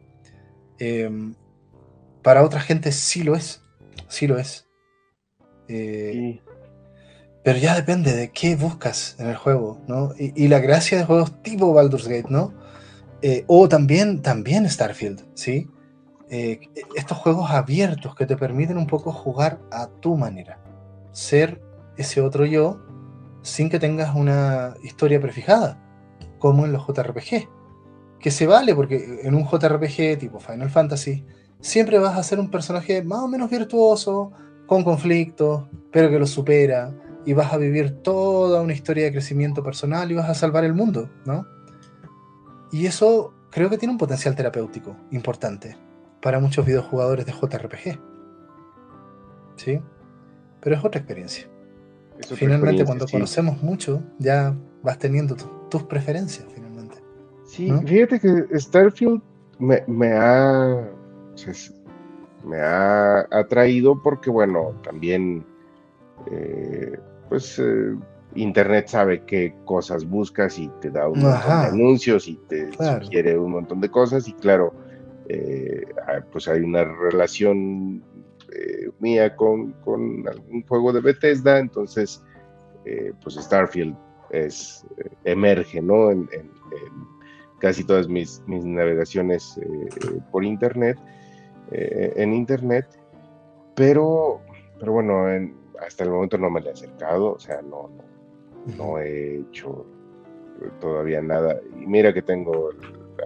Em, 0.79 1.35
para 2.23 2.43
otra 2.45 2.61
gente 2.61 2.93
sí 2.93 3.23
lo 3.23 3.35
es, 3.37 3.63
sí 4.09 4.27
lo 4.27 4.39
es. 4.39 4.69
Eh, 5.69 6.41
pero 7.45 7.59
ya 7.59 7.75
depende 7.75 8.15
de 8.15 8.31
qué 8.31 8.57
buscas 8.57 9.17
en 9.19 9.29
el 9.29 9.37
juego, 9.37 9.81
¿no? 9.89 10.13
Y, 10.19 10.45
y, 10.45 10.49
la 10.49 10.61
gracia 10.61 10.99
de 10.99 11.05
juegos 11.05 11.43
tipo 11.43 11.73
Baldur's 11.73 12.07
Gate, 12.07 12.29
¿no? 12.29 12.53
Eh, 13.23 13.45
o 13.47 13.69
también, 13.69 14.21
también 14.21 14.69
Starfield, 14.69 15.25
¿sí? 15.35 15.69
Eh, 16.35 16.61
estos 16.95 17.19
juegos 17.19 17.51
abiertos 17.51 18.15
que 18.15 18.25
te 18.25 18.39
permiten 18.39 18.79
un 18.79 18.87
poco 18.87 19.13
jugar 19.13 19.61
a 19.71 19.89
tu 19.89 20.17
manera, 20.17 20.59
ser 21.11 21.61
ese 21.99 22.23
otro 22.23 22.47
yo 22.47 22.81
sin 23.43 23.69
que 23.69 23.79
tengas 23.79 24.15
una 24.15 24.73
historia 24.83 25.21
prefijada, 25.21 25.79
como 26.39 26.65
en 26.65 26.73
los 26.73 26.87
JRPG. 26.87 27.51
Que 28.19 28.31
se 28.31 28.47
vale 28.47 28.75
porque 28.75 29.21
en 29.25 29.35
un 29.35 29.47
JRPG 29.47 30.19
tipo 30.19 30.41
Final 30.41 30.71
Fantasy 30.71 31.23
siempre 31.61 31.99
vas 31.99 32.17
a 32.17 32.23
ser 32.23 32.41
un 32.41 32.51
personaje 32.51 33.03
más 33.03 33.19
o 33.19 33.29
menos 33.29 33.51
virtuoso, 33.51 34.33
con 34.67 34.85
conflictos, 34.85 35.65
pero 35.91 36.09
que 36.09 36.19
lo 36.19 36.27
supera, 36.27 36.95
y 37.27 37.35
vas 37.35 37.53
a 37.53 37.59
vivir 37.59 38.03
toda 38.03 38.63
una 38.63 38.73
historia 38.73 39.05
de 39.05 39.13
crecimiento 39.13 39.63
personal 39.63 40.11
y 40.11 40.15
vas 40.15 40.31
a 40.31 40.35
salvar 40.35 40.65
el 40.65 40.73
mundo, 40.73 41.11
¿no? 41.27 41.47
Y 42.71 42.87
eso 42.87 43.35
creo 43.51 43.69
que 43.69 43.77
tiene 43.77 43.93
un 43.93 43.99
potencial 43.99 44.35
terapéutico 44.35 44.97
importante 45.11 45.77
para 46.23 46.39
muchos 46.39 46.65
videojugadores 46.65 47.27
de 47.27 47.33
JRPG. 47.33 48.01
¿Sí? 49.57 49.81
Pero 50.61 50.77
es 50.77 50.85
otra 50.85 51.01
experiencia. 51.01 51.49
finalmente, 52.37 52.85
cuando 52.85 53.07
conocemos 53.07 53.61
mucho, 53.63 54.03
ya 54.19 54.57
vas 54.83 54.99
teniendo 54.99 55.35
tus 55.69 55.83
preferencias, 55.83 56.47
finalmente. 56.55 56.99
Sí, 57.45 57.71
fíjate 57.85 58.21
que 58.21 58.59
Starfield 58.59 59.21
me, 59.59 60.13
ha. 60.13 60.89
me 62.45 62.61
ha 62.61 63.27
atraído 63.31 64.01
porque, 64.01 64.31
bueno, 64.31 64.81
también. 64.83 65.45
Eh, 66.31 66.99
pues. 67.29 67.59
Eh, 67.59 67.97
Internet 68.35 68.89
sabe 68.89 69.25
qué 69.27 69.55
cosas 69.67 70.09
buscas 70.09 70.59
y 70.59 70.71
te 70.81 70.91
da 70.91 71.07
un 71.07 71.21
montón 71.21 71.61
de 71.61 71.69
anuncios 71.69 72.27
y 72.29 72.37
te 72.49 72.71
sugiere 72.73 73.37
un 73.39 73.53
montón 73.53 73.79
de 73.83 73.91
cosas 73.91 74.27
y 74.27 74.33
claro, 74.33 74.73
eh, 75.29 75.85
ah, 76.07 76.21
pues 76.31 76.49
hay 76.49 76.61
una 76.61 76.85
relación 76.85 78.03
eh, 78.55 78.91
mía 79.01 79.35
con, 79.37 79.73
con, 79.85 80.27
algún 80.29 80.63
juego 80.67 80.93
de 80.93 81.01
Bethesda, 81.01 81.59
entonces 81.59 82.23
eh, 82.85 83.13
pues 83.23 83.37
Starfield 83.37 83.97
es, 84.31 84.87
emerge, 85.25 85.81
¿no? 85.81 86.11
En, 86.11 86.29
casi 87.61 87.85
todas 87.85 88.09
mis, 88.09 88.43
mis 88.47 88.65
navegaciones 88.65 89.61
por 90.33 90.43
Internet, 90.43 90.99
en 91.71 92.35
Internet, 92.35 92.87
pero, 93.77 94.41
pero 94.81 94.93
bueno, 94.93 95.27
hasta 95.81 96.03
el 96.03 96.11
momento 96.11 96.39
no 96.39 96.51
me 96.51 96.61
le 96.61 96.71
he 96.71 96.73
acercado, 96.73 97.35
o 97.35 97.39
sea, 97.39 97.63
no, 97.63 97.89
no 97.89 98.13
no 98.67 98.99
he 98.99 99.41
hecho 99.41 99.85
todavía 100.81 101.21
nada. 101.21 101.61
Y 101.81 101.87
mira 101.87 102.13
que 102.13 102.23
tengo 102.23 102.71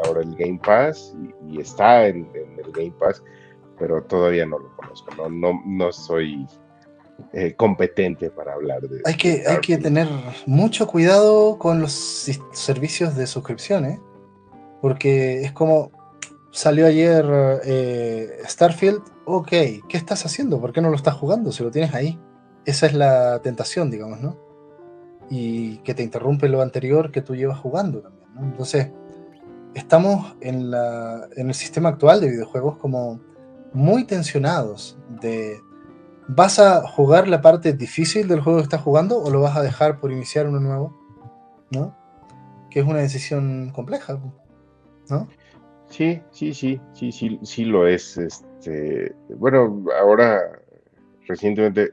ahora 0.05 0.23
el 0.23 0.35
Game 0.37 0.61
Pass 0.65 1.15
y, 1.49 1.61
está 1.61 2.07
en, 2.07 2.29
el 2.35 2.73
Game 2.73 2.95
Pass, 2.99 3.23
pero 3.79 4.03
todavía 4.03 4.47
no 4.47 4.59
lo 4.59 4.77
conozco, 4.77 5.15
no, 5.17 5.29
no, 5.29 5.63
no 5.65 5.93
soy 5.93 6.47
eh, 7.33 7.55
competente 7.55 8.31
para 8.31 8.55
hablar 8.55 8.83
de 8.83 9.01
hay 9.05 9.17
que 9.17 9.45
Hay 9.47 9.59
que 9.61 9.79
tener 9.79 10.09
mucho 10.47 10.87
cuidado 10.87 11.59
con 11.59 11.81
los 11.81 11.93
servicios 12.53 13.17
de 13.17 13.27
suscripción, 13.27 13.87
¿eh? 13.87 14.01
porque 14.81 15.43
es 15.43 15.53
como 15.53 15.91
salió 16.51 16.87
ayer 16.87 17.25
eh, 17.65 18.39
Starfield, 18.45 19.03
ok, 19.25 19.49
¿qué 19.49 19.97
estás 19.97 20.25
haciendo? 20.25 20.61
¿Por 20.61 20.73
qué 20.73 20.81
no 20.81 20.91
lo 20.91 20.97
estás 20.97 21.15
jugando 21.15 21.53
si 21.53 21.63
lo 21.63 21.71
tienes 21.71 21.95
ahí? 21.95 22.19
Esa 22.65 22.87
es 22.87 22.95
la 22.95 23.41
tentación, 23.43 23.91
digamos, 23.91 24.21
¿no? 24.21 24.47
y 25.31 25.79
que 25.79 25.95
te 25.95 26.03
interrumpe 26.03 26.49
lo 26.49 26.63
anterior 26.63 27.11
que 27.11 27.23
tú 27.23 27.35
llevas 27.35 27.59
jugando 27.59 28.01
también. 28.01 28.27
Entonces, 28.39 28.91
estamos 29.77 30.35
en, 30.41 30.71
la, 30.71 31.29
en 31.37 31.49
el 31.49 31.55
sistema 31.55 31.91
actual 31.91 32.21
de 32.21 32.31
videojuegos 32.31 32.79
como 32.79 33.21
muy 33.75 34.05
tensionados 34.05 34.99
de 35.21 35.61
¿vas 36.29 36.59
a 36.59 36.89
jugar 36.89 37.29
la 37.29 37.43
parte 37.43 37.75
difícil 37.75 38.27
del 38.27 38.41
juego 38.41 38.59
que 38.59 38.65
estás 38.65 38.81
jugando 38.81 39.23
o 39.23 39.31
lo 39.31 39.43
vas 39.43 39.55
a 39.55 39.63
dejar 39.63 40.01
por 40.01 40.11
iniciar 40.11 40.49
uno 40.49 40.61
nuevo? 40.61 40.99
¿No? 41.71 41.95
Que 42.71 42.81
es 42.81 42.87
una 42.87 43.01
decisión 43.01 43.71
compleja, 43.75 44.19
¿no? 45.11 45.29
Sí, 45.91 46.23
sí, 46.31 46.55
sí, 46.55 46.81
sí, 46.95 47.13
sí, 47.13 47.39
sí 47.43 47.65
lo 47.67 47.87
es. 47.87 48.17
Este, 48.17 49.15
bueno, 49.37 49.85
ahora 50.01 50.41
recientemente, 51.29 51.93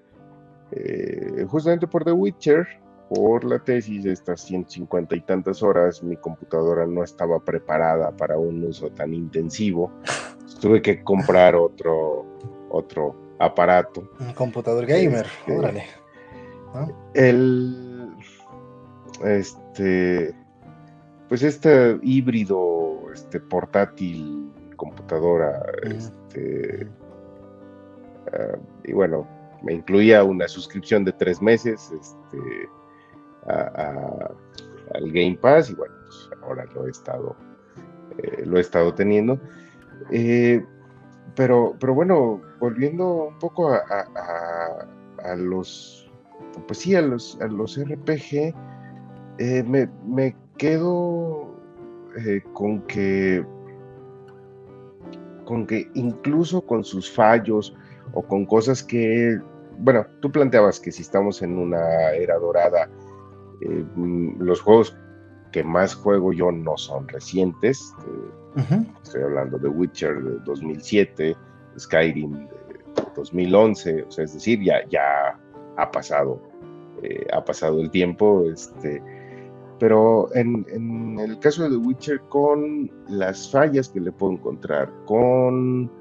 eh, 0.72 1.46
justamente 1.50 1.88
por 1.88 2.06
The 2.06 2.14
Witcher, 2.14 2.66
por 3.10 3.44
la 3.44 3.60
tesis, 3.60 4.06
estas 4.06 4.42
150 4.42 5.16
y 5.16 5.22
tantas 5.22 5.62
horas, 5.62 6.04
mi 6.04 6.16
computadora 6.18 6.86
no 6.86 7.04
estaba 7.04 7.40
preparada 7.40 8.12
para 8.12 8.38
un 8.38 8.64
uso 8.64 8.90
tan 8.92 9.14
intensivo. 9.14 9.92
Tuve 10.62 10.82
que 10.82 11.04
comprar 11.04 11.56
otro, 11.56 12.26
otro 12.70 13.16
aparato. 13.40 14.10
Un 14.20 14.34
computador 14.34 14.86
gamer, 14.86 15.26
este, 15.26 15.58
órale. 15.58 15.86
El, 17.14 18.16
este, 19.24 20.34
pues 21.30 21.44
este 21.44 22.00
híbrido, 22.02 23.00
este 23.14 23.40
portátil, 23.40 24.52
computadora, 24.76 25.64
este, 25.84 26.88
ah, 28.34 28.58
y 28.84 28.94
bueno, 28.94 29.28
me 29.64 29.74
incluía 29.74 30.24
una 30.24 30.48
suscripción 30.48 31.06
de 31.06 31.14
tres 31.14 31.42
meses, 31.42 31.92
este, 31.92 32.70
al 33.48 35.12
Game 35.12 35.38
Pass 35.42 35.70
y 35.70 35.76
bueno, 35.76 35.94
pues 36.06 36.30
ahora 36.42 36.66
lo 36.74 36.88
he 36.88 36.92
estado, 36.92 37.36
eh, 38.18 38.44
lo 38.46 38.58
he 38.58 38.62
estado 38.62 38.94
teniendo. 38.94 39.40
Eh, 40.12 40.64
pero, 41.36 41.76
pero 41.80 41.94
bueno, 41.94 42.42
volviendo 42.60 43.26
un 43.26 43.40
poco 43.40 43.72
a, 43.72 45.36
los, 45.36 46.12
pues 46.68 46.80
sí, 46.80 46.96
a 46.96 47.02
los, 47.02 47.40
a 47.42 47.48
los 47.48 47.80
RPG, 47.80 48.54
eh, 49.40 49.64
me, 49.64 49.90
me, 50.06 50.36
quedo 50.58 51.52
con 52.54 52.82
que 52.84 53.44
con 55.46 55.66
que 55.66 55.90
incluso 55.94 56.62
con 56.62 56.84
sus 56.84 57.12
fallos 57.12 57.76
o 58.14 58.22
con 58.22 58.46
cosas 58.46 58.84
que, 58.84 59.40
bueno, 59.80 60.06
tú 60.22 60.32
planteabas 60.32 60.80
que 60.80 60.92
si 60.92 61.02
estamos 61.02 61.42
en 61.42 61.58
una 61.58 62.12
era 62.12 62.38
dorada, 62.38 62.90
eh, 63.64 63.86
mm, 63.96 64.42
los 64.42 64.62
juegos 64.62 64.96
que 65.52 65.64
más 65.64 65.96
juego 65.96 66.34
yo 66.34 66.52
no 66.52 66.78
son 66.78 67.08
recientes. 67.08 67.94
Eh, 68.58 68.86
estoy 69.04 69.24
hablando 69.24 69.58
de 69.58 69.70
Witcher 69.70 70.22
de 70.22 70.40
2007, 70.46 71.36
Skyrim 71.80 72.32
de 72.32 72.50
2011, 73.16 74.04
o 74.04 74.12
sea, 74.12 74.26
es 74.26 74.34
decir, 74.34 74.62
ya, 74.62 74.88
ya 74.90 75.40
ha 75.78 75.92
pasado, 75.92 76.42
eh, 77.02 77.26
ha 77.34 77.44
pasado 77.44 77.80
el 77.82 77.90
tiempo, 77.90 78.44
este, 78.52 79.02
pero 79.80 80.34
en, 80.36 81.18
el 81.20 81.40
caso 81.40 81.64
de 81.64 81.70
The 81.70 81.78
Witcher, 81.78 82.22
con 82.30 82.92
las 83.08 83.50
fallas 83.52 83.90
que 83.90 84.00
le 84.00 84.12
puedo 84.12 84.34
encontrar, 84.34 84.92
con 85.06 85.92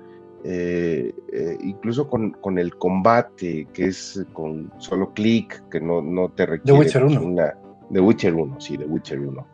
eh, 0.44 1.14
eh, 1.32 1.59
incluso 1.62 2.09
con, 2.09 2.59
el 2.59 2.77
combate, 2.77 3.69
que 3.73 3.86
es 3.86 4.24
con 4.32 4.73
solo 4.78 5.12
clic, 5.12 5.69
que 5.69 5.81
no, 5.81 6.02
no 6.02 6.31
te 6.31 6.47
requiere. 6.47 6.78
The 6.78 6.85
Witcher 6.85 7.05
1. 7.05 7.23
Una, 7.23 7.55
The 7.90 8.01
Witcher 8.01 8.35
1, 8.35 8.60
sí, 8.60 8.77
The 8.77 8.86
Witcher 8.86 9.20
1. 9.20 9.47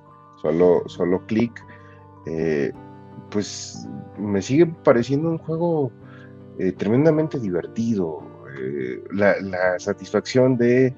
Solo, 0.43 0.82
solo 0.86 1.24
clic. 1.27 1.52
pues 3.31 3.86
me 4.19 4.43
sigue 4.43 4.66
pareciendo 4.66 5.28
un 5.28 5.39
juego 5.39 5.93
eh, 6.59 6.73
tremendamente 6.73 7.39
divertido. 7.39 8.20
Eh, 8.60 9.01
la, 9.12 9.78
satisfacción 9.78 10.56
de 10.56 10.93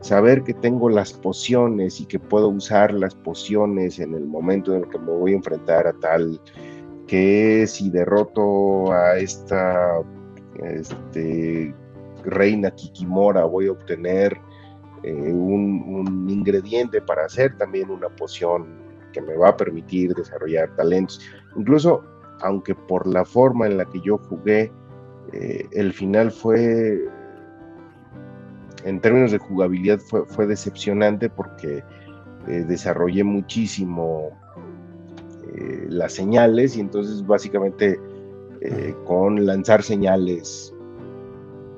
saber 0.00 0.42
que 0.42 0.52
tengo 0.52 0.90
las 0.90 1.14
pociones 1.14 2.00
y 2.02 2.06
que 2.06 2.18
puedo 2.18 2.48
usar 2.48 2.92
las 2.92 3.14
pociones 3.14 3.98
en 3.98 4.14
el 4.14 4.26
momento 4.26 4.74
en 4.74 4.82
el 4.82 4.88
que 4.90 4.98
me 4.98 5.12
voy 5.12 5.32
a 5.32 5.36
enfrentar 5.36 5.86
a 5.86 5.94
tal 5.94 6.38
que 7.06 7.66
si 7.66 7.90
derroto 7.90 8.92
a 8.92 9.16
esta 9.18 10.02
este, 10.58 11.74
reina 12.24 12.70
Kikimora 12.70 13.44
voy 13.44 13.68
a 13.68 13.72
obtener 13.72 14.38
eh, 15.02 15.32
un, 15.32 16.26
ingrediente 16.28 17.00
para 17.00 17.24
hacer 17.26 17.56
también 17.58 17.90
una 17.90 18.08
poción 18.08 18.66
que 19.12 19.20
me 19.20 19.36
va 19.36 19.50
a 19.50 19.56
permitir 19.56 20.14
desarrollar 20.14 20.74
talentos. 20.76 21.20
Incluso, 21.56 22.02
aunque 22.40 22.74
por 22.74 23.06
la 23.06 23.24
forma 23.24 23.66
en 23.66 23.78
la 23.78 23.84
que 23.84 24.00
yo 24.00 24.18
jugué, 24.18 24.72
eh, 25.32 25.66
el 25.72 25.92
final 25.92 26.30
fue, 26.30 27.08
en 28.84 29.00
términos 29.00 29.32
de 29.32 29.38
jugabilidad, 29.38 29.98
fue, 30.00 30.46
decepcionante 30.46 31.30
porque 31.30 31.84
eh, 32.48 32.64
desarrollé 32.66 33.24
muchísimo 33.24 34.30
eh, 35.56 35.86
las 35.88 36.12
señales 36.12 36.76
y 36.76 36.80
entonces 36.80 37.26
básicamente 37.26 37.98
con 39.04 39.46
lanzar 39.46 39.80
señales 39.80 40.74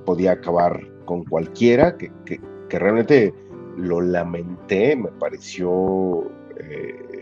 podía 0.07 0.33
acabar 0.33 0.81
con 1.05 1.23
cualquiera, 1.25 1.99
que, 1.99 2.41
realmente 2.71 3.35
lo 3.77 4.01
lamenté, 4.01 4.97
me 4.97 5.09
pareció... 5.09 6.31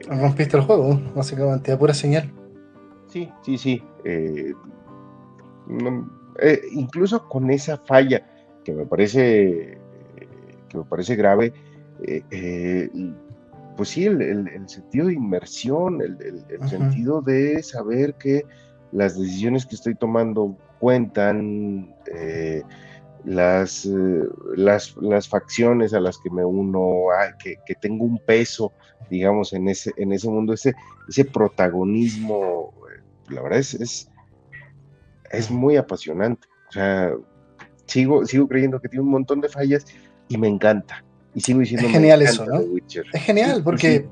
Rompiste 0.09 0.57
el 0.57 0.63
juego, 0.63 1.01
básicamente, 1.17 1.73
a 1.73 1.79
pura 1.79 1.95
señal. 1.95 2.33
Sí, 3.09 3.29
sí, 3.43 3.59
sí. 3.59 3.83
Eh, 6.39 6.61
incluso 6.73 7.27
con 7.29 7.51
esa 7.51 7.79
falla 7.79 8.27
que 8.65 8.73
me 8.73 8.85
parece, 8.85 9.79
que 10.69 10.79
me 10.79 10.85
parece 10.85 11.17
grave, 11.17 11.53
eh, 12.03 12.23
eh, 12.31 12.91
pues 13.77 13.91
sí, 13.91 14.07
el, 14.07 14.69
sentido 14.69 15.07
de 15.07 15.15
inmersión, 15.15 16.01
el, 16.01 16.69
sentido 16.69 17.21
de 17.21 17.63
saber 17.63 18.15
que 18.15 18.45
las 18.93 19.19
decisiones 19.19 19.67
que 19.67 19.75
estoy 19.75 19.95
tomando 19.95 20.57
cuentan, 20.79 21.95
las, 23.25 23.89
las, 24.57 25.29
facciones 25.29 25.93
a 25.95 26.01
las 26.01 26.19
que 26.19 26.31
me 26.31 26.45
uno, 26.45 27.07
que, 27.39 27.75
tengo 27.81 28.05
un 28.05 28.19
peso, 28.19 28.73
digamos, 29.11 29.53
en 29.53 29.69
ese, 29.69 29.93
en 29.97 30.13
ese 30.13 30.29
mundo, 30.29 30.53
ese, 30.55 30.75
ese 31.09 31.25
protagonismo, 31.25 32.73
la 33.29 33.43
verdad 33.43 33.59
es 33.59 34.09
es 35.31 35.51
muy 35.51 35.77
apasionante. 35.77 36.49
O 36.69 36.73
sea, 36.73 37.13
sigo, 37.87 38.25
sigo 38.27 38.49
creyendo 38.49 38.81
que 38.81 38.89
tiene 38.89 39.05
un 39.05 39.11
montón 39.11 39.41
de 39.41 39.49
fallas 39.49 39.85
y 40.29 40.39
me 40.39 40.49
encanta. 40.49 41.05
Y 41.37 41.43
sigo 41.43 41.61
diciendo 41.61 41.87
es 41.87 41.93
genial 41.93 42.23
eso, 42.23 42.47
¿no? 42.47 42.63
Es 43.13 43.23
genial 43.23 43.63
porque, 43.63 44.09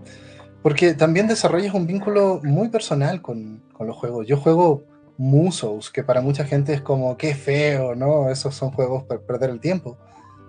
porque 0.63 0.93
también 0.93 1.27
desarrollas 1.27 1.73
un 1.73 1.87
vínculo 1.87 2.43
muy 2.45 2.69
personal 2.69 3.23
con, 3.23 3.63
los 3.81 3.97
juegos. 3.97 4.27
Yo 4.27 4.37
juego 4.37 4.85
Musos, 5.17 5.91
que 5.91 6.05
para 6.05 6.21
mucha 6.21 6.45
gente 6.45 6.75
es 6.75 6.83
como, 6.83 7.17
qué 7.17 7.35
feo, 7.35 7.95
¿no? 7.95 8.29
Esos 8.29 8.55
son 8.55 8.73
juegos 8.73 9.05
para 9.05 9.23
perder 9.23 9.49
el 9.49 9.59
tiempo. 9.59 9.97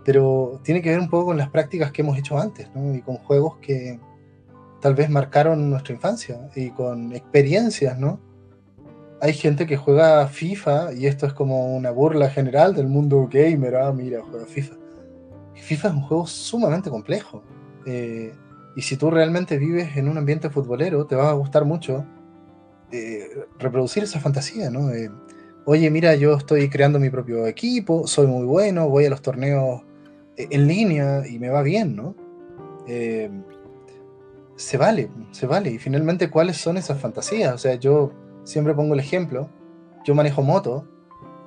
Pero 0.04 0.60
tiene 0.66 0.82
que 0.82 0.90
ver 0.90 1.00
un 1.00 1.10
poco 1.10 1.28
con 1.28 1.38
las 1.38 1.50
prácticas 1.50 1.94
que 1.94 2.02
hemos 2.02 2.18
hecho 2.18 2.38
antes, 2.38 2.68
¿no? 2.76 2.94
Y 2.94 3.02
con 3.02 3.16
juegos 3.20 3.56
que 3.62 3.98
tal 4.82 4.96
vez 4.96 5.10
marcaron 5.10 5.70
nuestra 5.70 5.94
infancia 5.94 6.50
y 6.58 6.72
con 6.72 7.14
experiencias, 7.14 7.98
¿no? 7.98 8.20
hay 9.22 9.34
gente 9.34 9.66
que 9.66 9.78
juega 9.78 10.28
FIFA 10.28 10.94
y 10.94 11.08
esto 11.08 11.26
es 11.26 11.34
como 11.34 11.74
una 11.74 11.90
burla 11.90 12.30
general 12.30 12.76
del 12.76 12.88
mundo 12.88 13.30
gamer. 13.32 13.78
Ah, 13.78 13.94
mira, 13.94 14.22
juega 14.30 14.46
FIFA. 14.46 14.76
FIFA 15.62 15.88
es 15.90 15.94
un 15.94 16.02
juego 16.02 16.28
sumamente 16.28 16.90
complejo. 16.90 17.44
Eh, 17.86 18.34
y 18.76 18.82
si 18.82 18.98
tú 18.98 19.10
realmente 19.10 19.58
vives 19.58 19.96
en 19.98 20.10
un 20.10 20.18
ambiente 20.18 20.50
futbolero, 20.50 21.06
te 21.06 21.16
va 21.16 21.30
a 21.30 21.34
gustar 21.34 21.66
mucho 21.66 22.06
eh, 22.92 23.46
reproducir 23.60 24.04
esa 24.04 24.20
fantasía, 24.20 24.70
¿no? 24.70 24.90
Oye, 25.66 25.90
mira, 25.90 26.16
yo 26.16 26.36
estoy 26.36 26.70
creando 26.70 27.00
mi 27.00 27.10
propio 27.10 27.48
equipo, 27.48 28.06
soy 28.06 28.28
muy 28.28 28.46
bueno, 28.46 28.88
voy 28.90 29.06
a 29.06 29.10
los 29.10 29.22
torneos 29.22 29.82
eh, 30.38 30.48
en 30.52 30.68
línea 30.68 31.26
y 31.28 31.40
me 31.40 31.50
va 31.50 31.62
bien, 31.62 31.96
¿no? 31.96 32.16
se 34.58 34.78
vale, 34.78 35.10
se 35.32 35.48
vale. 35.48 35.72
Y 35.72 35.80
finalmente, 35.80 36.30
¿cuáles 36.30 36.58
son 36.58 36.78
esas 36.78 37.00
fantasías? 37.00 37.54
O 37.54 37.58
sea, 37.58 37.76
yo 37.76 38.12
siempre 38.44 38.74
pongo 38.74 38.94
el 38.94 39.00
ejemplo, 39.00 39.50
yo 40.06 40.14
manejo 40.16 40.44
moto 40.44 40.88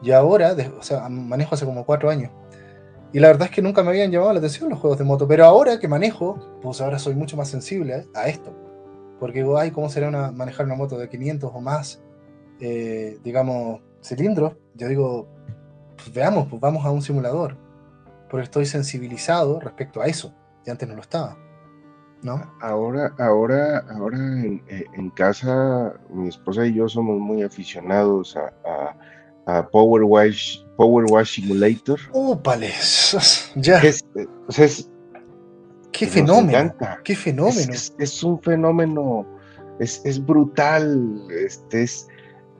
y 0.02 0.10
ahora, 0.12 0.54
o 0.78 0.82
sea, 0.82 1.08
manejo 1.08 1.54
hace 1.54 1.64
como 1.64 1.84
cuatro 1.86 2.10
años. 2.10 2.30
Y 3.12 3.20
la 3.20 3.28
verdad 3.28 3.48
es 3.48 3.54
que 3.54 3.62
nunca 3.62 3.82
me 3.82 3.90
habían 3.90 4.10
llamado 4.10 4.32
la 4.32 4.38
atención 4.38 4.68
los 4.68 4.78
juegos 4.78 4.98
de 4.98 5.04
moto, 5.04 5.26
pero 5.26 5.44
ahora 5.44 5.78
que 5.78 5.88
manejo, 5.88 6.38
pues 6.60 6.80
ahora 6.80 6.98
soy 6.98 7.14
mucho 7.14 7.36
más 7.36 7.48
sensible 7.48 8.06
a 8.14 8.28
esto. 8.28 8.54
Porque 9.18 9.38
digo, 9.40 9.58
ay, 9.58 9.70
¿cómo 9.70 9.88
será 9.88 10.08
una, 10.08 10.30
manejar 10.30 10.66
una 10.66 10.74
moto 10.74 10.98
de 10.98 11.08
500 11.08 11.50
o 11.52 11.60
más, 11.60 12.02
eh, 12.60 13.18
digamos, 13.24 13.80
cilindros? 14.02 14.54
Yo 14.74 14.88
digo, 14.88 15.28
pues 15.96 16.12
veamos, 16.12 16.46
pues 16.48 16.60
vamos 16.60 16.84
a 16.84 16.90
un 16.90 17.02
simulador. 17.02 17.56
Porque 18.28 18.44
estoy 18.44 18.66
sensibilizado 18.66 19.58
respecto 19.58 20.02
a 20.02 20.06
eso, 20.06 20.34
y 20.66 20.70
antes 20.70 20.86
no 20.86 20.94
lo 20.94 21.00
estaba. 21.00 21.36
Ahora, 22.60 23.14
ahora, 23.18 23.78
ahora 23.90 24.18
eh, 24.68 24.84
en, 24.92 25.10
casa, 25.10 25.94
mi 26.10 26.28
esposa 26.28 26.66
y 26.66 26.74
yo 26.74 26.88
somos 26.88 27.18
muy 27.18 27.42
aficionados 27.42 28.36
a, 28.36 29.64
Power, 29.70 30.02
Wash, 30.02 30.58
Power 30.78 31.06
Wash 31.10 31.34
Simulator. 31.34 31.98
¡Ópales! 32.12 33.50
Ya. 33.56 33.80
Es, 33.80 34.04
es, 34.56 34.88
¡Qué 35.90 36.06
fenómeno! 36.06 36.72
¡Qué 37.02 37.16
fenómeno! 37.16 37.72
Es, 37.98 38.22
un 38.22 38.40
fenómeno, 38.40 39.26
es, 39.80 40.24
brutal, 40.24 41.26
este 41.36 41.82
es, 41.82 42.06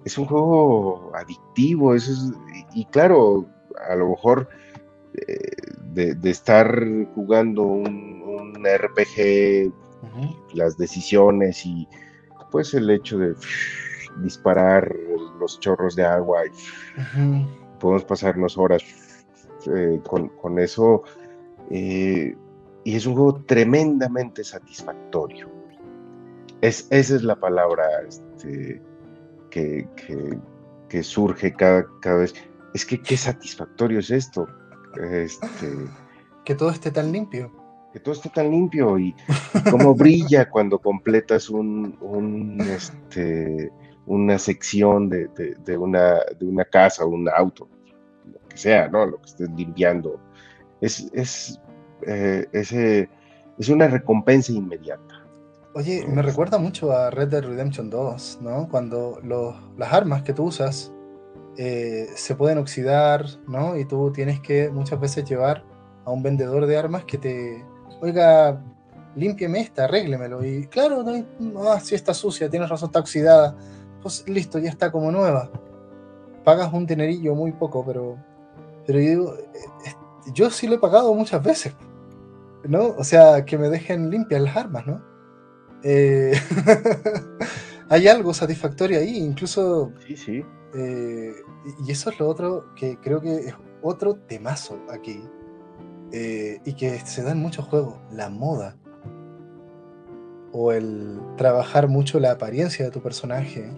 es 0.05 0.19
un 0.19 0.27
juego 0.27 1.13
adictivo, 1.15 1.95
eso 1.95 2.11
y, 2.75 2.85
claro, 2.87 3.49
a 3.89 3.95
lo 3.95 4.11
mejor 4.11 4.49
eh, 5.15 5.53
de, 5.93 6.17
de, 6.17 6.31
estar 6.31 6.67
jugando 7.15 7.63
un 7.63 8.65
RPG, 8.65 9.73
las 10.55 10.77
decisiones 10.77 11.65
y 11.65 11.87
pues 12.51 12.75
el 12.75 12.91
hecho 12.91 13.19
de 13.19 13.35
disparar 14.25 14.93
los 15.39 15.61
chorros 15.61 15.95
de 15.95 16.05
agua 16.05 16.41
y 16.47 17.68
podemos 17.79 18.05
pasarnos 18.05 18.59
horas 18.59 18.83
eh, 19.75 20.01
con, 20.07 20.59
eso. 20.59 21.03
Eh, 21.71 22.37
y 22.85 22.97
es 22.97 23.07
un 23.07 23.15
juego 23.15 23.43
tremendamente 23.45 24.45
satisfactorio. 24.45 25.49
Es, 26.61 26.89
esa 26.91 27.17
es 27.17 27.23
la 27.23 27.37
palabra 27.37 27.85
este, 28.07 28.83
que, 29.51 29.89
que, 30.89 31.03
surge 31.03 31.53
cada, 31.53 31.87
cada 32.01 32.19
vez. 32.19 32.35
Es 32.75 32.85
que 32.85 33.01
qué 33.01 33.17
satisfactorio 33.17 34.01
es 34.01 34.11
esto. 34.11 34.47
Este, 35.01 35.69
que 36.45 36.55
todo 36.55 36.71
esté 36.71 36.91
tan 36.91 37.13
limpio 37.13 37.53
que 37.93 38.01
todo 38.01 38.15
esté 38.15 38.29
tan 38.29 38.51
limpio 38.51 38.99
y, 38.99 39.15
cómo 39.71 39.95
brilla 39.95 40.49
cuando 40.51 40.79
completas 40.79 41.49
un, 41.49 42.59
este, 42.61 43.73
una 44.09 44.39
sección 44.39 45.09
de, 45.09 45.29
una, 45.79 46.21
de 46.39 46.47
una 46.47 46.65
casa 46.65 47.05
o 47.05 47.09
un 47.09 47.29
auto, 47.29 47.69
lo 48.25 48.49
que 48.49 48.57
sea, 48.57 48.89
¿no? 48.89 49.07
Lo 49.07 49.21
que 49.21 49.27
estés 49.27 49.51
limpiando. 49.51 50.21
Es, 50.81 51.11
es, 51.13 51.61
eh, 52.07 52.47
es 53.59 53.69
una 53.69 53.89
recompensa 53.89 54.53
inmediata. 54.53 55.27
Oye, 55.75 56.05
me 56.07 56.23
recuerda 56.23 56.59
mucho 56.59 56.93
a 56.93 57.11
Red 57.11 57.29
Dead 57.29 57.45
Redemption 57.45 57.91
2, 57.91 58.39
¿no? 58.43 58.69
Cuando 58.69 59.21
las 59.77 59.93
armas 59.93 60.23
que 60.23 60.33
tú 60.33 60.45
usas 60.45 60.93
eh, 61.57 62.09
se 62.15 62.35
pueden 62.35 62.59
oxidar, 62.59 63.27
¿no? 63.47 63.77
Y 63.77 63.85
tú 63.85 64.11
tienes 64.13 64.41
que 64.41 64.71
muchas 64.71 64.99
veces 64.99 65.29
llevar 65.29 65.65
a 66.05 66.11
un 66.11 66.23
vendedor 66.23 66.67
de 66.67 66.77
armas 66.79 67.05
que 67.05 67.19
te, 67.19 67.65
oiga, 68.01 68.61
límpieme 69.15 69.61
esta, 69.61 69.85
arréglemelo. 69.85 70.45
Y 70.45 70.67
claro, 70.67 71.05
no, 71.39 71.71
ah, 71.71 71.81
sí 71.81 71.95
está 71.95 72.15
sucia, 72.15 72.49
tienes 72.49 72.69
razón, 72.69 72.89
está 72.89 73.01
oxidada. 73.01 73.57
Pues 74.03 74.29
listo, 74.29 74.59
ya 74.59 74.71
está 74.71 74.93
como 74.93 75.11
nueva. 75.11 75.51
Pagas 76.45 76.73
un 76.73 76.87
tenerillo 76.87 77.35
muy 77.35 77.53
poco, 77.53 77.85
pero, 77.85 78.17
pero 78.87 79.01
yo 79.01 79.09
digo, 79.09 79.35
eh, 79.35 79.93
yo 80.33 80.51
sí 80.51 80.67
lo 80.67 80.77
he 80.77 80.79
pagado 80.79 81.13
muchas 81.15 81.43
veces. 81.43 81.75
¿No? 82.65 82.89
O 82.99 83.05
sea, 83.05 83.45
que 83.45 83.57
me 83.57 83.69
dejen 83.69 84.11
limpias 84.11 84.43
las 84.43 84.57
armas, 84.57 84.87
¿no? 84.87 85.03
Eh, 85.85 86.33
hay 87.89 88.09
algo 88.09 88.35
satisfactorio 88.35 88.99
ahí, 88.99 89.17
incluso. 89.17 89.93
Sí, 90.07 90.17
sí. 90.17 90.45
Eh, 90.75 91.35
y 91.87 91.91
eso 91.91 92.11
es 92.11 92.19
lo 92.19 92.29
otro 92.29 92.75
que 92.75 92.99
creo 92.99 93.21
que 93.21 93.35
es 93.37 93.55
otro 93.83 94.15
temazo 94.15 94.79
aquí. 94.91 95.23
y 96.13 96.73
que 96.75 96.99
se 97.01 97.23
da 97.23 97.33
en 97.33 97.39
muchos 97.39 97.67
juegos, 97.67 97.99
la 98.11 98.31
moda 98.31 98.77
o 100.53 100.73
el 100.73 101.21
trabajar 101.37 101.89
mucho 101.89 102.19
la 102.21 102.33
apariencia 102.33 102.85
de 102.85 102.91
tu 102.91 103.01
personaje 103.01 103.71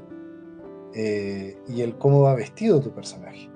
eh, 0.95 1.59
y 1.69 1.83
el 1.83 1.97
cómo 1.97 2.23
va 2.23 2.35
vestido 2.35 2.81
tu 2.81 2.93
personaje. 2.93 3.51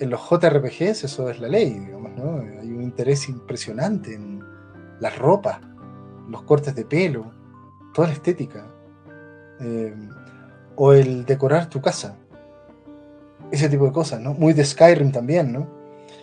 En 0.00 0.10
los 0.10 0.20
JRPGs 0.20 1.04
eso 1.04 1.28
es 1.28 1.40
la 1.40 1.48
ley, 1.48 1.70
digamos, 1.70 2.12
¿no? 2.16 2.40
Hay 2.60 2.70
un 2.70 2.82
interés 2.82 3.28
impresionante 3.28 4.14
en 4.14 4.40
las 5.00 5.18
ropas, 5.18 5.60
los 6.28 6.42
cortes 6.42 6.74
de 6.74 6.84
pelo, 6.84 7.32
toda 7.92 8.08
la 8.08 8.14
estética. 8.14 8.66
Eh, 9.60 9.94
o 10.76 10.92
el 10.92 11.24
decorar 11.24 11.68
tu 11.68 11.80
casa. 11.80 12.16
Ese 13.50 13.68
tipo 13.68 13.86
de 13.86 13.92
cosas, 13.92 14.20
¿no? 14.20 14.34
Muy 14.34 14.52
de 14.52 14.64
Skyrim 14.64 15.10
también, 15.10 15.52
¿no? 15.52 15.66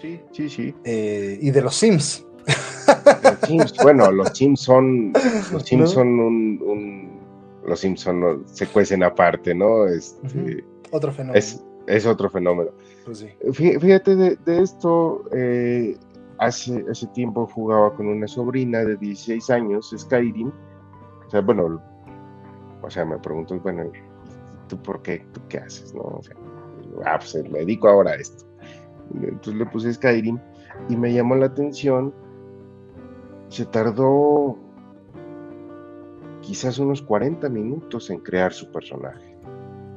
Sí, 0.01 0.21
sí, 0.31 0.49
sí. 0.49 0.75
Eh, 0.85 1.37
y 1.41 1.51
de 1.51 1.61
los 1.61 1.75
Sims 1.75 2.25
bueno, 3.83 4.11
los 4.11 4.29
Sims 4.29 4.61
son, 4.61 5.13
los 5.51 5.63
Sims 5.63 5.91
son 5.91 6.07
un, 6.19 7.14
los 7.65 7.79
Sims 7.79 8.07
se 8.45 8.67
cuecen 8.67 9.03
aparte, 9.03 9.53
¿no? 9.53 9.87
Este, 9.87 10.63
otro 10.91 11.11
fenómeno. 11.11 11.39
Es, 11.87 12.05
otro 12.05 12.29
fenómeno. 12.29 12.71
Pues 13.05 13.25
fíjate 13.53 14.15
de, 14.15 14.37
esto, 14.45 15.23
eh, 15.33 15.97
hace, 16.39 16.83
hace 16.89 17.07
tiempo 17.07 17.47
jugaba 17.47 17.93
con 17.95 18.07
una 18.07 18.27
sobrina 18.27 18.83
de 18.83 18.97
16 18.97 19.49
años, 19.49 19.93
Skyrim. 19.95 20.51
O 21.27 21.29
sea, 21.29 21.41
bueno, 21.41 21.81
o 22.81 22.89
sea, 22.89 23.05
me 23.05 23.17
pregunto, 23.19 23.59
bueno, 23.59 23.91
¿tú 24.67 24.81
por 24.81 25.01
qué? 25.01 25.25
¿Tú 25.33 25.41
qué 25.49 25.59
haces? 25.59 25.93
No? 25.93 26.01
O 26.01 26.21
sea, 26.23 26.35
ah, 27.05 27.19
pues 27.19 27.35
me 27.49 27.59
dedico 27.59 27.87
ahora 27.87 28.11
a 28.11 28.15
esto. 28.15 28.45
Entonces 29.13 29.55
le 29.55 29.65
puse 29.67 29.93
Skyrim 29.93 30.39
y 30.89 30.95
me 30.95 31.13
llamó 31.13 31.35
la 31.35 31.45
atención 31.45 32.13
se 33.49 33.65
tardó 33.65 34.57
quizás 36.45 36.77
unos 36.77 37.01
40 37.01 37.49
minutos 37.49 38.09
en 38.09 38.19
crear 38.19 38.53
su 38.53 38.71
personaje. 38.71 39.35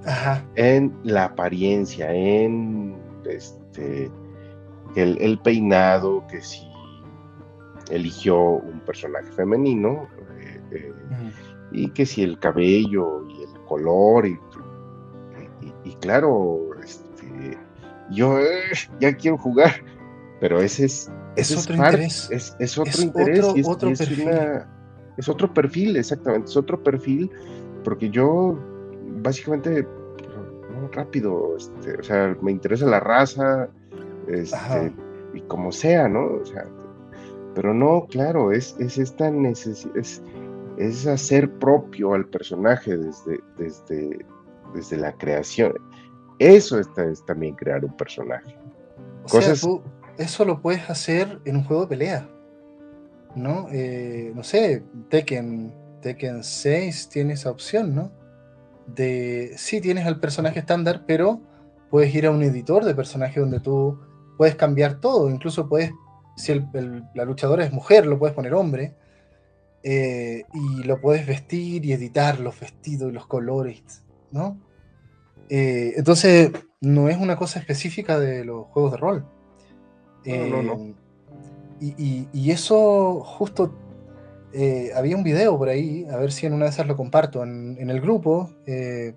Ajá. 0.06 0.44
En 0.54 0.96
la 1.04 1.26
apariencia, 1.26 2.12
en 2.12 2.96
este 3.28 4.10
el, 4.96 5.38
peinado, 5.40 6.26
que 6.28 6.40
si 6.40 6.66
eligió 7.90 8.38
un 8.38 8.80
personaje 8.80 9.30
femenino, 9.32 10.08
eh, 10.40 10.60
eh, 10.72 10.92
y 11.70 11.90
que 11.90 12.06
si 12.06 12.22
el 12.22 12.38
cabello 12.38 13.28
y 13.28 13.42
el 13.42 13.60
color, 13.66 14.26
y, 14.26 14.38
claro, 16.00 16.70
este, 16.82 17.58
yo 18.10 18.38
eh, 18.38 18.72
ya 19.00 19.14
quiero 19.14 19.36
jugar, 19.36 19.84
pero 20.40 20.60
ese 20.60 20.86
es 20.86 21.10
es, 21.36 21.56
otro 21.56 21.76
interés. 21.76 22.28
Es, 22.30 22.78
otro 22.78 23.02
interés. 23.02 23.44
Otro, 23.64 23.90
es, 23.90 23.98
perfil. 23.98 24.28
es 24.28 24.66
otro 25.26 25.52
perfil, 25.54 25.96
exactamente. 25.96 26.50
Es 26.50 26.56
otro 26.56 26.82
perfil, 26.82 27.30
porque 27.82 28.10
yo 28.10 28.58
básicamente 29.22 29.86
rápido, 30.92 31.56
este, 31.56 31.98
o 31.98 32.02
sea, 32.02 32.36
me 32.42 32.52
interesa 32.52 32.86
la 32.86 33.00
raza, 33.00 33.68
este, 34.28 34.92
y 35.34 35.40
como 35.42 35.72
sea, 35.72 36.08
¿no? 36.08 36.24
O 36.24 36.44
sea, 36.44 36.66
pero 37.54 37.74
no, 37.74 38.06
claro, 38.08 38.52
es, 38.52 38.76
es 38.78 38.98
esta 38.98 39.30
necesidad, 39.30 39.96
es, 39.96 40.22
es, 40.76 41.06
hacer 41.06 41.50
propio 41.58 42.14
al 42.14 42.26
personaje 42.26 42.96
desde, 42.96 43.40
desde, 43.56 44.24
desde 44.74 44.96
la 44.96 45.12
creación. 45.12 45.74
Eso 46.38 46.78
es, 46.78 46.88
también 47.26 47.56
crear 47.56 47.84
un 47.84 47.96
personaje. 47.96 48.56
Cosas, 49.28 49.66
eso 50.18 50.44
lo 50.44 50.60
puedes 50.62 50.88
hacer 50.88 51.40
en 51.44 51.56
un 51.56 51.64
juego 51.64 51.82
de 51.82 51.88
pelea. 51.88 52.28
¿No? 53.34 53.68
Eh, 53.70 54.32
no 54.34 54.42
sé, 54.42 54.82
Tekken, 55.10 55.72
Tekken 56.00 56.42
6 56.42 57.08
tiene 57.08 57.34
esa 57.34 57.50
opción, 57.50 57.94
¿no? 57.94 58.10
De 58.86 59.52
sí 59.56 59.80
tienes 59.80 60.06
el 60.06 60.18
personaje 60.18 60.58
estándar, 60.58 61.04
pero 61.06 61.40
puedes 61.90 62.14
ir 62.14 62.26
a 62.26 62.30
un 62.30 62.42
editor 62.42 62.84
de 62.84 62.94
personaje 62.94 63.40
donde 63.40 63.60
tú 63.60 64.00
puedes 64.36 64.56
cambiar 64.56 65.00
todo. 65.00 65.30
Incluso 65.30 65.68
puedes, 65.68 65.92
si 66.36 66.54
la 67.14 67.24
luchadora 67.24 67.64
es 67.64 67.72
mujer, 67.72 68.06
lo 68.06 68.18
puedes 68.18 68.34
poner 68.34 68.54
hombre. 68.54 68.96
Eh, 69.82 70.44
y 70.52 70.82
lo 70.84 71.00
puedes 71.00 71.26
vestir 71.26 71.84
y 71.84 71.92
editar 71.92 72.40
los 72.40 72.58
vestidos 72.58 73.10
y 73.10 73.14
los 73.14 73.26
colores, 73.26 74.02
¿no? 74.32 74.60
Eh, 75.48 75.94
entonces, 75.96 76.50
no 76.80 77.08
es 77.08 77.16
una 77.16 77.36
cosa 77.36 77.58
específica 77.58 78.18
de 78.18 78.44
los 78.44 78.66
juegos 78.66 78.92
de 78.92 78.96
rol. 78.98 79.26
Eh, 80.24 80.94
y, 81.80 82.50
eso 82.50 83.20
justo 83.24 83.74
eh, 84.52 84.90
había 84.94 85.16
un 85.16 85.22
video 85.22 85.56
por 85.58 85.68
ahí, 85.68 86.06
a 86.10 86.16
ver 86.16 86.32
si 86.32 86.46
en 86.46 86.54
una 86.54 86.64
de 86.64 86.70
esas 86.70 86.86
lo 86.86 86.96
comparto 86.96 87.42
en, 87.42 87.90
el 87.90 88.00
grupo. 88.00 88.50
Eh, 88.66 89.14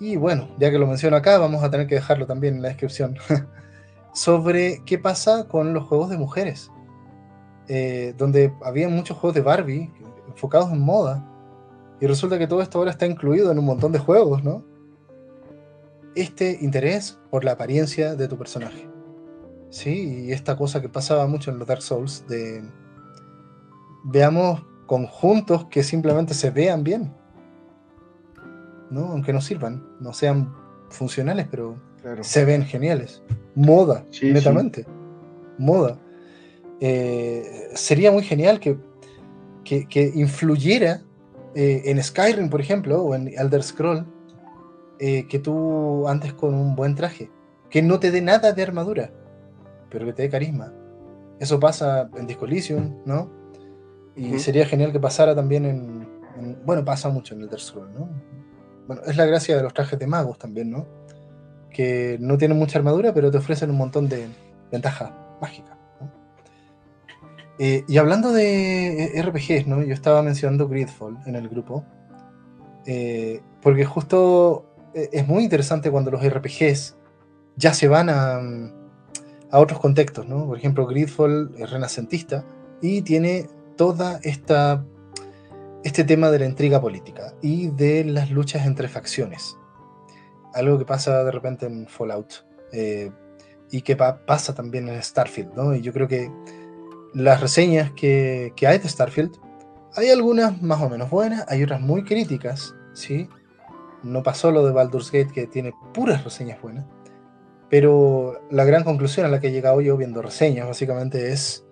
y 0.00 0.16
bueno, 0.16 0.48
ya 0.58 0.70
que 0.70 0.78
lo 0.78 0.86
menciono 0.86 1.16
acá, 1.16 1.38
vamos 1.38 1.62
a 1.62 1.70
tener 1.70 1.86
que 1.86 1.94
dejarlo 1.94 2.26
también 2.26 2.56
en 2.56 2.62
la 2.62 2.68
descripción. 2.68 3.16
sobre 4.14 4.82
qué 4.86 4.98
pasa 4.98 5.46
con 5.46 5.74
los 5.74 5.84
juegos 5.84 6.10
de 6.10 6.16
mujeres. 6.16 6.70
donde 8.16 8.52
había 8.62 8.88
muchos 8.88 9.16
juegos 9.16 9.34
de 9.34 9.42
Barbie 9.42 9.90
enfocados 10.28 10.72
en 10.72 10.80
moda. 10.80 11.24
Y 12.00 12.06
resulta 12.06 12.38
que 12.38 12.46
todo 12.46 12.62
esto 12.62 12.78
ahora 12.78 12.90
está 12.90 13.06
incluido 13.06 13.50
en 13.50 13.58
un 13.58 13.64
montón 13.64 13.92
de 13.92 13.98
juegos, 13.98 14.44
¿no? 14.44 14.64
Este 16.14 16.58
interés 16.60 17.18
por 17.30 17.44
la 17.44 17.52
apariencia 17.52 18.14
de 18.14 18.28
tu 18.28 18.36
personaje. 18.36 18.95
Sí, 19.70 20.26
y 20.26 20.32
esta 20.32 20.56
cosa 20.56 20.80
que 20.80 20.88
pasaba 20.88 21.26
mucho 21.26 21.50
en 21.50 21.58
los 21.58 21.66
Dark 21.66 21.82
Souls, 21.82 22.24
de 22.28 22.62
veamos 24.04 24.62
conjuntos 24.86 25.66
que 25.66 25.82
simplemente 25.82 26.34
se 26.34 26.50
vean 26.50 26.84
bien, 26.84 27.12
¿no? 28.90 29.06
Aunque 29.06 29.32
no 29.32 29.40
sirvan, 29.40 29.84
no 30.00 30.12
sean 30.12 30.54
funcionales, 30.90 31.46
pero 31.50 31.76
se 32.20 32.44
ven 32.44 32.64
geniales. 32.64 33.22
Moda, 33.54 34.04
netamente. 34.22 34.86
Moda. 35.58 35.98
Eh, 36.80 37.70
sería 37.74 38.12
muy 38.12 38.22
genial 38.22 38.60
que, 38.60 38.78
que, 39.64 40.12
influyera 40.14 41.02
eh, 41.54 41.82
en 41.86 42.02
Skyrim, 42.02 42.48
por 42.48 42.60
ejemplo, 42.60 43.02
o 43.02 43.14
en 43.14 43.28
Elder 43.28 43.62
Scroll, 43.62 44.06
eh, 44.98 45.26
que 45.28 45.38
tú 45.38 46.06
antes 46.06 46.32
con 46.34 46.54
un 46.54 46.76
buen 46.76 46.94
traje, 46.94 47.30
que 47.70 47.82
no 47.82 47.98
te 47.98 48.10
dé 48.10 48.20
nada 48.20 48.52
de 48.52 48.62
armadura, 48.62 49.10
pero 49.90 50.06
que 50.06 50.12
te 50.12 50.22
dé 50.22 50.30
carisma. 50.30 50.72
Eso 51.38 51.60
pasa 51.60 52.08
en 52.16 52.26
Disco 52.26 52.46
¿no? 53.04 53.30
Y 54.14 54.38
sería 54.38 54.64
genial 54.64 54.92
que 54.92 55.00
pasara 55.00 55.34
también 55.34 55.66
en, 55.66 56.08
Bueno, 56.64 56.84
pasa 56.84 57.10
mucho 57.10 57.34
en 57.34 57.42
el 57.42 57.58
Scroll, 57.58 57.92
¿no? 57.92 58.08
Bueno, 58.86 59.02
es 59.06 59.16
la 59.16 59.26
gracia 59.26 59.56
de 59.56 59.62
los 59.62 59.74
trajes 59.74 59.98
de 59.98 60.06
magos 60.06 60.38
también, 60.38 60.70
¿no? 60.70 60.86
Que 61.70 62.16
no 62.20 62.38
tienen 62.38 62.56
mucha 62.56 62.78
armadura, 62.78 63.12
pero 63.12 63.30
te 63.30 63.38
ofrecen 63.38 63.70
un 63.70 63.76
montón 63.76 64.08
de 64.08 64.26
ventajas 64.72 65.12
mágicas. 65.40 65.76
Eh, 67.58 67.84
y 67.88 67.96
hablando 67.98 68.32
de 68.32 69.12
RPGs, 69.22 69.66
¿no? 69.66 69.82
Yo 69.82 69.94
estaba 69.94 70.22
mencionando 70.22 70.68
Gridfall 70.68 71.18
en 71.26 71.36
el 71.36 71.48
grupo. 71.48 71.84
Eh, 72.86 73.40
porque 73.62 73.84
justo 73.84 74.66
eh, 74.94 75.08
es 75.12 75.26
muy 75.26 75.42
interesante 75.42 75.90
cuando 75.90 76.10
los 76.10 76.22
RPGs 76.24 76.96
ya 77.56 77.74
se 77.74 77.88
van 77.88 78.10
a, 78.10 78.40
a 79.50 79.58
otros 79.58 79.80
contextos, 79.80 80.26
¿no? 80.26 80.46
Por 80.46 80.58
ejemplo, 80.58 80.86
Gridfall 80.86 81.52
es 81.56 81.70
renacentista 81.70 82.44
y 82.80 83.02
tiene 83.02 83.48
toda 83.76 84.18
esta 84.22 84.84
este 85.86 86.02
tema 86.02 86.32
de 86.32 86.40
la 86.40 86.46
intriga 86.46 86.80
política 86.80 87.32
y 87.42 87.68
de 87.68 88.04
las 88.04 88.32
luchas 88.32 88.66
entre 88.66 88.88
facciones. 88.88 89.56
Algo 90.52 90.78
que 90.78 90.84
pasa 90.84 91.22
de 91.22 91.30
repente 91.30 91.66
en 91.66 91.86
Fallout 91.86 92.44
eh, 92.72 93.12
y 93.70 93.82
que 93.82 93.94
pasa 93.94 94.52
también 94.52 94.88
en 94.88 95.00
Starfield, 95.00 95.54
¿no? 95.54 95.76
Y 95.76 95.82
yo 95.82 95.92
creo 95.92 96.08
que 96.08 96.28
las 97.14 97.40
reseñas 97.40 97.92
que, 97.92 98.52
que, 98.56 98.66
hay 98.66 98.78
de 98.78 98.88
Starfield, 98.88 99.38
hay 99.94 100.10
algunas 100.10 100.60
más 100.60 100.82
o 100.82 100.90
menos 100.90 101.08
buenas, 101.08 101.44
hay 101.46 101.62
otras 101.62 101.80
muy 101.80 102.02
críticas, 102.02 102.74
¿sí? 102.92 103.28
No 104.02 104.24
pasó 104.24 104.50
lo 104.50 104.66
de 104.66 104.72
Baldur's 104.72 105.12
Gate, 105.12 105.32
que 105.32 105.46
tiene 105.46 105.72
puras 105.94 106.24
reseñas 106.24 106.60
buenas. 106.60 106.84
Pero 107.68 108.40
la 108.50 108.64
gran 108.64 108.84
conclusión 108.84 109.26
a 109.26 109.28
la 109.28 109.40
que 109.40 109.48
he 109.48 109.52
llegado 109.52 109.80
yo 109.80 109.96
viendo 109.96 110.22
reseñas 110.22 110.66
básicamente 110.66 111.32
es, 111.32 111.64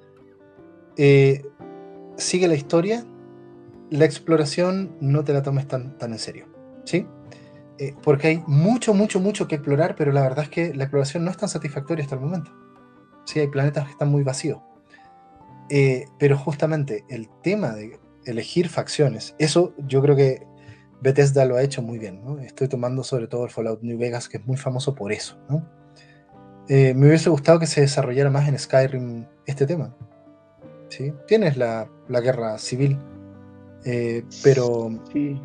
eh, 0.97 1.45
sigue 2.16 2.49
la 2.49 2.55
historia, 2.55 3.05
la 3.91 4.05
exploración 4.05 4.97
no 5.01 5.23
te 5.25 5.33
la 5.33 5.43
tomes 5.43 5.69
tan, 5.69 5.97
tan 5.99 6.12
en 6.12 6.19
serio, 6.19 6.47
¿sí? 6.85 7.07
Eh, 7.79 7.95
porque 8.03 8.29
hay 8.29 8.43
mucho, 8.47 8.95
mucho, 8.95 9.21
mucho 9.21 9.49
que 9.49 9.57
explorar, 9.57 9.97
pero 9.97 10.12
la 10.12 10.23
verdad 10.23 10.45
es 10.45 10.51
que 10.51 10.75
la 10.75 10.85
exploración 10.85 11.25
no 11.25 11.31
es 11.31 11.37
tan 11.37 11.49
satisfactoria 11.49 12.05
hasta 12.05 12.16
el 12.16 12.21
momento. 12.21 12.53
Sí, 13.25 13.41
hay 13.41 13.49
planetas 13.49 13.85
que 13.85 13.93
están 13.93 14.11
muy 14.11 14.23
vacíos. 14.23 14.59
Eh, 15.71 16.07
pero 16.19 16.37
justamente 16.37 17.05
el 17.09 17.29
tema 17.43 17.73
de 17.73 17.99
elegir 18.27 18.69
facciones, 18.69 19.35
eso 19.39 19.75
yo 19.79 20.03
creo 20.03 20.15
que 20.15 20.47
Bethesda 21.01 21.45
lo 21.45 21.57
ha 21.57 21.62
hecho 21.62 21.83
muy 21.83 21.99
bien. 21.99 22.23
¿no? 22.25 22.39
Estoy 22.39 22.69
tomando 22.69 23.03
sobre 23.03 23.27
todo 23.27 23.45
el 23.45 23.51
Fallout 23.51 23.83
New 23.83 23.99
Vegas, 23.99 24.29
que 24.29 24.39
es 24.39 24.47
muy 24.47 24.57
famoso 24.57 24.95
por 24.95 25.12
eso. 25.12 25.39
¿no? 25.49 25.69
Eh, 26.69 26.95
me 26.95 27.09
hubiese 27.09 27.28
gustado 27.31 27.59
que 27.59 27.66
se 27.66 27.82
desarrollara 27.82 28.31
más 28.31 28.49
en 28.49 28.59
Skyrim 28.59 29.27
este 29.47 29.66
tema. 29.66 29.95
¿sí? 30.89 31.12
Tienes 31.27 31.57
la, 31.57 31.89
la 32.09 32.20
guerra 32.20 32.59
civil, 32.59 32.99
pero 34.43 34.91
Sí, 35.12 35.41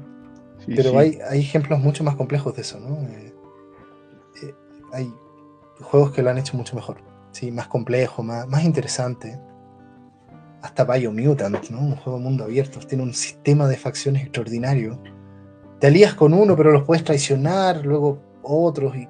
sí, 0.66 0.74
pero 0.76 0.92
sí. 0.92 0.98
Hay, 0.98 1.20
hay 1.30 1.40
ejemplos 1.42 1.80
mucho 1.80 2.04
más 2.04 2.16
complejos 2.16 2.56
de 2.56 2.62
eso, 2.62 2.80
¿no? 2.80 2.98
Eh, 3.10 3.34
eh, 4.44 4.56
hay 4.94 5.14
juegos 5.82 6.12
que 6.12 6.22
lo 6.22 6.30
han 6.30 6.38
hecho 6.38 6.56
mucho 6.56 6.76
mejor, 6.76 6.98
¿sí? 7.32 7.52
Más 7.52 7.68
complejo, 7.68 8.24
más, 8.24 8.48
más 8.48 8.64
interesante. 8.64 9.40
Hasta 10.62 10.84
Biomutant, 10.84 11.70
¿no? 11.70 11.80
Un 11.80 11.96
juego 11.96 12.18
de 12.18 12.24
mundo 12.24 12.44
abierto, 12.44 12.80
tiene 12.80 13.04
un 13.04 13.14
sistema 13.14 13.68
de 13.68 13.78
facciones 13.78 14.24
extraordinario. 14.24 15.02
Te 15.80 15.88
alías 15.88 16.14
con 16.14 16.34
uno, 16.34 16.56
pero 16.58 16.72
los 16.72 16.84
puedes 16.84 17.06
traicionar, 17.06 17.86
luego 17.86 18.22
otros, 18.44 18.96
y 18.96 19.08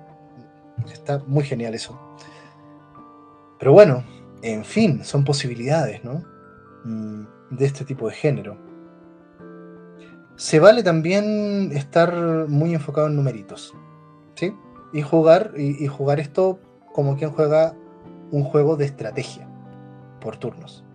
está 0.92 1.20
muy 1.28 1.44
genial 1.44 1.74
eso. 1.74 2.00
Pero 3.60 3.74
bueno, 3.74 4.04
en 4.42 4.64
fin, 4.64 5.04
son 5.04 5.24
posibilidades, 5.26 6.04
¿no? 6.04 6.24
Mm, 6.86 7.24
De 7.52 7.66
este 7.66 7.84
tipo 7.86 8.08
de 8.08 8.14
género 8.14 8.58
se 10.36 10.60
vale 10.62 10.84
también 10.84 11.72
estar 11.74 12.14
muy 12.48 12.74
enfocado 12.74 13.08
en 13.08 13.16
numeritos, 13.18 13.76
¿sí? 14.36 14.54
Y 14.94 15.02
jugar, 15.02 15.52
y, 15.58 15.84
y 15.84 15.88
jugar 15.88 16.22
esto 16.22 16.60
como 16.94 17.18
quien 17.18 17.32
juega 17.32 17.76
un 18.32 18.44
juego 18.46 18.78
de 18.78 18.86
estrategia 18.86 19.50
por 20.22 20.38
turnos. 20.38 20.86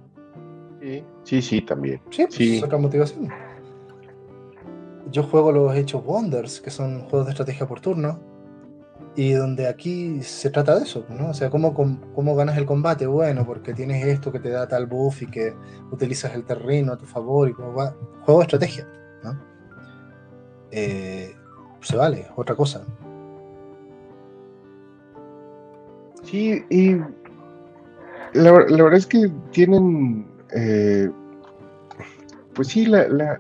Sí, 0.80 1.04
sí, 1.24 1.42
sí, 1.42 1.60
también. 1.60 2.00
Sí, 2.08 2.22
pues, 2.24 2.34
Sí. 2.36 2.56
es 2.56 2.62
otra 2.62 2.78
motivación. 2.78 3.28
Yo 5.10 5.22
juego 5.24 5.52
los 5.52 5.76
Hechos 5.76 6.02
Wonders, 6.06 6.62
que 6.62 6.70
son 6.70 7.00
juegos 7.00 7.26
de 7.26 7.32
estrategia 7.32 7.66
por 7.66 7.80
turno, 7.80 8.18
y 9.16 9.32
donde 9.32 9.68
aquí 9.68 10.22
se 10.22 10.50
trata 10.50 10.76
de 10.76 10.84
eso, 10.84 11.04
¿no? 11.08 11.30
O 11.30 11.34
sea, 11.34 11.48
¿cómo, 11.50 11.72
cómo, 11.72 12.34
ganas 12.34 12.56
el 12.58 12.66
combate? 12.66 13.06
Bueno, 13.06 13.46
porque 13.46 13.72
tienes 13.72 14.04
esto 14.06 14.32
que 14.32 14.40
te 14.40 14.50
da 14.50 14.66
tal 14.66 14.86
buff 14.86 15.22
y 15.22 15.26
que 15.26 15.54
utilizas 15.92 16.34
el 16.34 16.44
terreno 16.44 16.92
a 16.92 16.98
tu 16.98 17.06
favor 17.06 17.48
y 17.48 17.52
cómo 17.52 17.74
va. 17.74 17.94
Juego 18.22 18.40
de 18.40 18.44
estrategia, 18.44 18.88
¿no? 19.22 19.38
Eh, 20.72 21.34
se 21.80 21.96
vale, 21.96 22.26
otra 22.34 22.56
cosa. 22.56 22.84
Sí, 26.24 26.64
y 26.70 26.96
la, 28.32 28.50
ver- 28.50 28.70
la 28.70 28.82
verdad 28.82 28.98
es 28.98 29.06
que 29.06 29.30
tienen, 29.52 30.26
eh, 30.56 31.08
pues 32.54 32.68
sí, 32.68 32.86
la, 32.86 33.06
la, 33.08 33.38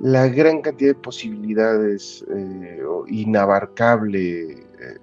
la 0.00 0.28
gran 0.28 0.60
cantidad 0.60 0.90
de 0.94 1.00
posibilidades 1.00 2.24
eh, 2.34 2.82
inabarcable. 3.08 4.52
eh, 4.52 4.98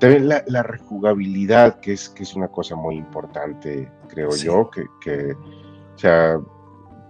también 0.00 0.28
la, 0.28 0.44
la 0.46 0.62
rejugabilidad, 0.62 1.80
que 1.80 1.92
es, 1.94 2.08
que 2.08 2.22
es 2.22 2.34
una 2.36 2.46
cosa 2.48 2.76
muy 2.76 2.96
importante, 2.96 3.90
creo 4.08 4.30
Sí. 4.30 4.46
yo, 4.46 4.70
que, 4.70 4.84
que, 5.00 5.32
o 5.32 5.98
sea, 5.98 6.40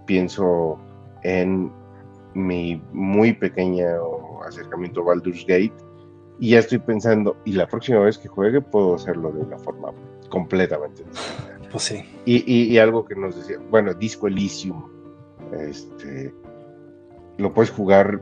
pienso 0.07 0.79
en 1.23 1.71
mi 2.33 2.81
muy 2.91 3.33
pequeño 3.33 3.85
acercamiento 4.47 5.01
a 5.01 5.05
Baldur's 5.05 5.41
Gate 5.45 5.73
y 6.39 6.51
ya 6.51 6.59
estoy 6.59 6.79
pensando, 6.79 7.37
y 7.45 7.51
la 7.53 7.67
próxima 7.67 7.99
vez 7.99 8.17
que 8.17 8.27
juegue 8.27 8.59
puedo 8.61 8.95
hacerlo 8.95 9.31
de 9.33 9.41
una 9.41 9.59
forma 9.59 9.91
completamente 10.29 11.03
distinta. 11.03 11.69
Pues 11.71 11.83
sí. 11.83 12.03
Y, 12.25 12.37
y- 12.51 12.63
y 12.73 12.77
algo 12.79 13.05
que 13.05 13.13
nos 13.15 13.35
decía, 13.35 13.57
bueno, 13.69 13.93
Disco 13.93 14.27
Elysium, 14.27 14.83
este, 15.51 16.33
lo 17.39 17.53
puedes 17.53 17.71
jugar 17.71 18.21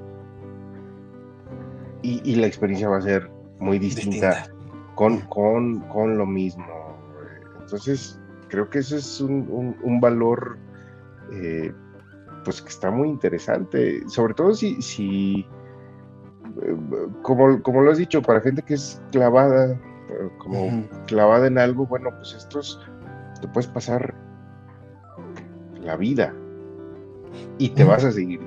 y, 2.02 2.22
y 2.24 2.36
la 2.36 2.48
experiencia 2.48 2.88
va 2.90 2.98
a 2.98 3.02
ser 3.02 3.30
muy 3.60 3.80
distinta, 3.80 4.30
Distinta. 4.30 4.54
Con, 4.96 5.20
con, 5.22 5.80
con 5.90 6.18
lo 6.18 6.26
mismo. 6.26 6.66
Entonces, 7.60 8.20
creo 8.48 8.70
que 8.70 8.80
eso 8.80 8.96
es 8.96 9.20
un, 9.22 9.48
un- 9.50 9.76
un 9.84 10.00
valor, 10.00 10.58
eh, 11.34 11.74
pues 12.46 12.62
que 12.62 12.70
está 12.70 12.90
muy 12.92 13.10
interesante, 13.10 14.02
sobre 14.08 14.34
todo 14.34 14.54
si, 14.54 14.82
si 14.82 15.46
eh, 16.62 16.76
como, 17.24 17.62
como 17.62 17.82
lo 17.82 17.92
has 17.92 17.98
dicho, 17.98 18.22
para 18.22 18.40
gente 18.42 18.62
que 18.62 18.76
es 18.76 19.02
clavada, 19.12 19.72
eh, 19.74 20.30
como 20.38 20.88
clavada 21.08 21.48
en 21.48 21.58
algo, 21.58 21.86
bueno, 21.86 22.10
pues 22.18 22.34
estos 22.36 22.80
te 23.42 23.48
puedes 23.50 23.68
pasar 23.70 24.16
la 25.82 25.96
vida 25.98 26.34
y 27.58 27.70
te 27.70 27.84
vas 27.84 28.04
a 28.06 28.12
seguir. 28.12 28.40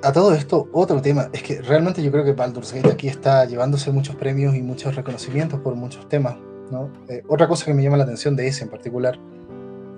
A 0.00 0.12
todo 0.12 0.32
esto, 0.32 0.68
otro 0.72 1.02
tema, 1.02 1.28
es 1.32 1.42
que 1.42 1.60
realmente 1.60 2.04
yo 2.04 2.12
creo 2.12 2.24
que 2.24 2.32
Baldur's 2.32 2.72
Gate 2.72 2.88
aquí 2.88 3.08
está 3.08 3.44
llevándose 3.46 3.90
muchos 3.90 4.14
premios 4.14 4.54
y 4.54 4.62
muchos 4.62 4.94
reconocimientos 4.94 5.58
por 5.58 5.74
muchos 5.74 6.08
temas, 6.08 6.36
¿no? 6.70 6.92
Eh, 7.08 7.24
otra 7.26 7.48
cosa 7.48 7.64
que 7.64 7.74
me 7.74 7.82
llama 7.82 7.96
la 7.96 8.04
atención 8.04 8.36
de 8.36 8.46
ese 8.46 8.62
en 8.62 8.70
particular 8.70 9.18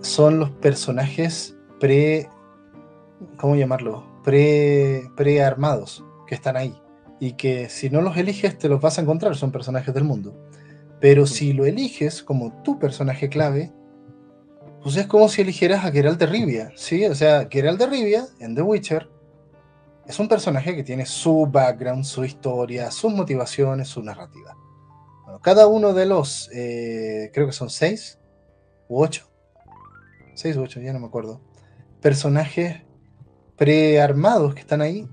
son 0.00 0.38
los 0.38 0.50
personajes 0.50 1.54
pre... 1.78 2.30
¿Cómo 3.36 3.56
llamarlo? 3.56 4.06
Pre, 4.24 5.10
prearmados 5.16 6.02
que 6.26 6.34
están 6.34 6.56
ahí. 6.56 6.74
Y 7.18 7.34
que 7.34 7.68
si 7.68 7.90
no 7.90 8.00
los 8.00 8.16
eliges 8.16 8.56
te 8.56 8.70
los 8.70 8.80
vas 8.80 8.98
a 8.98 9.02
encontrar, 9.02 9.36
son 9.36 9.52
personajes 9.52 9.92
del 9.92 10.04
mundo. 10.04 10.34
Pero 10.98 11.26
si 11.26 11.52
lo 11.52 11.66
eliges 11.66 12.22
como 12.22 12.62
tu 12.62 12.78
personaje 12.78 13.28
clave, 13.28 13.70
pues 14.82 14.96
es 14.96 15.06
como 15.06 15.28
si 15.28 15.42
eligieras 15.42 15.84
a 15.84 15.92
Geralt 15.92 16.18
de 16.18 16.24
Rivia, 16.24 16.72
¿sí? 16.74 17.04
O 17.04 17.14
sea, 17.14 17.48
Geralt 17.50 17.78
de 17.78 17.86
Rivia 17.86 18.26
en 18.38 18.54
The 18.54 18.62
Witcher 18.62 19.19
es 20.06 20.18
un 20.18 20.28
personaje 20.28 20.74
que 20.74 20.82
tiene 20.82 21.06
su 21.06 21.46
background, 21.46 22.04
su 22.04 22.24
historia, 22.24 22.90
sus 22.90 23.12
motivaciones, 23.12 23.88
su 23.88 24.02
narrativa. 24.02 24.56
Bueno, 25.24 25.40
cada 25.40 25.66
uno 25.66 25.92
de 25.92 26.06
los, 26.06 26.50
eh, 26.52 27.30
creo 27.32 27.46
que 27.46 27.52
son 27.52 27.70
seis 27.70 28.18
u 28.88 29.02
ocho, 29.02 29.30
seis 30.34 30.56
u 30.56 30.62
ocho, 30.62 30.80
ya 30.80 30.92
no 30.92 31.00
me 31.00 31.06
acuerdo, 31.06 31.40
personajes 32.00 32.82
prearmados 33.56 34.54
que 34.54 34.60
están 34.60 34.80
ahí, 34.80 35.08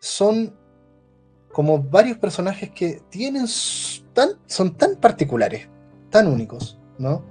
son 0.00 0.56
como 1.52 1.82
varios 1.82 2.16
personajes 2.18 2.70
que 2.70 3.02
tienen 3.10 3.46
tan, 4.12 4.30
son 4.46 4.76
tan 4.76 4.96
particulares, 4.96 5.68
tan 6.08 6.28
únicos, 6.28 6.78
¿no? 6.98 7.24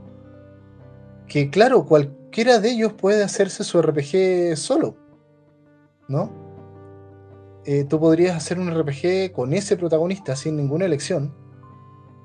Que 1.28 1.50
claro, 1.50 1.86
cualquiera 1.86 2.60
de 2.60 2.72
ellos 2.72 2.94
puede 2.94 3.24
hacerse 3.24 3.64
su 3.64 3.82
RPG 3.82 4.58
solo, 4.58 4.98
¿no? 6.08 6.39
Eh, 7.66 7.84
tú 7.84 8.00
podrías 8.00 8.36
hacer 8.36 8.60
un 8.60 8.72
RPG 8.72 9.32
con 9.34 9.54
ese 9.54 9.78
protagonista 9.78 10.36
sin 10.36 10.56
ninguna 10.56 10.86
elección 10.86 11.34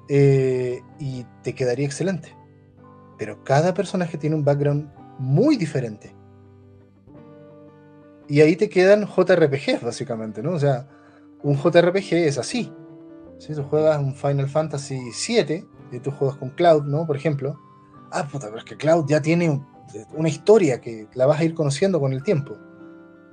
eh, 0.09 0.83
y 0.99 1.27
te 1.43 1.55
quedaría 1.55 1.87
excelente. 1.87 2.37
Pero 3.19 3.43
cada 3.45 3.75
personaje 3.75 4.19
tiene 4.19 4.37
un 4.37 4.45
background 4.45 4.91
muy 5.19 5.57
diferente. 5.57 6.15
Y 8.29 8.41
ahí 8.41 8.57
te 8.57 8.69
quedan 8.69 9.07
JRPGs, 9.07 9.83
básicamente, 9.83 10.43
¿no? 10.43 10.53
O 10.53 10.59
sea, 10.59 10.89
un 11.43 11.57
JRPG 11.57 12.15
es 12.15 12.39
así. 12.39 12.73
Si 13.39 13.55
tú 13.55 13.63
juegas 13.65 13.99
un 13.99 14.15
Final 14.15 14.49
Fantasy 14.49 14.99
VII 15.29 15.67
y 15.93 16.01
tú 16.01 16.11
juegas 16.11 16.39
con 16.39 16.51
Cloud, 16.51 16.85
¿no? 16.85 17.07
Por 17.07 17.17
ejemplo. 17.17 17.61
Ah, 18.11 18.27
puta, 18.27 18.47
pero 18.47 18.59
es 18.59 18.65
que 18.65 18.77
Cloud 18.77 19.07
ya 19.09 19.21
tiene 19.21 19.63
una 20.15 20.29
historia 20.29 20.81
que 20.81 21.09
la 21.15 21.27
vas 21.27 21.41
a 21.41 21.45
ir 21.45 21.55
conociendo 21.55 22.01
con 22.01 22.13
el 22.13 22.23
tiempo. 22.23 22.57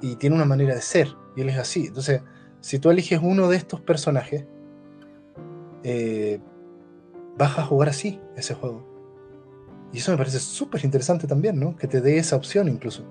Y 0.01 0.15
tiene 0.15 0.35
una 0.35 0.45
manera 0.45 0.75
de 0.75 0.81
ser. 0.81 1.09
Y 1.35 1.41
él 1.41 1.49
es 1.49 1.57
así. 1.57 1.87
Entonces, 1.87 2.21
si 2.59 2.79
tú 2.79 2.89
eliges 2.89 3.19
uno 3.21 3.47
de 3.49 3.57
estos 3.57 3.81
personajes, 3.81 4.45
eh, 5.83 6.39
vas 7.37 7.57
a 7.57 7.63
jugar 7.63 7.89
así 7.89 8.19
ese 8.35 8.53
juego. 8.53 8.85
Y 9.93 9.97
eso 9.97 10.11
me 10.11 10.17
parece 10.17 10.39
súper 10.39 10.83
interesante 10.85 11.27
también, 11.27 11.59
¿no? 11.59 11.75
Que 11.75 11.87
te 11.87 12.01
dé 12.01 12.17
esa 12.17 12.35
opción 12.35 12.67
incluso. 12.67 13.03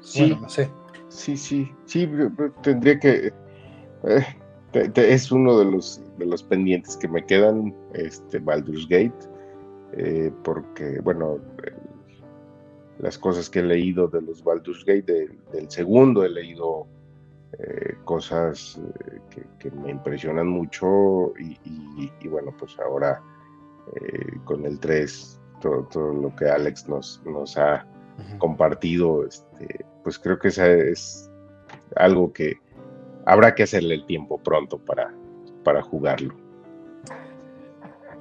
Sí, 0.00 0.20
Bueno, 0.20 0.40
no 0.42 0.48
sé. 0.48 0.70
sí, 1.08 1.36
sí, 1.36 1.70
sí, 1.84 2.08
tendría 2.62 2.98
que... 2.98 3.32
eh, 4.04 4.26
te- 4.72 4.88
te- 4.90 5.12
es 5.12 5.30
uno 5.32 5.58
de 5.58 5.64
los, 5.66 6.00
de 6.18 6.26
los 6.26 6.42
pendientes 6.42 6.96
que 6.96 7.08
me 7.08 7.24
quedan, 7.24 7.74
este 7.94 8.38
Baldur's 8.38 8.86
Gate, 8.88 9.14
eh, 9.94 10.30
porque, 10.44 11.00
bueno, 11.02 11.38
las 12.98 13.18
cosas 13.18 13.50
que 13.50 13.58
he 13.60 13.62
leído 13.62 14.08
de 14.08 14.22
los 14.22 14.42
Baldur's 14.42 14.84
Gate, 14.84 15.02
de- 15.12 15.38
del 15.52 15.70
segundo 15.70 16.24
he 16.24 16.28
leído 16.30 16.86
eh, 17.58 17.94
cosas 18.04 18.78
eh, 19.08 19.18
que, 19.30 19.42
que 19.58 19.70
me 19.70 19.90
impresionan 19.90 20.48
mucho 20.48 21.32
y, 21.38 21.52
y- 21.64 22.12
y 22.20 22.28
bueno, 22.28 22.52
pues 22.58 22.76
ahora 22.78 23.22
eh, 23.94 24.38
con 24.44 24.64
el 24.66 24.78
3 24.80 25.40
todo, 25.60 26.12
lo 26.12 26.34
que 26.36 26.48
Alex 26.48 26.88
nos, 26.88 27.22
nos 27.24 27.56
ha 27.56 27.86
compartido, 28.38 29.26
este, 29.26 29.84
pues 30.02 30.18
creo 30.18 30.38
que 30.38 30.48
esa 30.48 30.66
es 30.70 31.30
algo 31.96 32.32
que 32.32 32.58
habrá 33.24 33.54
que 33.54 33.62
hacerle 33.62 33.94
el 33.94 34.06
tiempo 34.06 34.38
pronto 34.38 34.78
para, 34.78 35.12
para 35.64 35.82
jugarlo. 35.82 36.34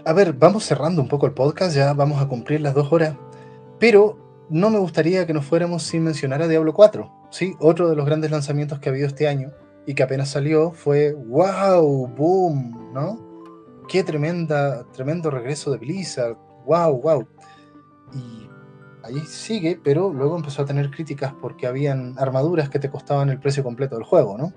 A 0.06 0.14
ver, 0.14 0.34
vamos 0.34 0.64
cerrando 0.64 1.02
un 1.02 1.08
poco 1.08 1.26
el 1.26 1.34
podcast, 1.34 1.76
ya 1.76 1.94
vamos 1.94 2.22
a 2.22 2.28
cumplir 2.28 2.62
las 2.62 2.74
dos 2.76 2.92
horas, 2.92 3.16
pero 3.80 4.18
no 4.50 4.70
me 4.70 4.78
gustaría 4.78 5.26
que 5.26 5.34
nos 5.34 5.46
fuéramos 5.46 5.84
sin 5.84 6.04
mencionar 6.04 6.42
a 6.42 6.48
Diablo 6.48 6.74
4, 6.74 7.12
¿sí? 7.32 7.56
Otro 7.60 7.90
de 7.90 7.96
los 7.96 8.06
grandes 8.06 8.32
lanzamientos 8.32 8.80
que 8.80 8.90
ha 8.90 8.92
habido 8.92 9.08
este 9.08 9.28
año 9.28 9.52
y 9.86 9.94
que 9.94 10.04
apenas 10.04 10.30
salió 10.30 10.72
fue 10.72 11.14
wow, 11.14 12.08
boom, 12.08 12.94
¿no? 12.94 13.20
Qué 13.88 14.04
tremenda, 14.04 14.84
tremendo 14.92 15.30
regreso 15.30 15.72
de 15.72 15.78
Blizzard, 15.78 16.38
wow, 16.66 17.00
wow. 17.02 17.28
Y 18.14 18.50
ahí 19.04 19.20
sigue, 19.28 19.80
pero 19.84 20.12
luego 20.12 20.36
empezó 20.36 20.64
a 20.64 20.66
tener 20.66 20.90
críticas 20.90 21.34
porque 21.42 21.68
habían 21.68 22.16
armaduras 22.18 22.70
que 22.70 22.80
te 22.80 22.90
costaban 22.90 23.30
el 23.30 23.40
precio 23.40 23.64
completo 23.64 23.96
del 23.96 24.04
juego, 24.04 24.38
¿no? 24.38 24.54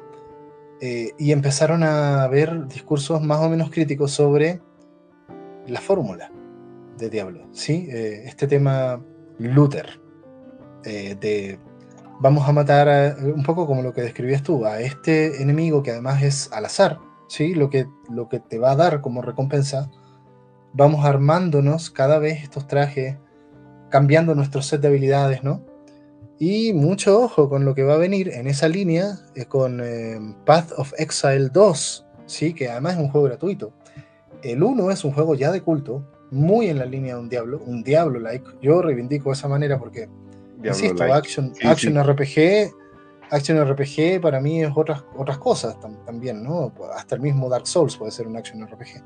Eh, 0.81 1.13
y 1.19 1.33
empezaron 1.33 1.83
a 1.83 2.23
haber 2.23 2.69
discursos 2.69 3.21
más 3.21 3.41
o 3.41 3.49
menos 3.49 3.71
críticos 3.71 4.13
sobre 4.13 4.61
la 5.67 5.81
fórmula 5.81 6.31
de 6.97 7.11
Diablo, 7.11 7.49
¿sí? 7.53 7.89
Eh, 7.91 8.23
este 8.27 8.47
tema 8.47 9.03
Luther, 9.39 10.01
eh, 10.85 11.17
de 11.21 11.59
vamos 12.21 12.49
a 12.49 12.53
matar 12.53 13.17
un 13.21 13.43
poco 13.45 13.67
como 13.67 13.83
lo 13.83 13.93
que 13.93 14.03
describías 14.03 14.43
tú, 14.43 14.67
a 14.67 14.81
este 14.81 15.41
enemigo 15.41 15.83
que 15.83 15.93
además 15.93 16.23
es 16.23 16.51
al 16.53 16.65
azar, 16.65 16.99
¿sí? 17.29 17.55
Lo 17.55 17.71
que, 17.71 17.87
lo 18.11 18.29
que 18.29 18.41
te 18.41 18.59
va 18.59 18.73
a 18.73 18.77
dar 18.77 19.01
como 19.01 19.23
recompensa, 19.23 19.91
vamos 20.73 21.05
armándonos 21.05 21.91
cada 21.91 22.19
vez 22.19 22.43
estos 22.43 22.67
trajes, 22.67 23.17
cambiando 23.91 24.35
nuestro 24.35 24.63
set 24.63 24.81
de 24.81 24.89
habilidades, 24.89 25.45
¿no? 25.45 25.65
Y 26.39 26.73
mucho 26.73 27.21
ojo 27.21 27.49
con 27.49 27.65
lo 27.65 27.75
que 27.75 27.83
va 27.83 27.95
a 27.95 27.99
venir 27.99 28.29
en 28.29 28.47
esa 28.47 28.69
línea 28.69 29.19
eh, 29.35 29.47
con 29.47 29.81
eh, 29.83 30.19
Path 30.45 30.73
of 30.77 30.93
Exile 30.99 31.49
2, 31.53 32.07
¿sí? 32.27 32.55
Que 32.55 32.69
además 32.69 32.95
es 32.95 33.01
un 33.01 33.09
juego 33.11 33.27
gratuito. 33.27 33.73
El 34.43 34.63
1 34.63 34.91
es 34.91 35.05
un 35.05 35.13
juego 35.13 35.35
ya 35.35 35.51
de 35.51 35.63
culto, 35.63 36.05
muy 36.31 36.69
en 36.69 36.79
la 36.79 36.87
línea 36.87 37.15
de 37.15 37.21
un 37.21 37.29
Diablo, 37.29 37.61
un 37.65 37.83
Diablo-like. 37.83 38.59
Yo 38.61 38.83
reivindico 38.83 39.31
de 39.31 39.35
esa 39.35 39.49
manera 39.49 39.79
porque, 39.79 40.09
insisto, 40.63 41.03
Action, 41.05 41.53
action 41.63 42.03
RPG, 42.03 42.73
Action 43.31 43.63
RPG 43.63 44.21
para 44.21 44.41
mí 44.41 44.63
es 44.63 44.73
otras, 44.75 45.05
otras 45.17 45.39
cosas 45.39 45.77
también, 46.07 46.43
¿no? 46.43 46.73
Hasta 46.95 47.15
el 47.15 47.21
mismo 47.21 47.49
Dark 47.49 47.67
Souls 47.67 47.97
puede 47.97 48.11
ser 48.11 48.27
un 48.27 48.37
Action 48.37 48.67
RPG. 48.67 49.03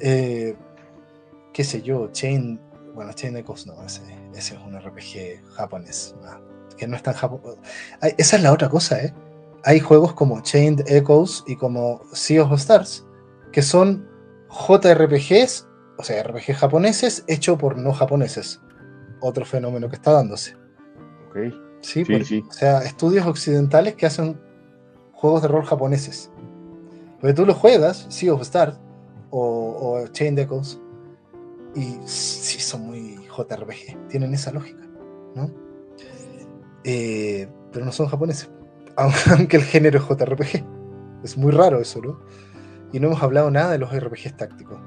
Eh, 0.00 0.56
qué 1.52 1.64
sé 1.64 1.82
yo, 1.82 2.08
Chain, 2.12 2.60
bueno, 2.94 3.12
Chain 3.12 3.36
Echoes 3.36 3.66
no, 3.66 3.82
ese, 3.84 4.02
es 4.34 4.52
un 4.52 4.78
RPG 4.78 5.42
japonés, 5.54 6.14
que 6.76 6.86
no 6.86 6.96
es 6.96 7.02
tan 7.02 7.14
japonés. 7.14 7.58
Esa 8.16 8.36
es 8.36 8.42
la 8.42 8.52
otra 8.52 8.68
cosa, 8.68 9.02
¿eh? 9.02 9.14
Hay 9.64 9.80
juegos 9.80 10.14
como 10.14 10.40
Chained 10.42 10.84
Echoes 10.86 11.42
y 11.46 11.56
como 11.56 12.00
Sea 12.12 12.44
of 12.44 12.52
Stars, 12.52 13.04
que 13.52 13.62
son 13.62 14.08
JRPGs 14.48 15.66
o 15.98 16.02
sea, 16.02 16.22
RPG 16.22 16.54
japoneses 16.54 17.24
hecho 17.26 17.56
por 17.58 17.78
no 17.78 17.92
japoneses. 17.92 18.60
Otro 19.20 19.44
fenómeno 19.44 19.88
que 19.88 19.96
está 19.96 20.12
dándose. 20.12 20.54
Ok. 21.28 21.54
Sí, 21.80 22.04
o 22.48 22.52
sea, 22.52 22.82
estudios 22.82 23.26
occidentales 23.26 23.94
que 23.94 24.06
hacen 24.06 24.40
juegos 25.12 25.42
de 25.42 25.48
rol 25.48 25.64
japoneses. 25.64 26.30
Porque 27.20 27.34
tú 27.34 27.46
los 27.46 27.56
juegas, 27.56 28.06
Sea 28.08 28.34
of 28.34 28.42
Stars 28.42 28.76
o, 29.30 30.00
o 30.00 30.06
Chain 30.08 30.38
Echoes, 30.38 30.80
y 31.76 31.98
sí 32.06 32.58
son 32.60 32.86
muy 32.86 33.16
JRPG, 33.26 34.08
tienen 34.08 34.34
esa 34.34 34.50
lógica, 34.50 34.82
¿no? 35.34 35.50
Eh, 36.84 37.48
pero 37.72 37.84
no 37.84 37.92
son 37.92 38.08
japoneses, 38.08 38.50
aunque 38.96 39.58
el 39.58 39.62
género 39.62 39.98
es 39.98 40.04
JRPG. 40.04 40.64
Es 41.22 41.36
muy 41.36 41.52
raro 41.52 41.80
eso, 41.80 42.00
¿no? 42.00 42.20
Y 42.92 43.00
no 43.00 43.08
hemos 43.08 43.22
hablado 43.22 43.50
nada 43.50 43.72
de 43.72 43.78
los 43.78 43.94
RPGs 43.94 44.36
tácticos. 44.36 44.78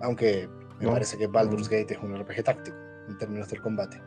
Aunque 0.00 0.48
me 0.80 0.88
parece 0.88 1.16
que 1.16 1.26
Baldur's 1.26 1.68
Gate 1.68 1.94
es 1.94 1.98
un 2.02 2.16
RPG 2.18 2.44
táctico 2.44 2.76
en 3.08 3.18
términos 3.18 3.48
del 3.48 3.60
combate. 3.60 4.00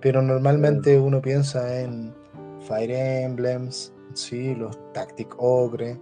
Pero 0.00 0.22
normalmente 0.22 0.98
uno 0.98 1.20
piensa 1.20 1.80
en 1.80 2.14
Fire 2.66 2.90
Emblems, 2.90 3.92
¿sí? 4.14 4.54
los 4.54 4.78
Tactic 4.92 5.34
Ogre, 5.38 5.98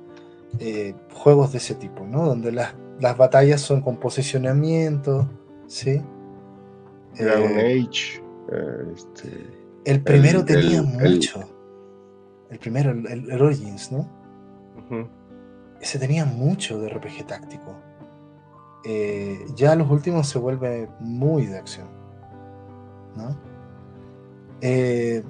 eh, 0.58 0.94
juegos 1.12 1.52
de 1.52 1.58
ese 1.58 1.74
tipo, 1.74 2.06
¿no? 2.06 2.26
Donde 2.26 2.52
las, 2.52 2.74
las 2.98 3.16
batallas 3.16 3.60
son 3.60 3.80
con 3.82 3.98
posicionamiento, 3.98 5.28
¿sí? 5.66 6.02
Dragon 7.18 7.58
eh, 7.58 7.86
Age. 7.88 8.22
Eh, 8.52 8.92
este, 8.94 9.46
el 9.84 10.02
primero 10.02 10.44
tenía 10.44 10.82
mucho. 10.82 11.40
El, 12.50 12.58
primero, 12.58 12.90
el, 12.90 13.40
Origins, 13.40 13.92
¿no? 13.92 14.08
Ese 15.80 15.98
tenía 15.98 16.24
mucho 16.24 16.80
de 16.80 16.88
RPG 16.88 17.26
táctico. 17.26 17.79
Eh, 18.84 19.46
ya 19.54 19.74
los 19.74 19.90
últimos 19.90 20.28
se 20.28 20.38
vuelve 20.38 20.88
muy 21.00 21.46
de 21.46 21.58
acción. 21.58 21.88
¿no? 23.16 23.36
Eh, 24.60 25.22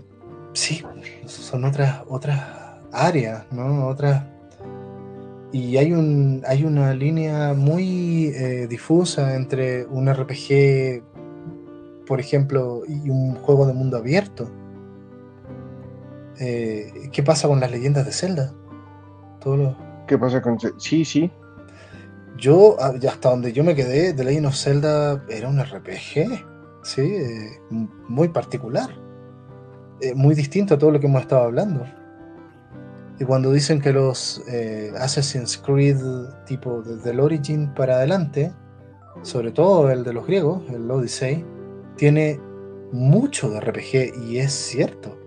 sí, 0.52 0.82
son 1.26 1.64
otras, 1.64 2.02
otras 2.08 2.40
áreas, 2.92 3.44
¿no? 3.52 3.86
Otras. 3.88 4.24
Y 5.52 5.76
hay, 5.78 5.92
un, 5.92 6.42
hay 6.46 6.64
una 6.64 6.94
línea 6.94 7.54
muy 7.54 8.28
eh, 8.28 8.68
difusa 8.68 9.34
entre 9.34 9.84
un 9.86 10.12
RPG, 10.12 11.02
por 12.06 12.20
ejemplo, 12.20 12.82
y 12.86 13.10
un 13.10 13.34
juego 13.36 13.66
de 13.66 13.72
mundo 13.72 13.96
abierto. 13.96 14.50
¿Qué 16.38 17.22
pasa 17.22 17.48
con 17.48 17.60
las 17.60 17.70
leyendas 17.70 18.06
de 18.06 18.12
Zelda? 18.12 18.54
¿Qué 20.06 20.16
pasa 20.16 20.40
con.? 20.40 20.58
Sí, 20.78 21.04
sí. 21.04 21.30
Yo, 22.40 22.76
ah, 22.80 22.94
hasta 23.06 23.28
donde 23.28 23.52
yo 23.52 23.62
me 23.62 23.74
quedé, 23.74 24.14
The 24.14 24.24
Legend 24.24 24.46
of 24.46 24.56
Zelda 24.56 25.22
era 25.28 25.46
un 25.46 25.62
RPG, 25.62 26.42
sí, 26.82 27.02
eh, 27.02 27.60
muy 28.08 28.28
particular, 28.28 28.88
eh, 30.00 30.14
muy 30.14 30.34
distinto 30.34 30.74
a 30.74 30.78
todo 30.78 30.90
lo 30.90 30.98
que 30.98 31.06
hemos 31.06 31.20
estado 31.20 31.42
hablando. 31.42 31.84
Y 33.18 33.24
cuando 33.26 33.52
dicen 33.52 33.78
que 33.78 33.92
los 33.92 34.42
eh, 34.48 34.90
Assassin's 34.98 35.58
Creed 35.58 35.98
tipo 36.46 36.80
desde 36.80 37.10
el 37.10 37.20
Origin 37.20 37.74
para 37.74 37.96
adelante, 37.96 38.50
sobre 39.20 39.52
todo 39.52 39.90
el 39.90 40.02
de 40.02 40.14
los 40.14 40.26
griegos, 40.26 40.62
el 40.70 40.90
Odyssey, 40.90 41.44
tiene 41.96 42.40
mucho 42.90 43.50
de 43.50 43.60
RPG 43.60 44.24
y 44.24 44.38
es 44.38 44.52
cierto, 44.54 45.18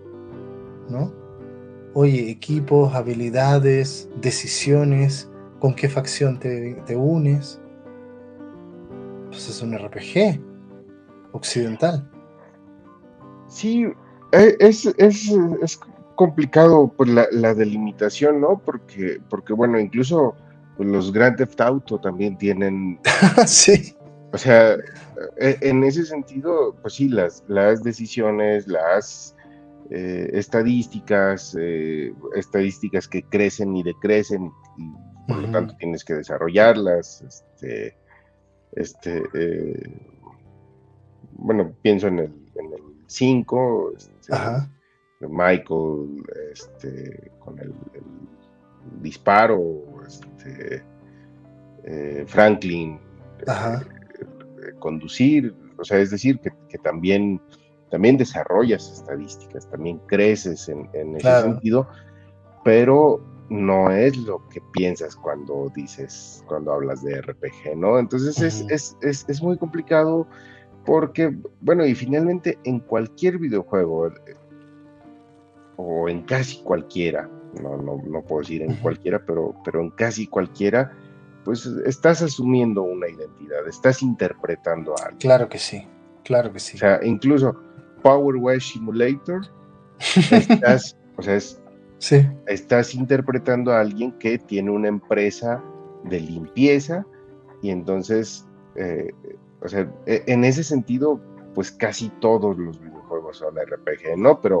¿no? 0.88 1.12
Oye, 1.94 2.28
equipos, 2.28 2.92
habilidades, 2.92 4.08
decisiones, 4.20 5.30
con 5.64 5.74
qué 5.74 5.88
facción 5.88 6.38
te, 6.38 6.94
unes. 6.94 7.58
Pues 9.28 9.48
es 9.48 9.62
un 9.62 9.74
RPG 9.74 10.38
occidental. 11.32 12.06
Sí, 13.48 13.86
e, 14.32 14.56
es, 14.60 14.84
es, 14.98 15.80
complicado 16.16 16.92
pues, 16.94 17.08
la, 17.08 17.54
delimitación, 17.54 18.42
¿no? 18.42 18.60
Porque, 18.62 19.18
porque 19.30 19.54
bueno, 19.54 19.80
incluso 19.80 20.34
pues, 20.76 20.86
los 20.86 21.10
Grand 21.10 21.38
Theft 21.38 21.58
Auto 21.62 21.98
también 21.98 22.36
tienen... 22.36 23.00
sí. 23.46 23.96
O 24.34 24.36
sea, 24.36 24.74
e, 25.38 25.56
en 25.62 25.82
ese 25.82 26.04
sentido, 26.04 26.76
pues 26.82 26.92
sí, 26.92 27.08
las, 27.08 27.42
las 27.48 27.82
decisiones, 27.82 28.68
las 28.68 29.34
eh, 29.88 30.28
estadísticas, 30.34 31.56
eh, 31.58 32.12
estadísticas 32.36 33.08
que 33.08 33.22
crecen 33.22 33.74
y 33.74 33.82
decrecen 33.82 34.52
y 34.76 35.13
por 35.26 35.38
lo 35.38 35.50
tanto 35.50 35.76
tienes 35.76 36.04
que 36.04 36.14
desarrollarlas. 36.14 37.22
Este, 37.22 37.96
este, 38.72 39.22
eh, 39.34 39.90
bueno, 41.32 41.74
pienso 41.82 42.08
en 42.08 42.18
el 42.20 42.32
5, 43.06 43.92
este, 43.96 44.32
Michael 45.20 46.24
este, 46.52 47.30
con 47.38 47.58
el, 47.58 47.72
disparo, 49.00 49.82
este, 50.06 50.82
eh, 51.84 52.24
Franklin, 52.26 52.98
eh, 53.46 54.72
conducir, 54.78 55.54
o 55.78 55.84
sea, 55.84 55.98
es 55.98 56.10
decir, 56.10 56.38
que, 56.40 56.78
también, 56.78 57.40
también 57.90 58.18
desarrollas 58.18 58.90
estadísticas, 58.92 59.70
también 59.70 59.98
creces 60.06 60.68
en, 60.68 61.16
ese 61.16 61.42
sentido, 61.42 61.88
pero 62.62 63.22
no 63.50 63.90
es 63.90 64.16
lo 64.16 64.46
que 64.48 64.60
piensas 64.72 65.16
cuando 65.16 65.70
dices, 65.74 66.42
cuando 66.46 66.72
hablas 66.72 67.02
de 67.02 67.20
RPG, 67.20 67.76
¿no? 67.76 67.98
Entonces 67.98 68.64
es, 68.70 69.42
muy 69.42 69.58
complicado 69.58 70.26
porque, 70.86 71.34
bueno, 71.60 71.84
y 71.86 71.94
finalmente 71.94 72.58
en 72.64 72.80
cualquier 72.80 73.38
videojuego, 73.38 74.08
eh, 74.08 74.36
o 75.76 76.08
en 76.08 76.22
casi 76.22 76.62
cualquiera, 76.62 77.28
no, 77.62 77.76
no, 77.76 78.02
no 78.04 78.22
puedo 78.22 78.40
decir 78.40 78.62
en 78.62 78.74
cualquiera, 78.76 79.24
pero, 79.24 79.54
pero 79.64 79.80
en 79.80 79.90
casi 79.90 80.26
cualquiera, 80.26 80.92
pues 81.44 81.66
estás 81.66 82.22
asumiendo 82.22 82.82
una 82.82 83.08
identidad, 83.08 83.66
estás 83.68 84.02
interpretando 84.02 84.94
algo. 85.04 85.18
Claro 85.18 85.48
que 85.48 85.58
sí. 85.58 85.86
Claro 86.24 86.52
que 86.52 86.58
sí. 86.58 86.76
O 86.76 86.80
sea, 86.80 87.00
incluso 87.02 87.54
Power 88.02 88.36
Wash 88.36 88.72
Simulator, 88.72 89.42
estás, 90.30 90.96
o 91.16 91.22
sea, 91.22 91.38
estás 92.46 92.94
interpretando 92.94 93.72
a 93.72 93.80
alguien 93.80 94.12
que 94.12 94.38
tiene 94.38 94.70
una 94.70 94.88
empresa 94.88 95.62
de 96.04 96.20
limpieza 96.20 97.06
y 97.62 97.70
entonces, 97.70 98.46
eh, 98.76 99.10
o 99.62 99.68
sea, 99.68 99.90
e, 100.06 100.22
en 100.26 100.44
ese 100.44 100.62
sentido, 100.62 101.20
pues 101.54 101.70
casi 101.70 102.10
todos 102.20 102.58
los 102.58 102.78
videojuegos 102.80 103.38
son 103.38 103.54
RPG, 103.56 104.18
¿no? 104.18 104.40
Pero 104.40 104.60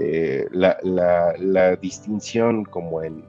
eh, 0.00 0.46
la, 0.50 1.76
distinción 1.80 2.64
como 2.64 3.02
en, 3.02 3.24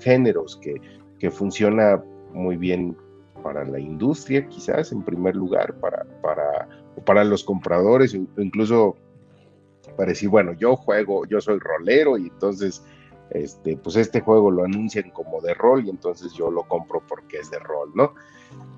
géneros 0.00 0.58
que, 0.60 0.74
que, 1.18 1.30
funciona 1.30 2.02
muy 2.34 2.56
bien 2.56 2.96
para 3.42 3.64
la 3.64 3.78
industria, 3.78 4.46
quizás 4.48 4.92
en 4.92 5.02
primer 5.02 5.34
lugar, 5.34 5.74
para, 5.80 6.04
para, 6.22 6.68
para 7.06 7.24
los 7.24 7.44
compradores, 7.44 8.14
incluso 8.14 8.96
para 9.96 10.10
decir, 10.10 10.28
bueno, 10.28 10.52
yo 10.52 10.76
juego, 10.76 11.26
yo 11.26 11.40
soy 11.40 11.58
rolero 11.58 12.18
y 12.18 12.28
entonces 12.28 12.82
este, 13.30 13.76
pues 13.76 13.96
este 13.96 14.20
juego 14.20 14.50
lo 14.50 14.64
anuncian 14.64 15.10
como 15.10 15.40
de 15.40 15.54
rol 15.54 15.84
y 15.84 15.90
entonces 15.90 16.32
yo 16.32 16.50
lo 16.50 16.62
compro 16.64 17.02
porque 17.06 17.38
es 17.38 17.50
de 17.50 17.58
rol, 17.58 17.90
¿no? 17.94 18.14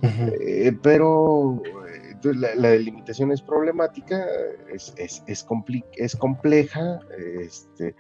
Eh, 0.03 0.73
pero 0.83 1.63
eh, 1.89 2.17
la, 2.35 2.71
delimitación 2.71 3.31
es 3.31 3.41
problemática, 3.43 4.25
es, 4.73 4.93
es, 4.97 5.23
es, 5.27 5.45
es 5.97 6.17
compleja, 6.17 7.01
este, 7.39 7.95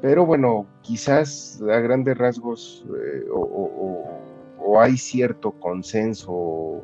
pero 0.00 0.24
bueno, 0.24 0.66
quizás 0.82 1.60
a 1.62 1.78
grandes 1.80 2.16
rasgos 2.16 2.86
eh, 2.88 3.24
o, 3.30 4.80
hay 4.80 4.96
cierto 4.96 5.52
consenso 5.60 6.82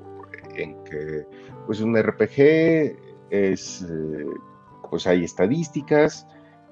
en 0.54 0.76
que 0.84 1.26
pues 1.66 1.80
un 1.80 1.96
RPG 1.96 2.96
es, 3.30 3.86
pues 4.88 5.06
hay 5.06 5.24
estadísticas, 5.24 6.26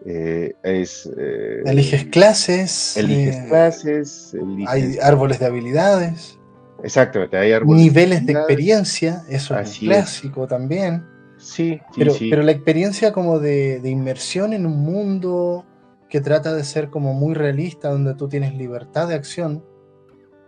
eh, 0.04 0.54
es... 0.62 1.10
Eh, 1.16 1.62
eliges 1.64 2.04
clases. 2.06 2.96
Eliges 2.96 3.36
eh, 3.36 3.44
clases. 3.48 4.36
Hay 4.66 4.98
árboles 5.02 5.38
de 5.38 5.46
habilidades. 5.46 6.38
Exactamente, 6.82 7.36
hay 7.36 7.52
árboles. 7.52 7.82
Niveles 7.82 8.26
de, 8.26 8.32
experiencia, 8.34 9.24
eso 9.28 9.58
es 9.58 9.78
clásico 9.78 10.46
también. 10.46 11.04
Sí, 11.38 11.80
pero, 11.96 12.12
sí. 12.12 12.30
pero 12.30 12.42
la 12.42 12.52
experiencia 12.52 13.12
como 13.12 13.38
de, 13.38 13.80
de, 13.80 13.90
inmersión 13.90 14.52
en 14.52 14.66
un 14.66 14.78
mundo 14.78 15.66
que 16.08 16.20
trata 16.20 16.54
de 16.54 16.64
ser 16.64 16.88
como 16.90 17.14
muy 17.14 17.34
realista, 17.34 17.90
donde 17.90 18.14
tú 18.14 18.28
tienes 18.28 18.54
libertad 18.54 19.08
de 19.08 19.14
acción. 19.14 19.64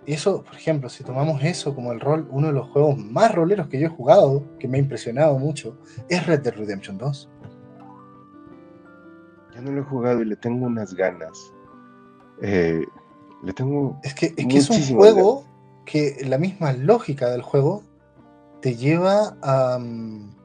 Eso, 0.06 0.42
por 0.44 0.54
ejemplo, 0.54 0.88
si 0.88 1.04
tomamos 1.04 1.42
eso 1.44 1.74
como 1.74 1.92
el 1.92 2.00
rol, 2.00 2.28
uno 2.30 2.46
de 2.46 2.52
los 2.54 2.68
juegos 2.68 2.96
más 2.96 3.34
roleros 3.34 3.68
que 3.68 3.78
yo 3.78 3.86
he 3.86 3.90
jugado, 3.90 4.46
que 4.58 4.68
me 4.68 4.78
ha 4.78 4.80
impresionado 4.80 5.38
mucho, 5.38 5.78
es 6.08 6.26
Red 6.26 6.40
Dead 6.40 6.54
Redemption 6.54 6.96
2 6.96 7.28
no 9.60 9.72
lo 9.72 9.80
he 9.80 9.84
jugado 9.84 10.22
y 10.22 10.24
le 10.24 10.36
tengo 10.36 10.66
unas 10.66 10.94
ganas. 10.94 11.52
Eh, 12.42 12.84
le 13.42 13.52
tengo. 13.52 13.98
Es 14.02 14.14
que, 14.14 14.34
es, 14.36 14.70
un 14.70 14.96
juego 14.96 15.44
que 15.84 16.16
la 16.26 16.38
misma 16.38 16.72
lógica 16.72 17.30
del 17.30 17.42
juego 17.42 17.82
te 18.60 18.76
lleva 18.76 19.36
a. 19.42 19.78
Mm, 19.78 20.36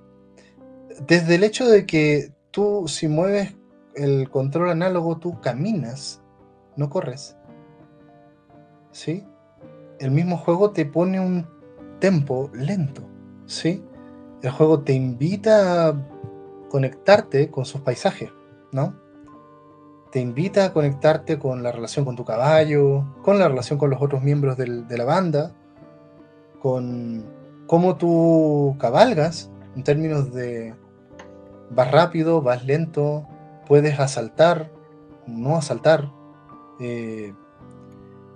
desde 1.07 1.35
el 1.35 1.44
hecho 1.44 1.68
de 1.68 1.85
que 1.85 2.31
tú, 2.52 2.85
si 2.88 3.07
mueves 3.07 3.56
el 3.95 4.30
control 4.30 4.69
análogo, 4.69 5.18
tú 5.18 5.40
caminas, 5.41 6.22
no 6.76 6.90
corres. 6.90 7.35
¿Sí? 8.91 9.26
El 9.99 10.11
mismo 10.11 10.38
juego 10.38 10.72
te 10.72 10.85
pone 10.85 11.19
un 11.19 11.48
tempo 11.99 12.49
lento. 12.53 13.02
¿Sí? 13.45 13.84
El 14.41 14.52
juego 14.52 14.81
te 14.81 14.94
invita 14.94 15.90
a 15.90 15.95
conectarte 16.69 17.49
con 17.49 17.65
sus 17.65 17.81
paisajes, 17.81 18.31
¿no? 18.72 19.02
Te 20.14 20.19
invita 20.19 20.65
a 20.65 20.73
conectarte 20.73 21.40
con 21.40 21.64
la 21.64 21.72
relación 21.72 22.06
con 22.06 22.15
tu 22.15 22.23
caballo, 22.23 23.03
con 23.23 23.40
la 23.40 23.48
relación 23.48 23.80
con 23.80 23.90
los 23.90 23.99
otros 23.99 24.22
miembros 24.22 24.56
de 24.57 24.95
la 24.95 25.06
banda, 25.06 25.56
con 26.61 27.26
cómo 27.65 27.95
tú 27.98 28.76
cabalgas 28.80 29.49
en 29.76 29.84
términos 29.84 30.31
de 30.31 30.76
vas 31.72 31.90
rápido, 31.90 32.44
vas 32.44 32.64
lento, 32.64 33.27
puedes 33.65 33.99
asaltar, 33.99 34.72
no 35.26 35.57
asaltar. 35.57 36.11
Eh, 36.80 37.34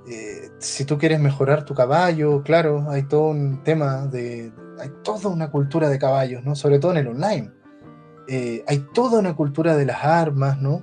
eh, 0.10 0.50
si 0.58 0.84
tú 0.84 0.98
quieres 0.98 1.20
mejorar 1.20 1.64
tu 1.64 1.76
caballo, 1.76 2.42
claro, 2.42 2.90
hay 2.90 3.04
todo 3.04 3.30
un 3.30 3.62
tema 3.64 4.08
de. 4.08 4.52
Hay 4.80 4.90
toda 5.04 5.30
una 5.30 5.52
cultura 5.52 5.90
de 5.90 6.00
caballos, 6.00 6.44
¿no? 6.44 6.56
Sobre 6.56 6.80
todo 6.80 6.94
en 6.94 6.98
el 6.98 7.08
online. 7.08 7.52
Eh, 8.28 8.64
hay 8.68 8.80
toda 8.96 9.20
una 9.20 9.36
cultura 9.36 9.78
de 9.78 9.86
las 9.86 10.04
armas, 10.04 10.60
¿no? 10.60 10.82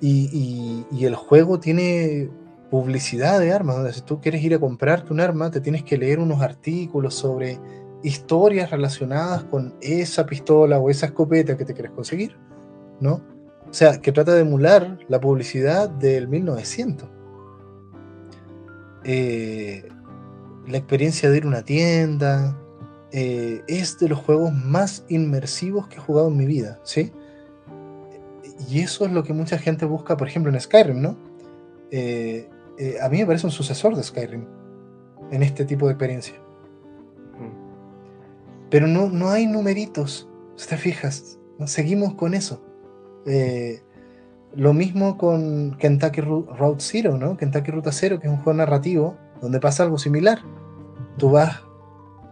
Y, 0.00 0.86
el 1.00 1.14
juego 1.14 1.60
tiene 1.60 2.30
publicidad 2.70 3.40
de 3.40 3.52
armas, 3.52 3.76
donde 3.76 3.92
si 3.92 4.02
tú 4.02 4.20
quieres 4.20 4.42
ir 4.42 4.54
a 4.54 4.58
comprarte 4.58 5.12
un 5.12 5.20
arma, 5.20 5.50
te 5.50 5.60
tienes 5.60 5.82
que 5.82 5.98
leer 5.98 6.20
unos 6.20 6.40
artículos 6.40 7.14
sobre 7.14 7.58
historias 8.02 8.70
relacionadas 8.70 9.44
con 9.44 9.74
esa 9.80 10.24
pistola 10.24 10.78
o 10.78 10.88
esa 10.88 11.06
escopeta 11.06 11.56
que 11.56 11.64
te 11.64 11.74
quieres 11.74 11.92
conseguir, 11.92 12.36
¿no? 13.00 13.22
O 13.68 13.72
sea, 13.72 14.00
que 14.00 14.12
trata 14.12 14.34
de 14.34 14.40
emular 14.40 14.98
la 15.08 15.20
publicidad 15.20 15.88
del 15.88 16.28
1900. 16.28 17.08
Eh, 19.04 19.88
la 20.66 20.76
experiencia 20.76 21.30
de 21.30 21.38
ir 21.38 21.44
a 21.44 21.48
una 21.48 21.62
tienda 21.62 22.56
eh, 23.12 23.62
es 23.66 23.98
de 23.98 24.08
los 24.08 24.18
juegos 24.18 24.52
más 24.52 25.04
inmersivos 25.08 25.88
que 25.88 25.96
he 25.96 26.00
jugado 26.00 26.28
en 26.28 26.36
mi 26.36 26.46
vida, 26.46 26.80
¿sí? 26.84 27.12
Y 28.68 28.80
eso 28.80 29.06
es 29.06 29.12
lo 29.12 29.22
que 29.22 29.32
mucha 29.32 29.58
gente 29.58 29.84
busca, 29.84 30.16
por 30.16 30.28
ejemplo, 30.28 30.52
en 30.52 30.60
Skyrim, 30.60 31.00
¿no? 31.00 31.16
Eh, 31.90 32.48
eh, 32.78 32.96
a 33.00 33.08
mí 33.08 33.18
me 33.18 33.26
parece 33.26 33.46
un 33.46 33.52
sucesor 33.52 33.96
de 33.96 34.02
Skyrim 34.02 34.44
en 35.30 35.42
este 35.42 35.64
tipo 35.64 35.86
de 35.86 35.92
experiencia. 35.92 36.34
Pero 38.70 38.86
no, 38.86 39.08
no 39.08 39.30
hay 39.30 39.46
numeritos, 39.46 40.28
si 40.56 40.68
te 40.68 40.76
fijas. 40.76 41.38
Seguimos 41.66 42.14
con 42.14 42.34
eso. 42.34 42.62
Eh, 43.26 43.82
lo 44.54 44.72
mismo 44.72 45.18
con 45.18 45.76
Kentucky 45.78 46.20
Route 46.20 46.80
Zero, 46.82 47.18
¿no? 47.18 47.36
Kentucky 47.36 47.70
Ruta 47.70 47.92
Zero, 47.92 48.20
que 48.20 48.26
es 48.26 48.32
un 48.32 48.38
juego 48.38 48.56
narrativo 48.56 49.16
donde 49.40 49.60
pasa 49.60 49.82
algo 49.82 49.98
similar. 49.98 50.40
Tú 51.18 51.30
vas 51.30 51.62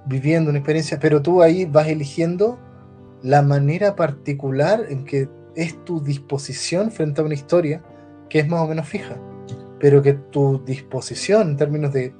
viviendo 0.07 0.51
una 0.51 0.59
experiencia, 0.59 0.99
pero 0.99 1.23
tú 1.23 1.43
ahí 1.43 1.65
vas 1.65 1.89
eligiendo 1.89 2.59
la 3.23 3.43
manera 3.43 3.97
particular 3.97 4.87
en 4.89 5.05
que 5.05 5.29
es 5.59 5.85
tu 5.85 6.01
disposición 6.01 6.93
frente 6.93 7.21
a 7.21 7.25
una 7.25 7.35
historia 7.35 7.83
que 8.31 8.39
es 8.39 8.49
más 8.49 8.61
o 8.61 8.69
menos 8.69 8.87
fija, 8.87 9.17
pero 9.81 10.01
que 10.03 10.13
tu 10.15 10.65
disposición 10.65 11.51
en 11.51 11.57
términos 11.57 11.93
de 11.93 12.15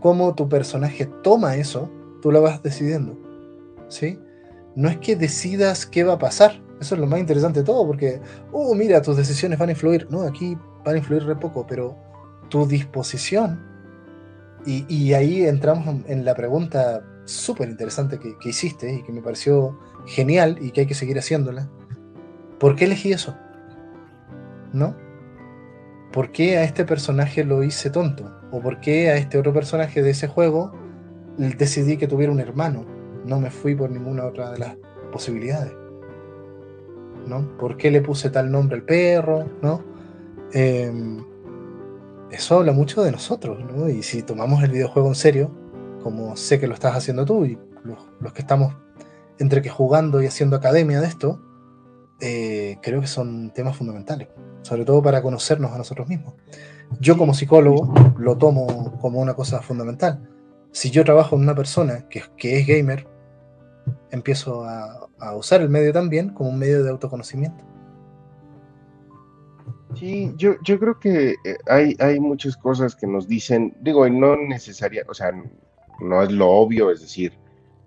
cómo 0.00 0.34
tu 0.34 0.48
personaje 0.48 1.08
toma 1.22 1.54
eso, 1.54 1.88
tú 2.20 2.32
la 2.32 2.40
vas 2.40 2.60
decidiendo. 2.60 3.16
¿Sí? 3.88 4.18
No 4.74 4.88
es 4.88 4.98
que 4.98 5.14
decidas 5.14 5.86
qué 5.86 6.02
va 6.02 6.14
a 6.14 6.18
pasar, 6.18 6.60
eso 6.80 6.96
es 6.96 7.00
lo 7.00 7.06
más 7.06 7.20
interesante 7.20 7.60
de 7.60 7.66
todo, 7.66 7.86
porque, 7.86 8.20
oh, 8.50 8.74
mira, 8.74 9.00
tus 9.00 9.16
decisiones 9.16 9.60
van 9.60 9.68
a 9.68 9.72
influir. 9.72 10.08
No, 10.10 10.22
aquí 10.22 10.58
van 10.84 10.96
a 10.96 10.98
influir 10.98 11.24
re 11.24 11.36
poco, 11.36 11.64
pero 11.64 11.96
tu 12.48 12.66
disposición, 12.66 13.60
y, 14.66 15.12
ahí 15.12 15.44
entramos 15.44 16.02
en 16.06 16.24
la 16.24 16.34
pregunta 16.34 17.04
súper 17.26 17.68
interesante 17.68 18.18
que, 18.18 18.36
que 18.38 18.48
hiciste 18.48 18.92
y 18.92 19.02
que 19.02 19.12
me 19.12 19.20
pareció 19.20 19.78
genial 20.06 20.58
y 20.60 20.70
que 20.70 20.82
hay 20.82 20.86
que 20.86 20.94
seguir 20.94 21.18
haciéndola 21.18 21.68
¿Por 22.62 22.76
qué 22.76 22.84
elegí 22.84 23.10
eso? 23.10 23.34
¿No? 24.72 24.94
¿Por 26.12 26.30
qué 26.30 26.58
a 26.58 26.62
este 26.62 26.84
personaje 26.84 27.42
lo 27.42 27.64
hice 27.64 27.90
tonto? 27.90 28.30
¿O 28.52 28.60
por 28.60 28.78
qué 28.78 29.10
a 29.10 29.16
este 29.16 29.36
otro 29.36 29.52
personaje 29.52 30.00
de 30.00 30.10
ese 30.10 30.28
juego 30.28 30.70
decidí 31.36 31.96
que 31.96 32.06
tuviera 32.06 32.30
un 32.30 32.38
hermano? 32.38 32.86
No 33.24 33.40
me 33.40 33.50
fui 33.50 33.74
por 33.74 33.90
ninguna 33.90 34.26
otra 34.26 34.52
de 34.52 34.60
las 34.60 34.76
posibilidades. 35.10 35.72
¿No? 37.26 37.58
¿Por 37.58 37.76
qué 37.76 37.90
le 37.90 38.00
puse 38.00 38.30
tal 38.30 38.52
nombre 38.52 38.76
al 38.76 38.84
perro? 38.84 39.44
¿No? 39.60 39.82
Em, 40.52 41.20
eso 42.30 42.58
habla 42.58 42.70
mucho 42.70 43.02
de 43.02 43.10
nosotros, 43.10 43.58
¿no? 43.74 43.88
Y 43.88 44.04
si 44.04 44.22
tomamos 44.22 44.62
el 44.62 44.70
videojuego 44.70 45.08
en 45.08 45.16
serio, 45.16 45.50
como 46.00 46.36
sé 46.36 46.60
que 46.60 46.68
lo 46.68 46.74
estás 46.74 46.94
haciendo 46.94 47.24
tú 47.24 47.44
y 47.44 47.58
los 48.20 48.32
que 48.32 48.42
estamos 48.42 48.76
entre 49.40 49.62
que 49.62 49.68
jugando 49.68 50.22
y 50.22 50.26
haciendo 50.26 50.54
academia 50.54 51.00
de 51.00 51.08
esto, 51.08 51.40
eh, 52.24 52.78
creo 52.80 53.00
que 53.00 53.08
son 53.08 53.50
temas 53.50 53.76
fundamentales, 53.76 54.28
sobre 54.62 54.84
todo 54.84 55.02
para 55.02 55.20
conocernos 55.20 55.72
a 55.72 55.78
nosotros 55.78 56.06
mismos. 56.08 56.34
Yo 57.00 57.18
como 57.18 57.34
psicólogo 57.34 57.92
lo 58.16 58.38
tomo 58.38 58.96
como 59.00 59.20
una 59.20 59.34
cosa 59.34 59.60
fundamental. 59.60 60.28
Si 60.70 60.90
yo 60.90 61.04
trabajo 61.04 61.30
con 61.30 61.40
una 61.40 61.56
persona 61.56 62.08
que, 62.08 62.22
que 62.36 62.60
es 62.60 62.66
gamer, 62.68 63.08
empiezo 64.12 64.64
a, 64.64 65.08
usar 65.36 65.62
el 65.62 65.68
medio 65.68 65.92
también 65.92 66.30
como 66.30 66.50
un 66.50 66.58
medio 66.58 66.84
de 66.84 66.90
autoconocimiento. 66.90 67.64
Sí, 69.94 70.32
yo, 70.36 70.54
yo 70.62 70.78
creo 70.78 71.00
que 71.00 71.30
eh, 71.44 71.56
hay, 71.66 71.96
hay 71.98 72.20
muchas 72.20 72.56
cosas 72.56 72.94
que 72.94 73.08
nos 73.08 73.26
dicen, 73.26 73.76
digo, 73.80 74.06
y 74.06 74.10
no 74.12 74.36
necesaria, 74.36 75.04
o 75.08 75.14
sea, 75.14 75.32
no 76.00 76.22
es 76.22 76.30
lo 76.30 76.48
obvio, 76.48 76.90
es 76.92 77.00
decir, 77.00 77.32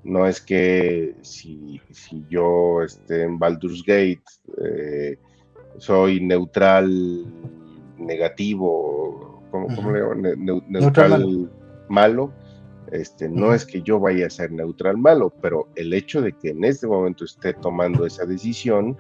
No 0.06 0.28
es 0.28 0.40
que 0.40 1.16
si, 1.24 1.82
yo 2.30 2.84
esté 2.84 3.24
en 3.24 3.40
Baldur's 3.40 3.82
Gate 3.84 4.22
eh, 4.64 5.18
soy 5.80 6.22
neutral, 6.22 7.26
negativo, 7.98 9.42
¿cómo, 9.50 9.92
le 9.92 10.00
digo? 10.00 10.62
neutral, 10.68 11.52
malo. 11.90 12.32
Este, 12.92 13.28
no 13.28 13.52
es 13.52 13.66
que 13.66 13.82
yo 13.82 14.00
vaya 14.00 14.28
a 14.28 14.30
ser 14.30 14.52
neutral 14.52 14.96
malo, 14.96 15.34
pero 15.42 15.68
el 15.76 15.92
hecho 15.92 16.22
de 16.22 16.34
que 16.34 16.50
en 16.50 16.64
este 16.64 16.86
momento 16.86 17.26
esté 17.26 17.54
tomando 17.54 18.06
esa 18.06 18.28
decisión, 18.28 18.96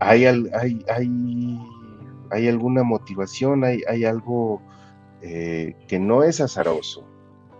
hay, 0.00 0.24
hay, 0.24 0.82
hay, 0.88 1.58
hay 2.30 2.48
alguna 2.48 2.82
motivación, 2.82 3.62
hay, 3.62 3.82
hay 3.86 4.06
algo 4.06 4.62
eh, 5.20 5.76
que 5.86 5.98
no 5.98 6.22
es 6.22 6.40
azaroso, 6.40 7.04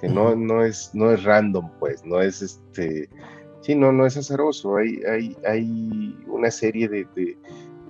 que 0.01 0.09
no, 0.09 0.35
no, 0.37 0.65
es, 0.65 0.91
no 0.95 1.11
es 1.11 1.25
random, 1.25 1.71
pues, 1.79 2.05
no 2.05 2.21
es 2.21 2.43
este, 2.43 3.09
sí, 3.61 3.75
no, 3.75 3.93
no 3.93 4.07
es 4.07 4.17
azaroso, 4.17 4.77
hay, 4.77 5.01
hay, 5.05 5.37
hay 5.47 6.17
una 6.27 6.51
serie 6.51 6.89
de, 6.89 7.07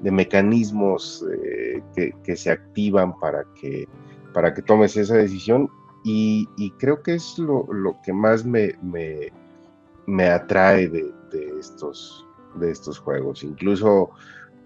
de, 0.02 0.10
mecanismos 0.10 1.24
eh, 1.44 1.82
que, 2.24 2.36
se 2.36 2.50
activan 2.50 3.18
para 3.18 3.44
que, 3.60 3.86
para 4.32 4.54
que 4.54 4.62
tomes 4.62 4.96
esa 4.96 5.16
decisión. 5.16 5.68
Y, 6.04 6.46
creo 6.78 7.02
que 7.02 7.14
es 7.14 7.38
lo, 7.38 7.66
que 8.02 8.14
más 8.14 8.44
me, 8.44 8.78
me, 10.06 10.26
atrae 10.26 10.88
de, 10.88 11.12
estos, 11.60 12.26
de 12.54 12.70
estos 12.70 12.98
juegos, 12.98 13.42
incluso 13.42 14.10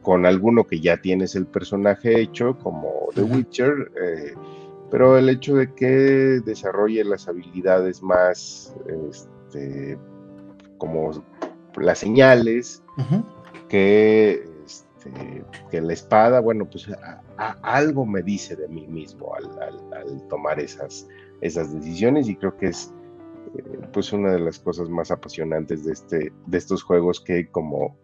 con 0.03 0.25
alguno 0.27 0.65
que 0.65 0.79
ya 0.79 0.99
tienes 0.99 1.35
el 1.35 1.47
personaje 1.47 2.21
hecho, 2.21 2.57
como 2.59 3.09
The 3.15 3.23
Witcher, 3.23 3.91
eh, 4.01 4.35
pero 4.93 5.17
el 5.17 5.31
hecho 5.31 5.57
de 5.57 5.73
que 5.73 5.89
desarrolle 6.45 7.03
las 7.03 7.27
habilidades 7.27 8.03
más, 8.03 8.77
este, 9.11 9.99
como 10.77 11.25
las 11.79 11.99
señales, 11.99 12.83
que, 13.71 14.47
este, 14.67 15.45
que 15.71 15.81
la 15.81 15.95
espada, 15.95 16.41
bueno, 16.41 16.69
pues 16.69 16.89
algo 17.63 18.05
me 18.05 18.23
dice 18.23 18.55
de 18.55 18.69
mí 18.69 18.87
mismo 18.87 19.35
al, 19.35 20.29
tomar 20.29 20.61
esas, 20.61 21.09
esas 21.41 21.73
decisiones 21.73 22.29
y 22.29 22.37
creo 22.37 22.55
que 22.59 22.67
es 22.67 22.93
eh, 23.57 23.81
pues 23.95 24.13
una 24.13 24.33
de 24.33 24.41
las 24.41 24.59
cosas 24.59 24.91
más 24.91 25.11
apasionantes 25.11 25.87
de, 25.87 25.93
este, 25.95 26.33
de 26.45 26.59
estos 26.59 26.83
juegos 26.83 27.19
que 27.19 27.49
como, 27.51 27.97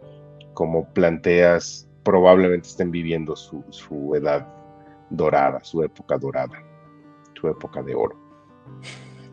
como 0.54 0.88
planteas 0.94 1.86
probablemente 2.02 2.66
estén 2.66 2.90
viviendo 2.90 3.36
su, 3.36 3.62
su 3.68 4.14
edad 4.14 4.48
dorada, 5.10 5.62
su 5.62 5.82
época 5.82 6.16
dorada 6.16 6.64
su 7.38 7.48
época 7.48 7.82
de 7.82 7.94
oro. 7.94 8.16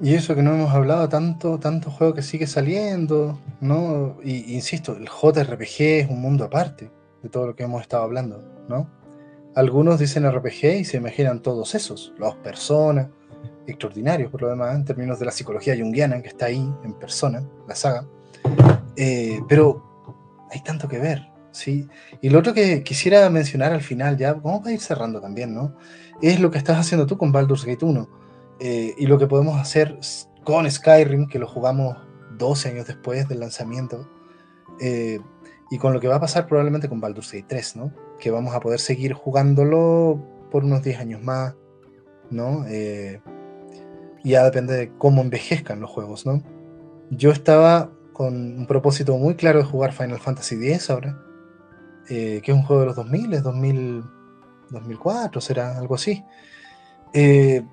Y 0.02 0.14
eso 0.14 0.36
que 0.36 0.44
no 0.44 0.54
hemos 0.54 0.74
hablado 0.74 1.08
tanto, 1.08 1.58
tanto 1.58 1.90
juego 1.90 2.14
que 2.14 2.22
sigue 2.22 2.48
saliendo, 2.48 3.40
¿no? 3.62 4.18
Y, 4.24 4.54
insisto, 4.54 4.94
el 4.94 5.08
JRPG 5.08 5.82
es 5.82 6.10
un 6.10 6.22
mundo 6.22 6.44
aparte 6.44 6.92
de 7.24 7.30
todo 7.30 7.48
lo 7.48 7.56
que 7.56 7.64
hemos 7.64 7.82
estado 7.82 8.04
hablando, 8.04 8.44
¿no? 8.68 8.90
Algunos 9.56 10.00
dicen 10.00 10.30
RPG 10.30 10.80
y 10.80 10.86
se 10.86 10.98
imaginan 10.98 11.42
todos 11.42 11.76
esos, 11.76 12.14
los 12.18 12.36
personas, 12.36 13.08
extraordinarios 13.68 14.30
por 14.30 14.42
lo 14.42 14.50
demás, 14.50 14.76
en 14.76 14.84
términos 14.84 15.18
de 15.18 15.26
la 15.26 15.32
psicología 15.32 15.76
junguiana 15.78 16.22
que 16.22 16.28
está 16.28 16.48
ahí 16.48 16.70
en 16.84 16.94
persona, 16.94 17.42
la 17.66 17.74
saga. 17.74 18.06
Eh, 18.98 19.40
pero 19.48 20.46
hay 20.52 20.62
tanto 20.62 20.90
que 20.90 21.00
ver, 21.00 21.26
¿sí? 21.56 21.88
Y 22.22 22.30
lo 22.30 22.40
otro 22.40 22.54
que 22.54 22.84
quisiera 22.84 23.30
mencionar 23.30 23.74
al 23.74 23.82
final, 23.82 24.18
ya, 24.18 24.34
vamos 24.34 24.66
a 24.68 24.72
ir 24.72 24.80
cerrando 24.80 25.22
también, 25.22 25.54
¿no? 25.54 25.76
es 26.22 26.40
lo 26.40 26.52
que 26.52 26.58
estás 26.58 26.78
haciendo 26.78 27.06
tú 27.06 27.18
con 27.18 27.32
Baldur's 27.32 27.66
Gate 27.66 27.84
1 27.84 28.10
eh, 28.60 28.94
y 28.98 29.06
lo 29.08 29.18
que 29.18 29.28
podemos 29.28 29.60
hacer 29.60 29.98
con 30.44 30.70
Skyrim, 30.70 31.28
que 31.28 31.40
lo 31.40 31.48
jugamos 31.48 31.98
12 32.38 32.70
años 32.70 32.88
después 32.88 33.28
del 33.28 33.40
lanzamiento, 33.40 34.10
eh, 34.80 35.20
y 35.72 35.78
con 35.78 35.94
lo 35.94 36.00
que 36.00 36.08
va 36.08 36.16
a 36.16 36.20
pasar 36.20 36.48
probablemente 36.48 36.88
con 36.88 37.02
Baldur's 37.02 37.32
Gate 37.32 37.46
3, 37.48 37.76
¿no? 37.78 37.94
Que 38.20 38.32
vamos 38.32 38.54
a 38.54 38.60
poder 38.60 38.80
seguir 38.80 39.14
jugándolo 39.14 40.24
por 40.52 40.64
unos 40.64 40.84
10 40.84 41.00
años 41.00 41.22
más, 41.22 41.56
¿no? 42.30 42.66
Eh, 42.68 43.20
ya 44.24 44.44
depende 44.44 44.76
de 44.76 44.92
cómo 44.98 45.22
envejezcan 45.22 45.82
los 45.82 45.90
juegos, 45.90 46.26
¿no? 46.26 46.44
Yo 47.10 47.32
estaba 47.32 47.92
con 48.14 48.60
un 48.60 48.68
propósito 48.68 49.18
muy 49.18 49.36
claro 49.36 49.60
de 49.60 49.66
jugar 49.66 49.92
Final 49.92 50.20
Fantasy 50.20 50.56
X 50.56 50.90
ahora, 50.90 51.20
que 52.08 52.44
es 52.44 52.54
un 52.54 52.64
juego 52.64 52.82
de 52.82 52.88
los 52.88 52.96
2000, 52.96 53.34
es 53.34 53.44
2000 53.44 54.04
2004, 54.70 55.42
será 55.42 55.78
algo 55.78 55.96
así. 55.96 56.24
Eh, 57.14 57.64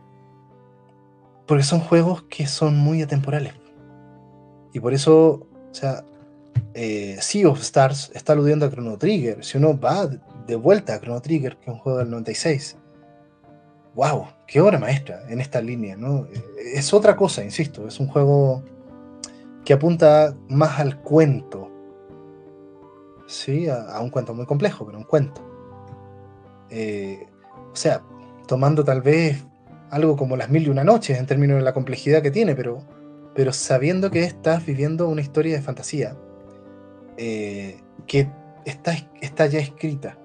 porque 1.47 1.65
son 1.65 1.81
juegos 1.81 2.23
que 2.25 2.47
son 2.47 2.77
muy 2.77 3.03
atemporales. 3.03 3.55
Y 4.73 4.81
por 4.81 4.95
eso, 4.95 5.47
o 5.71 5.75
sea, 5.75 6.05
eh, 6.75 7.19
Sea 7.21 7.49
of 7.49 7.61
Stars 7.61 8.11
está 8.15 8.33
aludiendo 8.33 8.67
a 8.67 8.71
Chrono 8.71 8.97
Trigger. 8.97 9.45
Si 9.45 9.59
uno 9.59 9.79
va 9.79 10.07
de 10.07 10.57
vuelta 10.57 10.95
a 10.95 11.01
Chrono 11.01 11.21
Trigger, 11.21 11.57
que 11.57 11.71
es 11.71 11.75
un 11.75 11.79
juego 11.79 11.99
del 11.99 12.11
96, 12.11 12.77
wow, 13.95 14.27
qué 14.47 14.61
obra 14.61 14.79
maestra 14.79 15.23
en 15.29 15.41
esta 15.41 15.61
línea, 15.61 15.97
¿no? 15.97 16.27
Eh, 16.27 16.43
es 16.75 16.95
otra 16.95 17.17
cosa, 17.17 17.45
insisto, 17.45 17.87
es 17.87 18.01
un 18.01 18.09
juego 18.09 18.63
que 19.65 19.75
apunta 19.75 20.35
más 20.49 20.81
al 20.81 21.01
cuento. 21.03 21.62
Sí, 23.33 23.67
a 23.67 23.99
un 24.01 24.11
cuento 24.11 24.35
muy 24.35 24.45
complejo, 24.45 24.85
pero 24.85 24.99
un 24.99 25.05
cuento. 25.05 25.41
Eh, 26.69 27.27
o 27.73 27.75
sea, 27.75 28.03
tomando 28.47 28.85
tal 28.85 29.01
vez 29.01 29.43
algo 29.91 30.19
como 30.19 30.37
las 30.37 30.51
mil 30.51 30.67
y 30.67 30.69
una 30.69 30.85
noches 30.85 31.19
en 31.19 31.25
términos 31.25 31.57
de 31.57 31.63
la 31.63 31.73
complejidad 31.73 32.21
que 32.23 32.31
tiene, 32.31 32.55
pero, 32.55 32.83
pero 33.35 33.55
sabiendo 33.55 34.11
que 34.11 34.25
estás 34.25 34.67
viviendo 34.67 35.09
una 35.09 35.23
historia 35.23 35.57
de 35.57 35.63
fantasía 35.63 36.15
eh, 37.17 37.81
que 38.07 38.31
está, 38.67 38.93
está 39.23 39.47
ya 39.47 39.61
escrita. 39.61 40.19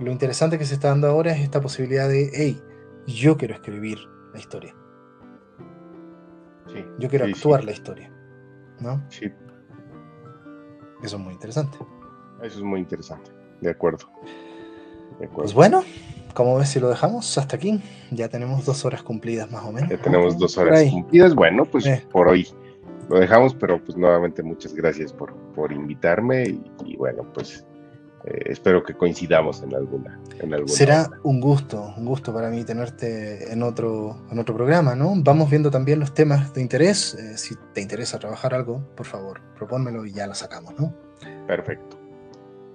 Lo 0.00 0.10
interesante 0.10 0.58
que 0.58 0.64
se 0.64 0.74
está 0.74 0.88
dando 0.88 1.06
ahora 1.06 1.30
es 1.30 1.40
esta 1.40 1.60
posibilidad 1.60 2.08
de, 2.08 2.28
hey, 2.34 2.60
yo 3.06 3.36
quiero 3.36 3.54
escribir 3.54 3.98
la 4.32 4.40
historia. 4.40 4.74
yo 6.98 7.08
quiero 7.08 7.26
actuar 7.26 7.62
la 7.62 7.70
historia. 7.70 8.12
¿No? 8.80 9.00
Sí. 9.10 9.26
Eso 11.04 11.16
es 11.16 11.22
muy 11.22 11.34
interesante. 11.34 11.78
Eso 12.42 12.58
es 12.58 12.64
muy 12.64 12.80
interesante, 12.80 13.30
de 13.60 13.70
acuerdo. 13.70 14.10
Pues 15.34 15.52
bueno, 15.52 15.84
como 16.34 16.56
ves 16.56 16.70
si 16.70 16.80
lo 16.80 16.88
dejamos 16.88 17.36
hasta 17.36 17.56
aquí? 17.56 17.80
Ya 18.10 18.28
tenemos 18.28 18.64
dos 18.64 18.84
horas 18.84 19.02
cumplidas 19.02 19.50
más 19.50 19.64
o 19.64 19.72
menos. 19.72 19.90
Ya 19.90 19.98
tenemos 19.98 20.38
dos 20.38 20.56
horas 20.56 20.88
cumplidas. 20.90 21.34
Bueno, 21.34 21.64
pues 21.64 21.86
eh. 21.86 22.06
por 22.10 22.28
hoy 22.28 22.48
lo 23.08 23.18
dejamos, 23.18 23.54
pero 23.54 23.82
pues 23.84 23.98
nuevamente 23.98 24.42
muchas 24.42 24.74
gracias 24.74 25.12
por, 25.12 25.34
por 25.54 25.72
invitarme 25.72 26.44
y, 26.84 26.96
bueno, 26.96 27.26
pues 27.34 27.66
eh, 28.24 28.42
espero 28.46 28.82
que 28.82 28.94
coincidamos 28.94 29.62
en 29.62 29.74
alguna. 29.74 30.20
En 30.38 30.68
Será 30.68 31.10
un 31.24 31.40
gusto, 31.40 31.92
un 31.96 32.06
gusto 32.06 32.32
para 32.32 32.50
mí 32.50 32.64
tenerte 32.64 33.52
en 33.52 33.62
otro, 33.62 34.16
en 34.30 34.38
otro 34.38 34.54
programa, 34.54 34.94
¿no? 34.94 35.12
Vamos 35.16 35.50
viendo 35.50 35.70
también 35.70 35.98
los 35.98 36.14
temas 36.14 36.54
de 36.54 36.62
interés. 36.62 37.14
Eh, 37.14 37.36
si 37.36 37.56
te 37.74 37.80
interesa 37.80 38.18
trabajar 38.18 38.54
algo, 38.54 38.80
por 38.96 39.06
favor, 39.06 39.40
propónmelo 39.56 40.06
y 40.06 40.12
ya 40.12 40.26
lo 40.26 40.34
sacamos, 40.34 40.78
¿no? 40.78 40.94
Perfecto. 41.46 41.99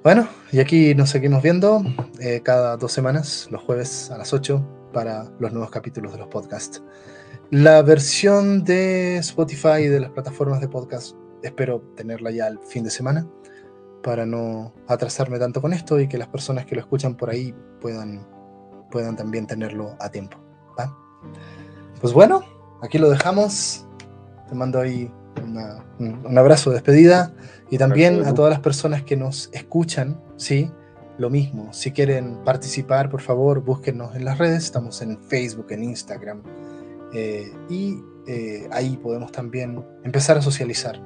Bueno, 0.05 0.27
y 0.51 0.59
aquí 0.59 0.93
nos 0.93 1.09
seguimos 1.09 1.41
viendo 1.41 1.83
eh, 2.19 2.41
cada 2.43 2.77
dos 2.77 2.91
semanas, 2.91 3.47
los 3.49 3.63
jueves 3.63 4.11
a 4.11 4.19
las 4.19 4.33
8, 4.33 4.91
para 4.93 5.31
los 5.39 5.51
nuevos 5.51 5.71
capítulos 5.71 6.11
de 6.11 6.19
los 6.19 6.27
podcasts. 6.27 6.83
La 7.49 7.81
versión 7.81 8.63
de 8.63 9.17
Spotify 9.17 9.87
de 9.87 10.01
las 10.01 10.11
plataformas 10.11 10.61
de 10.61 10.67
podcast 10.67 11.15
espero 11.41 11.81
tenerla 11.95 12.29
ya 12.29 12.45
el 12.45 12.59
fin 12.59 12.83
de 12.83 12.91
semana 12.91 13.27
para 14.03 14.27
no 14.27 14.75
atrasarme 14.87 15.39
tanto 15.39 15.59
con 15.59 15.73
esto 15.73 15.99
y 15.99 16.07
que 16.07 16.19
las 16.19 16.27
personas 16.27 16.67
que 16.67 16.75
lo 16.75 16.81
escuchan 16.81 17.17
por 17.17 17.31
ahí 17.31 17.55
puedan, 17.81 18.27
puedan 18.91 19.15
también 19.15 19.47
tenerlo 19.47 19.95
a 19.99 20.09
tiempo. 20.09 20.37
Pues 21.99 22.13
bueno, 22.13 22.43
aquí 22.83 22.99
lo 22.99 23.09
dejamos. 23.09 23.87
Te 24.47 24.53
mando 24.53 24.79
ahí 24.79 25.11
un 25.97 26.37
abrazo 26.37 26.69
de 26.69 26.75
despedida. 26.75 27.33
Y 27.69 27.77
también 27.77 28.25
a 28.25 28.33
todas 28.33 28.51
las 28.51 28.59
personas 28.59 29.03
que 29.03 29.15
nos 29.15 29.49
escuchan, 29.51 30.21
¿sí? 30.37 30.71
Lo 31.17 31.29
mismo, 31.29 31.71
si 31.73 31.91
quieren 31.91 32.43
participar, 32.43 33.09
por 33.09 33.21
favor, 33.21 33.61
búsquenos 33.61 34.15
en 34.15 34.25
las 34.25 34.37
redes, 34.37 34.65
estamos 34.65 35.01
en 35.01 35.17
Facebook, 35.23 35.67
en 35.69 35.83
Instagram, 35.83 36.43
eh, 37.13 37.53
y 37.69 38.01
eh, 38.27 38.67
ahí 38.71 38.97
podemos 38.97 39.31
también 39.31 39.83
empezar 40.03 40.37
a 40.37 40.41
socializar. 40.41 41.01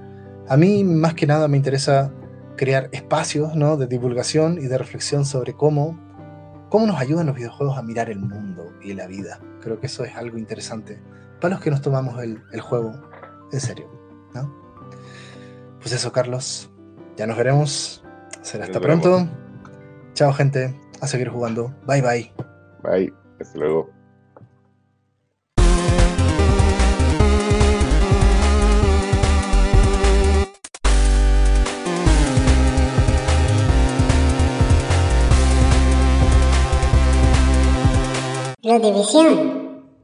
A 0.47 0.57
mí, 0.57 0.83
más 0.83 1.13
que 1.13 1.27
nada, 1.27 1.47
me 1.47 1.57
interesa 1.57 2.11
crear 2.57 2.89
espacios 2.91 3.55
¿no? 3.55 3.77
de 3.77 3.87
divulgación 3.87 4.57
y 4.57 4.67
de 4.67 4.77
reflexión 4.77 5.25
sobre 5.25 5.53
cómo, 5.53 5.97
cómo 6.69 6.87
nos 6.87 6.99
ayudan 6.99 7.27
los 7.27 7.35
videojuegos 7.35 7.77
a 7.77 7.83
mirar 7.83 8.09
el 8.09 8.19
mundo 8.19 8.73
y 8.81 8.93
la 8.93 9.05
vida. 9.05 9.39
Creo 9.61 9.79
que 9.79 9.85
eso 9.85 10.03
es 10.03 10.15
algo 10.15 10.37
interesante 10.39 10.99
para 11.39 11.53
los 11.53 11.63
que 11.63 11.69
nos 11.69 11.81
tomamos 11.81 12.21
el, 12.21 12.41
el 12.51 12.61
juego 12.61 12.93
en 13.51 13.59
serio. 13.59 13.89
¿no? 14.33 14.58
Pues 15.79 15.93
eso, 15.93 16.11
Carlos. 16.11 16.69
Ya 17.17 17.27
nos 17.27 17.37
veremos. 17.37 18.03
Será 18.41 18.65
hasta 18.65 18.79
pronto. 18.79 19.27
Chao, 20.13 20.33
gente. 20.33 20.73
A 21.01 21.07
seguir 21.07 21.29
jugando. 21.29 21.73
Bye, 21.85 22.01
bye. 22.01 22.31
Bye. 22.83 23.13
Hasta 23.39 23.57
luego. 23.57 23.89
Redivisión. 38.61 39.58